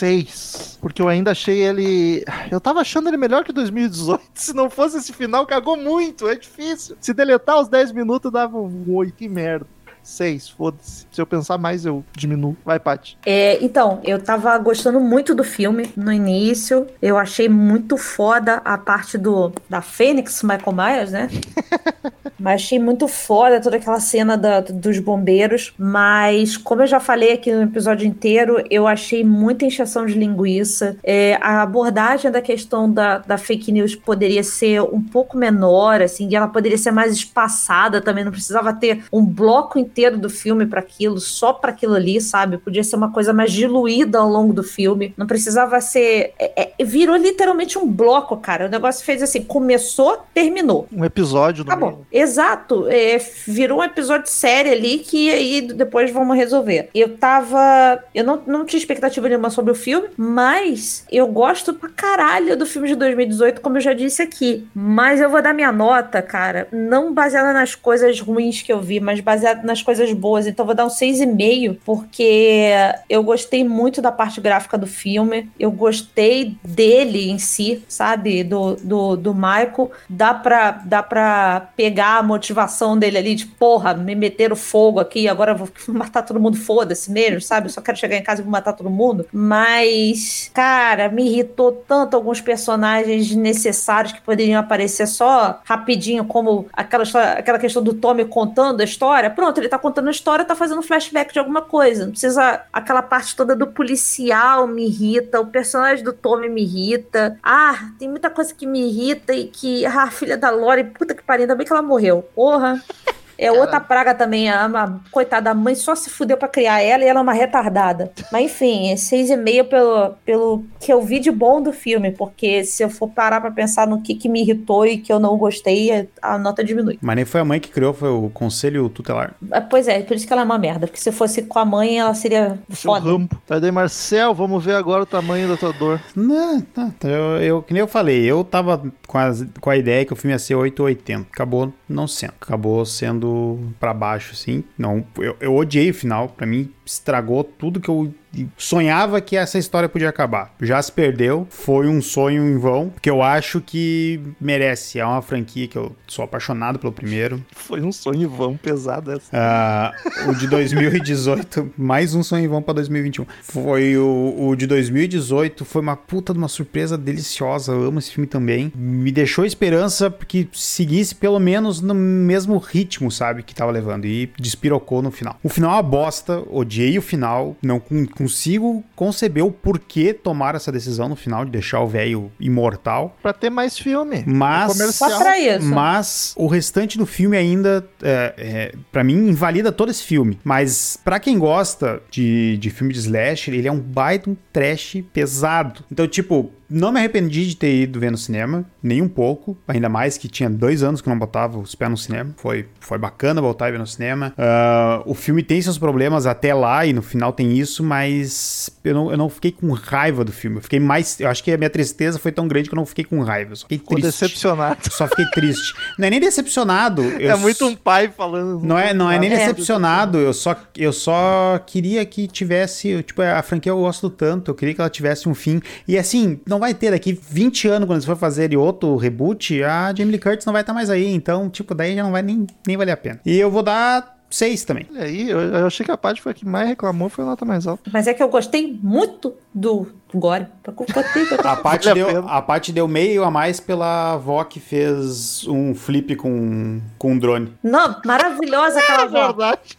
seis, 0.03 0.79
porque 0.81 1.01
eu 1.01 1.09
ainda 1.09 1.31
achei 1.31 1.63
ele. 1.63 2.25
Eu 2.51 2.61
tava 2.61 2.81
achando 2.81 3.09
ele 3.09 3.17
melhor 3.17 3.45
que 3.45 3.53
2018. 3.53 4.23
Se 4.35 4.53
não 4.53 4.69
fosse 4.69 4.99
esse 4.99 5.13
final, 5.13 5.47
cagou 5.47 5.62
muito. 5.77 6.29
É 6.29 6.35
difícil. 6.35 6.97
Se 7.01 7.13
deletar 7.13 7.61
os 7.61 7.69
10 7.69 7.93
minutos, 7.93 8.31
dava 8.31 8.59
um 8.59 8.85
8. 8.89 9.15
Que 9.15 9.29
merda. 9.29 9.67
6, 10.03 10.51
foda-se. 10.51 11.07
Se 11.11 11.21
eu 11.21 11.27
pensar 11.27 11.59
mais, 11.59 11.85
eu 11.85 12.05
diminuo. 12.17 12.57
Vai, 12.65 12.79
Paty. 12.79 13.17
É, 13.25 13.63
então, 13.65 14.01
eu 14.05 14.21
tava 14.21 14.57
gostando 14.59 15.01
muito 15.01 15.35
do 15.35 15.45
filme 15.45 15.91
no 15.97 16.13
início. 16.13 16.87
Eu 17.01 17.17
achei 17.19 17.49
muito 17.49 17.97
foda 17.97 18.61
a 18.65 18.77
parte 18.77 19.17
do 19.17 19.53
da 19.69 19.81
Fênix, 19.81 20.43
Michael 20.43 20.73
Myers, 20.73 21.13
né? 21.13 21.29
mas 22.39 22.55
achei 22.55 22.79
muito 22.79 23.07
foda 23.07 23.61
toda 23.61 23.77
aquela 23.77 24.01
cena 24.01 24.37
da, 24.37 24.61
dos 24.61 24.99
bombeiros. 24.99 25.73
Mas, 25.79 26.57
como 26.57 26.83
eu 26.83 26.87
já 26.87 26.99
falei 26.99 27.33
aqui 27.33 27.53
no 27.53 27.63
episódio 27.63 28.07
inteiro, 28.07 28.63
eu 28.69 28.87
achei 28.87 29.23
muita 29.23 29.65
encheção 29.65 30.05
de 30.05 30.15
linguiça. 30.15 30.97
É, 31.05 31.39
a 31.41 31.63
abordagem 31.63 32.31
da 32.31 32.43
questão 32.43 32.93
da, 32.93 33.19
da 33.19 33.39
fake 33.39 33.71
news 33.71 33.95
poderia 33.95 34.43
ser 34.43 34.83
um 34.83 35.01
pouco 35.01 35.37
menor, 35.37 36.03
assim, 36.03 36.29
e 36.29 36.35
ela 36.35 36.49
poderia 36.49 36.79
ser 36.79 36.91
mais 36.91 37.13
espaçada 37.13 38.01
também. 38.01 38.25
Não 38.25 38.33
precisava 38.33 38.73
ter 38.73 39.05
um 39.13 39.25
bloco 39.25 39.79
inteiro 39.79 39.92
do 40.19 40.31
filme 40.31 40.67
para 40.67 40.81
aquilo, 40.81 41.21
só 41.21 41.53
para 41.53 41.71
aquilo 41.71 41.95
ali, 41.95 42.21
sabe? 42.21 42.59
Podia 42.59 42.85
ser 42.85 42.97
uma 42.97 43.13
coisa 43.13 43.33
mais 43.33 43.53
diluída 43.53 44.19
ao 44.19 44.29
longo 44.29 44.53
do 44.53 44.63
filme. 44.63 45.15
Não 45.17 45.27
precisava 45.27 45.81
ser. 45.81 46.33
É, 46.39 46.73
é, 46.79 46.85
virou 46.85 47.17
literalmente 47.17 47.79
um 47.79 47.87
bloco, 47.87 48.37
cara. 48.37 48.67
O 48.67 48.71
negócio 48.71 49.05
fez 49.05 49.23
assim: 49.23 49.43
começou, 49.43 50.19
terminou. 50.35 50.87
Um 50.93 51.05
episódio. 51.05 51.65
Tá 51.65 51.77
bom. 51.77 52.03
Exato. 52.11 52.87
É, 52.89 53.19
virou 53.47 53.81
um 53.81 53.85
episódio 53.85 54.31
sério 54.31 54.73
ali 54.73 54.99
que 54.99 55.31
aí 55.31 55.61
depois 55.63 56.11
vamos 56.11 56.37
resolver. 56.37 56.89
Eu 56.95 57.17
tava. 57.17 58.03
Eu 58.15 58.25
não, 58.25 58.43
não 58.47 58.65
tinha 58.65 58.79
expectativa 58.79 59.29
nenhuma 59.29 59.51
sobre 59.51 59.73
o 59.73 59.75
filme, 59.75 60.09
mas 60.17 61.05
eu 61.11 61.27
gosto 61.27 61.75
pra 61.75 61.89
caralho 61.89 62.57
do 62.57 62.67
filme 62.67 62.89
de 62.89 62.95
2018, 62.95 63.61
como 63.61 63.77
eu 63.77 63.81
já 63.81 63.93
disse 63.93 64.23
aqui. 64.23 64.67
Mas 64.75 65.21
eu 65.21 65.31
vou 65.31 65.43
dar 65.43 65.55
minha 65.55 65.73
nota, 65.73 66.23
cara, 66.23 66.69
não 66.73 67.13
baseada 67.13 67.53
nas 67.53 67.75
coisas 67.75 68.21
ruins 68.21 68.63
que 68.63 68.73
eu 68.73 68.81
vi, 68.81 69.01
mas 69.01 69.21
baseada 69.21 69.63
nas 69.63 69.82
coisas 69.83 70.13
boas. 70.13 70.47
Então 70.47 70.65
vou 70.65 70.75
dar 70.75 70.85
um 70.85 70.89
6,5, 70.89 71.79
porque 71.85 72.71
eu 73.09 73.23
gostei 73.23 73.65
muito 73.65 74.01
da 74.01 74.13
parte 74.13 74.41
gráfica 74.41 74.79
do 74.79 74.87
filme. 74.87 75.51
Eu 75.59 75.71
gostei 75.71 76.57
dele 76.65 77.31
em 77.31 77.39
si, 77.39 77.85
sabe? 77.89 78.45
Do, 78.45 78.77
do, 78.77 79.17
do 79.17 79.35
Michael. 79.35 79.91
Dá 80.09 80.35
pra, 80.35 80.71
dá 80.71 81.03
pra 81.03 81.69
pegar 81.77 82.19
a 82.19 82.23
motivação 82.23 82.99
dele 82.99 83.19
ali 83.19 83.35
de 83.35 83.47
porra, 83.47 83.95
me 83.95 84.15
meter 84.15 84.53
o 84.53 84.57
fogo 84.57 85.01
aqui, 85.01 85.29
agora 85.29 85.55
vou 85.55 85.69
matar 85.89 86.23
todo 86.23 86.41
mundo, 86.41 86.57
foda-se 86.57 87.11
mesmo, 87.11 87.41
sabe? 87.41 87.67
Eu 87.67 87.71
só 87.71 87.81
quero 87.81 87.99
chegar 87.99 88.17
em 88.17 88.23
casa 88.23 88.41
e 88.41 88.45
vou 88.45 88.53
matar 88.53 88.73
todo 88.73 88.91
mundo. 88.91 89.27
Mas, 89.33 90.51
cara, 90.55 91.09
me 91.09 91.27
irritou 91.27 91.73
tanto 91.73 92.17
alguns 92.17 92.41
personagens 92.41 93.35
necessários 93.35 94.13
que 94.13 94.21
poderiam 94.21 94.61
aparecer 94.61 95.07
só 95.07 95.61
rapidinho, 95.65 96.25
como 96.25 96.67
aquela, 96.73 97.05
aquela 97.37 97.59
questão 97.59 97.83
do 97.83 97.95
Tommy 97.95 98.25
contando 98.25 98.81
a 98.81 98.85
história. 98.85 99.31
Pronto, 99.31 99.59
ele 99.59 99.67
tá 99.73 99.79
contando 99.79 100.09
a 100.09 100.11
história, 100.11 100.45
tá 100.45 100.55
fazendo 100.55 100.83
flashback 100.83 101.33
de 101.33 101.39
alguma 101.39 101.63
coisa. 101.63 102.05
Não 102.05 102.13
precisa. 102.13 102.63
Aquela 102.71 103.01
parte 103.01 103.35
toda 103.35 103.57
do 103.57 103.67
policial 103.67 104.67
me 104.67 104.87
irrita, 104.87 105.41
o 105.41 105.47
personagem 105.47 106.05
do 106.05 106.13
Tommy 106.13 106.49
me 106.49 106.63
irrita. 106.63 107.39
Ah, 107.43 107.91
tem 107.99 108.09
muita 108.09 108.29
coisa 108.29 108.55
que 108.55 108.67
me 108.67 108.87
irrita 108.89 109.33
e 109.33 109.47
que. 109.47 109.87
Ah, 109.87 110.03
a 110.03 110.11
filha 110.11 110.37
da 110.37 110.51
Lori, 110.51 110.85
puta 110.85 111.15
que 111.15 111.23
pariu, 111.23 111.45
ainda 111.45 111.55
bem 111.55 111.67
que 111.67 111.73
ela 111.73 111.81
morreu. 111.81 112.23
Porra. 112.35 112.83
É 113.43 113.53
outra 113.53 113.81
praga 113.81 114.15
também. 114.15 114.49
A, 114.49 114.67
a, 114.67 114.95
coitada, 115.11 115.51
a 115.51 115.55
mãe 115.55 115.75
só 115.75 115.95
se 115.95 116.11
fudeu 116.11 116.37
pra 116.37 116.49
criar 116.49 116.81
ela 116.81 117.05
e 117.05 117.09
ela 117.09 117.19
é 117.19 117.23
uma 117.23 117.33
retardada. 117.33 118.13
Mas 118.31 118.45
enfim, 118.45 118.91
é 118.91 118.97
seis 118.97 119.31
e 119.31 119.37
meio 119.37 119.65
pelo, 119.65 120.15
pelo 120.25 120.65
que 120.79 120.93
eu 120.93 121.03
vi 121.03 121.19
de 121.19 121.31
bom 121.31 121.61
do 121.61 121.73
filme, 121.73 122.13
porque 122.13 122.65
se 122.65 122.83
eu 122.83 122.91
for 122.91 123.09
parar 123.09 123.41
pra 123.41 123.51
pensar 123.51 123.87
no 123.87 124.01
que, 124.01 124.15
que 124.15 124.29
me 124.29 124.43
irritou 124.43 124.87
e 124.87 124.99
que 124.99 125.13
eu 125.13 125.19
não 125.19 125.37
gostei, 125.37 126.09
a 126.21 126.39
nota 126.39 126.63
diminui. 126.63 126.99
Mas 127.01 127.17
nem 127.17 127.25
foi 127.25 127.41
a 127.41 127.45
mãe 127.45 127.59
que 127.59 127.69
criou, 127.69 127.93
foi 127.93 128.11
o 128.11 128.31
conselho 128.31 128.89
tutelar. 128.89 129.35
Ah, 129.51 129.61
pois 129.61 129.89
é, 129.89 130.01
por 130.03 130.17
isso 130.17 130.27
que 130.27 130.33
ela 130.33 130.43
é 130.43 130.45
uma 130.45 130.59
merda. 130.59 130.87
Porque 130.87 131.01
se 131.01 131.11
fosse 131.11 131.43
com 131.43 131.59
a 131.59 131.65
mãe, 131.65 131.99
ela 131.99 132.15
seria 132.15 132.59
foda. 132.71 133.11
Rambo. 133.11 133.37
Tá 133.47 133.59
daí, 133.59 133.73
Marcel, 133.73 134.35
vamos 134.35 134.65
ver 134.65 134.75
agora 134.75 135.03
o 135.03 135.07
tamanho 135.07 135.49
da 135.49 135.57
tua 135.57 135.73
dor. 135.73 136.01
Não, 136.15 136.65
não. 136.77 136.95
Eu, 137.03 137.43
eu, 137.43 137.63
que 137.63 137.73
nem 137.73 137.81
eu 137.81 137.89
falei, 137.89 138.25
eu 138.25 138.45
tava 138.45 138.83
com 139.07 139.19
a, 139.19 139.33
com 139.61 139.71
a 139.71 139.77
ideia 139.77 140.05
que 140.05 140.13
o 140.13 140.17
filme 140.17 140.33
ia 140.33 140.39
ser 140.39 140.55
880. 140.55 141.29
Acabou 141.33 141.73
não 141.89 142.07
sendo. 142.07 142.35
Acabou 142.41 142.85
sendo 142.85 143.32
para 143.79 143.93
baixo, 143.95 144.33
assim. 144.33 144.65
Não, 144.77 145.05
eu, 145.19 145.37
eu 145.41 145.55
odiei 145.55 145.91
o 145.91 145.95
final. 145.95 146.29
Para 146.29 146.47
mim, 146.47 146.73
estragou 146.85 147.45
tudo 147.45 147.81
que 147.81 147.89
eu 147.89 148.13
sonhava 148.57 149.21
que 149.21 149.37
essa 149.37 149.59
história 149.59 149.89
podia 149.89 150.09
acabar. 150.09 150.55
Já 150.61 150.81
se 150.81 150.91
perdeu, 150.91 151.47
foi 151.51 151.89
um 151.89 152.01
sonho 152.01 152.45
em 152.49 152.59
vão, 152.59 152.93
que 153.01 153.11
eu 153.11 153.23
acho 153.23 153.61
que 153.61 154.21
merece. 154.41 154.99
É 154.99 155.07
uma 155.07 155.23
franquia 155.23 155.69
que 155.69 155.77
eu 155.77 155.95
sou 156.07 156.25
apaixonado 156.25 156.79
pelo 156.79 156.93
primeiro. 156.93 157.45
Foi 157.55 157.81
um 157.81 157.93
sonho 157.93 158.23
em 158.23 158.27
vão 158.27 158.57
pesado 158.57 159.13
essa. 159.13 159.31
Uh, 159.37 160.31
o 160.31 160.35
de 160.35 160.47
2018, 160.47 161.73
mais 161.77 162.15
um 162.15 162.23
sonho 162.23 162.45
em 162.45 162.49
vão 162.49 162.63
pra 162.63 162.75
2021. 162.75 163.27
Foi 163.43 163.97
o, 163.97 164.35
o 164.39 164.57
de 164.57 164.67
2018, 164.67 165.65
foi 165.65 165.83
uma 165.83 165.97
puta 165.97 166.33
de 166.33 166.39
uma 166.39 166.49
surpresa 166.49 166.97
deliciosa. 166.97 167.73
Eu 167.73 167.85
amo 167.85 167.99
esse 167.99 168.13
filme 168.13 168.27
também. 168.27 168.73
Me 168.75 169.13
deixou 169.13 169.45
esperança 169.45 170.11
que 170.11 170.49
seguisse 170.53 171.15
pelo 171.15 171.39
menos 171.39 171.81
no 171.81 171.95
mesmo 171.95 172.57
ritmo, 172.59 173.11
sabe, 173.11 173.43
que 173.43 173.55
tava 173.55 173.71
levando. 173.71 174.07
E 174.07 174.31
despirocou 174.39 175.03
no 175.03 175.11
final. 175.11 175.39
O 175.43 175.49
final 175.49 175.73
é 175.73 175.75
uma 175.75 175.83
bosta, 175.83 176.43
odiei 176.51 176.99
o 176.99 177.03
final, 177.03 177.57
não 177.63 177.79
com 177.81 178.07
consigo 178.23 178.85
conceber 178.95 179.45
o 179.45 179.51
porquê 179.51 180.15
tomar 180.15 180.55
essa 180.55 180.71
decisão 180.71 181.09
no 181.09 181.17
final 181.17 181.45
de 181.45 181.51
deixar 181.51 181.81
o 181.81 181.89
velho 181.89 182.31
imortal. 182.39 183.17
Para 183.21 183.33
ter 183.33 183.51
mais 183.51 183.77
filme. 183.77 184.23
Mas, 184.25 184.77
Só 184.95 185.19
pra 185.19 185.37
isso. 185.41 185.67
mas 185.67 186.33
o 186.37 186.47
restante 186.47 186.97
do 186.97 187.05
filme 187.05 187.37
ainda, 187.37 187.85
é, 188.01 188.35
é, 188.39 188.75
para 188.93 189.03
mim, 189.03 189.29
invalida 189.29 189.73
todo 189.73 189.91
esse 189.91 190.05
filme. 190.05 190.39
Mas 190.45 190.97
para 191.05 191.19
quem 191.19 191.37
gosta 191.37 192.01
de, 192.13 192.57
de 192.59 192.71
filme 192.71 192.93
de 192.93 193.01
slasher, 193.01 193.55
ele 193.55 193.67
é 193.67 193.73
um 193.73 193.81
baita 193.81 194.31
um 194.31 194.37
trash 194.53 195.03
pesado. 195.13 195.85
Então, 195.91 196.07
tipo, 196.07 196.53
não 196.73 196.91
me 196.93 196.99
arrependi 196.99 197.47
de 197.47 197.57
ter 197.57 197.75
ido 197.83 198.01
ver 198.01 198.11
no 198.11 198.17
cinema, 198.19 198.65
nem 198.83 199.01
um 199.03 199.09
pouco. 199.09 199.57
Ainda 199.69 199.89
mais 199.89 200.17
que 200.19 200.29
tinha 200.29 200.49
dois 200.49 200.83
anos 200.83 201.01
que 201.01 201.09
não 201.09 201.19
botava 201.19 201.59
os 201.59 201.75
pés 201.75 201.91
no 201.91 201.97
cinema. 201.97 202.35
Foi, 202.37 202.67
foi 202.81 202.99
bacana 202.99 203.41
voltar 203.41 203.69
e 203.69 203.73
ver 203.73 203.79
no 203.79 203.87
cinema. 203.87 204.33
Uh, 204.39 205.11
o 205.11 205.15
filme 205.15 205.43
tem 205.43 205.61
seus 205.61 205.79
problemas 205.79 206.27
até 206.27 206.55
lá 206.55 206.85
e 206.87 206.93
no 206.93 207.03
final 207.03 207.33
tem 207.33 207.57
isso, 207.59 207.83
mas 207.85 208.71
eu 208.85 208.95
não, 208.95 209.11
eu 209.11 209.17
não 209.17 209.29
fiquei 209.29 209.53
com 209.53 209.71
raiva 209.73 210.25
do 210.25 210.33
filme. 210.33 210.57
Eu 210.59 210.63
fiquei 210.63 210.81
mais. 210.81 211.21
Eu 211.21 211.29
acho 211.29 211.43
que 211.45 211.53
a 211.53 211.59
minha 211.59 211.71
tristeza 211.71 212.19
foi 212.19 212.33
tão 212.33 212.49
grande 212.49 212.69
que 212.69 212.75
eu 212.75 212.79
não 212.79 212.87
fiquei 212.87 213.05
com 213.05 213.21
raiva. 213.23 213.53
Eu 213.53 213.57
só 213.57 213.63
fiquei 213.63 213.79
Ficou 213.79 213.97
triste. 213.99 214.21
decepcionado. 214.21 214.79
Só 214.91 215.07
fiquei 215.09 215.27
triste. 215.27 215.75
Não 215.99 216.07
é 216.07 216.11
nem 216.11 216.21
decepcionado. 216.21 217.03
é 217.21 217.35
muito 217.37 217.67
um 217.67 217.75
pai 217.75 218.09
falando. 218.09 218.65
Não 218.65 218.79
é, 218.79 218.95
não 218.95 219.11
é 219.11 219.19
nem 219.19 219.33
É. 219.33 219.37
decepcionado. 219.37 220.19
Eu 220.19 220.33
só, 220.33 220.57
eu 220.77 220.93
só 220.93 221.59
queria 221.67 222.05
que 222.07 222.27
tivesse. 222.27 223.03
Tipo, 223.03 223.23
a 223.23 223.43
franquia 223.43 223.71
eu 223.71 223.79
gosto 223.81 224.09
tanto. 224.11 224.51
Eu 224.51 224.55
queria 224.55 224.75
que 224.75 224.81
ela 224.81 224.91
tivesse 224.91 225.29
um 225.29 225.35
fim. 225.35 225.61
E 225.87 225.99
assim, 225.99 226.41
não 226.47 226.62
vai 226.63 226.73
ter 226.75 226.91
daqui 226.93 227.13
20 227.13 227.69
anos, 227.69 227.87
quando 227.87 227.97
eles 227.99 228.05
for 228.07 228.17
fazer 228.17 228.57
outro 228.57 228.97
reboot, 228.97 229.63
a 229.63 229.93
Jamie 229.95 230.13
Lee 230.13 230.19
Curtis 230.21 230.47
não 230.47 230.53
vai 230.53 230.63
estar 230.63 230.73
mais 230.73 230.89
aí. 230.89 231.13
Então, 231.13 231.51
tipo, 231.51 231.75
daí 231.75 231.95
já 231.95 232.03
não 232.03 232.13
vai 232.13 232.23
nem, 232.23 232.47
nem 232.67 232.77
valer 232.77 232.93
a 232.93 232.97
pena. 232.97 233.21
E 233.27 233.37
eu 233.39 233.51
vou 233.51 233.63
dar 233.63 234.17
6 234.31 234.65
também. 234.65 234.87
Olha 234.91 235.03
aí, 235.03 235.29
eu, 235.29 235.41
eu 235.41 235.67
achei 235.67 235.85
que 235.85 235.93
a 235.93 235.97
parte 235.97 236.23
foi 236.23 236.33
a 236.33 236.35
que 236.35 236.47
mais 236.47 236.69
reclamou, 236.69 237.09
foi 237.09 237.25
a 237.25 237.27
nota 237.27 237.45
mais 237.45 237.67
alta. 237.67 237.91
Mas 237.93 238.07
é 238.07 238.15
que 238.15 238.23
eu 238.23 238.29
gostei 238.29 238.79
muito 238.83 239.35
do 239.55 239.87
Gore. 240.15 240.47
A 241.45 241.57
parte, 241.57 241.93
deu, 241.93 242.29
a 242.29 242.43
parte 242.43 242.73
deu 242.73 242.87
meio 242.87 243.25
a 243.25 243.31
mais 243.31 243.59
pela 243.61 244.13
avó 244.15 244.45
que 244.45 244.61
fez 244.61 245.47
um 245.49 245.75
flip 245.75 246.15
com, 246.17 246.81
com 246.99 247.13
um 247.13 247.19
drone. 247.19 247.53
Não, 247.63 247.97
maravilhosa 248.05 248.79
aquela 248.79 249.03
É 249.03 249.05
avó. 249.05 249.27
verdade. 249.29 249.79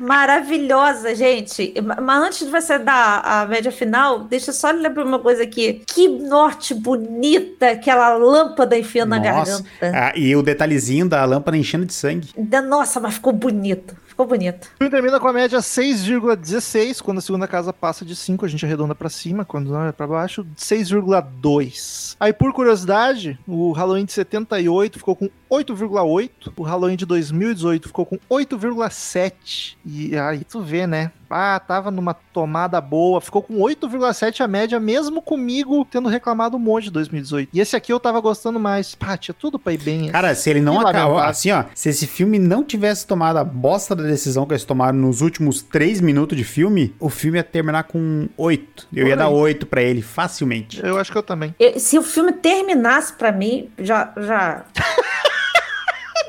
Maravilhosa, 0.00 1.14
gente. 1.14 1.74
Mas 2.02 2.22
antes 2.24 2.38
de 2.46 2.50
você 2.50 2.78
dar 2.78 3.20
a 3.24 3.46
média 3.46 3.70
final, 3.70 4.20
deixa 4.20 4.50
eu 4.50 4.54
só 4.54 4.70
lembrar 4.70 5.04
uma 5.04 5.18
coisa 5.18 5.42
aqui. 5.42 5.82
Que 5.86 6.08
norte 6.08 6.74
bonita 6.74 7.70
aquela 7.70 8.16
lâmpada 8.16 8.76
enfiando 8.78 9.10
na 9.10 9.18
Nossa. 9.18 9.62
garganta. 9.62 9.98
Ah, 9.98 10.12
e 10.16 10.34
o 10.34 10.42
detalhezinho 10.42 11.08
da 11.08 11.24
lâmpada 11.24 11.56
enchendo 11.56 11.84
de 11.86 11.92
sangue. 11.92 12.30
Da- 12.36 12.62
Nossa, 12.62 12.98
mas 13.00 13.14
ficou 13.14 13.32
bonito. 13.32 13.94
Ficou 14.20 14.36
bonito. 14.36 14.64
O 14.74 14.76
filme 14.76 14.90
termina 14.90 15.18
com 15.18 15.28
a 15.28 15.32
média 15.32 15.60
6,16. 15.60 17.00
Quando 17.00 17.18
a 17.18 17.20
segunda 17.22 17.48
casa 17.48 17.72
passa 17.72 18.04
de 18.04 18.14
5, 18.14 18.44
a 18.44 18.48
gente 18.48 18.66
arredonda 18.66 18.94
pra 18.94 19.08
cima. 19.08 19.46
Quando 19.46 19.70
não 19.70 19.86
é 19.86 19.92
pra 19.92 20.06
baixo, 20.06 20.46
6,2. 20.58 22.16
Aí, 22.20 22.30
por 22.30 22.52
curiosidade, 22.52 23.38
o 23.48 23.72
Halloween 23.72 24.04
de 24.04 24.12
78 24.12 24.98
ficou 24.98 25.16
com 25.16 25.30
8,8. 25.50 26.52
O 26.54 26.62
Halloween 26.62 26.96
de 26.96 27.06
2018 27.06 27.88
ficou 27.88 28.04
com 28.04 28.18
8,7. 28.28 29.78
E 29.86 30.14
aí 30.14 30.44
tu 30.44 30.60
vê, 30.60 30.86
né? 30.86 31.12
Ah, 31.30 31.60
tava 31.60 31.90
numa 31.90 32.12
tomada 32.14 32.80
boa. 32.80 33.20
Ficou 33.20 33.42
com 33.42 33.54
8,7 33.58 34.40
a 34.40 34.48
média, 34.48 34.80
mesmo 34.80 35.22
comigo 35.22 35.86
tendo 35.90 36.08
reclamado 36.08 36.56
um 36.56 36.60
monte 36.60 36.84
de 36.84 36.90
2018. 36.90 37.50
E 37.52 37.60
esse 37.60 37.76
aqui 37.76 37.92
eu 37.92 38.00
tava 38.00 38.20
gostando 38.20 38.58
mais. 38.58 38.94
Pá, 38.94 39.16
tinha 39.16 39.34
tudo 39.34 39.58
pra 39.58 39.72
ir 39.72 39.78
bem. 39.78 40.08
Cara, 40.10 40.34
se 40.34 40.50
ele 40.50 40.60
não 40.60 40.80
acabou. 40.86 41.18
Assim, 41.18 41.50
ó. 41.52 41.64
Se 41.74 41.88
esse 41.88 42.06
filme 42.06 42.38
não 42.38 42.64
tivesse 42.64 43.06
tomado 43.06 43.36
a 43.38 43.44
bosta 43.44 43.94
da 43.94 44.02
decisão 44.02 44.44
que 44.46 44.52
eles 44.52 44.64
tomaram 44.64 44.98
nos 44.98 45.20
últimos 45.20 45.62
três 45.62 46.00
minutos 46.00 46.36
de 46.36 46.44
filme, 46.44 46.94
o 46.98 47.08
filme 47.08 47.38
ia 47.38 47.44
terminar 47.44 47.84
com 47.84 48.28
8. 48.36 48.88
Eu 48.92 49.06
ia 49.06 49.14
Por 49.14 49.18
dar 49.18 49.26
aí. 49.28 49.32
8 49.34 49.66
pra 49.66 49.82
ele 49.82 50.02
facilmente. 50.02 50.80
Eu 50.84 50.98
acho 50.98 51.12
que 51.12 51.18
eu 51.18 51.22
também. 51.22 51.54
Eu- 51.58 51.78
se 51.78 51.98
o 51.98 52.02
filme 52.02 52.32
terminasse 52.32 53.12
pra 53.12 53.30
mim, 53.32 53.70
já. 53.78 54.12
já... 54.16 54.64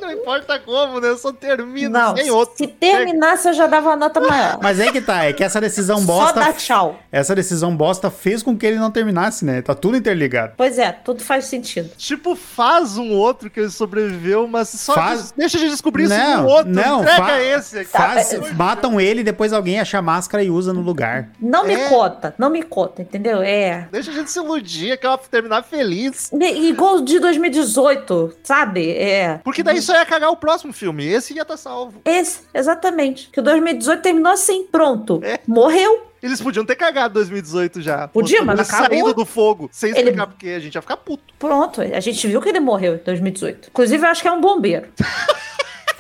Não 0.02 0.12
importa 0.12 0.60
como, 0.60 1.00
né? 1.00 1.10
Eu 1.10 1.18
só 1.18 1.32
termino 1.32 1.90
Não, 1.90 2.16
sem 2.18 2.30
outro. 2.32 2.56
se 2.58 2.68
terminasse, 2.68 3.48
eu 3.48 3.54
já 3.54 3.68
dava 3.68 3.90
uma 3.90 3.96
nota 3.96 4.20
maior. 4.20 4.60
Mas 4.62 4.80
é 4.80 4.92
que 4.92 5.00
tá, 5.02 5.26
é 5.26 5.34
que 5.34 5.44
essa 5.44 5.62
decisão 5.62 6.00
Só 6.00 6.06
bosta. 6.06 6.40
dá 6.40 6.54
tchau. 6.54 7.00
Essa 7.12 7.36
decisão 7.36 7.76
bosta 7.76 8.10
fez 8.10 8.42
com 8.44 8.58
que 8.58 8.66
ele 8.66 8.78
não 8.78 8.90
terminasse, 8.92 9.46
né? 9.46 9.62
Tá 9.62 9.74
tudo 9.76 9.96
interligado. 9.98 10.54
Pois 10.58 10.78
é, 10.80 10.92
tudo 10.92 11.24
faz 11.24 11.46
sentido. 11.46 11.90
Tipo, 11.98 12.36
faz 12.36 12.98
um 12.98 13.12
outro 13.12 13.50
que 13.50 13.60
ele 13.60 13.70
sobreviveu, 13.70 14.48
mas 14.48 14.70
só 14.70 14.94
Faz- 14.94 15.32
deixa 15.38 15.58
de 15.58 15.70
descobrir 15.70 16.06
isso 16.06 16.14
Não, 16.18 16.44
no 16.44 16.50
outro. 16.50 16.72
não, 16.72 17.02
entrega 17.02 17.24
fa- 17.26 17.42
esse 17.44 17.80
aqui. 17.80 17.92
Faz, 17.92 18.34
é- 18.34 18.40
matam 18.54 19.00
ele 19.00 19.22
e 19.22 19.24
depois 19.24 19.54
alguém 19.54 19.80
acha 19.80 19.98
a 19.98 20.02
máscara 20.02 20.44
e 20.44 20.50
usa 20.50 20.74
no 20.74 20.82
lugar. 20.82 21.30
Não 21.40 21.64
me 21.66 21.76
É. 21.76 21.90
conta, 21.90 22.34
não 22.38 22.50
me 22.50 22.64
conta, 22.64 23.02
entendeu? 23.02 23.42
É. 23.42 23.88
Deixa 23.92 24.12
a 24.12 24.14
gente 24.14 24.32
se 24.32 24.40
iludir, 24.40 24.98
que 24.98 25.06
ela 25.06 25.18
terminar 25.18 25.64
feliz. 25.64 26.30
Igual 26.34 26.96
o 26.98 27.02
de 27.06 27.20
2018, 27.20 28.34
sabe? 28.44 28.92
É. 28.92 29.40
Porque 29.44 29.62
daí 29.64 29.82
só 29.82 29.91
ia 29.96 30.06
cagar 30.06 30.30
o 30.32 30.36
próximo 30.38 30.72
filme. 30.74 31.06
Esse 31.08 31.34
ia 31.34 31.42
estar 31.44 31.58
salvo. 31.58 32.02
Esse, 32.06 32.42
exatamente. 32.54 33.30
Que 33.32 33.40
o 33.40 33.44
2018 33.44 34.02
terminou 34.02 34.32
assim, 34.32 34.66
pronto. 34.66 35.20
É. 35.24 35.40
Morreu. 35.48 36.08
Eles 36.22 36.40
podiam 36.40 36.64
ter 36.64 36.76
cagado 36.76 37.16
2018 37.16 37.82
já. 37.82 38.08
Podia, 38.08 38.44
mas 38.44 38.60
ele 38.60 38.68
acabou. 38.68 38.88
Saindo 38.90 39.14
do 39.14 39.26
fogo, 39.26 39.70
sem 39.72 39.90
Ele- 39.90 40.00
explicar 40.00 40.28
porque 40.28 40.50
a 40.50 40.60
gente 40.60 40.76
ia 40.76 40.82
ficar 40.82 40.98
puto. 40.98 41.34
Pronto. 41.40 41.82
A 41.82 42.00
gente 42.00 42.28
viu 42.28 42.40
que 42.40 42.50
ele 42.50 42.60
morreu 42.60 42.96
em 42.96 43.04
2018. 43.04 43.70
Inclusive, 43.70 44.06
eu 44.06 44.10
acho 44.10 44.22
que 44.22 44.28
é 44.28 44.32
um 44.32 44.40
bombeiro. 44.42 44.88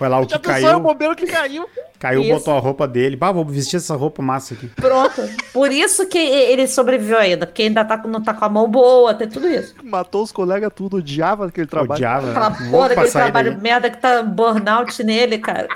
Foi 0.02 0.10
lá 0.10 0.20
o 0.20 0.26
que 0.26 0.32
Já 0.32 0.40
pensou 0.40 0.56
é 0.56 0.60
o 0.62 0.64
caiu. 0.64 0.80
bombeiro 0.80 1.16
que 1.16 1.28
caiu. 1.28 1.70
Caiu, 2.00 2.22
Isso. 2.24 2.34
botou 2.34 2.56
a 2.56 2.60
roupa 2.60 2.88
dele. 2.88 3.16
Bah, 3.16 3.32
vou 3.32 3.46
vestir 3.46 3.78
essa 3.78 3.96
roupa 3.96 4.20
massa 4.20 4.56
aqui. 4.56 4.66
Pronto. 4.70 5.22
Por 5.54 5.72
isso 5.72 6.08
que 6.08 6.18
ele 6.18 6.66
sobreviveu 6.68 7.20
ainda. 7.20 7.46
Porque 7.46 7.62
ainda 7.62 7.86
tá, 7.86 7.98
não 7.98 8.20
tá 8.20 8.34
com 8.34 8.44
a 8.44 8.50
mão 8.50 8.68
boa, 8.68 9.14
tem 9.14 9.30
tudo 9.30 9.48
isso. 9.48 9.76
Matou 9.84 10.24
os 10.24 10.32
colegas 10.32 10.72
tudo, 10.74 10.98
odiava 10.98 11.46
aquele 11.46 11.68
trabalho. 11.68 12.00
Odiava. 12.00 12.32
Aquela 12.32 12.72
porra 12.72 12.90
daquele 12.90 13.12
trabalho 13.12 13.52
daí. 13.52 13.62
merda 13.62 13.92
que 13.92 13.98
tá 13.98 14.24
burnout 14.24 15.04
nele, 15.04 15.38
cara. 15.38 15.68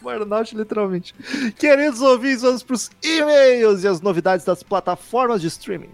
Burnout, 0.00 0.56
literalmente. 0.56 1.14
Queridos 1.58 2.00
ouvintes, 2.00 2.40
vamos 2.40 2.62
pros 2.62 2.90
e-mails 3.04 3.84
e 3.84 3.88
as 3.88 4.00
novidades 4.00 4.46
das 4.46 4.62
plataformas 4.62 5.42
de 5.42 5.48
streaming. 5.48 5.90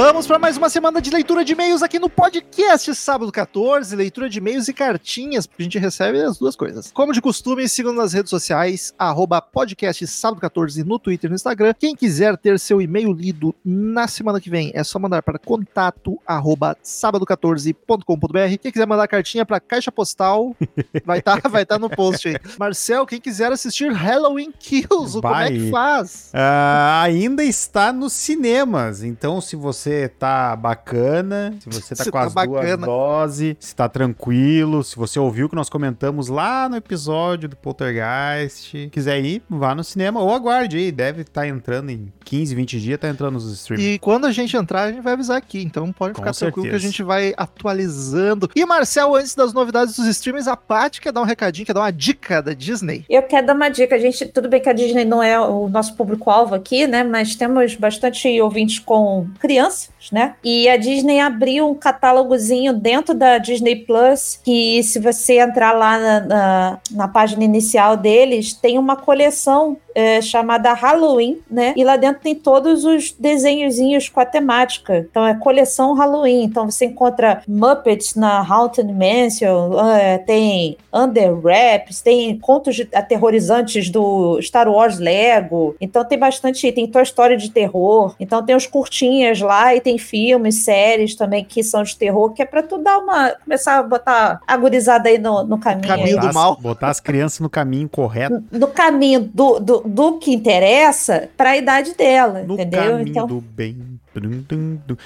Vamos 0.00 0.28
para 0.28 0.38
mais 0.38 0.56
uma 0.56 0.70
semana 0.70 1.02
de 1.02 1.10
leitura 1.10 1.44
de 1.44 1.54
e-mails 1.54 1.82
aqui 1.82 1.98
no 1.98 2.08
podcast 2.08 2.94
Sábado 2.94 3.32
14, 3.32 3.96
leitura 3.96 4.28
de 4.28 4.38
e-mails 4.38 4.68
e 4.68 4.72
cartinhas, 4.72 5.44
porque 5.44 5.60
a 5.60 5.64
gente 5.64 5.76
recebe 5.76 6.22
as 6.22 6.38
duas 6.38 6.54
coisas. 6.54 6.92
Como 6.92 7.12
de 7.12 7.20
costume, 7.20 7.68
sigam 7.68 7.92
nas 7.92 8.12
redes 8.12 8.30
sociais, 8.30 8.94
arroba 8.96 9.42
podcast 9.42 10.06
Sábado 10.06 10.40
14 10.40 10.84
no 10.84 11.00
Twitter 11.00 11.26
e 11.26 11.30
no 11.30 11.34
Instagram. 11.34 11.74
Quem 11.76 11.96
quiser 11.96 12.36
ter 12.36 12.60
seu 12.60 12.80
e-mail 12.80 13.12
lido 13.12 13.52
na 13.64 14.06
semana 14.06 14.40
que 14.40 14.48
vem, 14.48 14.70
é 14.72 14.84
só 14.84 15.00
mandar 15.00 15.20
para 15.20 15.36
contato 15.36 16.16
arroba 16.24 16.76
sábado14.com.br. 16.84 18.56
Quem 18.62 18.70
quiser 18.70 18.86
mandar 18.86 19.08
cartinha 19.08 19.44
para 19.44 19.58
caixa 19.58 19.90
postal, 19.90 20.54
vai 21.04 21.18
estar 21.18 21.40
vai 21.50 21.66
tá 21.66 21.76
no 21.76 21.90
post 21.90 22.28
aí. 22.28 22.36
Marcel, 22.56 23.04
quem 23.04 23.20
quiser 23.20 23.50
assistir 23.50 23.90
Halloween 23.90 24.52
Kills, 24.60 25.20
como 25.20 25.34
é 25.34 25.50
que 25.50 25.70
faz? 25.72 26.30
Ah, 26.32 27.02
ainda 27.02 27.42
está 27.42 27.92
nos 27.92 28.12
cinemas. 28.12 29.02
Então, 29.02 29.40
se 29.40 29.56
você 29.56 29.87
tá 30.18 30.54
bacana, 30.56 31.54
se 31.60 31.68
você 31.70 31.94
tá 31.94 32.04
Se 32.04 32.10
com 32.10 32.18
tá 32.18 32.24
as 32.24 32.34
duas 32.34 32.48
bacana. 32.48 32.86
doses, 32.86 33.56
se 33.60 33.74
tá 33.74 33.88
tranquilo, 33.88 34.82
se 34.84 34.96
você 34.96 35.18
ouviu 35.18 35.46
o 35.46 35.48
que 35.48 35.54
nós 35.56 35.68
comentamos 35.68 36.28
lá 36.28 36.68
no 36.68 36.76
episódio 36.76 37.48
do 37.48 37.56
Poltergeist, 37.56 38.88
quiser 38.90 39.20
ir, 39.24 39.42
vá 39.48 39.74
no 39.74 39.82
cinema 39.84 40.20
ou 40.20 40.32
aguarde 40.32 40.76
aí. 40.76 40.92
Deve 40.92 41.22
estar 41.22 41.46
entrando 41.46 41.90
em 41.90 42.12
15, 42.24 42.54
20 42.54 42.80
dias, 42.80 42.98
tá 43.00 43.08
entrando 43.08 43.34
nos 43.34 43.50
streams. 43.52 43.84
E 43.94 43.98
quando 43.98 44.26
a 44.26 44.32
gente 44.32 44.56
entrar, 44.56 44.82
a 44.84 44.92
gente 44.92 45.02
vai 45.02 45.12
avisar 45.14 45.36
aqui. 45.36 45.62
Então 45.62 45.92
pode 45.92 46.14
Com 46.14 46.20
ficar 46.22 46.34
tranquilo 46.34 46.64
que 46.68 46.74
a 46.74 46.78
certeza. 46.78 46.92
gente 46.92 47.02
vai 47.02 47.32
atualizando. 47.36 48.50
E 48.54 48.64
Marcel, 48.64 49.14
antes 49.14 49.34
das 49.34 49.52
novidades 49.52 49.96
dos 49.96 50.06
streamers, 50.06 50.48
a 50.48 50.56
Paty 50.56 51.00
quer 51.00 51.12
dar 51.12 51.20
um 51.20 51.24
recadinho, 51.24 51.66
quer 51.66 51.72
dar 51.72 51.80
uma 51.80 51.90
dica 51.92 52.42
da 52.42 52.52
Disney. 52.52 53.04
Eu 53.08 53.22
quero 53.22 53.46
dar 53.46 53.54
uma 53.54 53.68
dica, 53.68 53.98
gente. 53.98 54.26
Tudo 54.26 54.48
bem 54.48 54.60
que 54.60 54.68
a 54.68 54.72
Disney 54.72 55.04
não 55.04 55.22
é 55.22 55.38
o 55.40 55.68
nosso 55.68 55.94
público-alvo 55.94 56.54
aqui, 56.54 56.86
né? 56.86 57.04
Mas 57.04 57.34
temos 57.36 57.74
bastante 57.76 58.40
ouvintes 58.40 58.78
com 58.78 59.26
crianças, 59.38 59.67
né? 60.12 60.34
E 60.42 60.68
a 60.68 60.76
Disney 60.76 61.20
abriu 61.20 61.68
um 61.68 61.74
catálogozinho 61.74 62.72
dentro 62.72 63.14
da 63.14 63.38
Disney 63.38 63.76
Plus, 63.76 64.40
que 64.42 64.82
se 64.82 64.98
você 64.98 65.38
entrar 65.38 65.72
lá 65.72 65.98
na, 65.98 66.20
na, 66.20 66.78
na 66.90 67.08
página 67.08 67.44
inicial 67.44 67.96
deles, 67.96 68.52
tem 68.52 68.78
uma 68.78 68.96
coleção 68.96 69.76
é, 69.94 70.22
chamada 70.22 70.72
Halloween, 70.72 71.38
né? 71.50 71.74
E 71.76 71.82
lá 71.82 71.96
dentro 71.96 72.22
tem 72.22 72.34
todos 72.34 72.84
os 72.84 73.10
desenhozinhos 73.18 74.08
com 74.08 74.20
a 74.20 74.24
temática. 74.24 75.06
Então 75.10 75.26
é 75.26 75.34
coleção 75.34 75.92
Halloween. 75.94 76.44
Então 76.44 76.70
você 76.70 76.86
encontra 76.86 77.42
Muppets 77.48 78.14
na 78.14 78.38
Haunted 78.38 78.92
Mansion, 78.92 79.72
é, 79.96 80.18
tem 80.18 80.76
Under 80.94 81.34
Wraps, 81.34 82.00
tem 82.00 82.38
contos 82.38 82.76
de- 82.76 82.88
aterrorizantes 82.94 83.90
do 83.90 84.40
Star 84.40 84.68
Wars 84.68 84.98
Lego. 85.00 85.74
Então 85.80 86.04
tem 86.04 86.18
bastante, 86.18 86.70
tem 86.70 86.86
Toy 86.86 87.02
Story 87.02 87.36
de 87.36 87.50
terror. 87.50 88.14
Então 88.20 88.44
tem 88.44 88.54
os 88.54 88.66
curtinhas 88.66 89.40
lá 89.40 89.57
e 89.74 89.80
tem 89.80 89.98
filmes, 89.98 90.64
séries 90.64 91.14
também 91.14 91.44
que 91.44 91.62
são 91.62 91.82
de 91.82 91.96
terror, 91.96 92.32
que 92.32 92.42
é 92.42 92.44
pra 92.44 92.62
tu 92.62 92.78
dar 92.78 92.98
uma 92.98 93.30
começar 93.44 93.78
a 93.78 93.82
botar 93.82 94.40
a 94.46 94.56
gurizada 94.56 95.08
aí 95.08 95.18
no, 95.18 95.44
no 95.44 95.58
caminho. 95.58 95.88
Caminho 95.88 96.06
aí. 96.06 96.12
do 96.12 96.16
Botar 96.16 96.28
as- 96.28 96.34
mal. 96.34 96.56
Botar 96.60 96.88
as 96.90 97.00
crianças 97.00 97.40
no 97.40 97.50
caminho 97.50 97.88
correto. 97.88 98.42
no 98.50 98.68
caminho 98.68 99.20
do, 99.20 99.58
do, 99.58 99.80
do 99.84 100.18
que 100.18 100.32
interessa 100.32 101.28
para 101.36 101.50
a 101.50 101.56
idade 101.56 101.94
dela, 101.94 102.42
No 102.46 102.54
entendeu? 102.54 102.80
caminho 102.92 103.08
Então, 103.08 103.26
do 103.26 103.40
bem. 103.40 103.97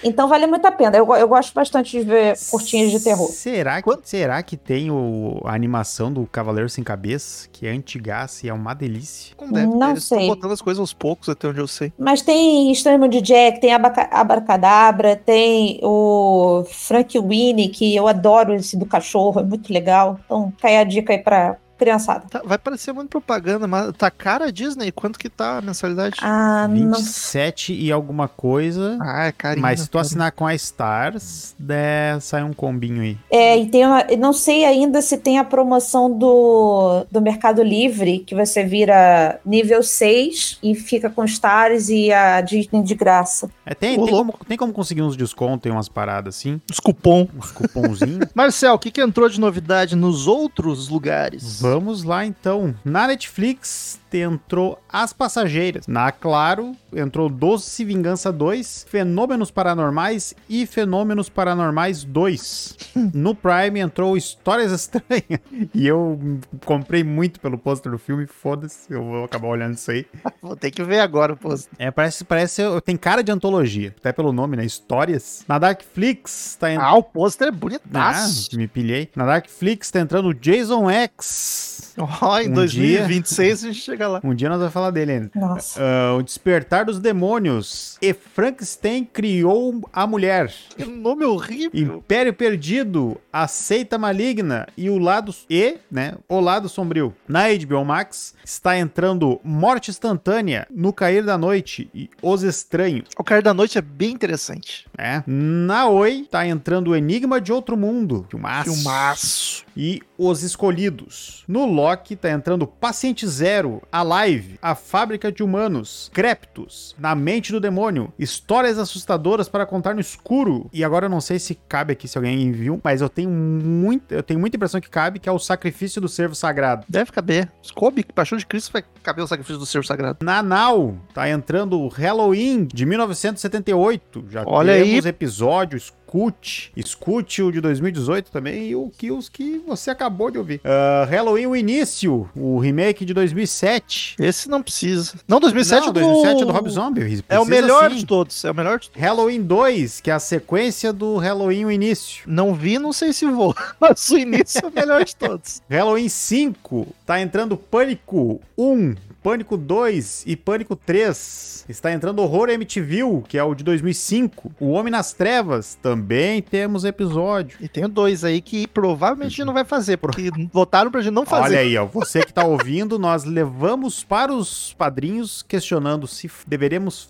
Então 0.02 0.28
vale 0.28 0.46
muito 0.46 0.64
a 0.66 0.72
pena. 0.72 0.96
Eu, 0.96 1.06
eu 1.14 1.28
gosto 1.28 1.52
bastante 1.54 1.98
de 1.98 2.04
ver 2.04 2.36
curtinhas 2.50 2.90
de 2.90 3.00
terror. 3.00 3.28
Será 3.28 3.80
que, 3.82 3.90
será 4.04 4.42
que 4.42 4.56
tem 4.56 4.90
o, 4.90 5.40
a 5.44 5.54
animação 5.54 6.12
do 6.12 6.26
Cavaleiro 6.26 6.68
Sem 6.68 6.82
Cabeça, 6.84 7.48
que 7.52 7.66
é 7.66 7.70
antigaça 7.70 8.46
e 8.46 8.48
é 8.48 8.52
uma 8.54 8.74
delícia? 8.74 9.34
Não 9.40 9.50
deve 9.52 9.66
Não 9.66 9.90
eles 9.90 10.02
estão 10.04 10.18
sei. 10.18 10.26
botando 10.28 10.52
as 10.52 10.62
coisas 10.62 10.80
aos 10.80 10.92
poucos, 10.92 11.28
até 11.28 11.48
onde 11.48 11.58
eu 11.60 11.66
sei. 11.68 11.92
Mas 11.98 12.22
tem 12.22 12.70
Extremo 12.72 13.08
de 13.08 13.20
Jack, 13.20 13.60
tem 13.60 13.72
Abaca- 13.72 14.08
Abracadabra, 14.10 15.16
tem 15.16 15.78
o 15.82 16.64
Frank 16.70 17.18
Winnie, 17.18 17.68
que 17.68 17.94
eu 17.94 18.08
adoro 18.08 18.54
esse 18.54 18.76
do 18.76 18.86
cachorro, 18.86 19.40
é 19.40 19.44
muito 19.44 19.72
legal. 19.72 20.18
Então, 20.24 20.52
cai 20.60 20.78
a 20.78 20.84
dica 20.84 21.12
aí 21.12 21.18
pra 21.18 21.56
criançada. 21.82 22.26
Tá, 22.30 22.42
vai 22.44 22.58
parecer 22.58 22.92
muito 22.92 23.08
propaganda, 23.08 23.66
mas 23.66 23.92
tá 23.96 24.10
cara 24.10 24.46
a 24.46 24.50
Disney? 24.50 24.92
Quanto 24.92 25.18
que 25.18 25.28
tá 25.28 25.58
a 25.58 25.60
mensalidade? 25.60 26.16
Ah, 26.22 26.68
não 26.68 26.92
27 26.92 27.72
e 27.74 27.90
alguma 27.90 28.28
coisa. 28.28 28.98
Ah, 29.00 29.26
é 29.26 29.32
carinho. 29.32 29.62
mas 29.62 29.80
se 29.80 29.90
tu 29.90 29.96
né? 29.96 30.02
assinar 30.02 30.32
com 30.32 30.46
a 30.46 30.54
Stars, 30.54 31.54
né, 31.58 32.18
sai 32.20 32.44
um 32.44 32.52
combinho 32.52 33.02
aí. 33.02 33.18
É, 33.30 33.58
e 33.58 33.66
tem 33.66 33.84
uma, 33.84 34.02
eu 34.02 34.18
não 34.18 34.32
sei 34.32 34.64
ainda 34.64 35.02
se 35.02 35.18
tem 35.18 35.38
a 35.38 35.44
promoção 35.44 36.10
do, 36.16 37.04
do 37.10 37.20
Mercado 37.20 37.62
Livre, 37.62 38.20
que 38.20 38.34
você 38.34 38.62
vira 38.64 39.40
nível 39.44 39.82
6 39.82 40.58
e 40.62 40.74
fica 40.74 41.10
com 41.10 41.24
Stars 41.24 41.88
e 41.88 42.12
a 42.12 42.40
Disney 42.40 42.82
de 42.82 42.94
graça. 42.94 43.50
É, 43.66 43.74
tem, 43.74 43.98
tem, 43.98 44.08
como, 44.08 44.34
tem 44.46 44.56
como 44.56 44.72
conseguir 44.72 45.02
uns 45.02 45.16
descontos 45.16 45.68
e 45.68 45.72
umas 45.72 45.88
paradas 45.88 46.36
assim, 46.36 46.60
Os 46.70 46.78
cupom. 46.78 47.26
uns 47.36 47.50
cupomzinhos. 47.50 48.28
Marcel, 48.34 48.74
o 48.74 48.78
que, 48.78 48.90
que 48.90 49.00
entrou 49.00 49.28
de 49.28 49.40
novidade 49.40 49.96
nos 49.96 50.26
outros 50.26 50.88
lugares? 50.88 51.60
Vamos 51.60 51.71
lá 52.04 52.24
então. 52.26 52.74
Na 52.84 53.06
Netflix 53.06 54.00
entrou 54.18 54.78
As 54.88 55.12
Passageiras. 55.12 55.86
Na 55.86 56.10
Claro 56.12 56.72
entrou 56.94 57.28
Doce 57.28 57.84
Vingança 57.84 58.30
2, 58.30 58.86
Fenômenos 58.88 59.50
Paranormais 59.50 60.34
e 60.48 60.66
Fenômenos 60.66 61.28
Paranormais 61.28 62.04
2. 62.04 62.76
No 63.14 63.34
Prime 63.34 63.80
entrou 63.80 64.16
Histórias 64.16 64.72
Estranhas. 64.72 65.40
E 65.74 65.86
eu 65.86 66.18
comprei 66.64 67.02
muito 67.02 67.40
pelo 67.40 67.56
pôster 67.56 67.90
do 67.90 67.98
filme, 67.98 68.26
foda-se, 68.26 68.92
eu 68.92 69.02
vou 69.02 69.24
acabar 69.24 69.48
olhando 69.48 69.74
isso 69.74 69.90
aí. 69.90 70.04
Vou 70.42 70.56
ter 70.56 70.70
que 70.70 70.82
ver 70.82 70.98
agora 71.00 71.32
o 71.32 71.36
post. 71.36 71.68
É, 71.78 71.90
parece, 71.90 72.24
parece, 72.24 72.62
tem 72.84 72.96
cara 72.96 73.22
de 73.22 73.30
antologia, 73.32 73.94
até 73.98 74.12
pelo 74.12 74.32
nome, 74.32 74.56
né? 74.56 74.64
Histórias. 74.64 75.44
Na 75.48 75.58
Darkflix 75.58 76.56
tá 76.58 76.72
entrando. 76.72 76.88
Ah, 76.88 76.94
o 76.96 77.02
pôster 77.02 77.48
é 77.48 77.50
Ah, 77.50 77.54
bonitaço. 77.54 78.56
me 78.56 78.66
pilhei. 78.68 79.08
Na 79.16 79.24
Darkflix 79.24 79.90
tá 79.90 80.00
entrando 80.00 80.28
o 80.28 80.34
Jason 80.34 80.90
X. 80.90 81.94
Ó, 81.98 82.38
em 82.40 82.48
Um 82.48 82.52
2026 82.52 83.64
a 83.64 83.66
gente 83.68 83.80
chega 83.80 84.01
lá. 84.06 84.20
Um 84.22 84.34
dia 84.34 84.48
nós 84.48 84.58
vamos 84.58 84.72
falar 84.72 84.90
dele 84.90 85.12
ainda. 85.12 85.30
Nossa. 85.34 85.80
Ah, 85.82 86.14
o 86.16 86.22
Despertar 86.22 86.84
dos 86.84 86.98
Demônios. 86.98 87.98
E 88.00 88.12
Frankenstein 88.12 89.04
criou 89.04 89.80
a 89.92 90.06
mulher. 90.06 90.52
Que 90.76 90.84
nome 90.84 91.24
horrível. 91.24 91.96
Império 91.98 92.32
Perdido, 92.32 93.18
A 93.32 93.46
Seita 93.48 93.98
Maligna 93.98 94.66
e 94.76 94.90
o 94.90 94.98
lado 94.98 95.34
e, 95.48 95.76
né, 95.90 96.14
o 96.28 96.40
lado 96.40 96.68
sombrio. 96.68 97.14
Na 97.26 97.44
HBO 97.48 97.84
Max 97.84 98.34
está 98.44 98.76
entrando 98.78 99.40
Morte 99.44 99.90
Instantânea, 99.90 100.66
No 100.70 100.92
Cair 100.92 101.24
da 101.24 101.38
Noite 101.38 101.88
e 101.94 102.08
Os 102.20 102.42
Estranhos. 102.42 103.08
O 103.18 103.24
Cara 103.24 103.42
da 103.42 103.54
Noite 103.54 103.78
é 103.78 103.82
bem 103.82 104.10
interessante. 104.10 104.86
É. 104.96 105.22
Na 105.26 105.86
Oi 105.86 106.26
tá 106.30 106.46
entrando 106.46 106.88
o 106.88 106.96
Enigma 106.96 107.40
de 107.40 107.52
Outro 107.52 107.76
Mundo, 107.76 108.26
filmaço. 108.28 108.72
Filmaço. 108.74 109.64
E 109.76 110.00
Os 110.18 110.42
Escolhidos. 110.42 111.44
No 111.48 111.66
Loki 111.66 112.16
tá 112.16 112.30
entrando 112.30 112.66
Paciente 112.66 113.26
Zero, 113.26 113.82
Alive, 113.90 114.58
A 114.60 114.74
Fábrica 114.74 115.30
de 115.32 115.42
Humanos, 115.42 116.10
Creptus, 116.12 116.94
Na 116.98 117.14
Mente 117.14 117.52
do 117.52 117.60
Demônio, 117.60 118.12
Histórias 118.18 118.78
Assustadoras 118.78 119.48
para 119.48 119.66
Contar 119.66 119.94
no 119.94 120.00
Escuro. 120.00 120.68
E 120.72 120.84
agora 120.84 121.06
eu 121.06 121.10
não 121.10 121.20
sei 121.20 121.38
se 121.38 121.54
cabe 121.68 121.92
aqui, 121.92 122.06
se 122.08 122.18
alguém 122.18 122.52
viu, 122.52 122.80
mas 122.82 123.00
eu 123.00 123.08
tenho 123.08 123.30
muito, 123.30 124.12
eu 124.12 124.22
tenho 124.22 124.38
muita 124.40 124.56
impressão 124.56 124.80
que 124.80 124.90
cabe, 124.90 125.18
que 125.18 125.28
é 125.28 125.32
o 125.32 125.38
Sacrifício 125.38 126.00
do 126.00 126.08
Servo 126.08 126.34
Sagrado. 126.34 126.84
Deve 126.88 127.10
caber. 127.12 127.50
Coube, 127.74 128.04
Paixão 128.04 128.36
de 128.38 128.46
Cristo 128.46 128.72
vai 128.72 128.84
caber 129.02 129.24
o 129.24 129.28
sacrifício 129.28 129.58
do 129.58 129.66
Servo 129.66 129.86
Sagrado. 129.86 130.18
Na 130.22 130.42
Now 130.42 130.98
tá 131.14 131.28
entrando 131.28 131.80
o 131.80 131.88
Halloween 131.88 132.64
de 132.72 132.84
1978. 132.86 134.24
Já 134.28 134.44
Olha 134.46 134.74
temos 134.74 135.04
aí. 135.04 135.10
episódio, 135.10 135.80
escute. 136.12 136.72
Escute 136.76 137.42
o 137.42 137.50
de 137.50 137.60
2018 137.60 138.30
também 138.30 138.68
e 138.68 138.76
o 138.76 138.90
que 138.90 139.10
os 139.10 139.28
que 139.28 139.62
você 139.66 139.90
acabou 139.90 140.30
de 140.30 140.38
ouvir. 140.38 140.60
Ah, 140.64 141.06
Halloween 141.10 141.46
o 141.46 141.56
início, 141.56 142.28
o 142.36 142.58
remake 142.58 143.04
de 143.04 143.14
2007. 143.14 144.16
Esse 144.18 144.48
não 144.48 144.62
precisa. 144.62 145.14
Não, 145.26 145.40
2007 145.40 145.86
Não, 145.86 145.92
do... 145.92 146.00
2007 146.00 146.42
é 146.42 146.46
do 146.46 146.52
Rob 146.52 146.68
Zombie. 146.68 147.24
É 147.28 147.40
o 147.40 147.46
precisa 147.46 147.62
melhor 147.62 147.90
sim. 147.90 147.96
de 147.96 148.06
todos. 148.06 148.44
É 148.44 148.50
o 148.50 148.54
melhor 148.54 148.78
de 148.78 148.90
todos. 148.90 149.02
Halloween 149.02 149.42
2, 149.42 150.00
que 150.00 150.10
é 150.10 150.14
a 150.14 150.18
sequência 150.18 150.92
do 150.92 151.16
Halloween 151.16 151.64
o 151.64 151.70
início. 151.70 152.24
Não 152.26 152.54
vi, 152.54 152.78
não 152.78 152.92
sei 152.92 153.12
se 153.12 153.24
vou. 153.24 153.54
Mas 153.80 154.08
o 154.10 154.18
início 154.18 154.60
é 154.64 154.68
o 154.68 154.72
melhor 154.72 155.04
de 155.04 155.16
todos. 155.16 155.62
Halloween 155.70 156.08
5, 156.08 156.86
tá 157.06 157.20
entrando 157.20 157.56
Pânico 157.56 158.40
1, 158.56 158.94
Pânico 159.22 159.56
2 159.56 160.24
e 160.26 160.36
Pânico 160.36 160.74
3. 160.74 161.64
Está 161.68 161.92
entrando 161.92 162.20
Horror 162.22 162.48
MTV, 162.50 163.22
que 163.28 163.38
é 163.38 163.44
o 163.44 163.54
de 163.54 163.62
2005. 163.64 164.52
O 164.58 164.70
Homem 164.70 164.90
nas 164.90 165.12
Trevas, 165.12 165.76
também 165.80 166.42
temos 166.42 166.84
episódio. 166.84 167.56
E 167.60 167.68
tem 167.68 167.88
dois 167.88 168.24
aí 168.24 168.40
que 168.40 168.66
provavelmente 168.66 169.28
a 169.28 169.30
gente 169.36 169.44
não 169.44 169.54
vai 169.54 169.64
fazer, 169.64 169.96
porque 169.98 170.30
votaram 170.52 170.90
pra 170.90 171.00
gente 171.00 171.12
não 171.14 171.24
fazer. 171.24 171.44
Olha 171.54 171.58
aí, 171.60 171.76
ó, 171.78 171.86
você 171.86 172.22
que 172.24 172.32
tá 172.32 172.44
ouvindo, 172.44 172.98
nós 172.98 173.24
levamos 173.24 174.02
para 174.02 174.32
os 174.34 174.72
padrinhos 174.74 175.42
questionando 175.42 176.06
se 176.06 176.26
f- 176.26 176.44
deveríamos, 176.48 177.08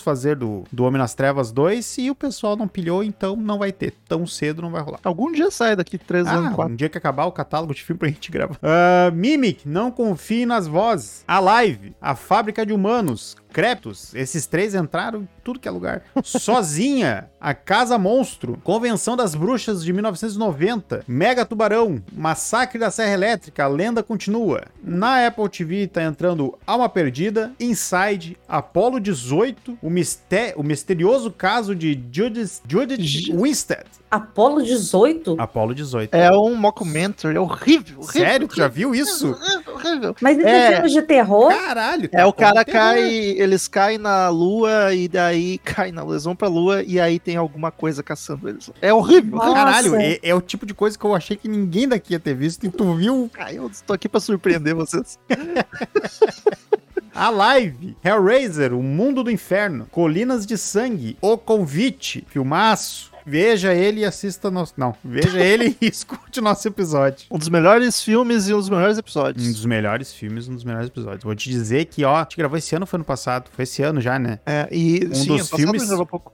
fazer 0.00 0.36
do, 0.36 0.64
do 0.72 0.84
Homem 0.84 0.98
nas 0.98 1.14
Trevas 1.14 1.52
2 1.52 1.98
e 1.98 2.10
o 2.10 2.14
pessoal 2.14 2.56
não 2.56 2.66
pilhou, 2.66 3.04
então 3.04 3.36
não 3.36 3.58
vai 3.58 3.70
ter. 3.72 3.92
Tão 4.08 4.26
cedo 4.26 4.60
não 4.62 4.70
vai 4.70 4.82
rolar. 4.82 4.98
Algum 5.04 5.30
dia 5.30 5.50
sai 5.50 5.76
daqui 5.76 5.96
três 5.96 6.26
anos, 6.26 6.52
Ah, 6.52 6.54
quatro. 6.54 6.72
um 6.72 6.76
dia 6.76 6.88
que 6.88 6.98
acabar 6.98 7.26
o 7.26 7.32
catálogo 7.32 7.72
de 7.74 7.82
filme 7.82 7.98
pra 7.98 8.08
gente 8.08 8.30
gravar. 8.32 8.56
Ah, 8.62 9.10
Mimic, 9.14 9.68
não 9.68 9.90
confie 9.90 10.44
nas 10.44 10.66
vozes. 10.66 11.22
A 11.28 11.38
Live, 11.54 11.94
a 12.00 12.16
Fábrica 12.16 12.64
de 12.64 12.72
Humanos, 12.72 13.36
Creptus, 13.52 14.14
esses 14.14 14.46
três 14.46 14.74
entraram 14.74 15.28
tudo 15.42 15.58
que 15.60 15.68
é 15.68 15.70
lugar. 15.70 16.02
Sozinha, 16.22 17.30
a 17.40 17.54
Casa 17.54 17.96
Monstro, 17.98 18.58
Convenção 18.62 19.16
das 19.16 19.34
Bruxas 19.34 19.82
de 19.84 19.92
1990, 19.92 21.04
Mega 21.08 21.44
Tubarão, 21.44 22.02
Massacre 22.12 22.78
da 22.78 22.90
Serra 22.90 23.12
Elétrica, 23.14 23.64
a 23.64 23.68
Lenda 23.68 24.02
Continua. 24.02 24.62
Na 24.82 25.26
Apple 25.26 25.48
TV 25.48 25.86
tá 25.86 26.02
entrando 26.02 26.58
Alma 26.66 26.88
Perdida, 26.88 27.52
Inside, 27.60 28.36
Apollo 28.48 29.00
18, 29.00 29.78
o, 29.80 29.88
misté 29.90 30.52
o 30.56 30.62
misterioso 30.62 31.30
caso 31.30 31.74
de 31.74 31.98
Judith, 32.12 32.60
Judith 32.68 33.00
Ju- 33.00 33.40
Winstead. 33.40 33.84
Apolo 34.10 34.62
18? 34.62 35.36
Apollo 35.38 35.74
18. 35.74 36.14
É 36.14 36.30
um 36.36 36.54
mockumentary, 36.54 37.34
é 37.36 37.40
horrível. 37.40 37.96
horrível 38.00 38.12
Sério? 38.12 38.46
Tu 38.46 38.56
já 38.56 38.68
viu 38.68 38.94
isso? 38.94 39.30
horrível, 39.30 39.74
horrível. 39.74 40.16
Mas 40.20 40.36
isso 40.36 40.46
É. 40.46 40.66
é 40.66 40.72
filme 40.74 40.90
de 40.90 41.02
terror? 41.02 41.48
Caralho. 41.48 42.10
É, 42.12 42.26
o 42.26 42.32
cara 42.32 42.62
terror. 42.62 42.78
cai, 42.78 43.00
eles 43.10 43.66
caem 43.68 43.96
na 43.96 44.28
lua 44.28 44.92
e 44.94 45.08
daí 45.08 45.31
caem 45.64 45.92
na 45.92 46.02
lua, 46.02 46.14
eles 46.14 46.24
vão 46.24 46.34
pra 46.36 46.48
lua 46.48 46.82
e 46.82 47.00
aí 47.00 47.18
tem 47.18 47.36
alguma 47.36 47.70
coisa 47.70 48.02
caçando 48.02 48.48
eles. 48.48 48.70
É 48.80 48.92
horrível. 48.92 49.36
Nossa. 49.36 49.54
Caralho, 49.54 49.96
é, 49.96 50.18
é 50.22 50.34
o 50.34 50.40
tipo 50.40 50.66
de 50.66 50.74
coisa 50.74 50.98
que 50.98 51.04
eu 51.04 51.14
achei 51.14 51.36
que 51.36 51.48
ninguém 51.48 51.88
daqui 51.88 52.12
ia 52.12 52.20
ter 52.20 52.34
visto 52.34 52.64
e 52.64 52.70
tu 52.70 52.94
viu 52.94 53.30
Ah, 53.38 53.52
eu 53.52 53.66
estou 53.68 53.94
aqui 53.94 54.08
pra 54.08 54.20
surpreender 54.20 54.74
vocês. 54.74 55.18
a 57.14 57.30
live. 57.30 57.96
Hellraiser, 58.02 58.72
o 58.72 58.82
mundo 58.82 59.22
do 59.22 59.30
inferno. 59.30 59.86
Colinas 59.90 60.46
de 60.46 60.56
sangue. 60.56 61.16
O 61.20 61.36
convite. 61.36 62.24
Filmaço. 62.28 63.11
Veja 63.24 63.72
ele 63.74 64.00
e 64.00 64.04
assista 64.04 64.50
nosso. 64.50 64.74
Não, 64.76 64.94
veja 65.04 65.38
ele 65.42 65.76
e 65.80 65.86
escute 65.86 66.40
o 66.40 66.42
nosso 66.42 66.66
episódio. 66.68 67.26
Um 67.30 67.38
dos 67.38 67.48
melhores 67.48 68.02
filmes 68.02 68.48
e 68.48 68.54
um 68.54 68.58
dos 68.58 68.68
melhores 68.70 68.96
Um 68.96 69.00
episódios. 69.00 69.46
dos 69.46 69.66
melhores 69.66 70.12
filmes, 70.12 70.48
um 70.48 70.54
dos 70.54 70.64
melhores 70.64 70.88
episódios. 70.88 71.24
Vou 71.24 71.34
te 71.34 71.48
dizer 71.50 71.84
que, 71.86 72.04
ó, 72.04 72.16
a 72.16 72.22
gente 72.22 72.36
gravou 72.36 72.58
esse 72.58 72.74
ano 72.74 72.86
foi 72.86 72.98
ano 72.98 73.04
passado? 73.04 73.48
Foi 73.52 73.62
esse 73.64 73.82
ano 73.82 74.00
já, 74.00 74.18
né? 74.18 74.38
É, 74.46 74.68
e 74.70 75.06
Um 75.10 75.14
sim, 75.14 75.26
dos 75.28 75.50
filmes-. 75.50 75.88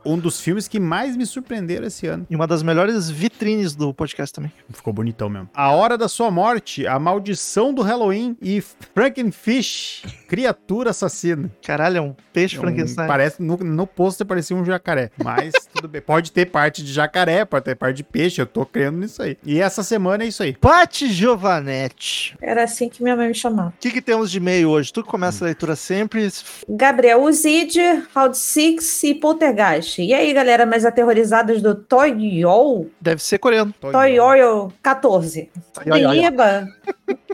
Um 0.05 0.19
dos 0.19 0.41
filmes 0.41 0.67
que 0.69 0.81
mais 0.81 1.17
me 1.17 1.27
surpreenderam 1.27 1.87
esse 1.87 2.07
ano. 2.07 2.27
E 2.31 2.35
uma 2.37 2.47
das 2.47 2.63
melhores 2.63 3.11
vitrines 3.11 3.75
do 3.75 3.93
podcast 3.95 4.35
também. 4.35 4.53
Ficou 4.71 4.93
bonitão 4.93 5.29
mesmo. 5.29 5.49
A 5.55 5.71
Hora 5.71 5.97
da 5.99 6.09
Sua 6.09 6.31
Morte, 6.31 6.87
A 6.87 6.99
Maldição 6.99 7.73
do 7.73 7.83
Halloween 7.83 8.37
e 8.41 8.63
Frankenfish, 8.95 10.03
Criatura 10.29 10.91
Assassina. 10.91 11.51
Caralho, 11.65 11.97
é 11.97 12.01
um 12.01 12.15
peixe 12.33 12.57
É 12.57 12.59
um- 12.59 12.63
Frankenstein. 12.63 13.07
parece, 13.07 13.43
no, 13.43 13.57
no 13.57 13.87
pôster 13.87 14.27
parecia 14.27 14.57
um 14.57 14.65
jacaré, 14.65 15.11
mas 15.23 15.53
tudo 15.73 15.89
bem. 15.89 16.01
Pode 16.01 16.33
ter 16.33 16.47
parte 16.47 16.78
de 16.83 16.93
jacaré, 16.93 17.45
pode 17.45 17.65
ter 17.65 17.75
parte 17.75 17.97
de 17.97 18.05
peixe, 18.05 18.41
eu 18.41 18.47
tô 18.47 18.65
crendo 18.65 18.99
nisso 18.99 19.23
aí. 19.23 19.37
E 19.45 19.61
essa 19.61 19.83
semana 19.83 20.25
é 20.25 20.29
isso 20.29 20.43
aí. 20.43 20.53
Pati 20.55 21.11
Giovanetti. 21.13 22.37
Era 22.41 22.65
assim 22.65 22.89
que 22.89 23.03
minha 23.03 23.17
mãe 23.17 23.29
me 23.29 23.35
chamava. 23.35 23.69
O 23.69 23.81
que, 23.81 23.91
que 23.91 24.03
temos 24.03 24.31
de 24.31 24.39
e-mail 24.39 24.71
hoje? 24.71 24.93
Tu 24.93 25.03
que 25.03 25.09
começa 25.09 25.45
a 25.45 25.47
leitura 25.47 25.77
sempre. 25.77 26.29
Gabriel 26.69 27.23
Uzid, 27.23 27.79
Round 28.15 28.37
Six 28.37 29.03
e 29.05 29.15
Poltergeist. 29.15 30.01
E 30.01 30.13
aí, 30.15 30.33
galera, 30.33 30.67
mais 30.67 30.85
aterrorizadas 30.85 31.63
do 31.63 31.75
Toyol? 31.75 32.89
Deve 33.01 33.23
ser 33.23 33.39
coreano. 33.39 33.75
Toyol 33.81 34.73
14. 34.83 35.51
Ai, 35.77 35.93
ai, 35.93 36.05
ai. 36.05 36.25
Iba. 36.27 36.69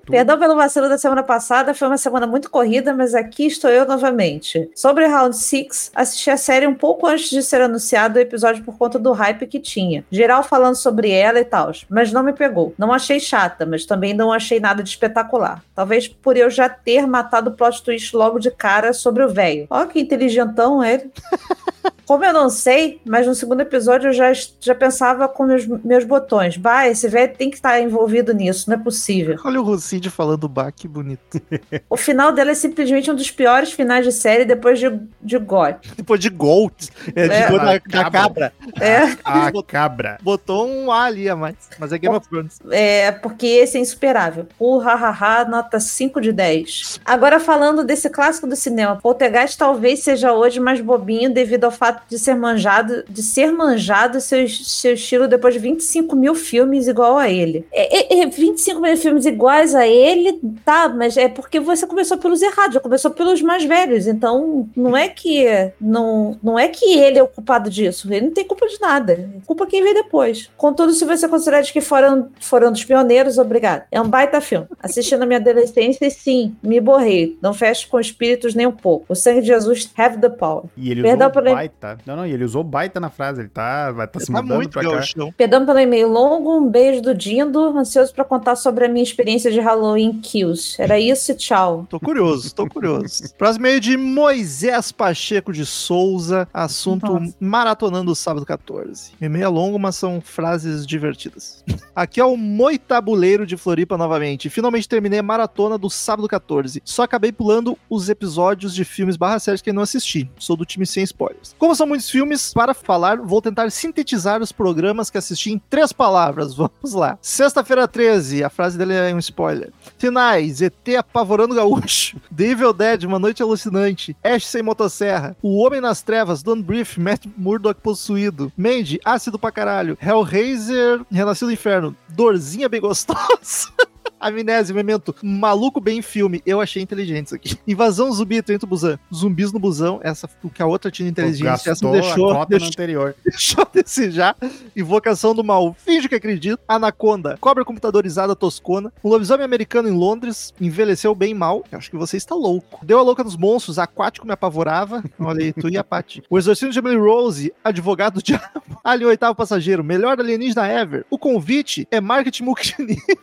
Perdão 0.07 0.38
pelo 0.38 0.55
vacilo 0.55 0.88
da 0.88 0.99
semana 0.99 1.22
passada, 1.22 1.72
foi 1.72 1.88
uma 1.88 1.97
semana 1.97 2.26
muito 2.26 2.51
corrida, 2.51 2.92
mas 2.92 3.14
aqui 3.14 3.47
estou 3.47 3.70
eu 3.70 3.86
novamente. 3.86 4.70
Sobre 4.74 5.07
Round 5.07 5.36
6, 5.36 5.92
assisti 5.95 6.30
a 6.30 6.36
série 6.36 6.66
um 6.66 6.74
pouco 6.74 7.07
antes 7.07 7.30
de 7.30 7.42
ser 7.42 7.62
anunciado 7.62 8.18
o 8.18 8.22
episódio 8.22 8.62
por 8.64 8.76
conta 8.76 8.99
do 8.99 9.12
hype 9.12 9.34
que 9.47 9.59
tinha. 9.59 10.05
Geral 10.11 10.43
falando 10.43 10.76
sobre 10.76 11.11
ela 11.11 11.41
e 11.41 11.45
tal, 11.45 11.72
mas 11.89 12.12
não 12.12 12.22
me 12.22 12.32
pegou. 12.32 12.74
Não 12.78 12.93
achei 12.93 13.18
chata, 13.18 13.66
mas 13.66 13.85
também 13.85 14.14
não 14.14 14.32
achei 14.32 14.61
nada 14.61 14.82
de 14.82 14.89
espetacular. 14.89 15.62
Talvez 15.74 16.09
por 16.09 16.37
eu 16.37 16.51
já 16.51 16.68
ter 16.68 17.07
matado 17.07 17.51
o 17.51 17.55
plot 17.55 17.82
twist 17.82 18.14
logo 18.16 18.39
de 18.39 18.51
cara 18.51 18.93
sobre 18.93 19.24
o 19.24 19.28
velho. 19.28 19.66
Ó, 19.70 19.87
que 19.87 20.01
inteligentão 20.01 20.82
ele. 20.82 21.11
Como 22.07 22.24
eu 22.24 22.32
não 22.32 22.50
sei, 22.50 23.00
mas 23.05 23.26
no 23.26 23.34
segundo 23.34 23.61
episódio 23.61 24.09
eu 24.09 24.12
já, 24.12 24.32
já 24.61 24.74
pensava 24.74 25.28
com 25.28 25.44
meus, 25.44 25.66
meus 25.66 26.05
botões. 26.05 26.57
Bah, 26.57 26.86
esse 26.88 27.09
velho 27.09 27.34
tem 27.36 27.50
que 27.50 27.57
estar 27.57 27.80
envolvido 27.80 28.32
nisso, 28.32 28.68
não 28.70 28.76
é 28.76 28.80
possível. 28.80 29.36
Olha 29.44 29.61
o 29.61 29.64
Rucide 29.64 30.11
falando 30.11 30.48
bah, 30.48 30.70
que 30.72 30.86
bonito. 30.88 31.40
O 31.88 31.96
final 31.96 32.32
dela 32.32 32.50
é 32.50 32.55
simplesmente 32.55 33.11
um 33.11 33.14
dos 33.14 33.30
piores 33.30 33.72
finais 33.72 34.05
de 34.05 34.12
série 34.12 34.44
depois 34.44 34.78
de, 34.78 34.90
de 35.22 35.38
God. 35.38 35.76
Depois 35.96 36.18
de 36.20 36.28
Gold. 36.28 36.74
É, 37.14 37.28
de 37.28 37.34
É. 37.34 37.48
Gold 37.48 37.64
da, 37.64 37.72
da 37.72 38.11
Cabra. 38.11 38.20
cabra. 38.20 38.52
É, 38.80 38.98
A 39.24 39.52
cabra. 39.66 40.18
Botou 40.22 40.66
um 40.68 40.90
A 40.90 41.05
ali 41.05 41.28
a 41.28 41.36
mais. 41.36 41.57
Mas 41.78 41.92
é 41.92 41.98
Game 41.98 42.14
of 42.14 42.28
Thrones. 42.28 42.59
é, 42.70 43.12
porque 43.12 43.46
esse 43.46 43.76
é 43.76 43.80
insuperável. 43.80 44.46
O 44.59 44.78
hahaha, 44.78 45.44
nota 45.44 45.78
5 45.78 46.20
de 46.20 46.32
10. 46.32 47.00
Agora 47.05 47.38
falando 47.38 47.84
desse 47.84 48.09
clássico 48.11 48.46
do 48.46 48.57
cinema, 48.57 48.96
Poltergeist 48.96 49.57
talvez 49.59 50.00
seja 50.02 50.32
hoje 50.32 50.59
mais 50.61 50.80
bobinho 50.80 51.32
devido 51.32 51.64
ao 51.64 51.70
fato 51.70 51.93
fato 51.95 52.05
de 52.09 52.18
ser 52.18 52.34
manjado, 52.34 53.05
de 53.09 53.22
ser 53.22 53.53
manjado 53.53 54.20
seu, 54.20 54.49
seu 54.49 54.95
estilo 54.95 55.28
depois 55.28 55.55
de 55.55 55.61
25 55.61 56.16
mil 56.16 56.34
filmes 56.34 56.88
igual 56.88 57.16
a 57.16 57.28
ele. 57.30 57.66
É, 57.72 58.16
é, 58.16 58.22
é 58.22 58.26
25 58.26 58.80
mil 58.80 58.97
filmes 58.97 59.26
iguais 59.26 59.74
a 59.74 59.86
ele, 59.86 60.40
tá, 60.64 60.88
mas 60.88 61.16
é 61.16 61.28
porque 61.28 61.61
você 61.61 61.86
começou 61.86 62.18
pelos 62.18 62.42
errados, 62.42 62.74
já 62.74 62.80
começou 62.80 63.11
pelos 63.11 63.40
mais 63.42 63.64
velhos, 63.64 64.07
então 64.07 64.68
não 64.76 64.97
é 64.97 65.09
que 65.09 65.45
não, 65.80 66.38
não 66.42 66.59
é 66.59 66.68
que 66.68 66.99
ele 66.99 67.18
é 67.18 67.22
o 67.22 67.28
culpado 67.28 67.70
disso, 67.70 68.12
ele 68.12 68.26
não 68.26 68.32
tem 68.32 68.45
culpa 68.45 68.66
de 68.66 68.80
nada, 68.80 69.28
culpa 69.47 69.66
quem 69.66 69.82
veio 69.82 69.95
depois. 69.95 70.51
Contudo, 70.57 70.92
se 70.92 71.05
você 71.05 71.28
considerar 71.28 71.62
que 71.64 71.80
foram, 71.80 72.28
foram 72.40 72.70
dos 72.70 72.84
pioneiros, 72.84 73.38
obrigado. 73.38 73.84
É 73.90 74.01
um 74.01 74.09
baita 74.09 74.40
filme. 74.40 74.66
Assisti 74.82 75.16
na 75.16 75.24
minha 75.24 75.38
adolescência 75.38 76.07
e 76.07 76.11
sim, 76.11 76.55
me 76.62 76.80
borrei. 76.80 77.38
Não 77.40 77.55
fecho 77.55 77.88
com 77.88 77.99
espíritos 77.99 78.55
nem 78.55 78.66
um 78.66 78.72
pouco. 78.72 79.07
O 79.09 79.14
sangue 79.14 79.40
de 79.40 79.47
Jesus 79.49 79.90
have 79.97 80.18
the 80.18 80.28
power. 80.28 80.64
E 80.76 80.90
ele 80.90 81.03
Perdão 81.03 81.28
usou 81.30 81.42
pelo- 81.42 81.55
baita. 81.55 81.84
Não, 82.07 82.16
não, 82.16 82.26
e 82.26 82.32
ele 82.32 82.45
usou 82.45 82.62
baita 82.62 82.99
na 83.01 83.11
frase. 83.11 83.41
Ele 83.41 83.49
tá, 83.49 83.93
vai 83.93 84.07
tá 84.07 84.20
se 84.20 84.32
Tá 84.32 84.43
mudando 84.43 84.57
muito 84.57 84.70
pra 84.70 84.82
cá. 84.82 85.32
Perdão 85.37 85.64
pelo 85.64 85.78
e-mail 85.78 86.09
longo, 86.09 86.59
um 86.59 86.68
beijo 86.68 87.01
do 87.01 87.14
Dindo, 87.14 87.76
ansioso 87.78 88.12
pra 88.14 88.24
contar 88.24 88.57
sobre 88.57 88.85
a 88.87 88.89
minha 88.89 89.03
experiência 89.03 89.51
de 89.51 89.61
Halloween 89.61 90.20
Kills. 90.20 90.80
Era 90.80 90.99
isso 90.99 91.32
e 91.32 91.35
tchau. 91.35 91.87
Tô 91.89 92.01
curioso, 92.01 92.55
tô 92.55 92.66
curioso. 92.66 93.35
Próximo 93.39 93.66
e-mail 93.66 93.80
de 93.80 93.97
Moisés 93.97 94.93
Pacheco 94.93 95.53
de 95.53 95.64
Souza, 95.64 96.49
assunto 96.53 97.12
Nossa. 97.12 97.35
maratonando 97.39 98.12
o 98.12 98.14
sábado 98.14 98.45
14. 98.47 99.12
E-mail 99.20 99.45
é 99.45 99.49
longo, 99.49 99.78
mas 99.78 99.97
são 99.97 100.20
frases 100.20 100.87
divertidas. 100.87 101.64
Aqui 101.95 102.20
é 102.20 102.24
o 102.24 102.37
Moitabuleiro 102.37 103.47
de 103.47 103.57
Floripa 103.57 103.97
novamente. 103.97 104.51
Finalmente 104.51 104.89
terminei 104.89 105.18
a 105.18 105.22
maratona 105.22 105.78
do 105.78 105.91
sábado 105.91 106.28
14. 106.28 106.82
Só 106.85 107.03
acabei 107.03 107.32
pulando 107.32 107.78
os 107.89 108.09
episódios 108.09 108.74
de 108.74 108.85
filmes 108.85 109.16
barra 109.16 109.39
séries 109.39 109.62
que 109.62 109.70
eu 109.70 109.74
não 109.74 109.82
assisti. 109.82 110.30
Sou 110.39 110.57
do 110.57 110.64
time 110.64 110.87
sem 110.87 111.05
spoilers. 111.05 111.55
Como 111.59 111.74
são 111.75 111.87
muitos 111.87 112.09
filmes 112.09 112.53
para 112.53 112.75
falar, 112.75 113.18
vou 113.18 113.41
tentar 113.41 113.70
sintetizar 113.70 114.43
os 114.43 114.53
programas 114.53 115.11
que 115.11 115.18
assisti 115.18 115.53
em 115.53 115.59
três 115.59 115.93
palavras. 115.93 116.55
Vamos 116.55 116.93
lá. 116.93 117.18
Sexta-feira 117.20 117.87
13, 117.87 118.45
a 118.45 118.51
frase 118.51 118.77
dele 118.79 118.95
é 118.95 119.14
um 119.14 119.18
spoiler. 119.18 119.72
Finais, 119.99 120.62
ET 120.62 120.89
apavorando 120.99 121.55
gaúcho. 121.55 122.18
The 122.34 122.45
Evil 122.45 122.72
Dead, 122.72 123.05
Uma 123.05 123.18
Noite 123.18 123.42
Alucinante. 123.42 124.17
Ash 124.22 124.46
sem 124.46 124.63
motosserra. 124.63 125.37
O 125.42 125.57
Homem 125.57 125.80
nas 125.80 126.03
Trevas, 126.03 126.42
Don't 126.42 126.63
Brief, 126.63 126.99
Matt 126.99 127.26
Murdock 127.37 127.80
possuído. 127.80 128.53
Mandy, 128.57 129.01
ácido 129.05 129.38
pra 129.38 129.53
caralho. 129.53 129.99
Hellraiser, 130.01 131.01
Renascido 131.11 131.46
do 131.46 131.53
Inferno. 131.53 131.96
Dorzinha 132.09 132.68
bem 132.68 132.80
gostosa. 132.80 133.68
Amnésia, 134.20 134.74
Memento, 134.74 135.14
maluco 135.22 135.80
bem 135.80 136.00
filme. 136.03 136.42
Eu 136.46 136.61
achei 136.61 136.82
inteligente 136.82 137.26
isso 137.26 137.34
aqui. 137.34 137.58
Invasão 137.66 138.12
zumbi, 138.12 138.42
trem 138.42 138.58
do 138.58 138.66
Busan. 138.66 138.99
Zumbis 139.12 139.53
no 139.53 139.58
busão. 139.58 140.00
Essa, 140.03 140.28
o 140.42 140.50
que 140.50 140.62
a 140.62 140.66
outra 140.66 140.91
tinha 140.91 141.08
inteligência. 141.08 141.70
Essa 141.70 141.88
me 141.88 141.99
a 141.99 142.00
deixou, 142.00 142.28
cota 142.28 142.41
no 142.41 142.46
deixou, 142.46 142.68
anterior. 142.68 143.16
deixou 143.24 143.62
a 143.62 143.68
desejar. 143.72 144.36
Invocação 144.76 145.34
do 145.34 145.45
mal. 145.45 145.74
Finge 145.78 146.08
que 146.08 146.14
acredita. 146.14 146.62
Anaconda. 146.66 147.36
Cobra 147.41 147.64
computadorizada 147.64 148.34
toscona. 148.34 148.92
Um 149.03 149.08
lobisomem 149.08 149.45
americano 149.45 149.88
em 149.88 149.92
Londres. 149.92 150.54
Envelheceu 150.61 151.14
bem 151.14 151.34
mal. 151.34 151.64
Eu 151.70 151.78
acho 151.78 151.91
que 151.91 151.96
você 151.96 152.16
está 152.16 152.34
louco. 152.34 152.84
Deu 152.84 152.99
a 152.99 153.03
louca 153.03 153.24
nos 153.24 153.36
monstros. 153.36 153.78
Aquático 153.78 154.26
me 154.26 154.32
apavorava. 154.32 155.03
Olha 155.18 155.45
aí, 155.45 155.53
tu 155.53 155.68
e 155.68 155.76
a 155.76 155.84
Paty. 155.84 156.22
O 156.28 156.38
exorcismo 156.38 156.72
de 156.72 156.78
Emily 156.78 156.96
Rose. 156.96 157.53
Advogado 157.62 158.14
do 158.14 158.22
diabo. 158.22 158.62
Alien 158.82 159.08
oitavo 159.08 159.34
passageiro. 159.34 159.84
Melhor 159.84 160.18
alienígena 160.18 160.66
ever. 160.66 161.04
O 161.11 161.18
convite 161.18 161.86
é 161.91 162.00
marketing 162.00 162.45
multinível. 162.45 163.18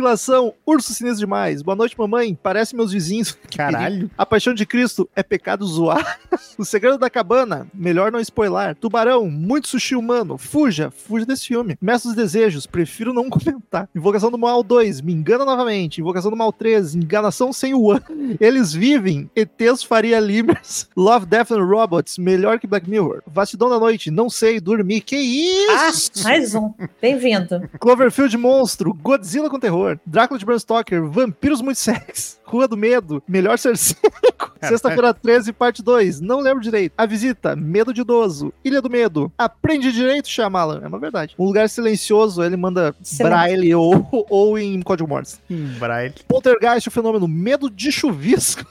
Aniquilação. 0.00 0.52
Urso 0.66 0.92
sinistro 0.92 1.20
demais. 1.20 1.62
Boa 1.62 1.74
noite, 1.74 1.98
mamãe. 1.98 2.38
Parece 2.42 2.76
meus 2.76 2.92
vizinhos. 2.92 3.36
Caralho. 3.56 4.10
A 4.16 4.26
Paixão 4.26 4.52
de 4.52 4.66
Cristo 4.66 5.08
é 5.16 5.22
pecado 5.22 5.66
zoar. 5.66 6.20
o 6.58 6.66
Segredo 6.66 6.98
da 6.98 7.08
Cabana, 7.08 7.66
melhor 7.72 8.12
não 8.12 8.20
spoiler. 8.20 8.76
Tubarão, 8.76 9.30
muito 9.30 9.68
sushi 9.68 9.96
humano. 9.96 10.36
Fuja, 10.36 10.90
fuja 10.90 11.24
desse 11.24 11.46
filme. 11.46 11.78
Mestre 11.80 12.08
dos 12.10 12.16
Desejos, 12.16 12.66
prefiro 12.66 13.14
não 13.14 13.28
comentar. 13.30 13.88
Invocação 13.96 14.30
do 14.30 14.36
Mal 14.36 14.62
2, 14.62 15.00
me 15.00 15.14
engana 15.14 15.46
novamente. 15.46 16.00
Invocação 16.02 16.30
do 16.30 16.36
Mal 16.36 16.52
3, 16.52 16.94
enganação 16.94 17.50
sem 17.50 17.72
o 17.72 17.90
ano. 17.90 18.04
Eles 18.38 18.74
vivem, 18.74 19.30
ETs 19.34 19.82
Faria 19.82 20.20
Limers. 20.20 20.90
Love, 20.94 21.24
Death 21.24 21.52
and 21.52 21.64
Robots, 21.64 22.18
melhor 22.18 22.58
que 22.60 22.66
Black 22.66 22.88
Mirror. 22.88 23.22
Vastidão 23.26 23.70
da 23.70 23.78
Noite, 23.78 24.10
não 24.10 24.28
sei, 24.28 24.60
dormir. 24.60 25.00
Que 25.00 25.16
Ah, 25.70 25.88
isso? 25.88 26.10
mais 26.22 26.54
um. 26.54 26.74
Bem-vindo. 27.00 27.66
Cloverfield 27.80 28.36
Monstro, 28.36 28.92
Godzilla 28.92 29.48
com 29.48 29.58
Terror, 29.58 29.75
Drácula 30.04 30.38
de 30.38 30.44
Bram 30.44 30.58
Stoker, 30.58 31.04
Vampiros 31.04 31.60
Muito 31.60 31.78
Sexy, 31.78 32.36
Rua 32.44 32.66
do 32.68 32.76
Medo, 32.76 33.22
Melhor 33.28 33.58
Ser 33.58 33.76
Seco, 33.76 34.52
Sexta-feira 34.62 35.12
13, 35.12 35.52
parte 35.52 35.82
2, 35.82 36.20
não 36.20 36.40
lembro 36.40 36.62
direito. 36.62 36.92
A 36.96 37.06
Visita, 37.06 37.54
Medo 37.54 37.92
de 37.92 38.00
Idoso, 38.00 38.52
Ilha 38.64 38.80
do 38.80 38.90
Medo, 38.90 39.30
Aprende 39.36 39.92
Direito, 39.92 40.28
Shyamalan, 40.28 40.80
é 40.82 40.88
uma 40.88 40.98
verdade. 40.98 41.34
Um 41.38 41.44
Lugar 41.44 41.68
Silencioso, 41.68 42.42
ele 42.42 42.56
manda 42.56 42.94
Silêncio. 43.02 43.26
braille 43.26 43.74
ou, 43.74 44.26
ou 44.30 44.58
em 44.58 44.80
código 44.82 45.08
Morse. 45.08 45.38
Braille. 45.78 46.14
Poltergeist, 46.26 46.88
o 46.88 46.92
fenômeno 46.92 47.28
Medo 47.28 47.68
de 47.70 47.92
Chuvisco. 47.92 48.64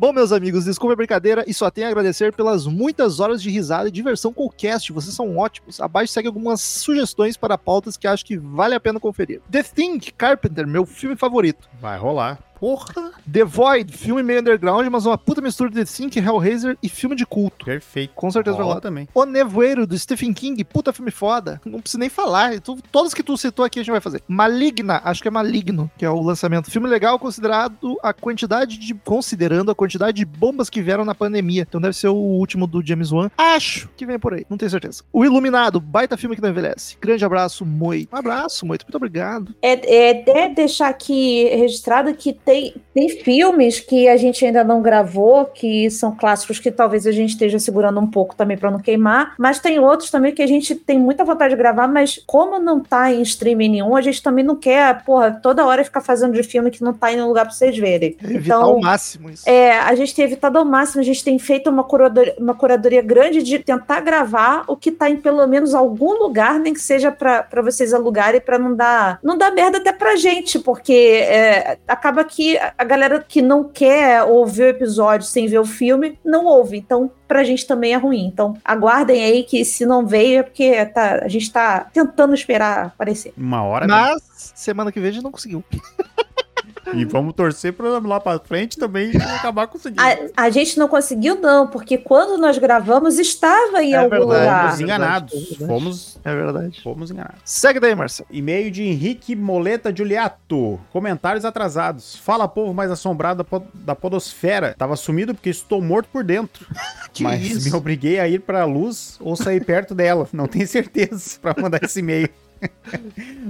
Bom, 0.00 0.12
meus 0.12 0.30
amigos, 0.30 0.64
desculpa 0.64 0.92
a 0.92 0.96
brincadeira 0.96 1.42
e 1.44 1.52
só 1.52 1.72
tenho 1.72 1.88
a 1.88 1.90
agradecer 1.90 2.32
pelas 2.32 2.68
muitas 2.68 3.18
horas 3.18 3.42
de 3.42 3.50
risada 3.50 3.88
e 3.88 3.90
diversão 3.90 4.32
com 4.32 4.44
o 4.44 4.48
cast. 4.48 4.92
Vocês 4.92 5.12
são 5.12 5.36
ótimos. 5.36 5.80
Abaixo 5.80 6.12
segue 6.12 6.28
algumas 6.28 6.60
sugestões 6.60 7.36
para 7.36 7.58
pautas 7.58 7.96
que 7.96 8.06
acho 8.06 8.24
que 8.24 8.36
vale 8.36 8.76
a 8.76 8.80
pena 8.80 9.00
conferir. 9.00 9.40
The 9.50 9.64
Thing, 9.64 9.98
Carpenter, 10.16 10.68
meu 10.68 10.86
filme 10.86 11.16
favorito. 11.16 11.68
Vai 11.80 11.98
rolar. 11.98 12.38
Porra. 12.58 13.12
The 13.30 13.44
Void, 13.44 13.92
filme 13.96 14.22
meio 14.22 14.40
underground, 14.40 14.86
mas 14.90 15.06
uma 15.06 15.16
puta 15.18 15.40
mistura 15.40 15.70
de 15.70 15.76
The 15.76 15.84
Thing, 15.84 16.10
Hellraiser 16.18 16.76
e 16.82 16.88
filme 16.88 17.14
de 17.16 17.24
culto. 17.26 17.64
Perfeito. 17.64 18.12
Com 18.14 18.30
certeza 18.30 18.56
vai 18.56 18.66
rolar. 18.66 18.80
também. 18.80 19.08
O 19.14 19.24
Nevoeiro, 19.24 19.86
do 19.86 19.98
Stephen 19.98 20.32
King, 20.32 20.62
puta 20.64 20.92
filme 20.92 21.10
foda. 21.10 21.60
Não 21.64 21.80
preciso 21.80 21.98
nem 22.00 22.08
falar. 22.08 22.58
Tu- 22.60 22.78
todos 22.90 23.14
que 23.14 23.22
tu 23.22 23.36
citou 23.36 23.64
aqui 23.64 23.78
a 23.78 23.82
gente 23.82 23.90
vai 23.92 24.00
fazer. 24.00 24.22
Maligna, 24.28 25.00
acho 25.04 25.22
que 25.22 25.28
é 25.28 25.30
Maligno, 25.30 25.90
que 25.96 26.04
é 26.04 26.10
o 26.10 26.20
lançamento. 26.22 26.70
Filme 26.70 26.88
legal 26.88 27.18
considerado 27.18 27.96
a 28.02 28.12
quantidade 28.12 28.78
de. 28.78 28.94
Considerando 28.94 29.70
a 29.70 29.74
quantidade 29.74 30.16
de 30.18 30.24
bombas 30.24 30.68
que 30.70 30.82
vieram 30.82 31.04
na 31.04 31.14
pandemia. 31.14 31.64
Então 31.68 31.80
deve 31.80 31.94
ser 31.96 32.08
o 32.08 32.14
último 32.14 32.66
do 32.66 32.84
James 32.84 33.12
Wan. 33.12 33.30
Acho 33.36 33.88
que 33.96 34.04
vem 34.06 34.18
por 34.18 34.34
aí, 34.34 34.44
não 34.50 34.56
tenho 34.58 34.70
certeza. 34.70 35.02
O 35.12 35.24
Iluminado, 35.24 35.80
baita 35.80 36.16
filme 36.16 36.34
que 36.36 36.42
não 36.42 36.48
envelhece. 36.50 36.96
Grande 37.00 37.24
abraço, 37.24 37.64
Moito. 37.64 38.14
Um 38.14 38.18
abraço, 38.18 38.66
Moito. 38.66 38.84
Muito 38.84 38.96
obrigado. 38.96 39.54
É, 39.62 40.08
é 40.08 40.20
até 40.22 40.48
deixar 40.54 40.88
aqui 40.88 41.44
registrado 41.50 42.12
que 42.14 42.32
tem, 42.48 42.74
tem 42.94 43.10
filmes 43.10 43.78
que 43.78 44.08
a 44.08 44.16
gente 44.16 44.42
ainda 44.42 44.64
não 44.64 44.80
gravou, 44.80 45.44
que 45.44 45.90
são 45.90 46.16
clássicos 46.16 46.58
que 46.58 46.70
talvez 46.70 47.06
a 47.06 47.12
gente 47.12 47.30
esteja 47.30 47.58
segurando 47.58 48.00
um 48.00 48.06
pouco 48.06 48.34
também 48.34 48.56
para 48.56 48.70
não 48.70 48.78
queimar, 48.78 49.34
mas 49.38 49.60
tem 49.60 49.78
outros 49.78 50.10
também 50.10 50.34
que 50.34 50.40
a 50.40 50.46
gente 50.46 50.74
tem 50.74 50.98
muita 50.98 51.26
vontade 51.26 51.50
de 51.50 51.58
gravar, 51.58 51.86
mas 51.86 52.18
como 52.26 52.58
não 52.58 52.80
tá 52.80 53.12
em 53.12 53.20
streaming 53.20 53.68
nenhum, 53.68 53.94
a 53.94 54.00
gente 54.00 54.22
também 54.22 54.42
não 54.42 54.56
quer, 54.56 55.04
porra, 55.04 55.30
toda 55.30 55.66
hora 55.66 55.84
ficar 55.84 56.00
fazendo 56.00 56.32
de 56.32 56.42
filme 56.42 56.70
que 56.70 56.82
não 56.82 56.94
tá 56.94 57.12
em 57.12 57.20
lugar 57.20 57.44
para 57.44 57.52
vocês 57.52 57.76
verem. 57.76 58.16
Evitar 58.22 58.38
Então, 58.38 58.62
ao 58.62 58.80
máximo 58.80 59.28
isso. 59.28 59.46
É, 59.46 59.78
a 59.80 59.94
gente 59.94 60.14
tem 60.14 60.24
evitado 60.24 60.56
ao 60.58 60.64
máximo, 60.64 61.02
a 61.02 61.04
gente 61.04 61.22
tem 61.22 61.38
feito 61.38 61.68
uma 61.68 61.84
curadoria, 61.84 62.34
uma 62.38 62.54
curadoria 62.54 63.02
grande 63.02 63.42
de 63.42 63.58
tentar 63.58 64.00
gravar 64.00 64.64
o 64.68 64.74
que 64.74 64.90
tá 64.90 65.10
em 65.10 65.16
pelo 65.16 65.46
menos 65.46 65.74
algum 65.74 66.14
lugar, 66.14 66.58
nem 66.58 66.72
que 66.72 66.80
seja 66.80 67.12
pra 67.12 67.42
pra 67.42 67.60
vocês 67.60 67.92
alugarem, 67.92 68.40
pra 68.40 68.58
não 68.58 68.74
dar, 68.74 69.18
não 69.22 69.36
dar 69.36 69.50
merda 69.50 69.76
até 69.76 69.92
pra 69.92 70.16
gente, 70.16 70.58
porque 70.58 70.92
é, 70.92 71.76
acaba 71.86 72.24
que 72.24 72.37
a 72.56 72.68
a 72.78 72.84
galera 72.84 73.20
que 73.26 73.42
não 73.42 73.64
quer 73.64 74.22
ouvir 74.22 74.62
o 74.62 74.68
episódio 74.68 75.26
sem 75.26 75.48
ver 75.48 75.58
o 75.58 75.64
filme, 75.64 76.18
não 76.24 76.46
ouve. 76.46 76.78
Então, 76.78 77.10
pra 77.26 77.42
gente 77.42 77.66
também 77.66 77.92
é 77.92 77.96
ruim. 77.96 78.24
Então, 78.24 78.56
aguardem 78.64 79.24
aí 79.24 79.42
que 79.42 79.64
se 79.64 79.84
não 79.84 80.06
veio 80.06 80.38
é 80.38 80.42
porque 80.44 80.86
tá, 80.86 81.24
a 81.24 81.28
gente 81.28 81.52
tá 81.52 81.80
tentando 81.92 82.32
esperar 82.34 82.86
aparecer. 82.86 83.32
Uma 83.36 83.62
hora. 83.64 83.86
Mas 83.88 84.52
semana 84.54 84.92
que 84.92 85.00
vem 85.00 85.10
a 85.10 85.12
gente 85.12 85.24
não 85.24 85.32
conseguiu. 85.32 85.64
E 86.94 87.04
vamos 87.04 87.34
torcer 87.34 87.72
pra 87.72 87.98
lá 87.98 88.20
pra 88.20 88.38
frente 88.38 88.76
também 88.78 89.12
acabar 89.38 89.66
conseguindo. 89.66 90.00
A, 90.02 90.44
a 90.44 90.50
gente 90.50 90.78
não 90.78 90.88
conseguiu, 90.88 91.40
não, 91.40 91.66
porque 91.66 91.98
quando 91.98 92.38
nós 92.40 92.58
gravamos, 92.58 93.18
estava 93.18 93.82
em 93.82 93.92
É 93.94 93.96
algum 93.98 94.10
verdade. 94.10 94.24
lugar. 94.38 94.62
Fomos 94.64 94.80
enganados. 94.80 95.52
é. 95.60 95.66
Fomos, 95.66 96.18
É 96.24 96.34
verdade. 96.34 96.80
fomos 96.82 97.10
enganados. 97.10 97.40
Segue 97.44 97.80
daí, 97.80 97.94
Marcelo. 97.94 98.28
E-mail 98.30 98.70
de 98.70 98.82
Henrique 98.84 99.34
Moleta 99.36 99.94
Giuliato. 99.94 100.78
Comentários 100.92 101.44
atrasados. 101.44 102.16
Fala, 102.16 102.48
povo 102.48 102.72
mais 102.74 102.90
assombrado 102.90 103.38
da 103.38 103.44
po- 103.44 103.66
da 103.74 103.94
podosfera. 103.94 104.74
Tava 104.76 104.96
sumido 104.96 105.34
porque 105.34 105.50
estou 105.50 105.80
morto 105.82 106.08
por 106.12 106.24
dentro. 106.24 106.66
Que 107.12 107.22
mas 107.24 107.40
isso? 107.42 107.68
me 107.70 107.74
obriguei 107.76 108.20
a 108.20 108.28
ir 108.28 108.40
pra 108.40 108.64
luz 108.64 109.16
ou 109.20 109.34
sair 109.34 109.64
perto 109.64 109.92
dela. 109.94 110.28
Não 110.32 110.46
tenho 110.46 110.68
certeza 110.68 111.38
pra 111.42 111.54
mandar 111.60 111.82
esse 111.82 111.98
e-mail. 112.00 112.28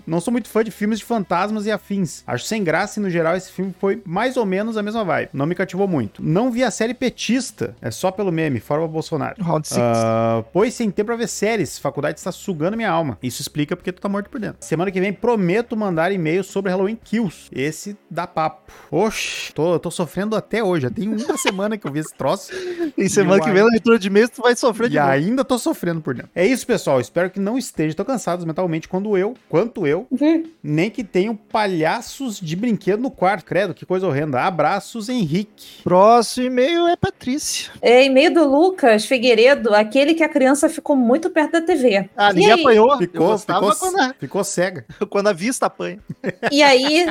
Não 0.07 0.21
sou 0.21 0.33
muito 0.33 0.49
fã 0.49 0.65
de 0.65 0.71
filmes 0.71 0.99
de 0.99 1.05
fantasmas 1.05 1.67
e 1.67 1.71
afins. 1.71 2.23
Acho 2.27 2.45
sem 2.45 2.65
graça 2.65 2.99
e, 2.99 3.03
no 3.03 3.11
geral, 3.11 3.37
esse 3.37 3.51
filme 3.53 3.75
foi 3.79 4.03
mais 4.05 4.37
ou 4.37 4.45
menos 4.47 4.77
a 4.77 4.83
mesma 4.83 5.05
vibe. 5.05 5.31
Não 5.33 5.47
me 5.47 5.55
cativou 5.55 5.87
muito. 5.87 6.23
Não 6.23 6.51
vi 6.51 6.65
a 6.65 6.71
série 6.71 6.95
Petista. 6.95 7.75
É 7.81 7.91
só 7.91 8.11
pelo 8.11 8.33
meme, 8.33 8.61
fora 8.61 8.83
o 8.83 8.89
Bolsonaro. 8.89 9.43
Round 9.43 9.67
six. 9.69 9.81
Ah, 9.81 10.43
pois 10.53 10.75
sem 10.75 10.91
tempo 10.91 11.07
pra 11.07 11.17
ver 11.17 11.29
séries. 11.29 11.79
Faculdade 11.79 12.19
está 12.19 12.33
sugando 12.33 12.77
minha 12.77 12.91
alma. 12.91 13.19
Isso 13.23 13.41
explica 13.41 13.77
porque 13.77 13.93
tu 13.93 14.01
tá 14.01 14.09
morto 14.09 14.29
por 14.31 14.41
dentro. 14.41 14.59
Semana 14.61 14.91
que 14.91 15.01
vem 15.01 15.13
prometo 15.13 15.77
mandar 15.77 16.11
e-mail 16.13 16.43
sobre 16.43 16.71
Halloween 16.71 16.97
Kills. 16.97 17.49
Esse 17.53 17.97
dá 18.11 18.27
papo. 18.27 18.73
Oxe, 18.91 19.53
tô, 19.53 19.79
tô 19.79 19.91
sofrendo 19.91 20.35
até 20.37 20.63
hoje. 20.63 20.83
Já 20.83 20.91
tem 20.91 21.09
uma 21.09 21.19
semana 21.39 21.77
que 21.79 21.87
eu 21.87 21.93
vi 21.93 22.01
esse 22.01 22.15
troço. 22.15 22.51
E 22.97 23.09
semana 23.09 23.43
que 23.43 23.51
vem 23.51 23.63
na 23.63 23.69
leitura 23.71 23.99
de 23.99 24.11
mês 24.11 24.31
tu 24.31 24.43
vai 24.43 24.57
sofrer 24.57 24.87
E 24.87 24.91
de 24.91 24.99
novo. 24.99 25.11
ainda 25.11 25.45
tô 25.45 25.59
sofrendo 25.59 26.01
por 26.01 26.15
dentro. 26.15 26.31
É 26.35 26.47
isso, 26.47 26.67
pessoal. 26.67 27.01
Espero 27.01 27.31
que 27.31 27.39
não 27.41 27.57
estejam 27.57 27.95
tão 27.95 28.05
cansados 28.05 28.45
mentalmente 28.45 28.89
quando 28.99 29.17
eu, 29.17 29.35
quanto 29.49 29.87
eu, 29.87 30.09
nem 30.61 30.91
que 30.91 31.05
tenham 31.05 31.37
palhaços 31.37 32.41
de 32.41 32.57
brinquedo 32.57 33.01
no 33.01 33.11
quarto. 33.13 33.45
Credo, 33.45 33.73
que 33.73 33.87
coisa 33.87 34.09
horrenda. 34.09 34.41
Abraços, 34.41 35.09
Henrique. 35.09 35.83
Próximo 35.85 36.47
e-mail 36.49 36.89
é 36.89 36.97
Patrícia. 36.97 37.71
É 37.81 38.05
e-mail 38.05 38.35
do 38.35 38.45
Lucas 38.45 39.05
Figueiredo, 39.07 39.73
aquele 39.73 40.15
que 40.15 40.25
a 40.25 40.29
criança 40.29 40.69
ficou 40.69 40.97
muito 40.97 41.31
perto 41.31 41.53
da 41.53 41.61
TV. 41.63 42.11
Ah, 42.17 42.31
E 42.33 42.35
ninguém 42.35 42.53
aí? 42.53 42.61
apanhou. 42.61 42.99
Ficou, 42.99 43.39
ficou, 43.39 43.77
quando, 43.77 44.01
a, 44.01 44.15
ficou 44.19 44.43
cega. 44.45 44.85
quando 45.09 45.29
a 45.29 45.33
vista 45.33 45.67
apanha. 45.67 46.01
E 46.51 46.61
aí. 46.61 47.07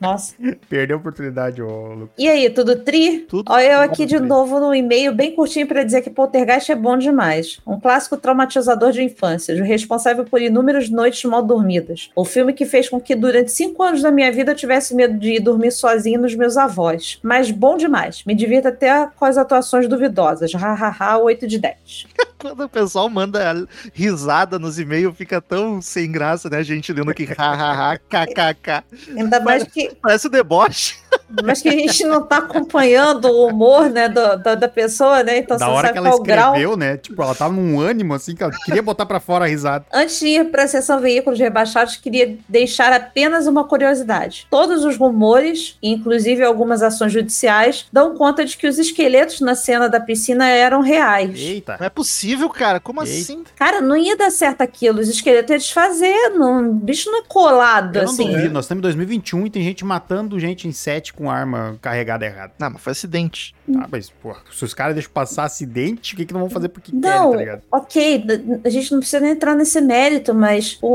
Nossa. 0.00 0.34
Perdeu 0.68 0.96
a 0.96 1.00
oportunidade, 1.00 1.60
ô 1.60 1.94
Lucas. 1.94 2.14
E 2.16 2.28
aí, 2.28 2.48
tudo 2.50 2.76
tri? 2.84 3.20
Tudo 3.28 3.50
Olha 3.50 3.72
eu 3.72 3.80
aqui 3.80 4.06
de 4.06 4.18
tri. 4.18 4.26
novo 4.26 4.60
no 4.60 4.72
e-mail, 4.72 5.12
bem 5.12 5.34
curtinho 5.34 5.66
para 5.66 5.82
dizer 5.82 6.02
que 6.02 6.10
Poltergeist 6.10 6.70
é 6.70 6.76
bom 6.76 6.96
demais. 6.96 7.58
Um 7.66 7.80
clássico 7.80 8.16
traumatizador 8.16 8.92
de 8.92 9.02
infância, 9.02 9.52
responsável 9.64 10.24
por 10.24 10.40
noites 10.90 11.24
mal 11.24 11.42
dormidas. 11.42 12.10
O 12.14 12.24
filme 12.24 12.52
que 12.52 12.64
fez 12.64 12.88
com 12.88 13.00
que 13.00 13.14
durante 13.14 13.50
cinco 13.50 13.82
anos 13.82 14.02
da 14.02 14.10
minha 14.10 14.30
vida 14.32 14.52
eu 14.52 14.56
tivesse 14.56 14.94
medo 14.94 15.18
de 15.18 15.34
ir 15.34 15.40
dormir 15.40 15.70
sozinho 15.70 16.20
nos 16.20 16.34
meus 16.34 16.56
avós. 16.56 17.18
Mas 17.22 17.50
bom 17.50 17.76
demais. 17.76 18.22
Me 18.24 18.34
divirto 18.34 18.68
até 18.68 19.08
com 19.16 19.24
as 19.24 19.36
atuações 19.36 19.88
duvidosas. 19.88 20.52
Hahaha, 20.52 21.18
8 21.18 21.46
de 21.46 21.58
10. 21.58 22.06
Quando 22.38 22.64
o 22.64 22.68
pessoal 22.68 23.08
manda 23.08 23.66
risada 23.94 24.58
nos 24.58 24.78
e-mails, 24.78 25.16
fica 25.16 25.40
tão 25.40 25.80
sem 25.80 26.12
graça, 26.12 26.50
né? 26.50 26.58
A 26.58 26.62
gente 26.62 26.92
lendo 26.92 27.10
aqui, 27.10 27.24
hahaha, 27.24 27.98
kkk. 27.98 28.84
Ainda 29.16 29.40
mais 29.40 29.64
que, 29.64 29.94
Parece 30.02 30.26
o 30.26 30.30
deboche. 30.30 30.96
Mas 31.42 31.62
que 31.62 31.68
a 31.68 31.72
gente 31.72 32.04
não 32.04 32.22
tá 32.22 32.38
acompanhando 32.38 33.26
o 33.26 33.46
humor, 33.48 33.88
né, 33.90 34.08
do- 34.08 34.36
da, 34.36 34.54
da 34.54 34.68
pessoa, 34.68 35.22
né? 35.22 35.38
Então 35.38 35.56
da 35.56 35.66
você 35.66 35.72
hora 35.72 35.86
sabe 35.88 35.92
que 36.00 36.06
ela 36.06 36.16
o 36.16 36.22
grau. 36.22 36.52
escreveu, 36.54 36.76
né? 36.76 36.96
Tipo, 36.96 37.22
ela 37.22 37.34
tava 37.34 37.52
num 37.54 37.80
ânimo, 37.80 38.14
assim, 38.14 38.34
que 38.34 38.42
ela 38.42 38.52
queria 38.64 38.82
botar 38.82 39.06
pra 39.06 39.20
fora 39.20 39.44
a 39.44 39.48
risada. 39.48 39.84
Antes 39.92 40.20
de 40.20 40.26
ir 40.28 40.50
para 40.50 40.64
a 40.64 40.68
sessão 40.68 41.00
veículos 41.00 41.38
rebaixados, 41.38 41.96
queria 41.96 42.36
deixar 42.48 42.92
apenas 42.92 43.46
uma 43.46 43.64
curiosidade. 43.64 44.46
Todos 44.50 44.84
os 44.84 44.96
rumores, 44.96 45.76
inclusive 45.82 46.42
algumas 46.44 46.82
ações 46.82 47.12
judiciais, 47.12 47.86
dão 47.92 48.14
conta 48.16 48.44
de 48.44 48.56
que 48.56 48.66
os 48.66 48.78
esqueletos 48.78 49.40
na 49.40 49.54
cena 49.54 49.88
da 49.88 50.00
piscina 50.00 50.48
eram 50.48 50.80
reais. 50.80 51.38
Eita. 51.38 51.76
Não 51.78 51.86
é 51.86 51.90
possível, 51.90 52.48
cara. 52.48 52.80
Como 52.80 53.02
Eita. 53.02 53.12
assim? 53.12 53.44
Cara, 53.56 53.80
não 53.80 53.96
ia 53.96 54.16
dar 54.16 54.30
certo 54.30 54.62
aquilo. 54.62 55.00
Os 55.00 55.08
esqueletos 55.08 55.50
iam 55.50 55.58
desfazer. 55.58 56.30
Não, 56.30 56.70
o 56.70 56.72
bicho 56.74 57.10
não 57.10 57.20
é 57.20 57.22
colado, 57.26 57.96
Eu 57.96 58.04
não 58.04 58.12
assim. 58.12 58.30
duvido, 58.30 58.50
nós 58.52 58.64
estamos 58.64 58.80
em 58.80 58.82
2021 58.82 59.46
e 59.46 59.50
tem 59.50 59.62
gente 59.62 59.84
matando 59.84 60.38
gente 60.38 60.66
em 60.68 60.72
set 60.72 61.12
com 61.16 61.30
arma 61.30 61.76
carregada 61.80 62.24
errada. 62.26 62.52
Não, 62.58 62.70
mas 62.70 62.82
foi 62.82 62.92
acidente. 62.92 63.54
Ah, 63.76 63.86
mas, 63.90 64.10
pô, 64.10 64.34
se 64.52 64.64
os 64.64 64.74
caras 64.74 64.94
deixam 64.94 65.10
passar 65.12 65.44
acidente, 65.44 66.12
o 66.14 66.16
que 66.16 66.26
que 66.26 66.32
não 66.34 66.40
vão 66.40 66.50
fazer 66.50 66.68
porque 66.68 66.92
Não, 66.92 67.00
querem, 67.00 67.30
tá 67.32 67.36
ligado? 67.38 67.62
ok, 67.72 68.24
a 68.64 68.68
gente 68.68 68.92
não 68.92 68.98
precisa 68.98 69.20
nem 69.20 69.30
entrar 69.32 69.54
nesse 69.54 69.80
mérito, 69.80 70.34
mas 70.34 70.78
o- 70.82 70.88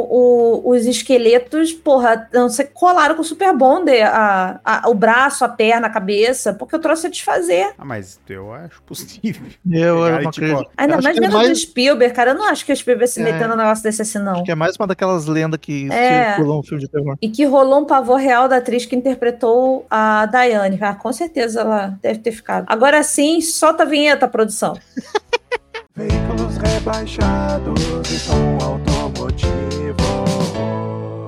o- 0.64 0.70
os 0.72 0.86
esqueletos, 0.86 1.74
porra, 1.74 2.30
não 2.34 2.48
sei, 2.50 2.66
colaram 2.66 3.16
com 3.16 3.22
o 3.22 3.26
Super 3.26 3.56
Bonder 3.56 4.06
a, 4.06 4.60
a- 4.64 4.90
o 4.90 4.94
braço, 4.94 5.44
a 5.44 5.50
perna, 5.50 5.88
a 5.88 5.90
cabeça, 5.90 6.54
porque 6.54 6.76
eu 6.76 6.80
trouxe 6.80 7.08
a 7.08 7.10
desfazer. 7.10 7.74
Ah, 7.78 7.86
mas 7.86 8.20
eu 8.30 8.54
acho 8.54 8.82
possível. 8.84 9.48
Eu, 9.70 9.96
Pegaram 9.96 10.18
eu 10.18 10.24
não 10.24 10.32
tipo, 10.32 10.46
acredito. 10.46 10.72
Ainda 10.78 10.94
Acho 10.96 11.04
mais 11.04 11.18
que 11.18 11.24
é 11.24 11.28
vendo 11.28 11.38
mais- 11.38 11.50
do 11.50 11.56
Spielberg, 11.56 12.14
cara. 12.14 12.32
Eu 12.32 12.36
não 12.36 12.46
acho 12.46 12.66
que 12.66 12.72
o 12.72 12.76
Spielberg 12.76 13.12
se 13.12 13.20
É. 13.22 13.24
meteu 13.24 13.48
num 13.48 13.56
negócio 13.56 13.84
desse 13.84 14.02
assim, 14.02 14.20
não. 14.20 14.34
Acho 14.34 14.44
que 14.44 14.52
é 14.52 14.56
mais 14.56 14.76
uma 14.76 14.86
daquelas 14.88 15.26
lendas 15.26 15.60
que 15.60 15.92
É. 15.92 16.36
circulam 16.36 16.60
um 16.60 16.64
filme 16.64 16.84
de 16.84 16.90
terror. 16.90 17.16
E 17.22 17.30
que 17.30 17.46
rolou 17.46 17.82
um 17.82 17.86
pavor 17.86 18.18
real 18.18 18.48
da 18.48 18.58
atriz 18.58 18.86
que 18.86 18.96
interpretou 18.96 19.86
a 19.90 20.09
Diane. 20.26 20.78
Ah, 20.82 20.94
com 20.94 21.12
certeza 21.12 21.62
ela 21.62 21.98
deve 22.02 22.20
ter 22.20 22.32
ficado. 22.32 22.66
Agora 22.68 23.02
sim, 23.04 23.42
solta 23.42 23.84
a 23.84 23.86
vinheta, 23.86 24.28
produção. 24.28 24.78
Veículos 25.96 26.58
rebaixados 26.58 28.10
e 28.10 28.20
som 28.20 28.58
automotivo. 28.64 29.70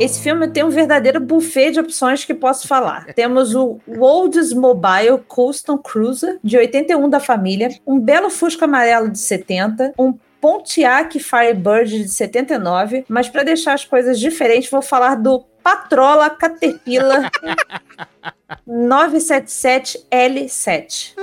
Esse 0.02 0.20
filme 0.20 0.48
tem 0.48 0.64
um 0.64 0.70
verdadeiro 0.70 1.20
buffet 1.20 1.72
de 1.72 1.80
opções 1.80 2.26
que 2.26 2.34
posso 2.34 2.68
falar. 2.68 3.06
Temos 3.14 3.54
o 3.54 3.80
Oldsmobile 4.00 5.20
Custom 5.28 5.78
Cruiser, 5.78 6.40
de 6.44 6.58
81 6.58 7.08
da 7.08 7.20
família, 7.20 7.70
um 7.86 8.00
belo 8.00 8.32
Fusca 8.32 8.66
amarelo 8.66 9.12
de 9.12 9.20
70, 9.20 9.94
um 10.00 10.18
Pontiac 10.42 11.20
Firebird 11.20 12.02
de 12.02 12.10
79, 12.10 13.06
mas 13.08 13.30
para 13.30 13.44
deixar 13.44 13.74
as 13.74 13.86
coisas 13.86 14.20
diferentes, 14.20 14.72
vou 14.72 14.82
falar 14.82 15.14
do 15.14 15.46
Patrola 15.64 16.30
Caterpillar 16.30 17.32
977L7. 18.68 21.14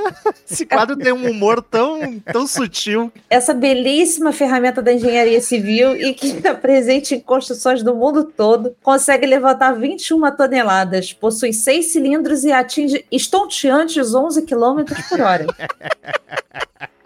Esse 0.50 0.66
quadro 0.66 0.96
tem 0.96 1.12
um 1.12 1.30
humor 1.30 1.62
tão, 1.62 2.18
tão 2.20 2.46
sutil. 2.46 3.12
Essa 3.28 3.52
belíssima 3.52 4.32
ferramenta 4.32 4.80
da 4.80 4.92
engenharia 4.92 5.40
civil 5.40 5.96
e 5.96 6.14
que 6.14 6.28
está 6.38 6.54
presente 6.54 7.14
em 7.14 7.20
construções 7.20 7.82
do 7.82 7.94
mundo 7.94 8.24
todo, 8.24 8.74
consegue 8.82 9.26
levantar 9.26 9.72
21 9.72 10.30
toneladas, 10.36 11.12
possui 11.12 11.52
seis 11.52 11.92
cilindros 11.92 12.44
e 12.44 12.52
atinge 12.52 13.04
estonteantes 13.10 14.14
11 14.14 14.42
km 14.42 14.84
por 15.08 15.20
hora. 15.20 15.46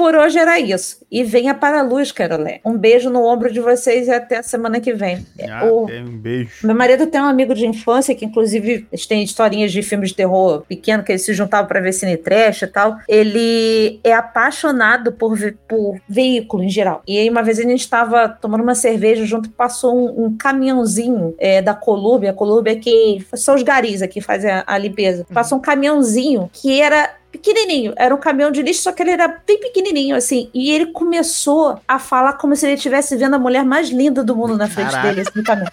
Por 0.00 0.16
hoje 0.16 0.38
era 0.38 0.58
isso. 0.58 1.04
E 1.12 1.22
venha 1.22 1.52
para 1.52 1.80
a 1.80 1.82
luz, 1.82 2.10
Carolé. 2.10 2.60
Um 2.64 2.74
beijo 2.78 3.10
no 3.10 3.22
ombro 3.22 3.52
de 3.52 3.60
vocês 3.60 4.08
e 4.08 4.10
até 4.10 4.38
a 4.38 4.42
semana 4.42 4.80
que 4.80 4.94
vem. 4.94 5.26
Ah, 5.46 5.66
O- 5.66 5.84
tem 5.84 6.02
um 6.02 6.16
beijo. 6.16 6.66
Meu 6.66 6.74
marido 6.74 7.06
tem 7.06 7.20
um 7.20 7.26
amigo 7.26 7.54
de 7.54 7.66
infância 7.66 8.14
que, 8.14 8.24
inclusive, 8.24 8.86
têm 9.06 9.22
historinhas 9.22 9.70
de 9.70 9.82
filmes 9.82 10.08
de 10.08 10.16
terror 10.16 10.62
pequeno 10.66 11.02
que 11.02 11.12
eles 11.12 11.20
se 11.22 11.34
juntavam 11.34 11.66
para 11.68 11.80
ver 11.80 11.92
cine 11.92 12.16
trash 12.16 12.62
e 12.62 12.66
tal. 12.66 12.96
Ele 13.06 14.00
é 14.02 14.14
apaixonado 14.14 15.12
por, 15.12 15.36
ve- 15.36 15.54
por 15.68 16.00
veículo 16.08 16.62
em 16.62 16.70
geral. 16.70 17.02
E 17.06 17.18
aí, 17.18 17.28
uma 17.28 17.42
vez 17.42 17.58
a 17.58 17.62
gente 17.62 17.80
estava 17.80 18.26
tomando 18.26 18.62
uma 18.62 18.74
cerveja 18.74 19.26
junto, 19.26 19.50
passou 19.50 19.94
um, 19.94 20.24
um 20.26 20.34
caminhãozinho 20.36 21.34
é, 21.38 21.60
da 21.60 21.74
Colube. 21.74 22.26
A 22.26 22.32
Colube 22.32 22.70
é 22.70 22.74
que 22.76 23.22
são 23.34 23.54
os 23.54 23.62
garis 23.62 24.00
aqui 24.00 24.10
que 24.14 24.20
fazem 24.22 24.50
a, 24.50 24.64
a 24.66 24.78
limpeza. 24.78 25.26
Passou 25.32 25.58
um 25.58 25.60
caminhãozinho 25.60 26.48
que 26.52 26.80
era 26.80 27.10
pequenininho, 27.30 27.92
era 27.96 28.14
um 28.14 28.18
caminhão 28.18 28.50
de 28.50 28.62
lixo, 28.62 28.82
só 28.82 28.92
que 28.92 29.02
ele 29.02 29.10
era 29.10 29.28
bem 29.46 29.58
pequenininho, 29.60 30.16
assim. 30.16 30.50
E 30.52 30.70
ele 30.70 30.86
começou 30.86 31.80
a 31.86 31.98
falar 31.98 32.34
como 32.34 32.54
se 32.56 32.66
ele 32.66 32.74
estivesse 32.74 33.16
vendo 33.16 33.34
a 33.34 33.38
mulher 33.38 33.64
mais 33.64 33.88
linda 33.90 34.22
do 34.22 34.36
mundo 34.36 34.56
na 34.56 34.68
frente 34.68 34.90
Caralho. 34.90 35.08
dele, 35.08 35.20
assim, 35.22 35.38
no 35.38 35.44
caminhão. 35.44 35.72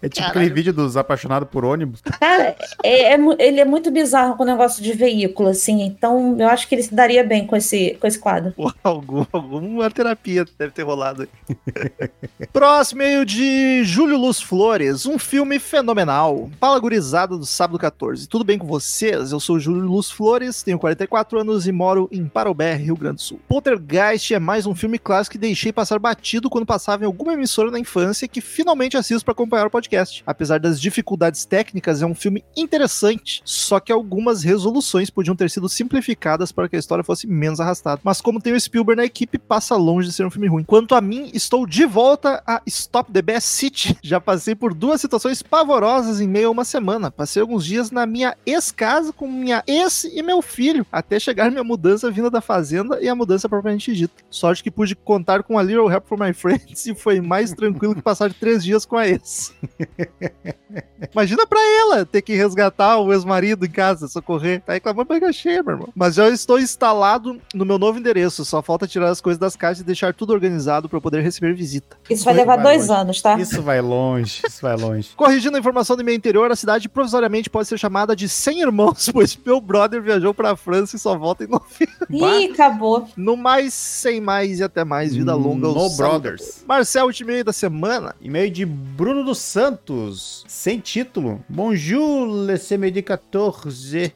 É 0.00 0.08
tipo 0.08 0.26
aquele 0.28 0.50
vídeo 0.50 0.72
dos 0.72 0.96
apaixonados 0.96 1.48
por 1.48 1.64
ônibus. 1.64 2.00
Cara, 2.00 2.56
é- 2.82 3.14
é 3.14 3.18
ele 3.38 3.60
é 3.60 3.64
muito 3.64 3.90
bizarro 3.90 4.36
com 4.36 4.42
o 4.42 4.46
negócio 4.46 4.82
de 4.82 4.92
veículo, 4.92 5.48
assim. 5.48 5.82
Então, 5.82 6.36
eu 6.38 6.48
acho 6.48 6.68
que 6.68 6.74
ele 6.74 6.82
se 6.82 6.94
daria 6.94 7.24
bem 7.24 7.46
com 7.46 7.56
esse, 7.56 7.96
com 8.00 8.06
esse 8.06 8.18
quadro. 8.18 8.52
Pô, 8.52 8.72
algum, 8.82 9.24
alguma 9.32 9.90
terapia 9.90 10.44
deve 10.58 10.72
ter 10.72 10.82
rolado 10.82 11.22
aí. 11.22 11.90
Próximo 12.52 13.02
e-mail 13.02 13.24
de 13.24 13.82
Júlio 13.84 14.16
Luz 14.16 14.40
Flores, 14.40 15.06
um 15.06 15.18
filme 15.18 15.58
fenomenal. 15.58 16.50
Fala 16.60 16.78
gurizada 16.78 17.36
do 17.36 17.46
sábado 17.46 17.78
14. 17.78 18.28
Tudo 18.28 18.44
bem 18.44 18.58
com 18.58 18.66
vocês? 18.66 19.32
Eu 19.32 19.40
sou 19.40 19.58
Júlio 19.58 19.84
Luz 19.84 20.10
Flores, 20.10 20.62
tenho 20.62 20.78
44 20.78 21.40
anos 21.40 21.66
e 21.66 21.72
moro 21.72 22.08
em 22.12 22.26
Parobé, 22.26 22.74
Rio 22.74 22.96
Grande 22.96 23.16
do 23.16 23.22
Sul. 23.22 23.40
Poltergeist 23.48 24.32
é 24.34 24.38
mais 24.38 24.66
um 24.66 24.74
filme 24.74 24.98
clássico 24.98 25.32
que 25.32 25.38
deixei 25.38 25.72
passar 25.72 25.98
batido 25.98 26.50
quando 26.50 26.66
passava 26.66 27.02
em 27.02 27.06
alguma 27.06 27.32
emissora 27.32 27.70
na 27.70 27.78
infância 27.78 28.28
que 28.28 28.40
finalmente 28.40 28.96
assisto 28.96 29.24
para 29.32 29.42
acompanhar 29.42 29.66
o 29.66 29.70
podcast. 29.70 30.22
Apesar 30.26 30.60
das 30.60 30.80
dificuldades 30.80 31.44
técnicas, 31.44 32.02
é 32.02 32.06
um 32.06 32.14
filme 32.14 32.44
interessante, 32.56 33.42
só 33.44 33.80
que 33.80 33.90
algumas 33.90 34.42
resoluções 34.42 35.10
podiam 35.10 35.34
ter 35.34 35.50
sido 35.50 35.68
simplificadas 35.68 36.52
para 36.52 36.68
que 36.68 36.76
a 36.76 36.78
história 36.78 37.02
fosse 37.02 37.26
menos 37.26 37.60
arrastada. 37.60 38.00
Mas 38.04 38.20
como 38.20 38.40
tem 38.40 38.52
o 38.52 38.60
Spielberg 38.60 39.00
na 39.00 39.06
equipe, 39.06 39.38
passa 39.38 39.74
longe 39.76 40.08
de 40.08 40.14
ser 40.14 40.26
um 40.26 40.30
filme 40.30 40.48
ruim. 40.48 40.64
Quanto 40.64 40.94
a 40.94 41.00
mim, 41.00 41.30
estou 41.32 41.66
de 41.66 41.84
volta 41.84 42.42
a 42.46 42.62
Stop 42.66 43.10
the 43.12 43.22
Best 43.22 43.48
City. 43.48 43.96
Já 44.02 44.20
passei 44.20 44.54
por 44.54 44.74
duas 44.74 45.00
situações 45.00 45.42
pavorosas 45.42 46.20
em 46.20 46.28
meio 46.28 46.48
a 46.48 46.50
uma 46.50 46.64
semana. 46.64 47.10
Passei 47.10 47.40
alguns 47.40 47.64
dias 47.64 47.90
na 47.90 48.06
minha 48.06 48.36
ex-casa 48.44 49.12
com 49.12 49.26
minha 49.26 49.62
ex 49.66 50.04
e 50.04 50.22
meu 50.22 50.42
filho, 50.42 50.86
até 50.92 51.18
chegar 51.18 51.50
minha 51.50 51.64
mudança 51.64 52.10
vinda 52.10 52.30
da 52.30 52.40
fazenda 52.40 53.00
e 53.00 53.08
a 53.08 53.14
mudança 53.14 53.48
propriamente 53.48 53.94
dita. 53.94 54.22
Sorte 54.30 54.62
que 54.62 54.70
pude 54.70 54.94
contar 54.94 55.42
com 55.42 55.58
a 55.58 55.62
Little 55.62 55.90
Help 55.90 56.06
for 56.06 56.18
My 56.18 56.32
Friends 56.32 56.84
e 56.86 56.94
foi 56.94 57.20
mais 57.20 57.52
tranquilo 57.52 57.94
que 57.94 58.02
passar 58.02 58.32
três 58.32 58.62
dias 58.62 58.84
com 58.84 58.96
a 58.96 59.08
ex. 59.08 59.21
Imagina 61.12 61.46
pra 61.46 61.60
ela 61.60 62.04
ter 62.06 62.22
que 62.22 62.34
resgatar 62.34 62.98
o 62.98 63.12
ex-marido 63.12 63.66
em 63.66 63.70
casa, 63.70 64.08
socorrer. 64.08 64.62
Tá 64.62 64.72
reclamando 64.72 65.08
barriga 65.08 65.32
cheia, 65.32 65.62
meu 65.62 65.74
irmão. 65.74 65.88
Mas 65.94 66.14
já 66.14 66.28
estou 66.28 66.58
instalado 66.58 67.40
no 67.54 67.64
meu 67.64 67.78
novo 67.78 67.98
endereço. 67.98 68.44
Só 68.44 68.62
falta 68.62 68.86
tirar 68.86 69.10
as 69.10 69.20
coisas 69.20 69.38
das 69.38 69.54
caixas 69.56 69.80
e 69.80 69.84
deixar 69.84 70.14
tudo 70.14 70.32
organizado 70.32 70.88
pra 70.88 70.96
eu 70.96 71.02
poder 71.02 71.22
receber 71.22 71.54
visita. 71.54 71.96
Isso 72.08 72.24
vai 72.24 72.32
Vai 72.32 72.40
levar 72.44 72.56
dois 72.62 72.88
longe. 72.88 73.00
anos, 73.00 73.20
tá? 73.22 73.38
Isso 73.38 73.60
vai 73.60 73.80
longe, 73.80 74.40
isso 74.48 74.62
vai 74.62 74.74
longe. 74.76 75.10
Corrigindo 75.16 75.56
a 75.56 75.60
informação 75.60 75.96
do 75.96 76.02
meu 76.04 76.14
interior, 76.14 76.50
a 76.50 76.56
cidade 76.56 76.88
provisoriamente 76.88 77.50
pode 77.50 77.68
ser 77.68 77.78
chamada 77.78 78.16
de 78.16 78.26
100 78.28 78.60
irmãos, 78.62 79.08
pois 79.12 79.38
meu 79.44 79.60
brother 79.60 80.00
viajou 80.00 80.32
pra 80.32 80.56
França 80.56 80.96
e 80.96 80.98
só 80.98 81.16
volta 81.16 81.44
em 81.44 81.48
novembro. 81.48 82.06
Ih, 82.08 82.50
acabou. 82.52 83.06
No 83.16 83.36
mais, 83.36 83.74
sem 83.74 84.20
mais 84.20 84.60
e 84.60 84.64
até 84.64 84.82
mais. 84.84 85.14
Vida 85.14 85.34
longa. 85.34 85.68
No 85.68 85.90
Brothers. 85.90 86.64
Marcel, 86.66 87.06
último 87.06 87.30
e-mail 87.30 87.44
da 87.44 87.52
semana. 87.52 88.14
E-mail 88.20 88.50
de 88.50 88.64
Bruno 88.64 89.11
dos 89.22 89.38
Santos, 89.38 90.44
sem 90.48 90.78
título. 90.80 91.44
Bonjour, 91.48 92.26
le 92.26 92.58
CMD 92.58 93.02
14. 93.02 94.14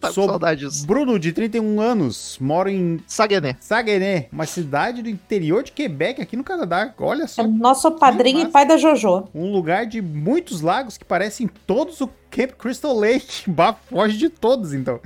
Tá 0.00 0.08
com 0.08 0.14
Sou 0.14 0.28
saudade 0.28 0.60
disso. 0.60 0.86
Bruno, 0.86 1.18
de 1.18 1.32
31 1.32 1.80
anos, 1.80 2.38
moro 2.40 2.68
em 2.68 3.00
Saguené. 3.06 3.56
Saguenay, 3.60 4.28
uma 4.30 4.46
cidade 4.46 5.02
do 5.02 5.08
interior 5.08 5.62
de 5.62 5.72
Quebec, 5.72 6.20
aqui 6.20 6.36
no 6.36 6.44
Canadá. 6.44 6.92
Olha 6.98 7.24
É 7.24 7.26
só, 7.26 7.42
nosso 7.46 7.90
padrinho 7.92 8.40
e 8.40 8.48
pai 8.48 8.66
da 8.66 8.76
Jojo. 8.76 9.28
um 9.34 9.50
lugar 9.50 9.86
de 9.86 10.00
muitos 10.02 10.60
lagos 10.60 10.98
que 10.98 11.04
parecem 11.04 11.48
todos 11.66 12.00
o 12.00 12.08
Camp 12.34 12.52
Crystal 12.58 12.94
Lake. 12.98 13.44
Foge 13.88 14.16
de 14.16 14.28
todos, 14.28 14.72
então. 14.74 15.00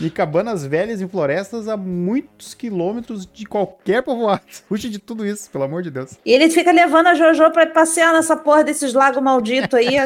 E 0.00 0.10
cabanas 0.10 0.64
velhas 0.66 1.00
em 1.00 1.08
florestas 1.08 1.68
a 1.68 1.76
muitos 1.76 2.54
quilômetros 2.54 3.26
de 3.26 3.44
qualquer 3.46 4.02
povoado. 4.02 4.42
Fuge 4.68 4.88
de 4.90 4.98
tudo 4.98 5.26
isso, 5.26 5.48
pelo 5.50 5.64
amor 5.64 5.82
de 5.82 5.90
Deus. 5.90 6.12
E 6.24 6.32
ele 6.32 6.50
fica 6.50 6.72
levando 6.72 7.06
a 7.08 7.14
Jojo 7.14 7.50
pra 7.52 7.66
passear 7.66 8.12
nessa 8.12 8.36
porra 8.36 8.64
desses 8.64 8.92
lagos 8.92 9.22
malditos 9.22 9.78
aí. 9.78 9.96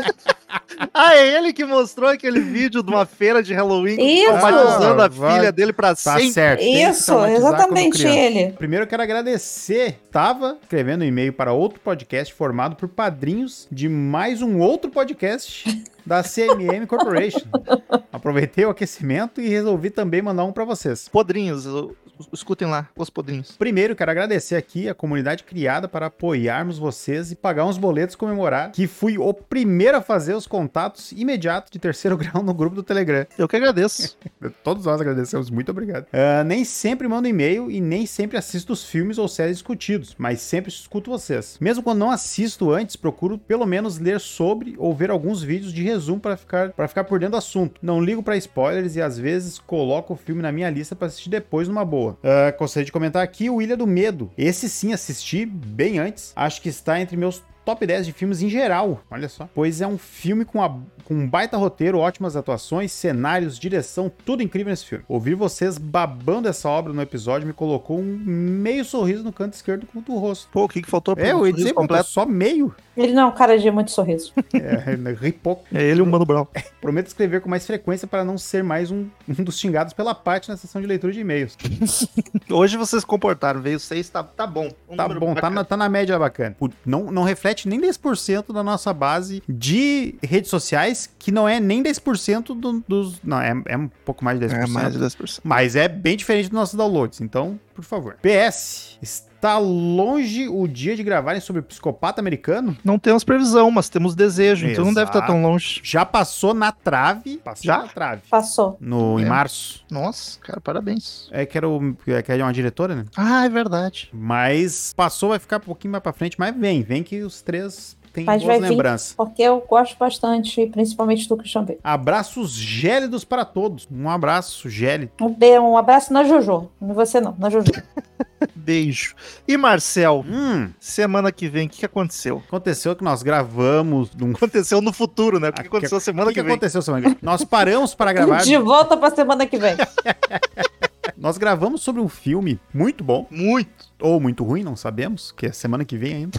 Ah, 0.93 1.15
é 1.17 1.37
ele 1.37 1.53
que 1.53 1.65
mostrou 1.65 2.09
aquele 2.09 2.39
vídeo 2.41 2.83
de 2.83 2.91
uma 2.91 3.05
feira 3.07 3.43
de 3.43 3.53
Halloween 3.55 3.97
Isso. 3.99 4.31
traumatizando 4.33 5.03
a 5.03 5.05
Ah, 5.07 5.09
vai. 5.09 5.39
filha 5.39 5.53
dele 5.53 5.73
pra 5.73 5.89
Tá 5.95 5.97
sempre. 5.97 6.33
certo. 6.33 6.63
Isso, 6.63 7.25
exatamente 7.27 8.07
ele. 8.07 8.53
Primeiro 8.53 8.85
eu 8.85 8.89
quero 8.89 9.03
agradecer. 9.03 9.99
Estava 10.07 10.59
escrevendo 10.63 11.03
um 11.03 11.07
e-mail 11.07 11.33
para 11.33 11.53
outro 11.53 11.81
podcast 11.81 12.33
formado 12.35 12.77
por 12.77 12.89
padrinhos 12.89 13.67
de 13.73 13.89
mais 13.89 14.43
um 14.43 14.59
outro 14.61 14.91
podcast 14.91 15.65
da 16.07 16.23
CMM 16.23 16.87
Corporation. 16.87 17.47
Aproveitei 18.13 18.65
o 18.65 18.71
aquecimento 18.71 19.41
e 19.41 19.49
resolvi 19.49 19.91
também 19.91 20.23
mandar 20.23 20.45
um 20.45 20.53
para 20.53 20.65
vocês. 20.65 21.09
Podrinhos, 21.09 21.67
eu- 21.67 21.97
escutem 22.33 22.69
lá, 22.69 22.89
os 22.97 23.11
podrinhos. 23.11 23.53
Primeiro, 23.53 23.97
quero 23.97 24.11
agradecer 24.11 24.57
aqui 24.57 24.89
a 24.89 24.95
comunidade 24.95 25.45
criada 25.45 25.89
para 25.89 26.07
apoiarmos 26.07 26.79
vocês 26.79 27.31
e 27.33 27.37
pagar 27.37 27.65
uns 27.65 27.79
boletos 27.79 28.17
comemorar, 28.17 28.73
que 28.73 28.87
fui 28.87 29.19
o 29.19 29.33
primeiro 29.33 29.99
a 29.99 30.01
fazer 30.01 30.35
os 30.35 30.47
contatos 30.47 31.13
imediatos 31.13 31.71
de 31.71 31.79
terceiro 31.79 32.17
grau 32.19 32.43
no 32.43 32.55
grupo 32.55 32.77
do 32.77 32.83
Telegram. 32.83 33.27
Eu 33.39 33.49
que 33.49 33.57
agradeço. 33.57 34.17
Todos 34.63 34.85
nós 34.87 35.01
agradecemos, 35.01 35.51
muito 35.51 35.71
obrigado. 35.71 36.07
Ah, 36.13 36.45
nem 36.45 36.65
sempre 36.65 37.09
mando 37.09 37.29
e-mail 37.29 37.71
e 37.71 37.81
nem 37.81 38.07
sempre 38.07 38.37
assisto 38.37 38.73
os 38.73 38.85
filmes 38.85 39.19
ou 39.19 39.29
séries 39.29 39.57
discutidos, 39.57 40.15
mas 40.19 40.41
sempre 40.41 40.71
escuto 40.71 41.11
vocês. 41.11 41.59
Mesmo 41.61 41.83
quando 41.83 41.99
não 41.99 42.11
assisto 42.11 42.71
antes, 42.73 42.97
procuro 42.97 43.39
pelo 43.39 43.67
menos 43.67 43.99
ler 43.99 44.21
sobre 44.21 44.75
ou 44.79 44.95
ver 44.95 45.11
alguns 45.11 45.43
vídeos 45.43 45.73
de 45.73 45.83
resumo 45.83 46.21
para 46.21 46.37
ficar, 46.37 46.73
pra 46.73 46.89
ficar 46.89 47.05
por 47.05 47.19
dentro 47.19 47.33
do 47.33 47.39
assunto. 47.39 47.81
Não 47.83 48.03
ligo 48.03 48.23
para 48.23 48.37
spoilers 48.37 48.97
e 48.97 49.03
às 49.03 49.19
vezes 49.19 49.59
coloco 49.59 50.15
o 50.15 50.17
filme 50.17 50.43
na 50.43 50.53
minha 50.53 50.71
lista 50.71 50.95
para 50.95 51.07
assistir 51.09 51.31
depois 51.31 51.69
numa 51.69 51.85
boa. 51.85 52.06
Ah, 52.23 52.55
gostaria 52.59 52.85
de 52.85 52.93
comentar 52.93 53.23
aqui 53.23 53.49
o 53.51 53.61
Ilha 53.63 53.77
do 53.77 53.87
Medo. 53.87 54.31
Esse 54.37 54.69
sim 54.69 54.93
assisti 54.93 55.45
bem 55.47 55.99
antes. 55.99 56.33
Acho 56.37 56.61
que 56.61 56.69
está 56.69 57.01
entre 57.01 57.17
meus 57.17 57.43
top 57.65 57.85
10 57.85 58.07
de 58.07 58.13
filmes 58.13 58.41
em 58.43 58.49
geral, 58.49 59.01
olha 59.11 59.29
só. 59.29 59.49
Pois 59.53 59.81
é 59.81 59.87
um 59.89 59.99
filme 59.99 60.45
com, 60.45 60.63
a- 60.63 60.79
com 61.05 61.15
um 61.15 61.29
baita 61.29 61.57
roteiro, 61.57 61.99
ótimas 61.99 62.37
atuações, 62.37 62.93
cenários, 62.93 63.59
direção, 63.59 64.09
tudo 64.25 64.41
incrível 64.41 64.71
nesse 64.71 64.87
filme. 64.87 65.05
Ouvir 65.09 65.35
vocês 65.35 65.77
babando 65.77 66.47
essa 66.49 66.69
obra 66.69 66.93
no 66.93 67.03
episódio 67.03 67.45
me 67.45 67.53
colocou 67.53 67.99
um 67.99 68.05
meio 68.25 68.85
sorriso 68.85 69.25
no 69.25 69.33
canto 69.33 69.55
esquerdo 69.55 69.85
do 69.95 70.15
rosto. 70.17 70.49
Pô, 70.53 70.63
o 70.65 70.69
que, 70.69 70.81
que 70.81 70.89
faltou 70.89 71.17
É, 71.19 71.33
eu 71.33 71.45
ia 71.45 71.53
dizer, 71.53 71.73
completo. 71.73 72.05
só 72.09 72.25
meio. 72.25 72.73
Ele 72.97 73.13
não 73.13 73.23
é 73.23 73.27
um 73.27 73.33
cara 73.33 73.59
de 73.59 73.71
muito 73.71 73.91
sorriso. 73.91 74.33
É, 74.55 75.13
ri 75.21 75.33
pouco. 75.33 75.65
É 75.73 75.83
ele 75.83 76.01
e 76.01 76.03
o 76.03 76.07
Mano 76.07 76.25
Brown. 76.25 76.47
Prometo 76.81 77.09
escrever 77.09 77.41
com 77.41 77.49
mais 77.49 77.67
frequência 77.67 78.07
para 78.07 78.25
não 78.25 78.39
ser 78.39 78.63
mais 78.65 78.91
um, 78.91 79.07
um 79.29 79.45
dos 79.45 79.59
xingados 79.59 79.93
pela 79.93 80.15
parte 80.15 80.49
na 80.49 80.57
sessão 80.57 80.81
de 80.81 80.87
leitura 80.87 81.13
de 81.13 81.21
e-mails. 81.21 81.57
Hoje 82.51 82.77
vocês 82.77 83.03
se 83.03 83.07
comportaram, 83.07 83.61
veio 83.61 83.79
seis, 83.79 84.09
tá, 84.09 84.23
tá 84.23 84.47
bom. 84.47 84.69
Um 84.89 84.97
Tá 84.97 85.09
bom, 85.09 85.35
tá 85.35 85.51
na, 85.51 85.65
tá 85.65 85.77
na 85.77 85.89
média 85.89 86.19
bacana. 86.19 86.57
Não, 86.85 87.11
não 87.11 87.23
reflete 87.23 87.69
nem 87.69 87.81
10% 87.81 88.53
da 88.53 88.63
nossa 88.63 88.93
base 88.95 89.43
de 89.49 90.15
redes 90.23 90.49
sociais, 90.51 91.11
que 91.19 91.31
não 91.31 91.49
é 91.49 91.61
nem 91.61 91.83
10% 91.83 92.59
do- 92.59 92.83
dos. 92.89 93.21
Não, 93.23 93.41
é, 93.41 93.53
é 93.67 93.77
um 93.77 93.89
pouco 94.05 94.25
mais 94.25 94.39
de 94.41 94.47
10%. 94.47 94.63
É 94.63 94.67
mais 94.67 94.93
de 94.95 94.99
10%. 95.01 95.41
Mas 95.45 95.77
é 95.77 95.87
bem 95.89 96.17
diferente 96.17 96.45
dos 96.49 96.55
nossos 96.59 96.75
downloads, 96.75 97.21
então, 97.21 97.59
por 97.75 97.85
favor. 97.85 98.17
PS, 98.23 98.99
está 99.03 99.36
longe 99.59 100.49
o 100.49 100.67
dia 100.67 100.97
de 100.97 101.03
gravarem 101.03 101.41
sobre 101.41 101.61
o 101.61 101.63
psicopata 101.63 102.21
americano? 102.21 102.77
Não 102.85 102.99
temos 102.99 103.23
previsão, 103.25 103.71
mas 103.71 103.89
temos 103.89 104.15
desejo, 104.15 104.67
então 104.67 104.85
não 104.85 104.95
deve 104.95 105.09
estar 105.11 105.19
Exato. 105.21 105.33
tão 105.33 105.43
longe. 105.43 105.81
Já 105.85 106.05
passou 106.05 106.53
na 106.55 106.73
trave. 106.73 107.39
Passou 107.39 107.65
Já? 107.65 107.79
na 107.79 107.89
trave. 107.89 108.23
Passou. 108.31 108.77
No, 108.81 109.21
Em 109.21 109.25
É. 109.25 109.29
março. 109.29 109.85
Nossa, 109.91 110.39
cara, 110.41 110.61
parabéns. 110.61 111.29
É 111.31 111.45
que 111.47 111.57
era, 111.57 111.69
o, 111.69 111.97
é 112.07 112.23
que 112.23 112.33
era 112.33 112.43
uma 112.45 112.53
diretora, 112.53 112.95
né? 112.95 113.05
Ah, 113.17 113.45
é 113.45 113.49
verdade. 113.49 114.09
Mas 114.13 114.93
passou, 114.97 115.31
vai 115.31 115.39
ficar 115.39 115.59
um 115.59 115.61
pouquinho 115.61 115.93
mais 115.93 116.03
pra 116.03 116.13
frente, 116.13 116.37
mas 116.39 116.57
vem, 116.57 116.83
vem 116.83 117.03
que 117.03 117.23
os 117.23 117.43
três 117.43 117.97
têm 118.17 118.25
Mas 118.25 118.43
boas 118.43 118.61
lembranças. 118.61 119.13
Porque 119.15 119.43
eu 119.43 119.61
gosto 119.69 119.97
bastante, 119.99 120.67
principalmente 120.67 121.29
do 121.29 121.37
Christian 121.37 121.63
Bale. 121.65 121.79
Abraços 121.85 122.53
gélidos 122.53 123.25
para 123.25 123.45
todos. 123.45 123.87
Um 123.91 124.09
abraço 124.11 124.69
gélido. 124.69 125.13
Um, 125.21 125.33
be- 125.33 125.59
um 125.59 125.77
abraço 125.77 126.13
na 126.13 126.25
Jojo. 126.25 126.69
Não 126.81 126.95
você 126.95 127.21
não, 127.21 127.35
na 127.39 127.49
Jojo. 127.51 127.71
Beijo. 128.55 129.15
E 129.47 129.57
Marcel, 129.57 130.25
Hum, 130.29 130.71
semana 130.81 131.31
que 131.33 131.49
vem, 131.49 131.67
o 131.67 131.71
que, 131.71 131.79
que 131.79 131.87
aconteceu? 131.87 132.43
aconteceu 132.47 132.95
que 132.97 133.03
nós 133.05 133.23
gravamos 133.23 134.11
num 134.15 134.33
Aconteceu 134.33 134.81
no 134.81 134.93
futuro, 134.93 135.39
né? 135.39 135.49
O 135.49 135.53
que, 135.53 135.63
que 135.63 135.69
aconteceu 135.69 135.99
que- 135.99 136.05
semana 136.05 136.25
O 136.25 136.29
que, 136.29 136.35
que, 136.35 136.41
que 136.41 136.45
vem? 136.47 136.53
aconteceu 136.55 136.83
semana 136.83 137.03
que 137.03 137.09
vem? 137.11 137.19
Nós 137.23 137.45
paramos 137.45 137.95
para 137.95 138.13
gravar. 138.15 138.43
De 138.43 138.57
volta 138.59 138.97
pra 138.97 139.11
semana 139.11 139.47
que 139.47 139.57
vem. 139.59 139.77
Nós 141.17 141.39
gravamos 141.39 141.83
sobre 141.83 142.01
um 142.03 142.09
filme 142.09 142.61
muito 142.75 143.03
bom, 143.03 143.27
Muito. 143.31 143.87
ou 144.01 144.21
muito 144.21 144.45
ruim, 144.45 144.63
não 144.63 144.77
sabemos, 144.77 145.33
que 145.33 145.47
é 145.47 145.53
semana 145.53 145.85
que 145.85 145.97
vem 145.97 146.13
ainda. 146.15 146.39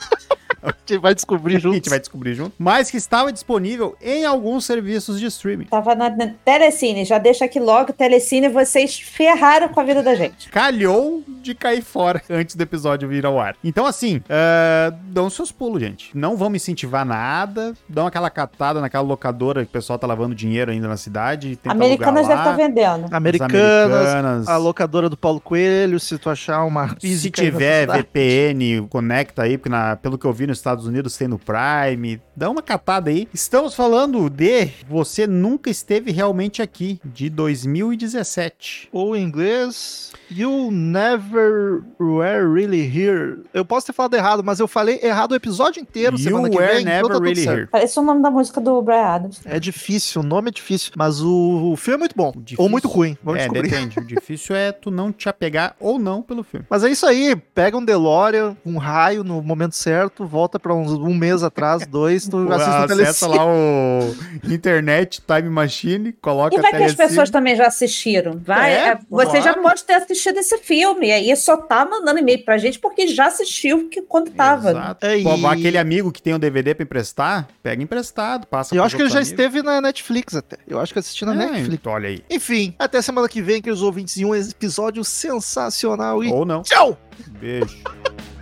A 0.61 0.67
gente 0.71 0.97
vai 0.99 1.13
descobrir 1.15 1.55
A 1.57 1.59
junto. 1.59 1.75
gente 1.75 1.89
vai 1.89 1.99
descobrir 1.99 2.33
junto. 2.33 2.53
Mas 2.57 2.89
que 2.89 2.97
estava 2.97 3.31
disponível 3.31 3.95
em 4.01 4.25
alguns 4.25 4.65
serviços 4.65 5.19
de 5.19 5.25
streaming. 5.27 5.65
Tava 5.65 5.95
na, 5.95 6.09
na 6.09 6.27
Telecine. 6.43 7.05
Já 7.05 7.17
deixa 7.17 7.45
aqui 7.45 7.59
logo, 7.59 7.93
Telecine, 7.93 8.49
vocês 8.49 8.99
ferraram 8.99 9.69
com 9.69 9.79
a 9.79 9.83
vida 9.83 10.01
da 10.01 10.15
gente. 10.15 10.49
Calhou 10.49 11.23
de 11.41 11.53
cair 11.53 11.81
fora 11.83 12.21
antes 12.29 12.55
do 12.55 12.61
episódio 12.61 13.07
vir 13.07 13.25
ao 13.25 13.39
ar. 13.39 13.55
Então, 13.63 13.85
assim, 13.85 14.21
é, 14.27 14.91
dão 15.03 15.29
seus 15.29 15.51
pulos, 15.51 15.81
gente. 15.81 16.09
Não 16.17 16.35
vão 16.35 16.49
me 16.49 16.57
incentivar 16.57 17.05
nada. 17.05 17.73
Dão 17.87 18.07
aquela 18.07 18.29
catada 18.29 18.81
naquela 18.81 19.03
locadora 19.03 19.63
que 19.63 19.69
o 19.69 19.73
pessoal 19.73 19.97
tá 19.99 20.07
lavando 20.07 20.33
dinheiro 20.35 20.71
ainda 20.71 20.87
na 20.87 20.97
cidade. 20.97 21.55
tenta 21.55 21.71
Americanas 21.73 22.25
alugar 22.25 22.37
deve 22.37 22.49
estar 22.49 22.67
vendendo. 22.67 23.15
Americanas, 23.15 23.91
Americanas. 23.91 24.47
a 24.47 24.57
locadora 24.57 25.09
do 25.09 25.15
Paulo 25.17 25.39
Coelho, 25.39 25.99
se 25.99 26.17
tu 26.17 26.29
achar 26.29 26.63
uma 26.65 26.95
Se 26.99 27.29
tiver. 27.29 27.87
VPN, 27.87 28.87
conecta 28.89 29.43
aí, 29.43 29.57
porque 29.57 29.69
na- 29.69 29.95
pelo 29.95 30.17
que 30.17 30.25
eu 30.25 30.33
vi 30.33 30.46
nos 30.47 30.57
Estados 30.57 30.87
Unidos 30.87 31.17
tem 31.17 31.27
no 31.27 31.37
Prime. 31.37 32.21
Dá 32.35 32.49
uma 32.49 32.61
catada 32.61 33.09
aí. 33.09 33.27
Estamos 33.33 33.73
falando 33.73 34.29
de 34.29 34.69
Você 34.89 35.27
Nunca 35.27 35.69
Esteve 35.69 36.11
Realmente 36.11 36.61
Aqui, 36.61 36.99
de 37.03 37.29
2017. 37.29 38.89
Ou 38.91 39.15
em 39.15 39.23
inglês, 39.23 40.13
You 40.31 40.71
Never 40.71 41.83
Were 41.99 42.51
Really 42.53 42.81
Here. 42.81 43.43
Eu 43.53 43.65
posso 43.65 43.87
ter 43.87 43.93
falado 43.93 44.13
errado, 44.15 44.43
mas 44.43 44.59
eu 44.59 44.67
falei 44.67 44.99
errado 45.03 45.31
o 45.31 45.35
episódio 45.35 45.81
inteiro 45.81 46.15
You 46.17 46.23
semana 46.23 46.49
que 46.49 46.57
Were 46.57 46.73
vem. 46.73 46.81
então 46.81 46.93
Never 46.93 47.07
tá 47.07 47.13
tudo 47.15 47.23
Really 47.23 47.41
certo. 47.41 47.57
Here. 47.57 47.67
Parece 47.67 47.99
o 47.99 48.03
nome 48.03 48.21
da 48.21 48.31
música 48.31 48.61
do 48.61 48.81
Brian 48.81 49.05
Adams. 49.05 49.41
É 49.45 49.59
difícil, 49.59 50.21
o 50.21 50.23
nome 50.23 50.49
é 50.49 50.51
difícil, 50.51 50.91
mas 50.95 51.21
o, 51.21 51.71
o 51.73 51.75
filme 51.75 51.95
é 51.95 51.99
muito 51.99 52.15
bom. 52.15 52.31
Difícil. 52.35 52.63
Ou 52.63 52.69
muito 52.69 52.87
ruim, 52.87 53.17
vamos 53.23 53.41
é, 53.41 53.43
descobrir. 53.43 53.69
depende. 53.69 53.99
O 53.99 54.05
difícil 54.05 54.55
é 54.55 54.71
tu 54.71 54.89
não 54.89 55.11
te 55.11 55.27
apegar 55.27 55.75
ou 55.79 55.99
não 55.99 56.21
pelo 56.21 56.43
filme. 56.43 56.65
Mas 56.69 56.83
é 56.83 56.89
isso 56.89 57.05
aí, 57.05 57.35
pega 57.35 57.77
um 57.77 57.83
DeLorean, 57.83 58.55
um 58.65 58.77
raio 58.77 59.23
no 59.23 59.41
momento 59.41 59.75
certo, 59.75 60.25
volta 60.37 60.59
pra 60.59 60.73
uns 60.73 60.91
um 60.91 61.13
mês 61.13 61.41
atrás, 61.43 61.85
dois, 61.87 62.27
tu 62.27 62.37
assiste 62.53 62.67
no 62.67 62.73
Acessa 62.75 62.87
telecine. 62.87 63.35
lá 63.35 63.45
o 63.45 64.15
Internet 64.53 65.21
Time 65.25 65.49
Machine, 65.49 66.11
coloca 66.13 66.55
E 66.55 66.59
vai 66.61 66.71
que 66.71 66.83
as 66.83 66.93
pessoas 66.93 67.29
também 67.29 67.55
já 67.55 67.65
assistiram. 67.67 68.39
Vai, 68.45 68.71
É, 68.73 68.87
é, 68.89 68.99
você 69.09 69.37
já 69.41 69.53
claro. 69.53 69.61
pode 69.63 69.83
ter 69.83 69.93
assistido 69.93 70.37
esse 70.37 70.57
filme. 70.59 71.07
E 71.07 71.11
aí 71.11 71.35
só 71.35 71.57
tá 71.57 71.85
mandando 71.85 72.19
e-mail 72.19 72.43
pra 72.45 72.57
gente 72.57 72.77
porque 72.79 73.07
já 73.07 73.25
assistiu 73.27 73.89
que 73.89 74.01
quando 74.01 74.29
tava. 74.31 74.69
Exato. 74.71 75.05
É, 75.05 75.21
Pô, 75.23 75.35
e- 75.35 75.45
Aquele 75.47 75.77
amigo 75.77 76.11
que 76.11 76.21
tem 76.21 76.33
o 76.33 76.39
DVD 76.39 76.75
pra 76.75 76.83
emprestar, 76.83 77.47
pega 77.63 77.81
emprestado, 77.81 78.45
passa 78.47 78.75
Eu 78.75 78.83
acho 78.83 78.95
que 78.95 79.01
ele 79.01 79.09
já 79.09 79.15
amigos. 79.19 79.31
esteve 79.31 79.63
na 79.63 79.81
Netflix 79.81 80.35
até. 80.35 80.57
Eu 80.67 80.79
acho 80.79 80.93
que 80.93 80.99
assisti 80.99 81.25
na 81.25 81.33
É, 81.33 81.37
Netflix. 81.37 81.73
então, 81.73 81.93
olha 81.93 82.09
aí. 82.09 82.21
Enfim, 82.29 82.75
até 82.77 83.01
semana 83.01 83.27
que 83.27 83.41
vem, 83.41 83.61
queridos 83.61 83.81
ouvintes, 83.81 84.17
em 84.17 84.25
um 84.25 84.35
episódio 84.35 85.03
sensacional 85.03 86.23
e 86.23 86.31
Ou 86.31 86.45
não. 86.45 86.61
tchau! 86.61 86.97
Beijo. 87.39 87.77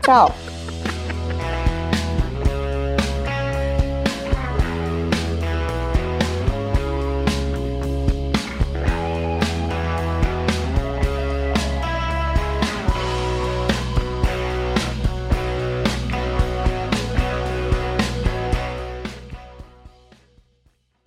Tchau. 0.03 0.35